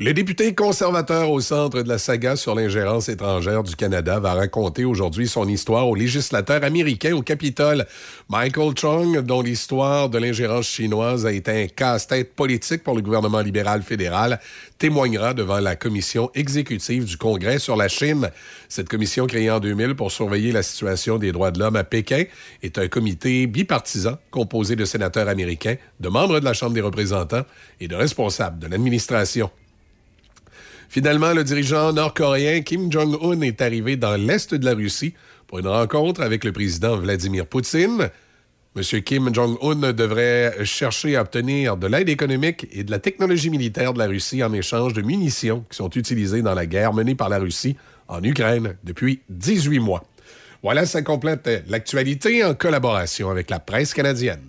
[0.01, 4.85] Le député conservateur au centre de la saga sur l'ingérence étrangère du Canada va raconter
[4.85, 7.87] aujourd'hui son histoire aux législateurs américains au Capitole.
[8.29, 13.39] Michael Chung, dont l'histoire de l'ingérence chinoise a été un casse-tête politique pour le gouvernement
[13.39, 14.41] libéral fédéral,
[14.79, 18.31] témoignera devant la commission exécutive du Congrès sur la Chine.
[18.69, 22.25] Cette commission créée en 2000 pour surveiller la situation des droits de l'homme à Pékin
[22.65, 27.45] est un comité bipartisan composé de sénateurs américains, de membres de la Chambre des représentants
[27.81, 29.51] et de responsables de l'administration.
[30.89, 35.15] Finalement, le dirigeant nord-coréen Kim Jong-un est arrivé dans l'est de la Russie
[35.47, 38.11] pour une rencontre avec le président Vladimir Poutine.
[38.77, 38.83] M.
[39.03, 43.99] Kim Jong-un devrait chercher à obtenir de l'aide économique et de la technologie militaire de
[43.99, 47.39] la Russie en échange de munitions qui sont utilisées dans la guerre menée par la
[47.39, 47.77] Russie
[48.09, 50.05] en Ukraine depuis 18 mois.
[50.63, 54.49] Voilà, ça complète l'actualité en collaboration avec la presse canadienne.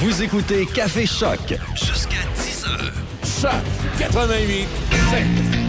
[0.00, 3.05] Vous écoutez Café Choc jusqu'à 10 heures.
[3.46, 4.66] 98
[5.10, 5.65] 7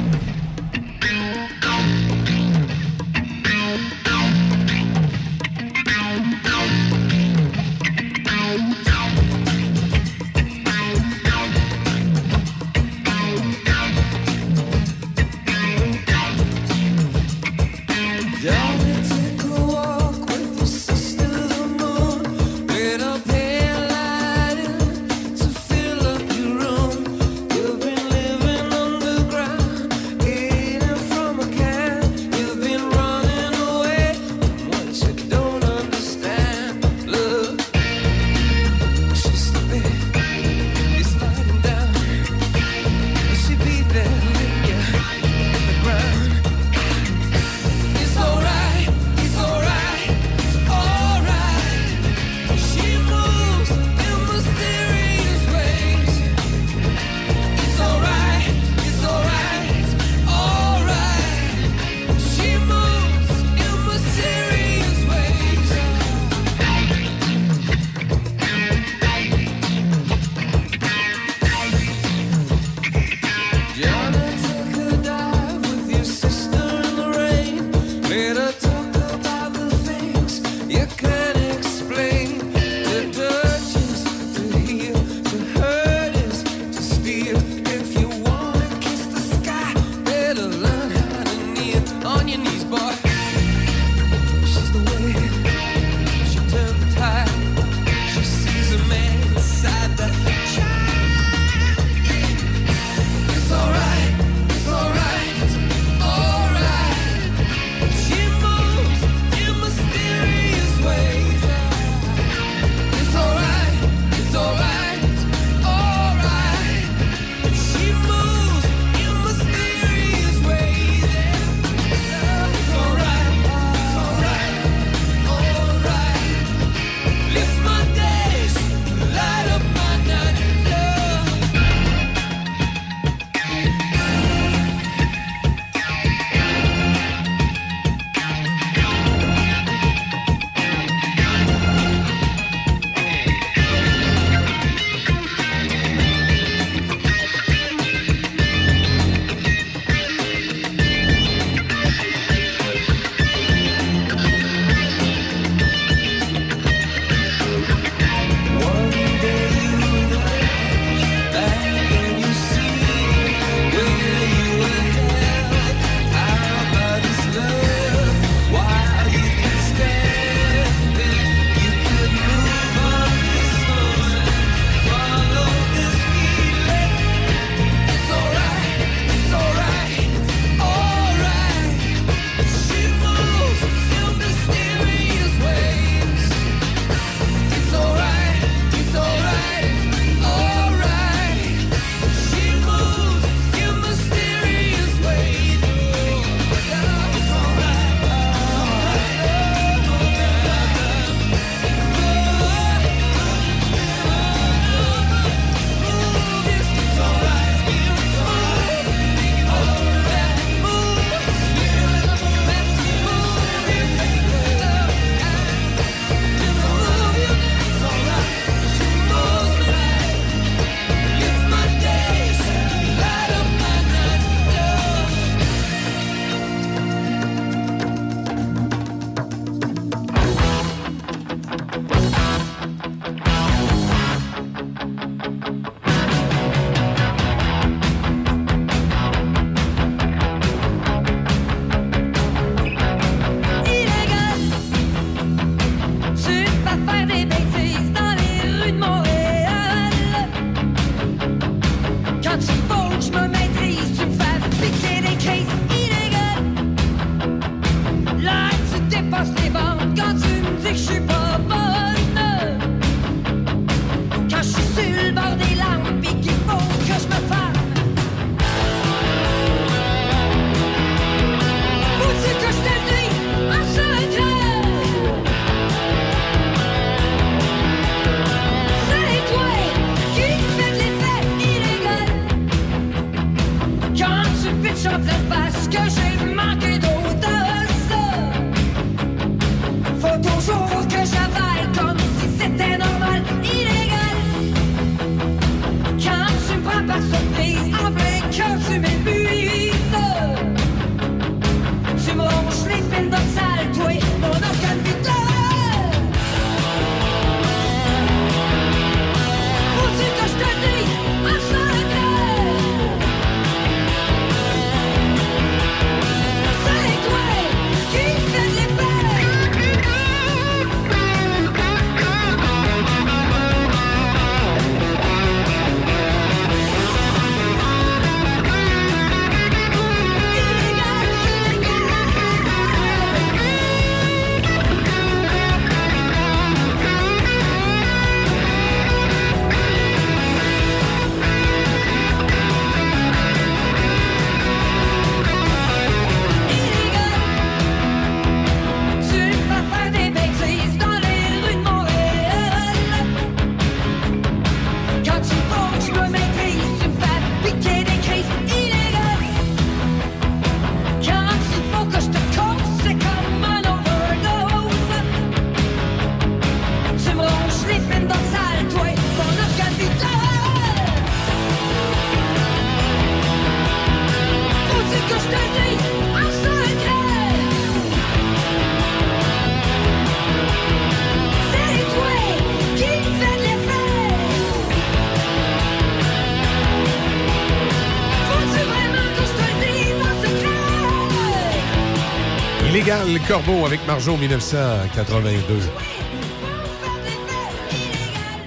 [392.98, 395.60] Régal Corbeau avec Marjo 1982.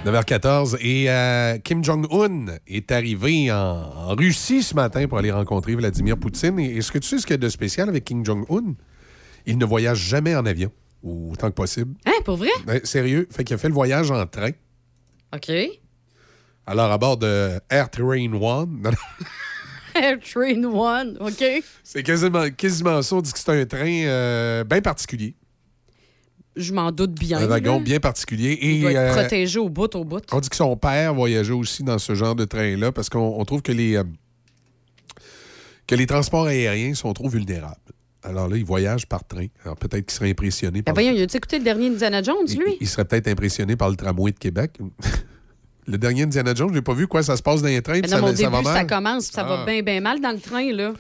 [0.05, 5.77] 9h14 et euh, Kim Jong-un est arrivé en, en Russie ce matin pour aller rencontrer
[5.77, 6.59] Vladimir Poutine.
[6.59, 8.75] Et est-ce que tu sais ce qu'il y a de spécial avec Kim Jong-un?
[9.47, 10.73] Il ne voyage jamais en avion,
[11.03, 11.95] ou autant que possible.
[12.07, 12.51] Hein, pour vrai?
[12.67, 14.51] Ouais, sérieux, fait qu'il a fait le voyage en train.
[15.35, 15.53] OK.
[16.67, 18.91] Alors, à bord de Air Train One,
[19.95, 21.45] Air Train One, OK.
[21.93, 23.17] C'est quasiment, quasiment ça.
[23.17, 25.35] On dit que c'est un train euh, bien particulier.
[26.55, 27.39] Je m'en doute bien.
[27.39, 28.53] un wagon bien particulier.
[28.53, 30.23] Et, Il doit être euh, protégé au bout, au bout.
[30.31, 33.45] On dit que son père voyageait aussi dans ce genre de train-là parce qu'on on
[33.45, 34.05] trouve que les, euh,
[35.89, 37.75] que les transports aériens sont trop vulnérables.
[38.23, 39.47] Alors là, il voyage par train.
[39.65, 42.47] Alors peut-être qu'il serait impressionné Ben par voyons, il a-tu écouté le dernier Indiana Jones,
[42.47, 42.77] il, lui?
[42.81, 44.79] il serait peut-être impressionné par le tramway de Québec.
[45.87, 48.01] le dernier Indiana Jones, je n'ai pas vu quoi ça se passe dans les trains.
[48.01, 48.87] Puis non, ça, au ça va début, ça mal.
[48.87, 49.67] commence, puis ça va Ah.
[49.67, 50.93] bien, bien mal dans le train, là.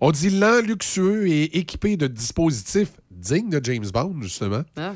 [0.00, 4.62] On dit lent, luxueux et équipé de dispositifs dignes de James Bond, justement.
[4.76, 4.92] Ah.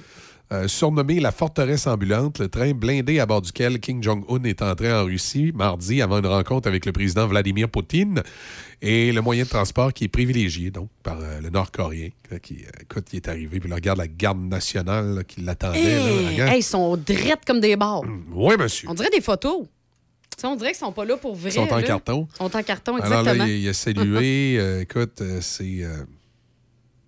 [0.53, 4.93] Euh, surnommé la forteresse ambulante, le train blindé à bord duquel Kim Jong-un est entré
[4.93, 8.21] en Russie mardi avant une rencontre avec le président Vladimir Poutine
[8.83, 12.65] et le moyen de transport qui est privilégié donc par euh, le Nord-Coréen là, qui,
[12.65, 15.79] euh, écoute, il est arrivé puis là, regarde la garde nationale là, qui l'attendait.
[16.37, 18.03] Hey, ils sont drettes comme des barres.
[18.33, 18.89] Oui, monsieur.
[18.89, 19.67] On dirait des photos.
[20.43, 21.51] On dirait qu'ils sont pas là pour vrai.
[21.51, 21.83] Ils sont en là.
[21.85, 22.27] carton.
[22.35, 23.45] Ils sont en carton, Alors exactement.
[23.45, 24.57] là, il, il a salué.
[24.59, 25.85] euh, écoute, euh, c'est.
[25.85, 26.03] euh,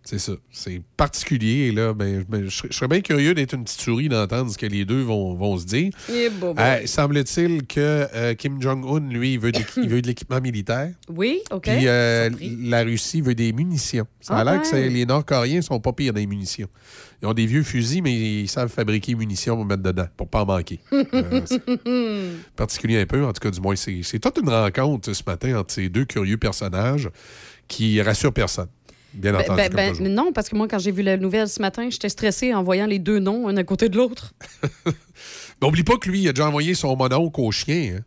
[0.05, 0.33] c'est ça.
[0.51, 1.71] C'est particulier.
[1.73, 4.59] Là, ben, ben, je serais- je serais bien curieux d'être une petite souris d'entendre ce
[4.59, 5.91] que les deux vont, vont se dire.
[6.11, 6.29] Eh.
[6.59, 10.91] Euh, Semble-t-il que euh, Kim Jong-un, lui, il veut, de- il veut de l'équipement militaire.
[11.09, 11.63] Oui, OK.
[11.63, 12.31] Puis euh,
[12.63, 14.07] la Russie veut des munitions.
[14.21, 16.69] Ça a l'air que les Nord-Coréens sont pas pires dans les munitions.
[17.23, 20.43] Ils ont des vieux fusils, mais ils savent fabriquer munitions pour mettre dedans, pour pas
[20.43, 20.81] en manquer.
[21.87, 23.77] Euh, particulier un peu, en tout cas, du moins.
[23.77, 27.09] C'est c'est toute une rencontre ce matin entre ces deux curieux personnages
[27.69, 28.69] qui rassurent personne.
[29.15, 29.61] Bien Ben, entendu.
[29.75, 32.55] ben, ben, non, parce que moi, quand j'ai vu la nouvelle ce matin, j'étais stressée
[32.55, 34.33] en voyant les deux noms, un à côté de l'autre.
[35.63, 37.97] N'oublie pas que lui, il a déjà envoyé son mononcle au chien.
[37.99, 38.01] hein.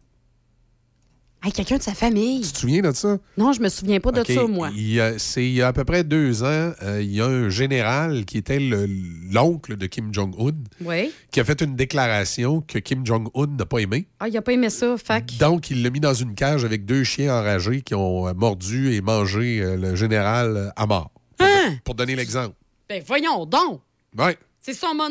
[1.46, 2.42] Hey, quelqu'un de sa famille.
[2.42, 3.20] Tu te souviens de ça?
[3.38, 4.72] Non, je me souviens pas de ça, moi.
[4.76, 7.22] Il y a, c'est il y a à peu près deux ans, euh, il y
[7.22, 8.88] a un général qui était le-
[9.32, 11.12] l'oncle de Kim Jong-un Oui.
[11.30, 14.08] qui a fait une déclaration que Kim Jong-un n'a pas aimée.
[14.20, 15.38] Ah, il a pas aimé ça, fac.
[15.38, 18.96] Donc, il l'a mis dans une cage avec deux chiens enragés qui ont euh, mordu
[18.96, 21.12] et mangé euh, le général à mort.
[21.38, 21.76] Pour, Hein?
[21.84, 22.56] pour donner l'exemple.
[22.90, 23.82] Ben, voyons donc.
[24.18, 25.10] Ouais, C'est son mon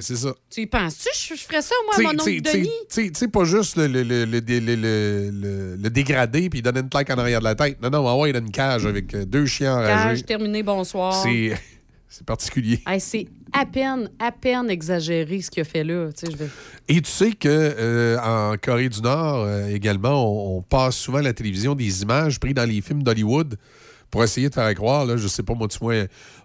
[0.00, 0.34] c'est ça.
[0.50, 1.08] Tu y penses-tu?
[1.14, 2.70] Je, je ferais ça, moi, T'sais, mon oncle Denis?
[2.88, 7.40] t'sais, t'sais, pas juste le, le, le, le, dégrader puis donner une claque en arrière
[7.40, 7.80] de la tête.
[7.82, 10.16] Non, non, ah ouais, il a une cage avec euh, deux chiens enragés.
[10.20, 11.14] Cage, terminé, bonsoir.
[11.22, 11.52] C'est
[12.08, 12.80] c'est particulier.
[12.86, 16.10] Hey, c'est à peine, à peine exagéré ce qu'il a fait là.
[16.12, 16.50] Tu sais, je vais-
[16.88, 21.18] Et tu sais que euh, en Corée du Nord euh, également, on, on passe souvent
[21.18, 23.56] à la télévision des images prises dans les films d'Hollywood
[24.10, 25.94] pour essayer de faire croire, là, je sais pas, moi, tu vois,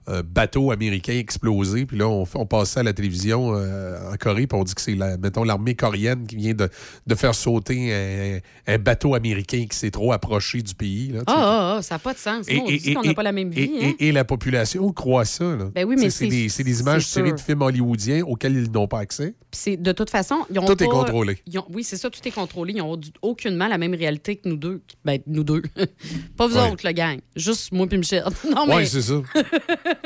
[0.08, 4.16] un bateau américain explosé, puis là, on, on passe ça à la télévision euh, en
[4.18, 6.70] Corée, puis on dit que c'est, la, mettons, l'armée coréenne qui vient de,
[7.06, 11.10] de faire sauter un, un bateau américain qui s'est trop approché du pays.
[11.10, 12.46] Là, Ah, ah, ah, ça n'a pas de sens.
[12.50, 13.62] Nous, on dit qu'on n'a pas la même vie.
[13.64, 13.94] et- hein.
[14.00, 15.44] et- et la population croit ça.
[15.56, 15.70] Là.
[15.76, 18.88] Ben oui, mais c'est des, c'est des images tirées de films hollywoodiens auxquels ils n'ont
[18.88, 19.36] pas accès.
[19.52, 21.38] Puis de toute façon, ils ont Tout est contrôlé.
[21.48, 22.74] ils ont- oui, c'est ça, tout est contrôlé.
[22.74, 24.82] Ils n'ont aucunement la même réalité que nous deux.
[25.04, 25.62] Ben, nous deux.
[26.38, 26.70] pas vous Ouais.
[26.72, 27.20] autres, le gang.
[27.36, 28.24] Juste moi puis Michel.
[28.56, 29.22] Non, mais, Oui, c'est ça.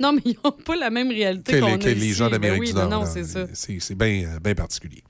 [0.00, 2.14] non, mais ils n'ont pas la même réalité que, les, les ici.
[2.14, 2.88] gens Ben d'Amérique oui, du Nord.
[2.88, 3.46] non, c'est ça.
[3.52, 5.02] C'est bien particulier.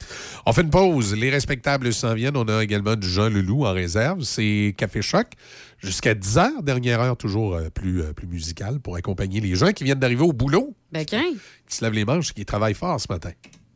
[0.46, 1.14] On fait une pause.
[1.14, 2.36] Les respectables s'en viennent.
[2.36, 4.22] On a également du Jean Leloup en réserve.
[4.22, 5.26] C'est Café Choc.
[5.80, 9.70] Jusqu'à 10 heures, dernière heure toujours euh, plus, euh, plus musicale pour accompagner les gens
[9.70, 11.22] qui viennent d'arriver au boulot, Ben, qu'un.
[11.68, 13.30] qui se lavent les manches, qui travaillent fort ce matin.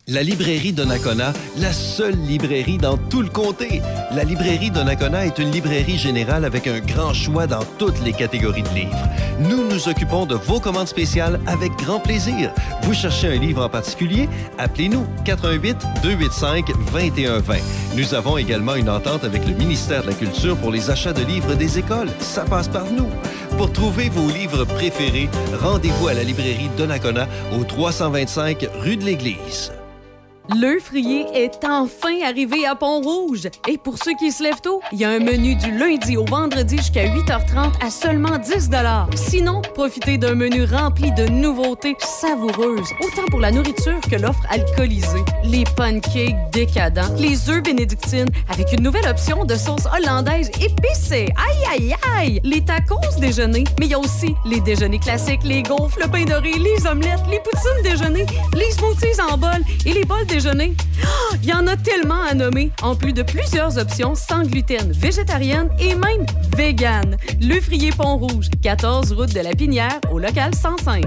[0.09, 3.81] La librairie Donnacona, la seule librairie dans tout le comté.
[4.13, 8.65] La librairie Donnacona est une librairie générale avec un grand choix dans toutes les catégories
[8.65, 9.09] de livres.
[9.39, 12.53] Nous nous occupons de vos commandes spéciales avec grand plaisir.
[12.83, 14.29] Vous cherchez un livre en particulier?
[14.59, 17.59] Appelez-nous 88 285 2120.
[17.97, 21.23] Nous avons également une entente avec le ministère de la Culture pour les achats de
[21.23, 22.11] livres des écoles.
[22.19, 23.09] Ça passe par nous.
[23.57, 25.29] Pour trouver vos livres préférés,
[25.61, 29.71] rendez-vous à la librairie Donnacona au 325 rue de l'Église.
[30.51, 33.49] Le frier est enfin arrivé à Pont-Rouge.
[33.69, 36.25] Et pour ceux qui se lèvent tôt, il y a un menu du lundi au
[36.25, 38.71] vendredi jusqu'à 8h30 à seulement 10
[39.15, 45.25] Sinon, profitez d'un menu rempli de nouveautés savoureuses, autant pour la nourriture que l'offre alcoolisée.
[45.45, 51.29] Les pancakes décadents, les œufs bénédictines avec une nouvelle option de sauce hollandaise épicée.
[51.37, 52.41] Aïe, aïe, aïe!
[52.43, 56.25] Les tacos déjeuner, mais il y a aussi les déjeuners classiques, les gaufres, le pain
[56.25, 61.37] doré, les omelettes, les poutines déjeuner, les smoothies en bol et les bols déjeuner Ah,
[61.41, 65.69] Il y en a tellement à nommer, en plus de plusieurs options sans gluten, végétarienne
[65.79, 67.17] et même vegan.
[67.41, 71.05] Le Frier Pont-Rouge, 14 route de la Pinière, au local 105.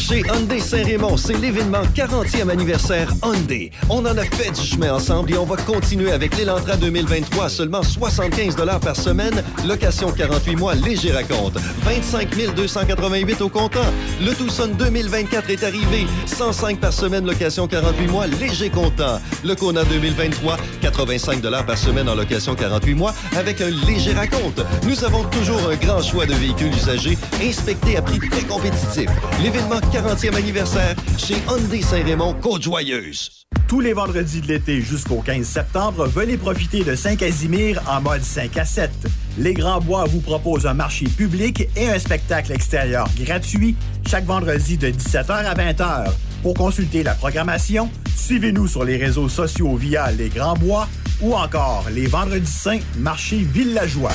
[0.00, 3.70] Chez Hyundai Saint-Raymond, c'est l'événement 40e anniversaire Hyundai.
[3.90, 7.48] On en a fait du chemin ensemble et on va continuer avec l'Elantra 2023 à
[7.50, 11.58] seulement 75 par semaine, location 48 mois, léger raconte.
[11.84, 13.80] 25 288 au comptant.
[14.20, 16.06] Le Tucson 2024 est arrivé.
[16.26, 19.20] 105 par semaine, location 48 mois, léger comptant.
[19.44, 24.64] Le Kona 2023, 85 par semaine en location 48 mois avec un léger raconte.
[24.86, 28.40] Nous avons toujours un grand choix de véhicules usagés inspectés à prix très.
[29.42, 33.44] L'événement 40e anniversaire chez Hyundai Saint-Raymond, Côte-Joyeuse.
[33.66, 38.56] Tous les vendredis de l'été jusqu'au 15 septembre, venez profiter de Saint-Casimir en mode 5
[38.56, 38.88] à 7.
[39.38, 43.74] Les Grands Bois vous proposent un marché public et un spectacle extérieur gratuit
[44.08, 46.12] chaque vendredi de 17h à 20h.
[46.44, 50.88] Pour consulter la programmation, suivez-nous sur les réseaux sociaux via Les Grands Bois
[51.20, 54.12] ou encore les Vendredis Saints Marché Villageois.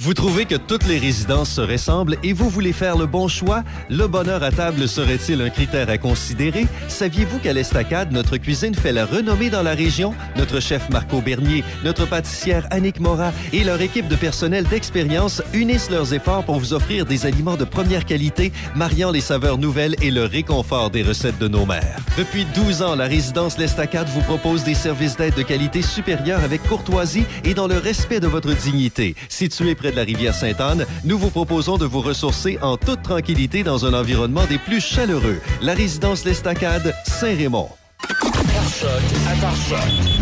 [0.00, 3.62] Vous trouvez que toutes les résidences se ressemblent et vous voulez faire le bon choix?
[3.90, 6.66] Le bonheur à table serait-il un critère à considérer?
[6.88, 10.14] Saviez-vous qu'à l'Estacade, notre cuisine fait la renommée dans la région?
[10.34, 15.90] Notre chef Marco Bernier, notre pâtissière Annick Mora et leur équipe de personnel d'expérience unissent
[15.90, 20.10] leurs efforts pour vous offrir des aliments de première qualité, mariant les saveurs nouvelles et
[20.10, 21.98] le réconfort des recettes de nos mères.
[22.16, 26.62] Depuis 12 ans, la résidence L'Estacade vous propose des services d'aide de qualité supérieure avec
[26.62, 29.14] courtoisie et dans le respect de votre dignité.
[29.28, 33.64] Situé près de la rivière Sainte-Anne, nous vous proposons de vous ressourcer en toute tranquillité
[33.64, 35.40] dans un environnement des plus chaleureux.
[35.60, 37.68] La résidence L'Estacade, Saint-Raymond.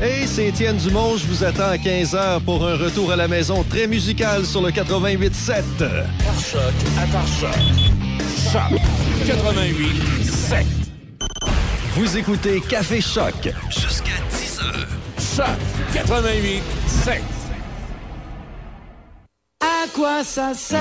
[0.02, 3.62] Hey, c'est Étienne Dumont, je vous attends à 15h pour un retour à la maison
[3.62, 5.62] très musical sur le 88.7.
[6.50, 6.62] Choc
[6.96, 7.50] à Choc.
[8.50, 8.80] Choc
[9.26, 10.66] 88 7.
[11.96, 15.36] Vous écoutez Café Choc jusqu'à 10h.
[15.36, 15.46] Choc
[15.92, 17.39] 88 7.
[19.60, 20.80] À quoi ça sert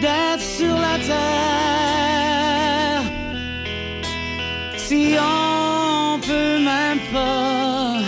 [0.00, 3.02] d'être sur la terre
[4.76, 7.98] si on peut même pas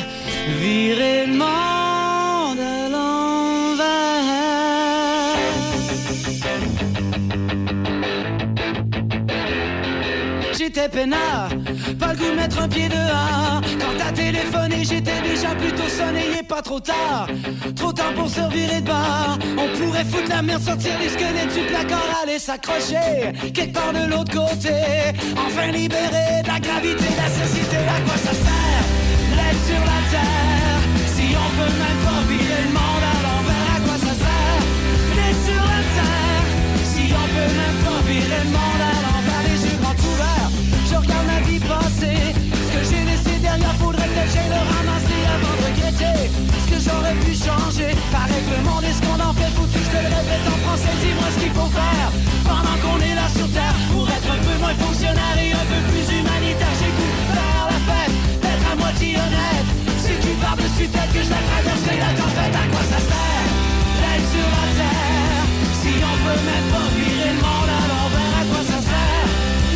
[0.58, 3.86] virer le monde à l'envers?
[10.58, 11.51] J'étais peinard,
[14.84, 17.26] j'étais déjà plutôt sonné, pas trop tard.
[17.76, 19.38] Trop tard pour se revirer de bar.
[19.56, 24.32] On pourrait foutre la merde, sortir les squelettes du placard, aller s'accrocher quelque de l'autre
[24.32, 24.74] côté.
[25.36, 28.84] Enfin libéré de la gravité de la société, à quoi ça sert
[29.36, 30.80] d'être sur la terre
[31.14, 33.68] si on peut même pas virer le monde à l'envers?
[33.76, 34.62] À quoi ça sert
[35.16, 36.44] d'être sur la terre
[36.84, 39.42] si on peut même pas virer le monde à l'envers?
[39.46, 40.50] Les yeux grands ouverts,
[40.90, 42.41] je regarde ma vie passer.
[44.32, 46.20] J'aille le ramasser avant de regretter.
[46.62, 49.52] Ce que j'aurais pu changer, paraît que le monde est ce qu'on en fait.
[49.72, 50.94] Que je te le répète en français?
[51.00, 52.08] Dis-moi ce qu'il faut faire
[52.44, 55.80] pendant qu'on est là sur terre pour être un peu moins fonctionnaire et un peu
[55.88, 56.74] plus humanitaire.
[56.76, 59.68] J'ai goût faire la fête, d'être à moitié honnête.
[59.96, 63.48] Si tu pars dessus tête que je la traverserai la tempête, à quoi ça sert
[63.96, 65.44] d'être sur la terre?
[65.80, 68.34] Si on peut même pas virer le monde à l'envers?
[68.40, 69.28] À quoi ça sert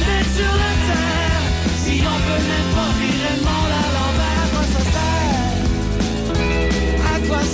[0.05, 0.76] d'être sur la terre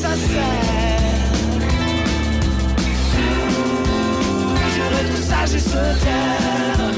[0.02, 1.32] ça sert
[4.74, 6.90] J'aurais tout ça juste taire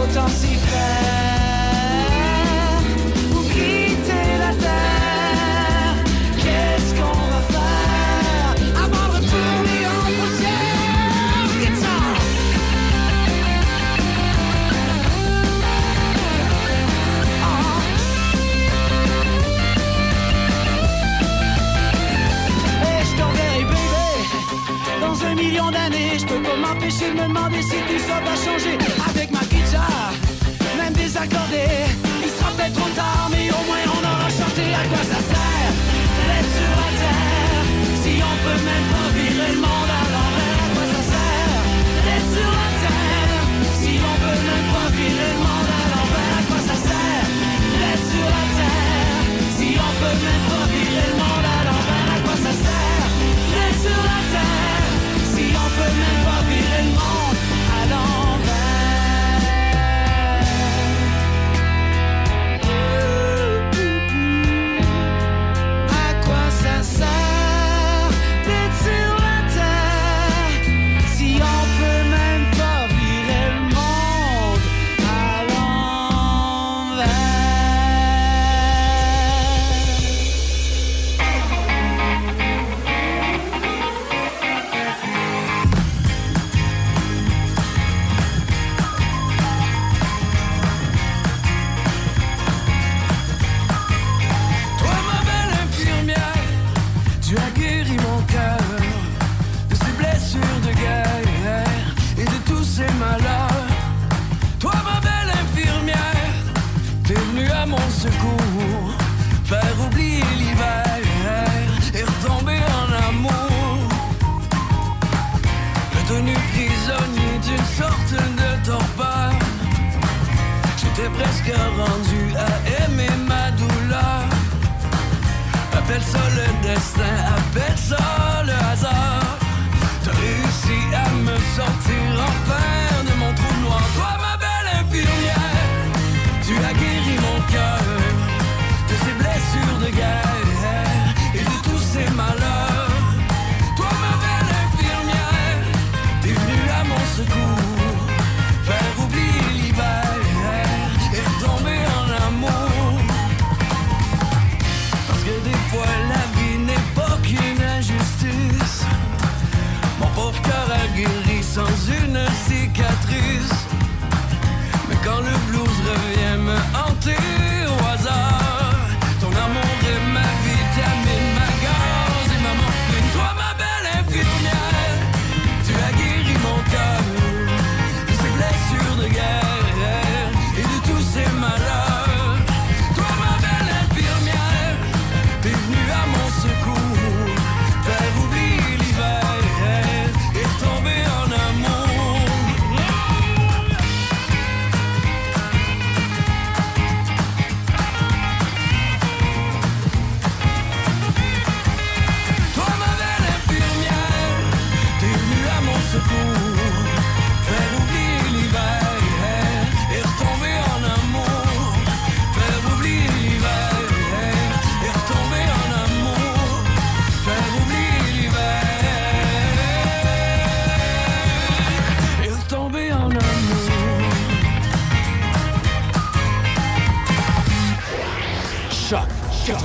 [0.00, 1.03] Autant s'y faire
[26.56, 28.78] m'empêcher de me demander si tout ça va changer.
[29.08, 30.12] Avec ma guitare,
[30.78, 31.88] même désaccordée.
[32.22, 34.64] Il sera peut-être trop tard, mais au moins on aura chanté.
[34.74, 35.72] À quoi ça sert
[36.28, 37.64] d'être sur la terre
[38.02, 40.58] si on peut même pas virer le monde à l'envers?
[40.64, 41.62] À quoi ça sert
[42.06, 43.42] d'être sur la terre?
[43.80, 45.43] Si on peut même pas virer le monde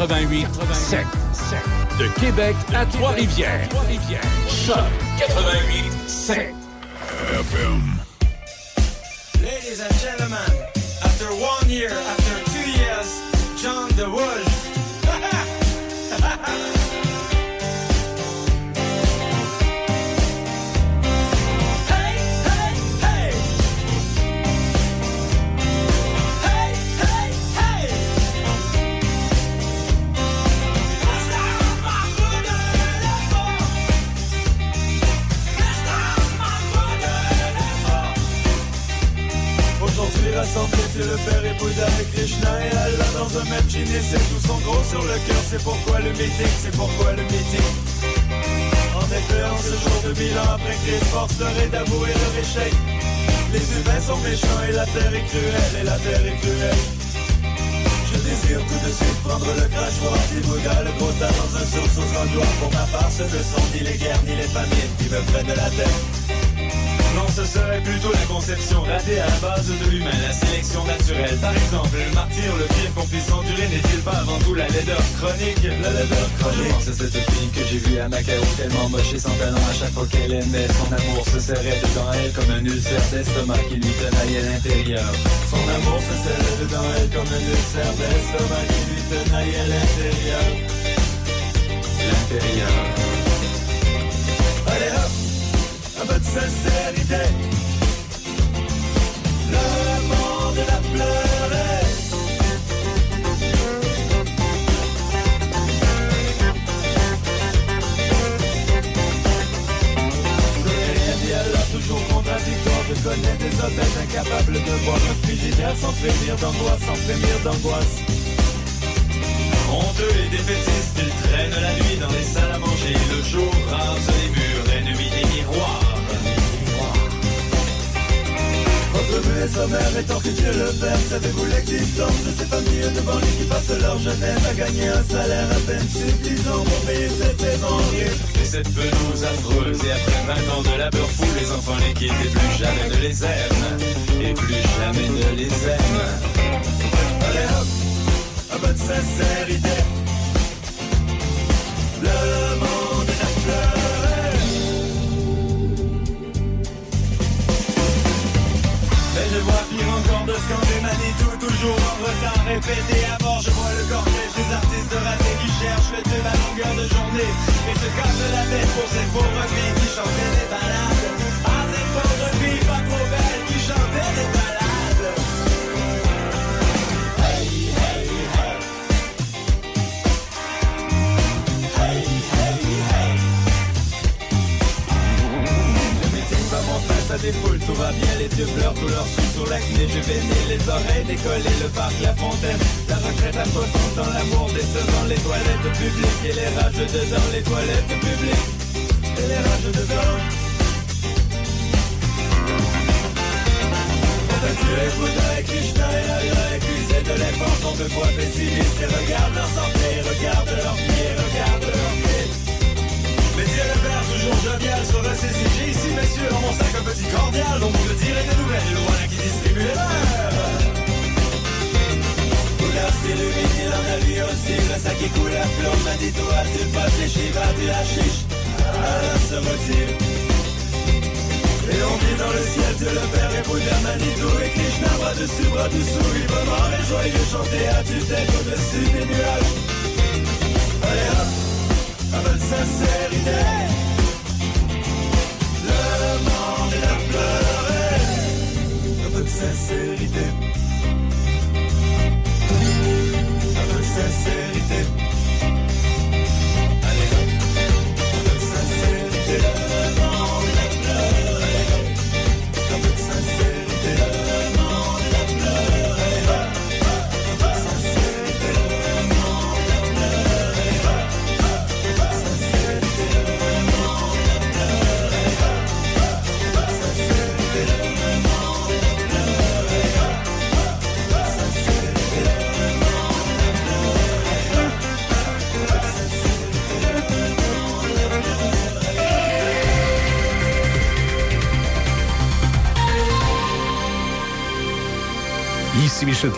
[0.10, 1.06] 88 7.
[2.00, 3.70] De Québec à Trois-Rivières.
[4.48, 4.76] Choc
[5.20, 5.69] 88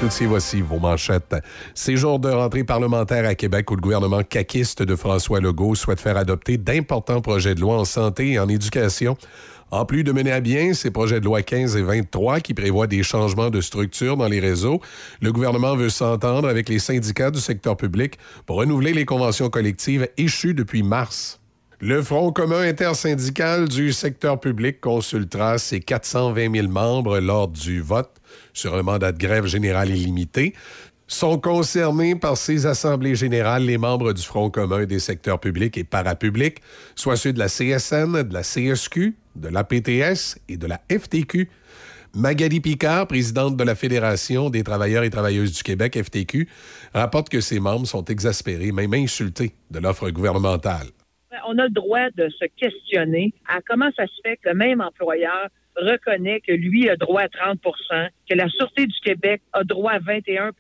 [0.02, 1.36] Cloutier, voici vos manchettes.
[1.76, 6.00] Ces jours de rentrée parlementaire à Québec où le gouvernement caquiste de François Legault souhaite
[6.00, 9.16] faire adopter d'importants projets de loi en santé et en éducation.
[9.70, 12.88] En plus de mener à bien ces projets de loi 15 et 23 qui prévoient
[12.88, 14.82] des changements de structure dans les réseaux,
[15.22, 20.08] le gouvernement veut s'entendre avec les syndicats du secteur public pour renouveler les conventions collectives
[20.18, 21.41] échues depuis mars.
[21.84, 28.22] Le Front commun intersyndical du secteur public consultera ses 420 000 membres lors du vote
[28.54, 30.54] sur un mandat de grève générale illimité.
[31.08, 35.84] Sont concernés par ces assemblées générales les membres du Front commun des secteurs publics et
[35.84, 36.62] parapublics,
[36.94, 41.50] soit ceux de la CSN, de la CSQ, de la PTS et de la FTQ.
[42.14, 46.48] Magali Picard, présidente de la Fédération des travailleurs et travailleuses du Québec, FTQ,
[46.94, 50.86] rapporte que ses membres sont exaspérés, même insultés de l'offre gouvernementale.
[51.48, 54.82] On a le droit de se questionner à comment ça se fait que le même
[54.82, 59.94] employeur reconnaît que lui a droit à 30% que la Sûreté du Québec a droit
[59.94, 60.52] à 21%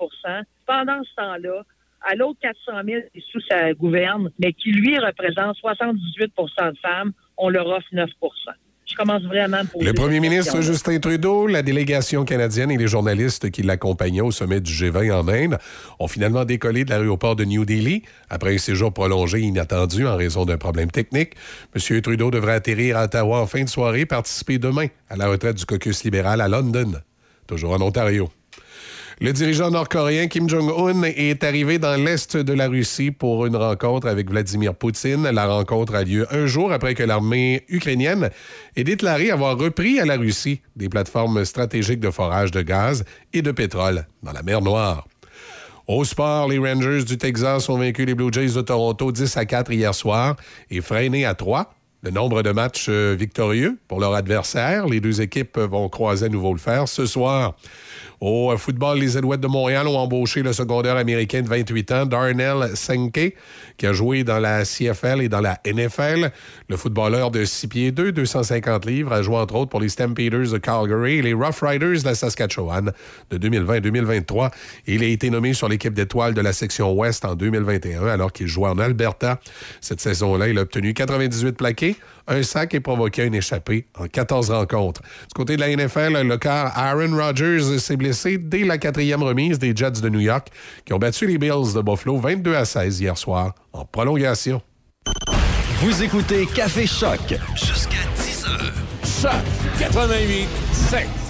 [0.65, 1.63] Pendant ce temps-là,
[2.01, 7.11] à l'autre 400 000 qui sous sa gouverne, mais qui lui représente 78% de femmes,
[7.37, 8.09] on leur offre 9
[8.91, 10.59] Je commence vraiment à me poser Le premier ministre.
[10.61, 15.27] Justin Trudeau, la délégation canadienne et les journalistes qui l'accompagnaient au sommet du G20 en
[15.29, 15.57] Inde
[15.99, 20.17] ont finalement décollé de l'aéroport de New Delhi après un séjour prolongé et inattendu en
[20.17, 21.35] raison d'un problème technique.
[21.73, 22.01] M.
[22.01, 25.57] Trudeau devrait atterrir à Ottawa en fin de soirée et participer demain à la retraite
[25.57, 26.93] du caucus libéral à London,
[27.47, 28.29] toujours en Ontario.
[29.21, 34.07] Le dirigeant nord-coréen Kim Jong-un est arrivé dans l'est de la Russie pour une rencontre
[34.07, 35.29] avec Vladimir Poutine.
[35.29, 38.31] La rencontre a lieu un jour après que l'armée ukrainienne
[38.75, 43.43] ait déclaré avoir repris à la Russie des plateformes stratégiques de forage de gaz et
[43.43, 45.07] de pétrole dans la mer Noire.
[45.85, 49.45] Au sport, les Rangers du Texas ont vaincu les Blue Jays de Toronto 10 à
[49.45, 50.35] 4 hier soir
[50.71, 51.71] et freiné à 3
[52.03, 54.87] le nombre de matchs euh, victorieux pour leur adversaire.
[54.87, 57.55] Les deux équipes vont croiser à nouveau le fer ce soir.
[58.23, 62.69] Au football, les Alouettes de Montréal ont embauché le secondaire américain de 28 ans, Darnell
[62.75, 63.33] Senke,
[63.77, 66.29] qui a joué dans la CFL et dans la NFL.
[66.69, 70.51] Le footballeur de 6 pieds 2, 250 livres, a joué entre autres pour les Stampeders
[70.51, 72.91] de Calgary et les Rough Riders de la Saskatchewan
[73.31, 74.51] de 2020 et 2023.
[74.85, 78.45] Il a été nommé sur l'équipe d'étoiles de la section Ouest en 2021 alors qu'il
[78.45, 79.39] jouait en Alberta.
[79.79, 81.95] Cette saison-là, il a obtenu 98 plaqués,
[82.27, 85.01] un sac et provoqué une échappée en 14 rencontres.
[85.01, 89.59] Du côté de la NFL, le quart Aaron Rodgers s'est blessé dès la quatrième remise
[89.59, 90.49] des Jets de New York
[90.85, 94.61] qui ont battu les Bills de Buffalo 22 à 16 hier soir en prolongation.
[95.81, 97.19] Vous écoutez Café Choc
[97.55, 98.73] Jusqu'à 10 heures.
[99.03, 99.41] Choc
[99.79, 101.20] 88 7.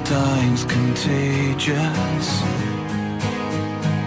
[0.00, 2.42] Einstein's contagious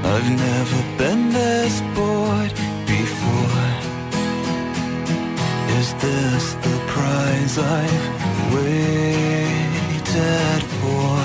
[0.04, 2.52] I've never been this bored
[2.88, 3.68] before
[5.78, 11.20] Is this the prize I've waited for?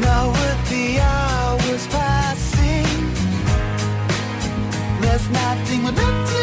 [0.00, 3.12] Now with the hours passing
[5.00, 6.39] There's nothing left to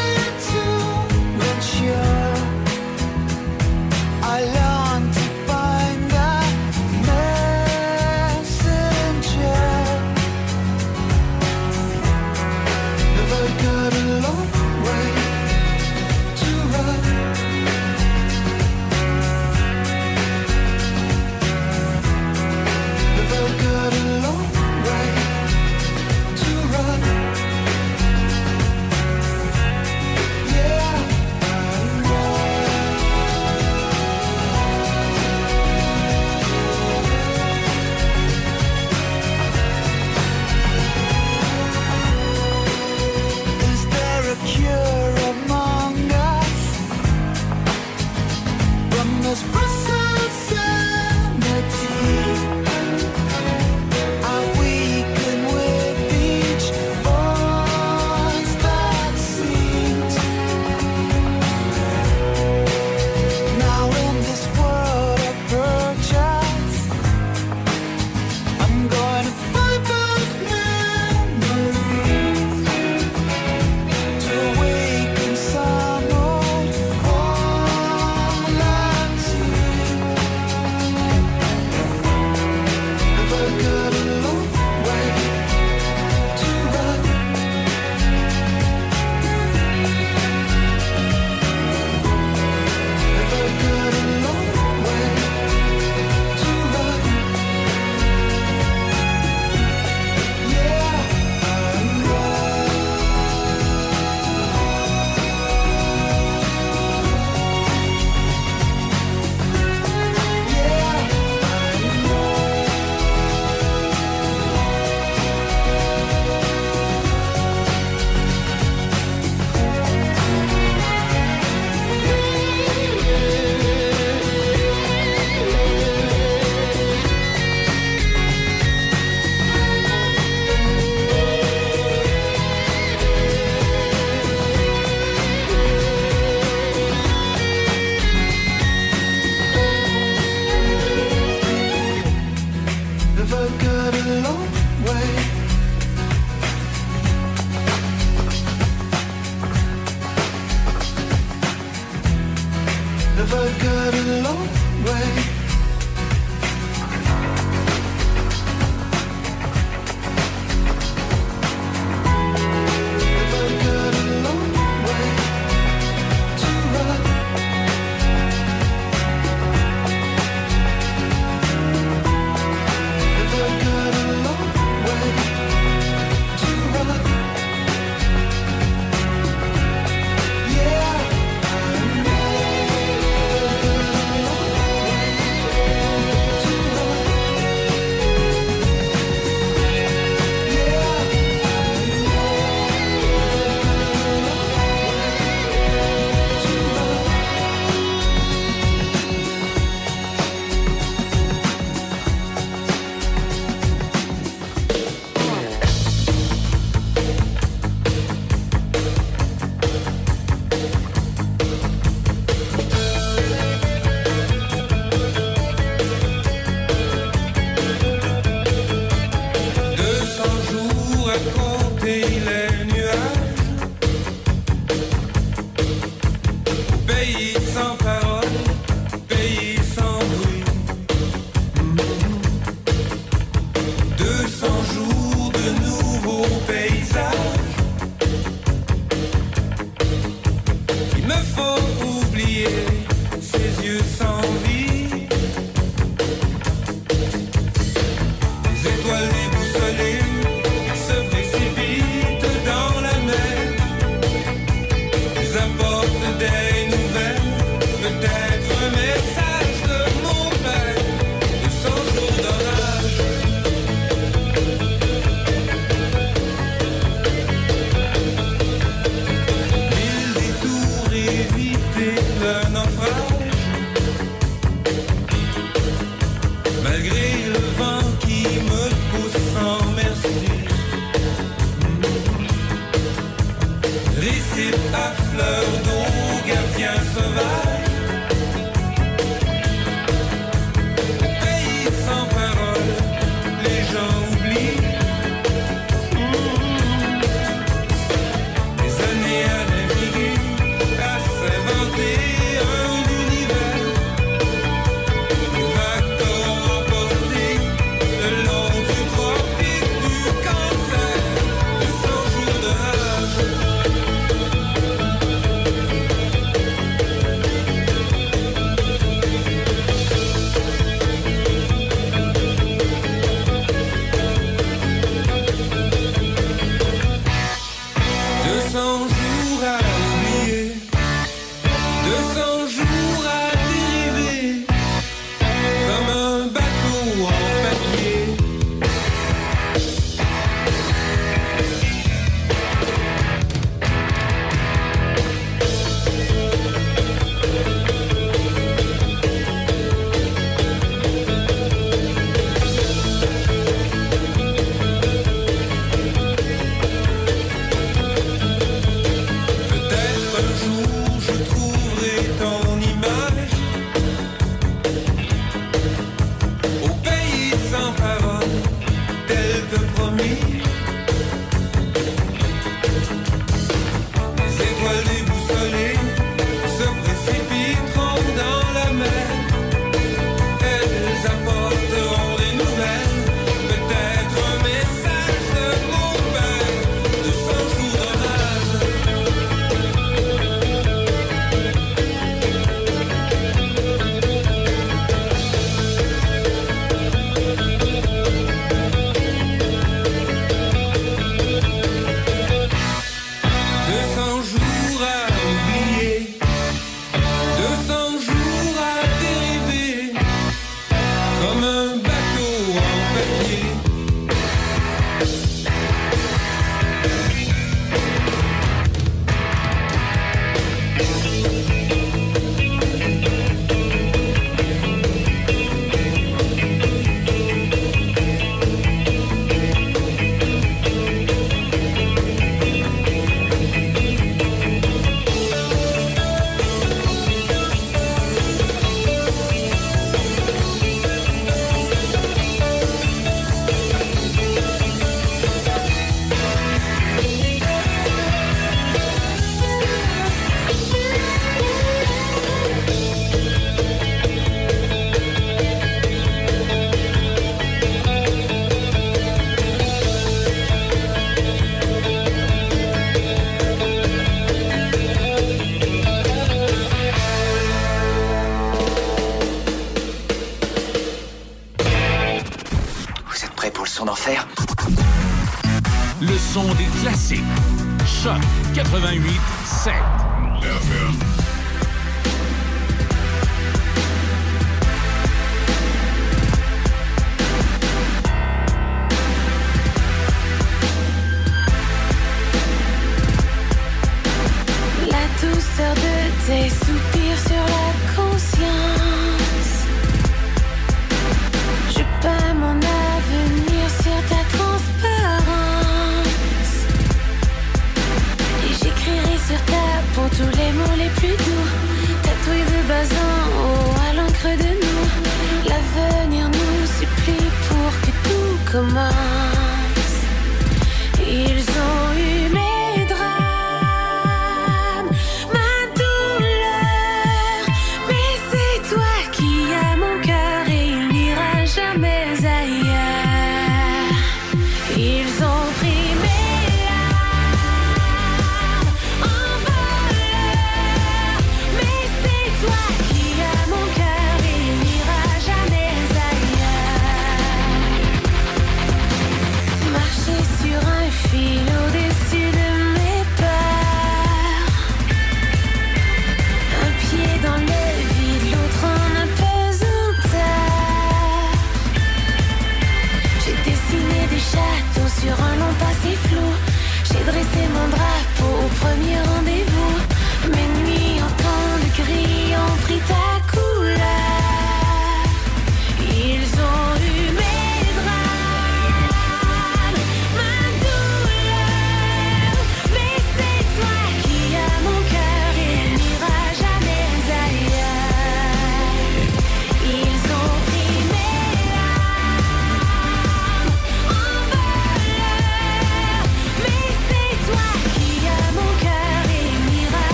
[478.70, 479.27] 88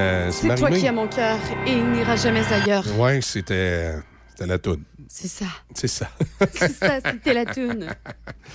[0.00, 2.84] euh, C'est toi qui as mon cœur et il n'ira jamais ailleurs.
[2.98, 3.94] Ouais, c'était.
[4.28, 4.84] C'était la toune.
[5.08, 5.46] C'est ça.
[5.74, 6.08] C'est ça.
[6.54, 7.86] C'est ça, c'était la toune.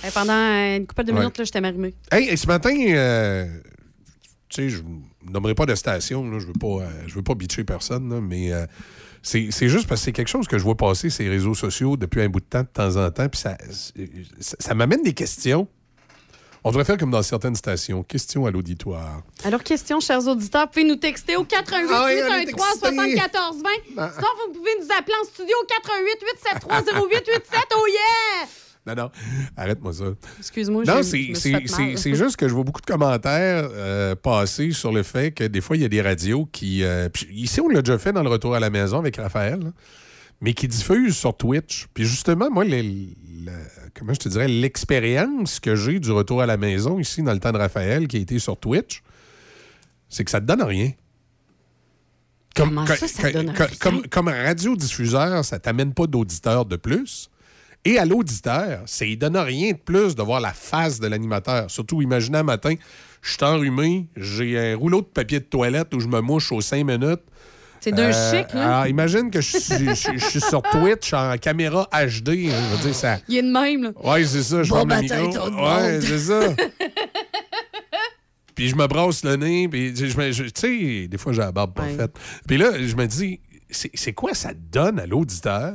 [0.04, 1.20] Eh, pendant une couple de Ouais.
[1.20, 1.94] minutes, là, j'étais marimée.
[2.10, 3.46] Hey, et ce matin, euh,
[4.48, 7.22] tu sais, je ne nommerai pas de station, là, je veux pas, euh, je veux
[7.22, 8.66] pas bitcher personne, là, mais euh,
[9.22, 12.22] c'est juste parce que c'est quelque chose que je vois passer les réseaux sociaux depuis
[12.22, 13.56] un bout de temps, de temps en temps, puis ça,
[14.40, 15.68] ça, ça m'amène des questions.
[16.66, 19.22] On devrait faire comme dans certaines stations, questions à l'auditoire.
[19.44, 22.48] Alors, question, chers auditeurs, vous pouvez nous texter au 88 Ah oui, on est 813
[22.48, 23.16] excités.
[23.20, 23.68] 74 20.
[23.98, 24.10] Ah.
[24.12, 26.24] Sinon, vous pouvez nous appeler en studio au 88
[26.66, 27.60] 873 0887.
[27.76, 28.48] Oh yeah!
[28.84, 29.10] Non, non,
[29.56, 30.04] arrête-moi ça.
[30.40, 31.02] Excuse-moi, Non, je
[31.96, 35.60] c'est- juste que je vois beaucoup de commentaires euh, passer sur le fait que des
[35.60, 36.82] fois, il y a des radios qui.
[36.82, 39.60] euh, puis ici, on l'a déjà fait dans le retour à la maison avec Raphaël,
[39.60, 39.70] là,
[40.40, 41.86] mais qui diffusent sur Twitch.
[41.94, 43.52] Puis justement, moi, les- le-
[43.98, 47.40] comment je te dirais, l'expérience que j'ai du retour à la maison ici dans le
[47.40, 49.02] temps de Raphaël qui a été sur Twitch,
[50.08, 50.92] c'est que ça te donne rien.
[52.54, 53.76] Comme, Comment ça, ça donne comme- rien?
[53.80, 57.28] comme, comme radiodiffuseur, ça t'amène pas d'auditeurs de plus.
[57.84, 61.70] Et à l'auditeur, ça ne donne rien de plus de voir la face de l'animateur.
[61.70, 62.74] Surtout, imaginez un matin,
[63.22, 66.60] je suis enrhumé, j'ai un rouleau de papier de toilette où je me mouche aux
[66.60, 67.20] cinq minutes.
[67.86, 68.66] C'est d'un Euh, chic, là.
[68.78, 72.50] Alors, imagine que je suis, je, suis- je suis sur Twitch en caméra HD.
[72.50, 73.18] je veux dire, ça.
[73.28, 73.90] Il est de même, là.
[74.02, 75.48] Ouais, c'est ça, je Bon le matin, micro.
[75.48, 76.40] le Ouais, c'est ça.
[78.56, 80.52] puis je me brosse le nez, puis je me- je- tu
[81.02, 81.94] sais, des fois j'ai la barbe pas Ouais.
[81.94, 82.16] faite.
[82.48, 83.38] Puis là, je me dis,
[83.70, 85.74] c'est quoi ça donne à l'auditeur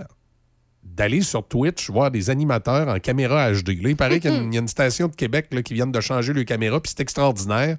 [0.83, 3.69] d'aller sur Twitch voir des animateurs en caméra HD.
[3.81, 5.61] Là, il paraît qu'il y a une, il y a une station de Québec là,
[5.61, 7.77] qui vient de changer le caméra, puis c'est extraordinaire.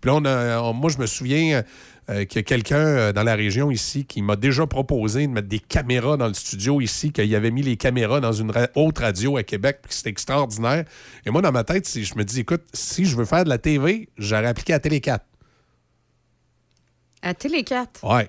[0.00, 1.62] Puis là, on a- on- moi, je me souviens
[2.10, 5.32] euh, qu'il y a quelqu'un euh, dans la région ici qui m'a déjà proposé de
[5.32, 8.68] mettre des caméras dans le studio ici, qu'il avait mis les caméras dans une ra-
[8.74, 10.84] autre radio à Québec, puis c'était extraordinaire.
[11.24, 13.48] Et moi, dans ma tête, si je me dis, écoute, si je veux faire de
[13.48, 15.24] la TV, j'aurais appliqué à Télé 4.
[17.22, 18.04] À Télé 4.
[18.04, 18.28] Ouais.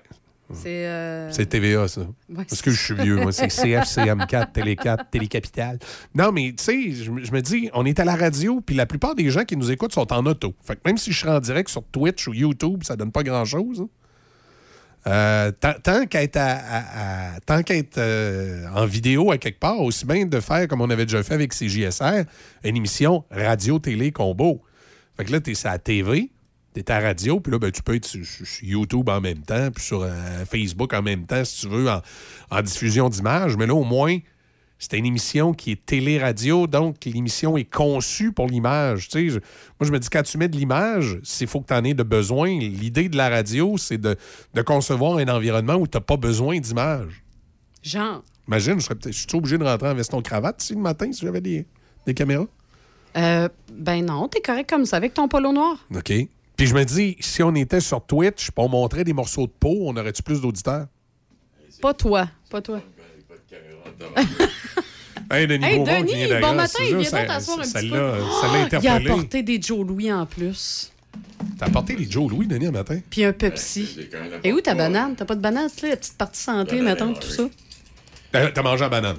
[0.52, 0.86] C'est.
[0.86, 2.02] euh, TVA, ça.
[2.02, 3.32] Ouais, Parce que je suis vieux, moi.
[3.32, 5.78] C'est CFCM4, Télé 4, Télécapital.
[6.14, 8.76] Non, mais tu sais, je, me- je me dis, on est à la radio, puis
[8.76, 10.54] la plupart des gens qui nous écoutent sont en auto.
[10.62, 13.22] Fait que même si je serais en direct sur Twitch ou YouTube, ça donne pas
[13.24, 13.80] grand-chose.
[13.80, 13.88] hein.
[15.08, 19.80] Euh, tant qu'à être, à- à- à- tant être, euh, en vidéo à quelque part,
[19.80, 22.24] aussi bien de faire comme on avait déjà fait avec CJSR,
[22.64, 24.62] une émission radio-télé combo.
[25.16, 26.30] Fait que là, tu es sur la TV,
[26.82, 28.24] tu es à radio, puis là, ben, tu peux être sur,
[28.62, 32.02] YouTube en même temps, puis sur euh, Facebook en même temps, si tu veux, en,
[32.50, 33.56] en diffusion d'images.
[33.56, 34.18] Mais là, au moins,
[34.78, 39.08] c'est une émission qui est télé-radio, donc l'émission est conçue pour l'image.
[39.08, 39.40] Tu sais,
[39.80, 41.94] moi, je me dis, quand tu mets de l'image, s'il faut que tu en aies
[41.94, 44.16] de besoin, l'idée de la radio, c'est de,
[44.52, 47.24] de concevoir un environnement où tu n'as pas besoin d'image.
[47.82, 48.22] Genre?
[48.48, 51.66] Imagine, je serais peut-être obligé de rentrer en veston-cravate si le matin, si j'avais des,
[52.06, 52.46] des caméras.
[53.16, 55.78] Euh, ben non, t'es correct comme ça avec ton polo noir.
[55.94, 56.12] OK.
[56.56, 59.76] Puis je me dis, si on était sur Twitch, on montrait des morceaux de peau,
[59.82, 60.86] on aurait-tu plus d'auditeurs?
[61.82, 62.28] Pas toi.
[62.50, 62.80] Pas toi.
[65.28, 67.98] Hey, Denis Hey, Beaumont qui Denis, vient bon matin, ça- donc t'asseoir un petit l'a-
[67.98, 68.20] peu.
[68.40, 70.92] Ça l'a Il a apporté des Joe Louis en plus.
[71.58, 73.00] T'as apporté les Joe Louis, Denis, un matin?
[73.10, 74.08] Puis un Pepsi.
[74.44, 75.16] Et où ta banane?
[75.16, 77.42] T'as pas de banane, c'est là, la petite partie santé, mettons, tout ça?
[78.30, 79.16] T'as t'as mangé la banane.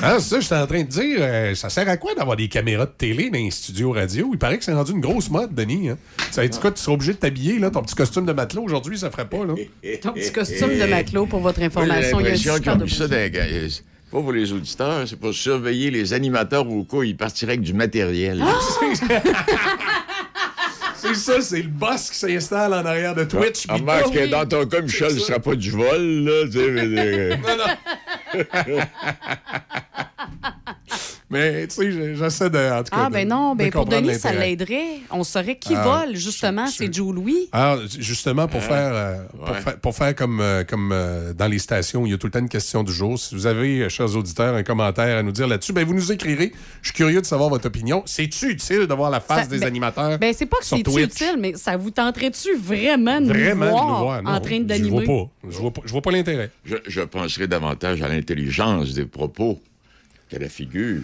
[0.00, 2.48] Ah, c'est ça, j'étais en train de dire, euh, ça sert à quoi d'avoir des
[2.48, 4.30] caméras de télé dans les studios radio?
[4.32, 5.88] Il paraît que c'est rendu une grosse mode, Denis.
[5.88, 5.98] Hein?
[6.30, 8.96] Ça dit quoi, tu seras obligé de t'habiller, là, ton petit costume de matelot aujourd'hui,
[8.96, 9.54] ça ferait pas, là.
[10.00, 12.20] Ton petit costume de matelot pour votre information.
[12.20, 13.08] Il y a un de ça
[14.10, 17.60] pas pour les auditeurs, c'est pour surveiller les animateurs au cas où ils partiraient avec
[17.60, 18.42] du matériel.
[18.42, 18.58] Ah!
[21.08, 23.64] C'est ça, c'est le boss qui s'installe en arrière de Twitch.
[23.68, 27.38] Ah, remarque que dans ton cas, Michel, ce sera pas du vol, là, tu sais,
[31.30, 32.58] mais, tu sais, je- j'essaie de.
[32.58, 35.00] En tout cas, Ah, de- ben non, de ben pour Denis, ça l'aiderait.
[35.10, 36.66] On saurait qui Ah, vole, justement.
[36.66, 37.48] C'est Joe Louis.
[37.52, 38.62] Alors, justement, pour, Hein?
[38.62, 42.10] faire, euh, pour, faire, pour faire comme, euh, comme euh, dans les stations, où il
[42.10, 43.18] y a tout le temps une question du jour.
[43.18, 46.52] Si vous avez, chers auditeurs, un commentaire à nous dire là-dessus, ben vous nous écrirez.
[46.82, 48.02] Je suis curieux de savoir votre opinion.
[48.06, 50.18] C'est-tu utile de voir la face Ça- des ben- animateurs?
[50.18, 53.70] Ben, c'est pas que c'est utile, mais ça vous tenterait-tu vraiment de nous Vraiment de
[53.70, 54.30] voir, nous voir, non.
[54.30, 55.04] en train Je d'animer?
[55.04, 55.48] vois pas.
[55.50, 56.50] Je vois pas, je vois pas l'intérêt.
[56.64, 59.60] je, je penserais davantage à l'intelligence des propos
[60.28, 61.02] qu'à la figure.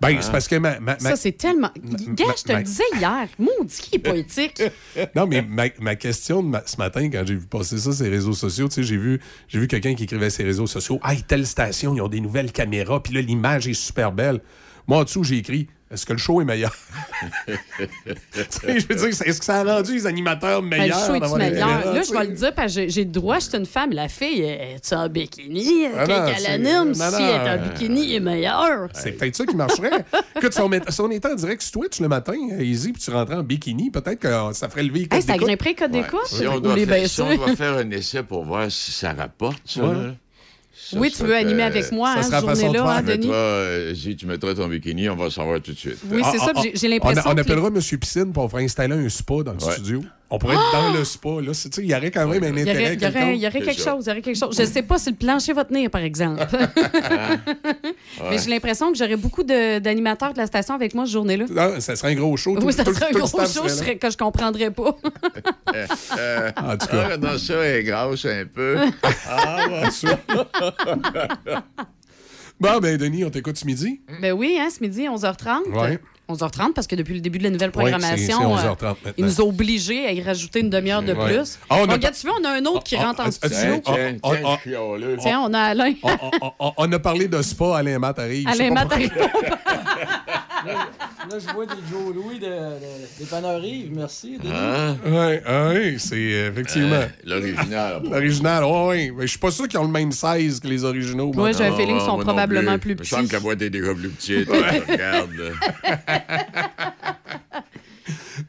[0.00, 0.18] Ben, Hein?
[0.20, 1.70] c'est parce que ma, ma- ma- Ça, c'est tellement.
[2.08, 3.28] Gars, je te ma- le disais hier.
[3.38, 4.62] Maudit qui est poétique.
[5.14, 8.04] Non, mais ma, ma question de ma- ce matin, quand j'ai vu passer ça sur
[8.04, 10.66] les réseaux sociaux, tu sais, j'ai vu, j'ai vu quelqu'un qui écrivait sur les réseaux
[10.66, 14.40] sociaux Hey, telle station, ils ont des nouvelles caméras, puis là, l'image est super belle.
[14.88, 16.74] Moi, en dessous, j'ai écrit Est-ce que le show est meilleur?
[17.48, 21.38] Je veux dire, est-ce que ça a rendu les animateurs Ben, meilleurs le show est
[21.38, 21.68] meilleur.
[21.68, 23.92] caméras, Là, je vais le dire parce que j'ai- le droit, je suis une femme.
[23.92, 25.86] La fille, est en bikini?
[25.96, 28.20] Ah non, Quand c'est- elle anime, non, si elle est euh, en bikini, elle est
[28.20, 28.88] meilleure.
[28.92, 30.04] C'est peut-être ça qui marcherait.
[30.36, 32.92] Écoute, si on, met- si on était en direct sur Twitch le matin, euh, easy,
[32.92, 35.32] puis tu rentrais en bikini, peut-être que euh, ça ferait lever les Hey, codes ça
[35.34, 35.46] d'écoute.
[35.46, 36.20] grimperait code d'écoute?
[36.26, 37.22] Si on, Ou doit les faire, si baisser?
[37.22, 39.94] on doit faire un essai pour voir si ça rapporte, ça, Ouais.
[39.94, 40.14] là,
[40.94, 42.76] ça Oui, tu veux animer euh, avec moi, ça hein, serait cette la façon de
[42.78, 43.26] journée-là, hein, Denis?
[43.26, 45.98] mettras, euh, si tu mettras ton bikini, on va savoir tout de suite.
[46.10, 46.52] Oui, c'est Ah, ça.
[46.54, 47.80] ah, J'ai j'ai On, l'impression on que les- appellera M.
[48.00, 49.72] Piscine pour faire installer un spa dans le Ouais.
[49.72, 50.02] studio.
[50.34, 51.28] On pourrait être dans le spa.
[51.40, 52.78] Là, C'est- tu sais, il y aurait quand même un Il y intérêt.
[52.78, 53.30] il y aurait- quelconque.
[53.36, 54.56] il y aurait quelque chose, il y aurait quelque chose.
[54.56, 56.44] Je ne sais pas si le plancher va tenir, par exemple.
[58.30, 61.44] Mais j'ai l'impression que j'aurais beaucoup de- d'animateurs de la station avec moi ce journée-là.
[61.50, 62.56] Non, ça serait un gros show.
[62.58, 63.82] Tout- Oui, ça tout- serait un tout le gros staff show serait je là.
[63.82, 64.96] serais- que je comprendrais pas.
[65.74, 67.08] Euh, En tout cas.
[67.12, 68.76] ah, dans ça, elle est grasse un peu.
[69.28, 70.44] ah, bon,
[72.60, 74.00] Bon, ben, Denis, on t'écoute ce midi.
[74.20, 75.64] ben oui, hein, ce midi, 11h30.
[75.72, 75.98] Ouais.
[76.28, 78.82] 11h30, parce que depuis le début de la nouvelle Ouais, programmation, c'est- c'est euh, 11h30
[79.04, 79.12] maintenant.
[79.18, 81.34] ils nous ont obligés à y rajouter une demi-heure de Ouais.
[81.36, 81.58] plus.
[81.68, 83.28] Ah, on a regarde, tu vois, on a un autre qui Ah, rentre en ah,
[83.42, 83.74] ah, studio.
[83.86, 84.58] ah, Tiens, ah,
[85.26, 85.92] ah, on a Alain.
[86.78, 88.48] on, a parlé de spa, Alain Matt arrive.
[88.48, 89.12] Alain Matt arrive.
[90.66, 94.38] Là, je vois des Joe Louis de, de, des panneaux Yves, merci.
[94.46, 94.96] Hein?
[95.06, 96.96] Ouais, ah oui, c'est euh, effectivement.
[96.96, 98.02] Euh, L'original.
[98.10, 99.10] L'original, oui, oui.
[99.16, 101.32] Mais je suis pas sûr qu'ils ont le même size que les originaux.
[101.34, 101.44] moi.
[101.44, 103.30] Ouais, j'ai un feeling qu'ils sont probablement plus Il me semble petits.
[103.30, 104.48] que la boîte est déjà plus petite.
[104.88, 105.52] Regarde.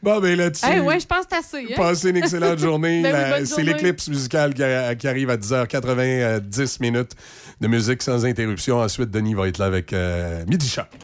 [0.02, 0.66] Bon, ben là-dessus.
[0.72, 1.58] Eh ouais, je pense que assez.
[1.72, 1.74] Hein?
[1.76, 3.02] Passez une excellente journée.
[3.06, 7.12] Ben oui, C'est l'éclipse musicale qui, a- qui arrive à 10h90 minutes
[7.60, 8.78] de musique sans interruption.
[8.80, 10.88] Ensuite, Denis va être là avec euh, Midi Chat.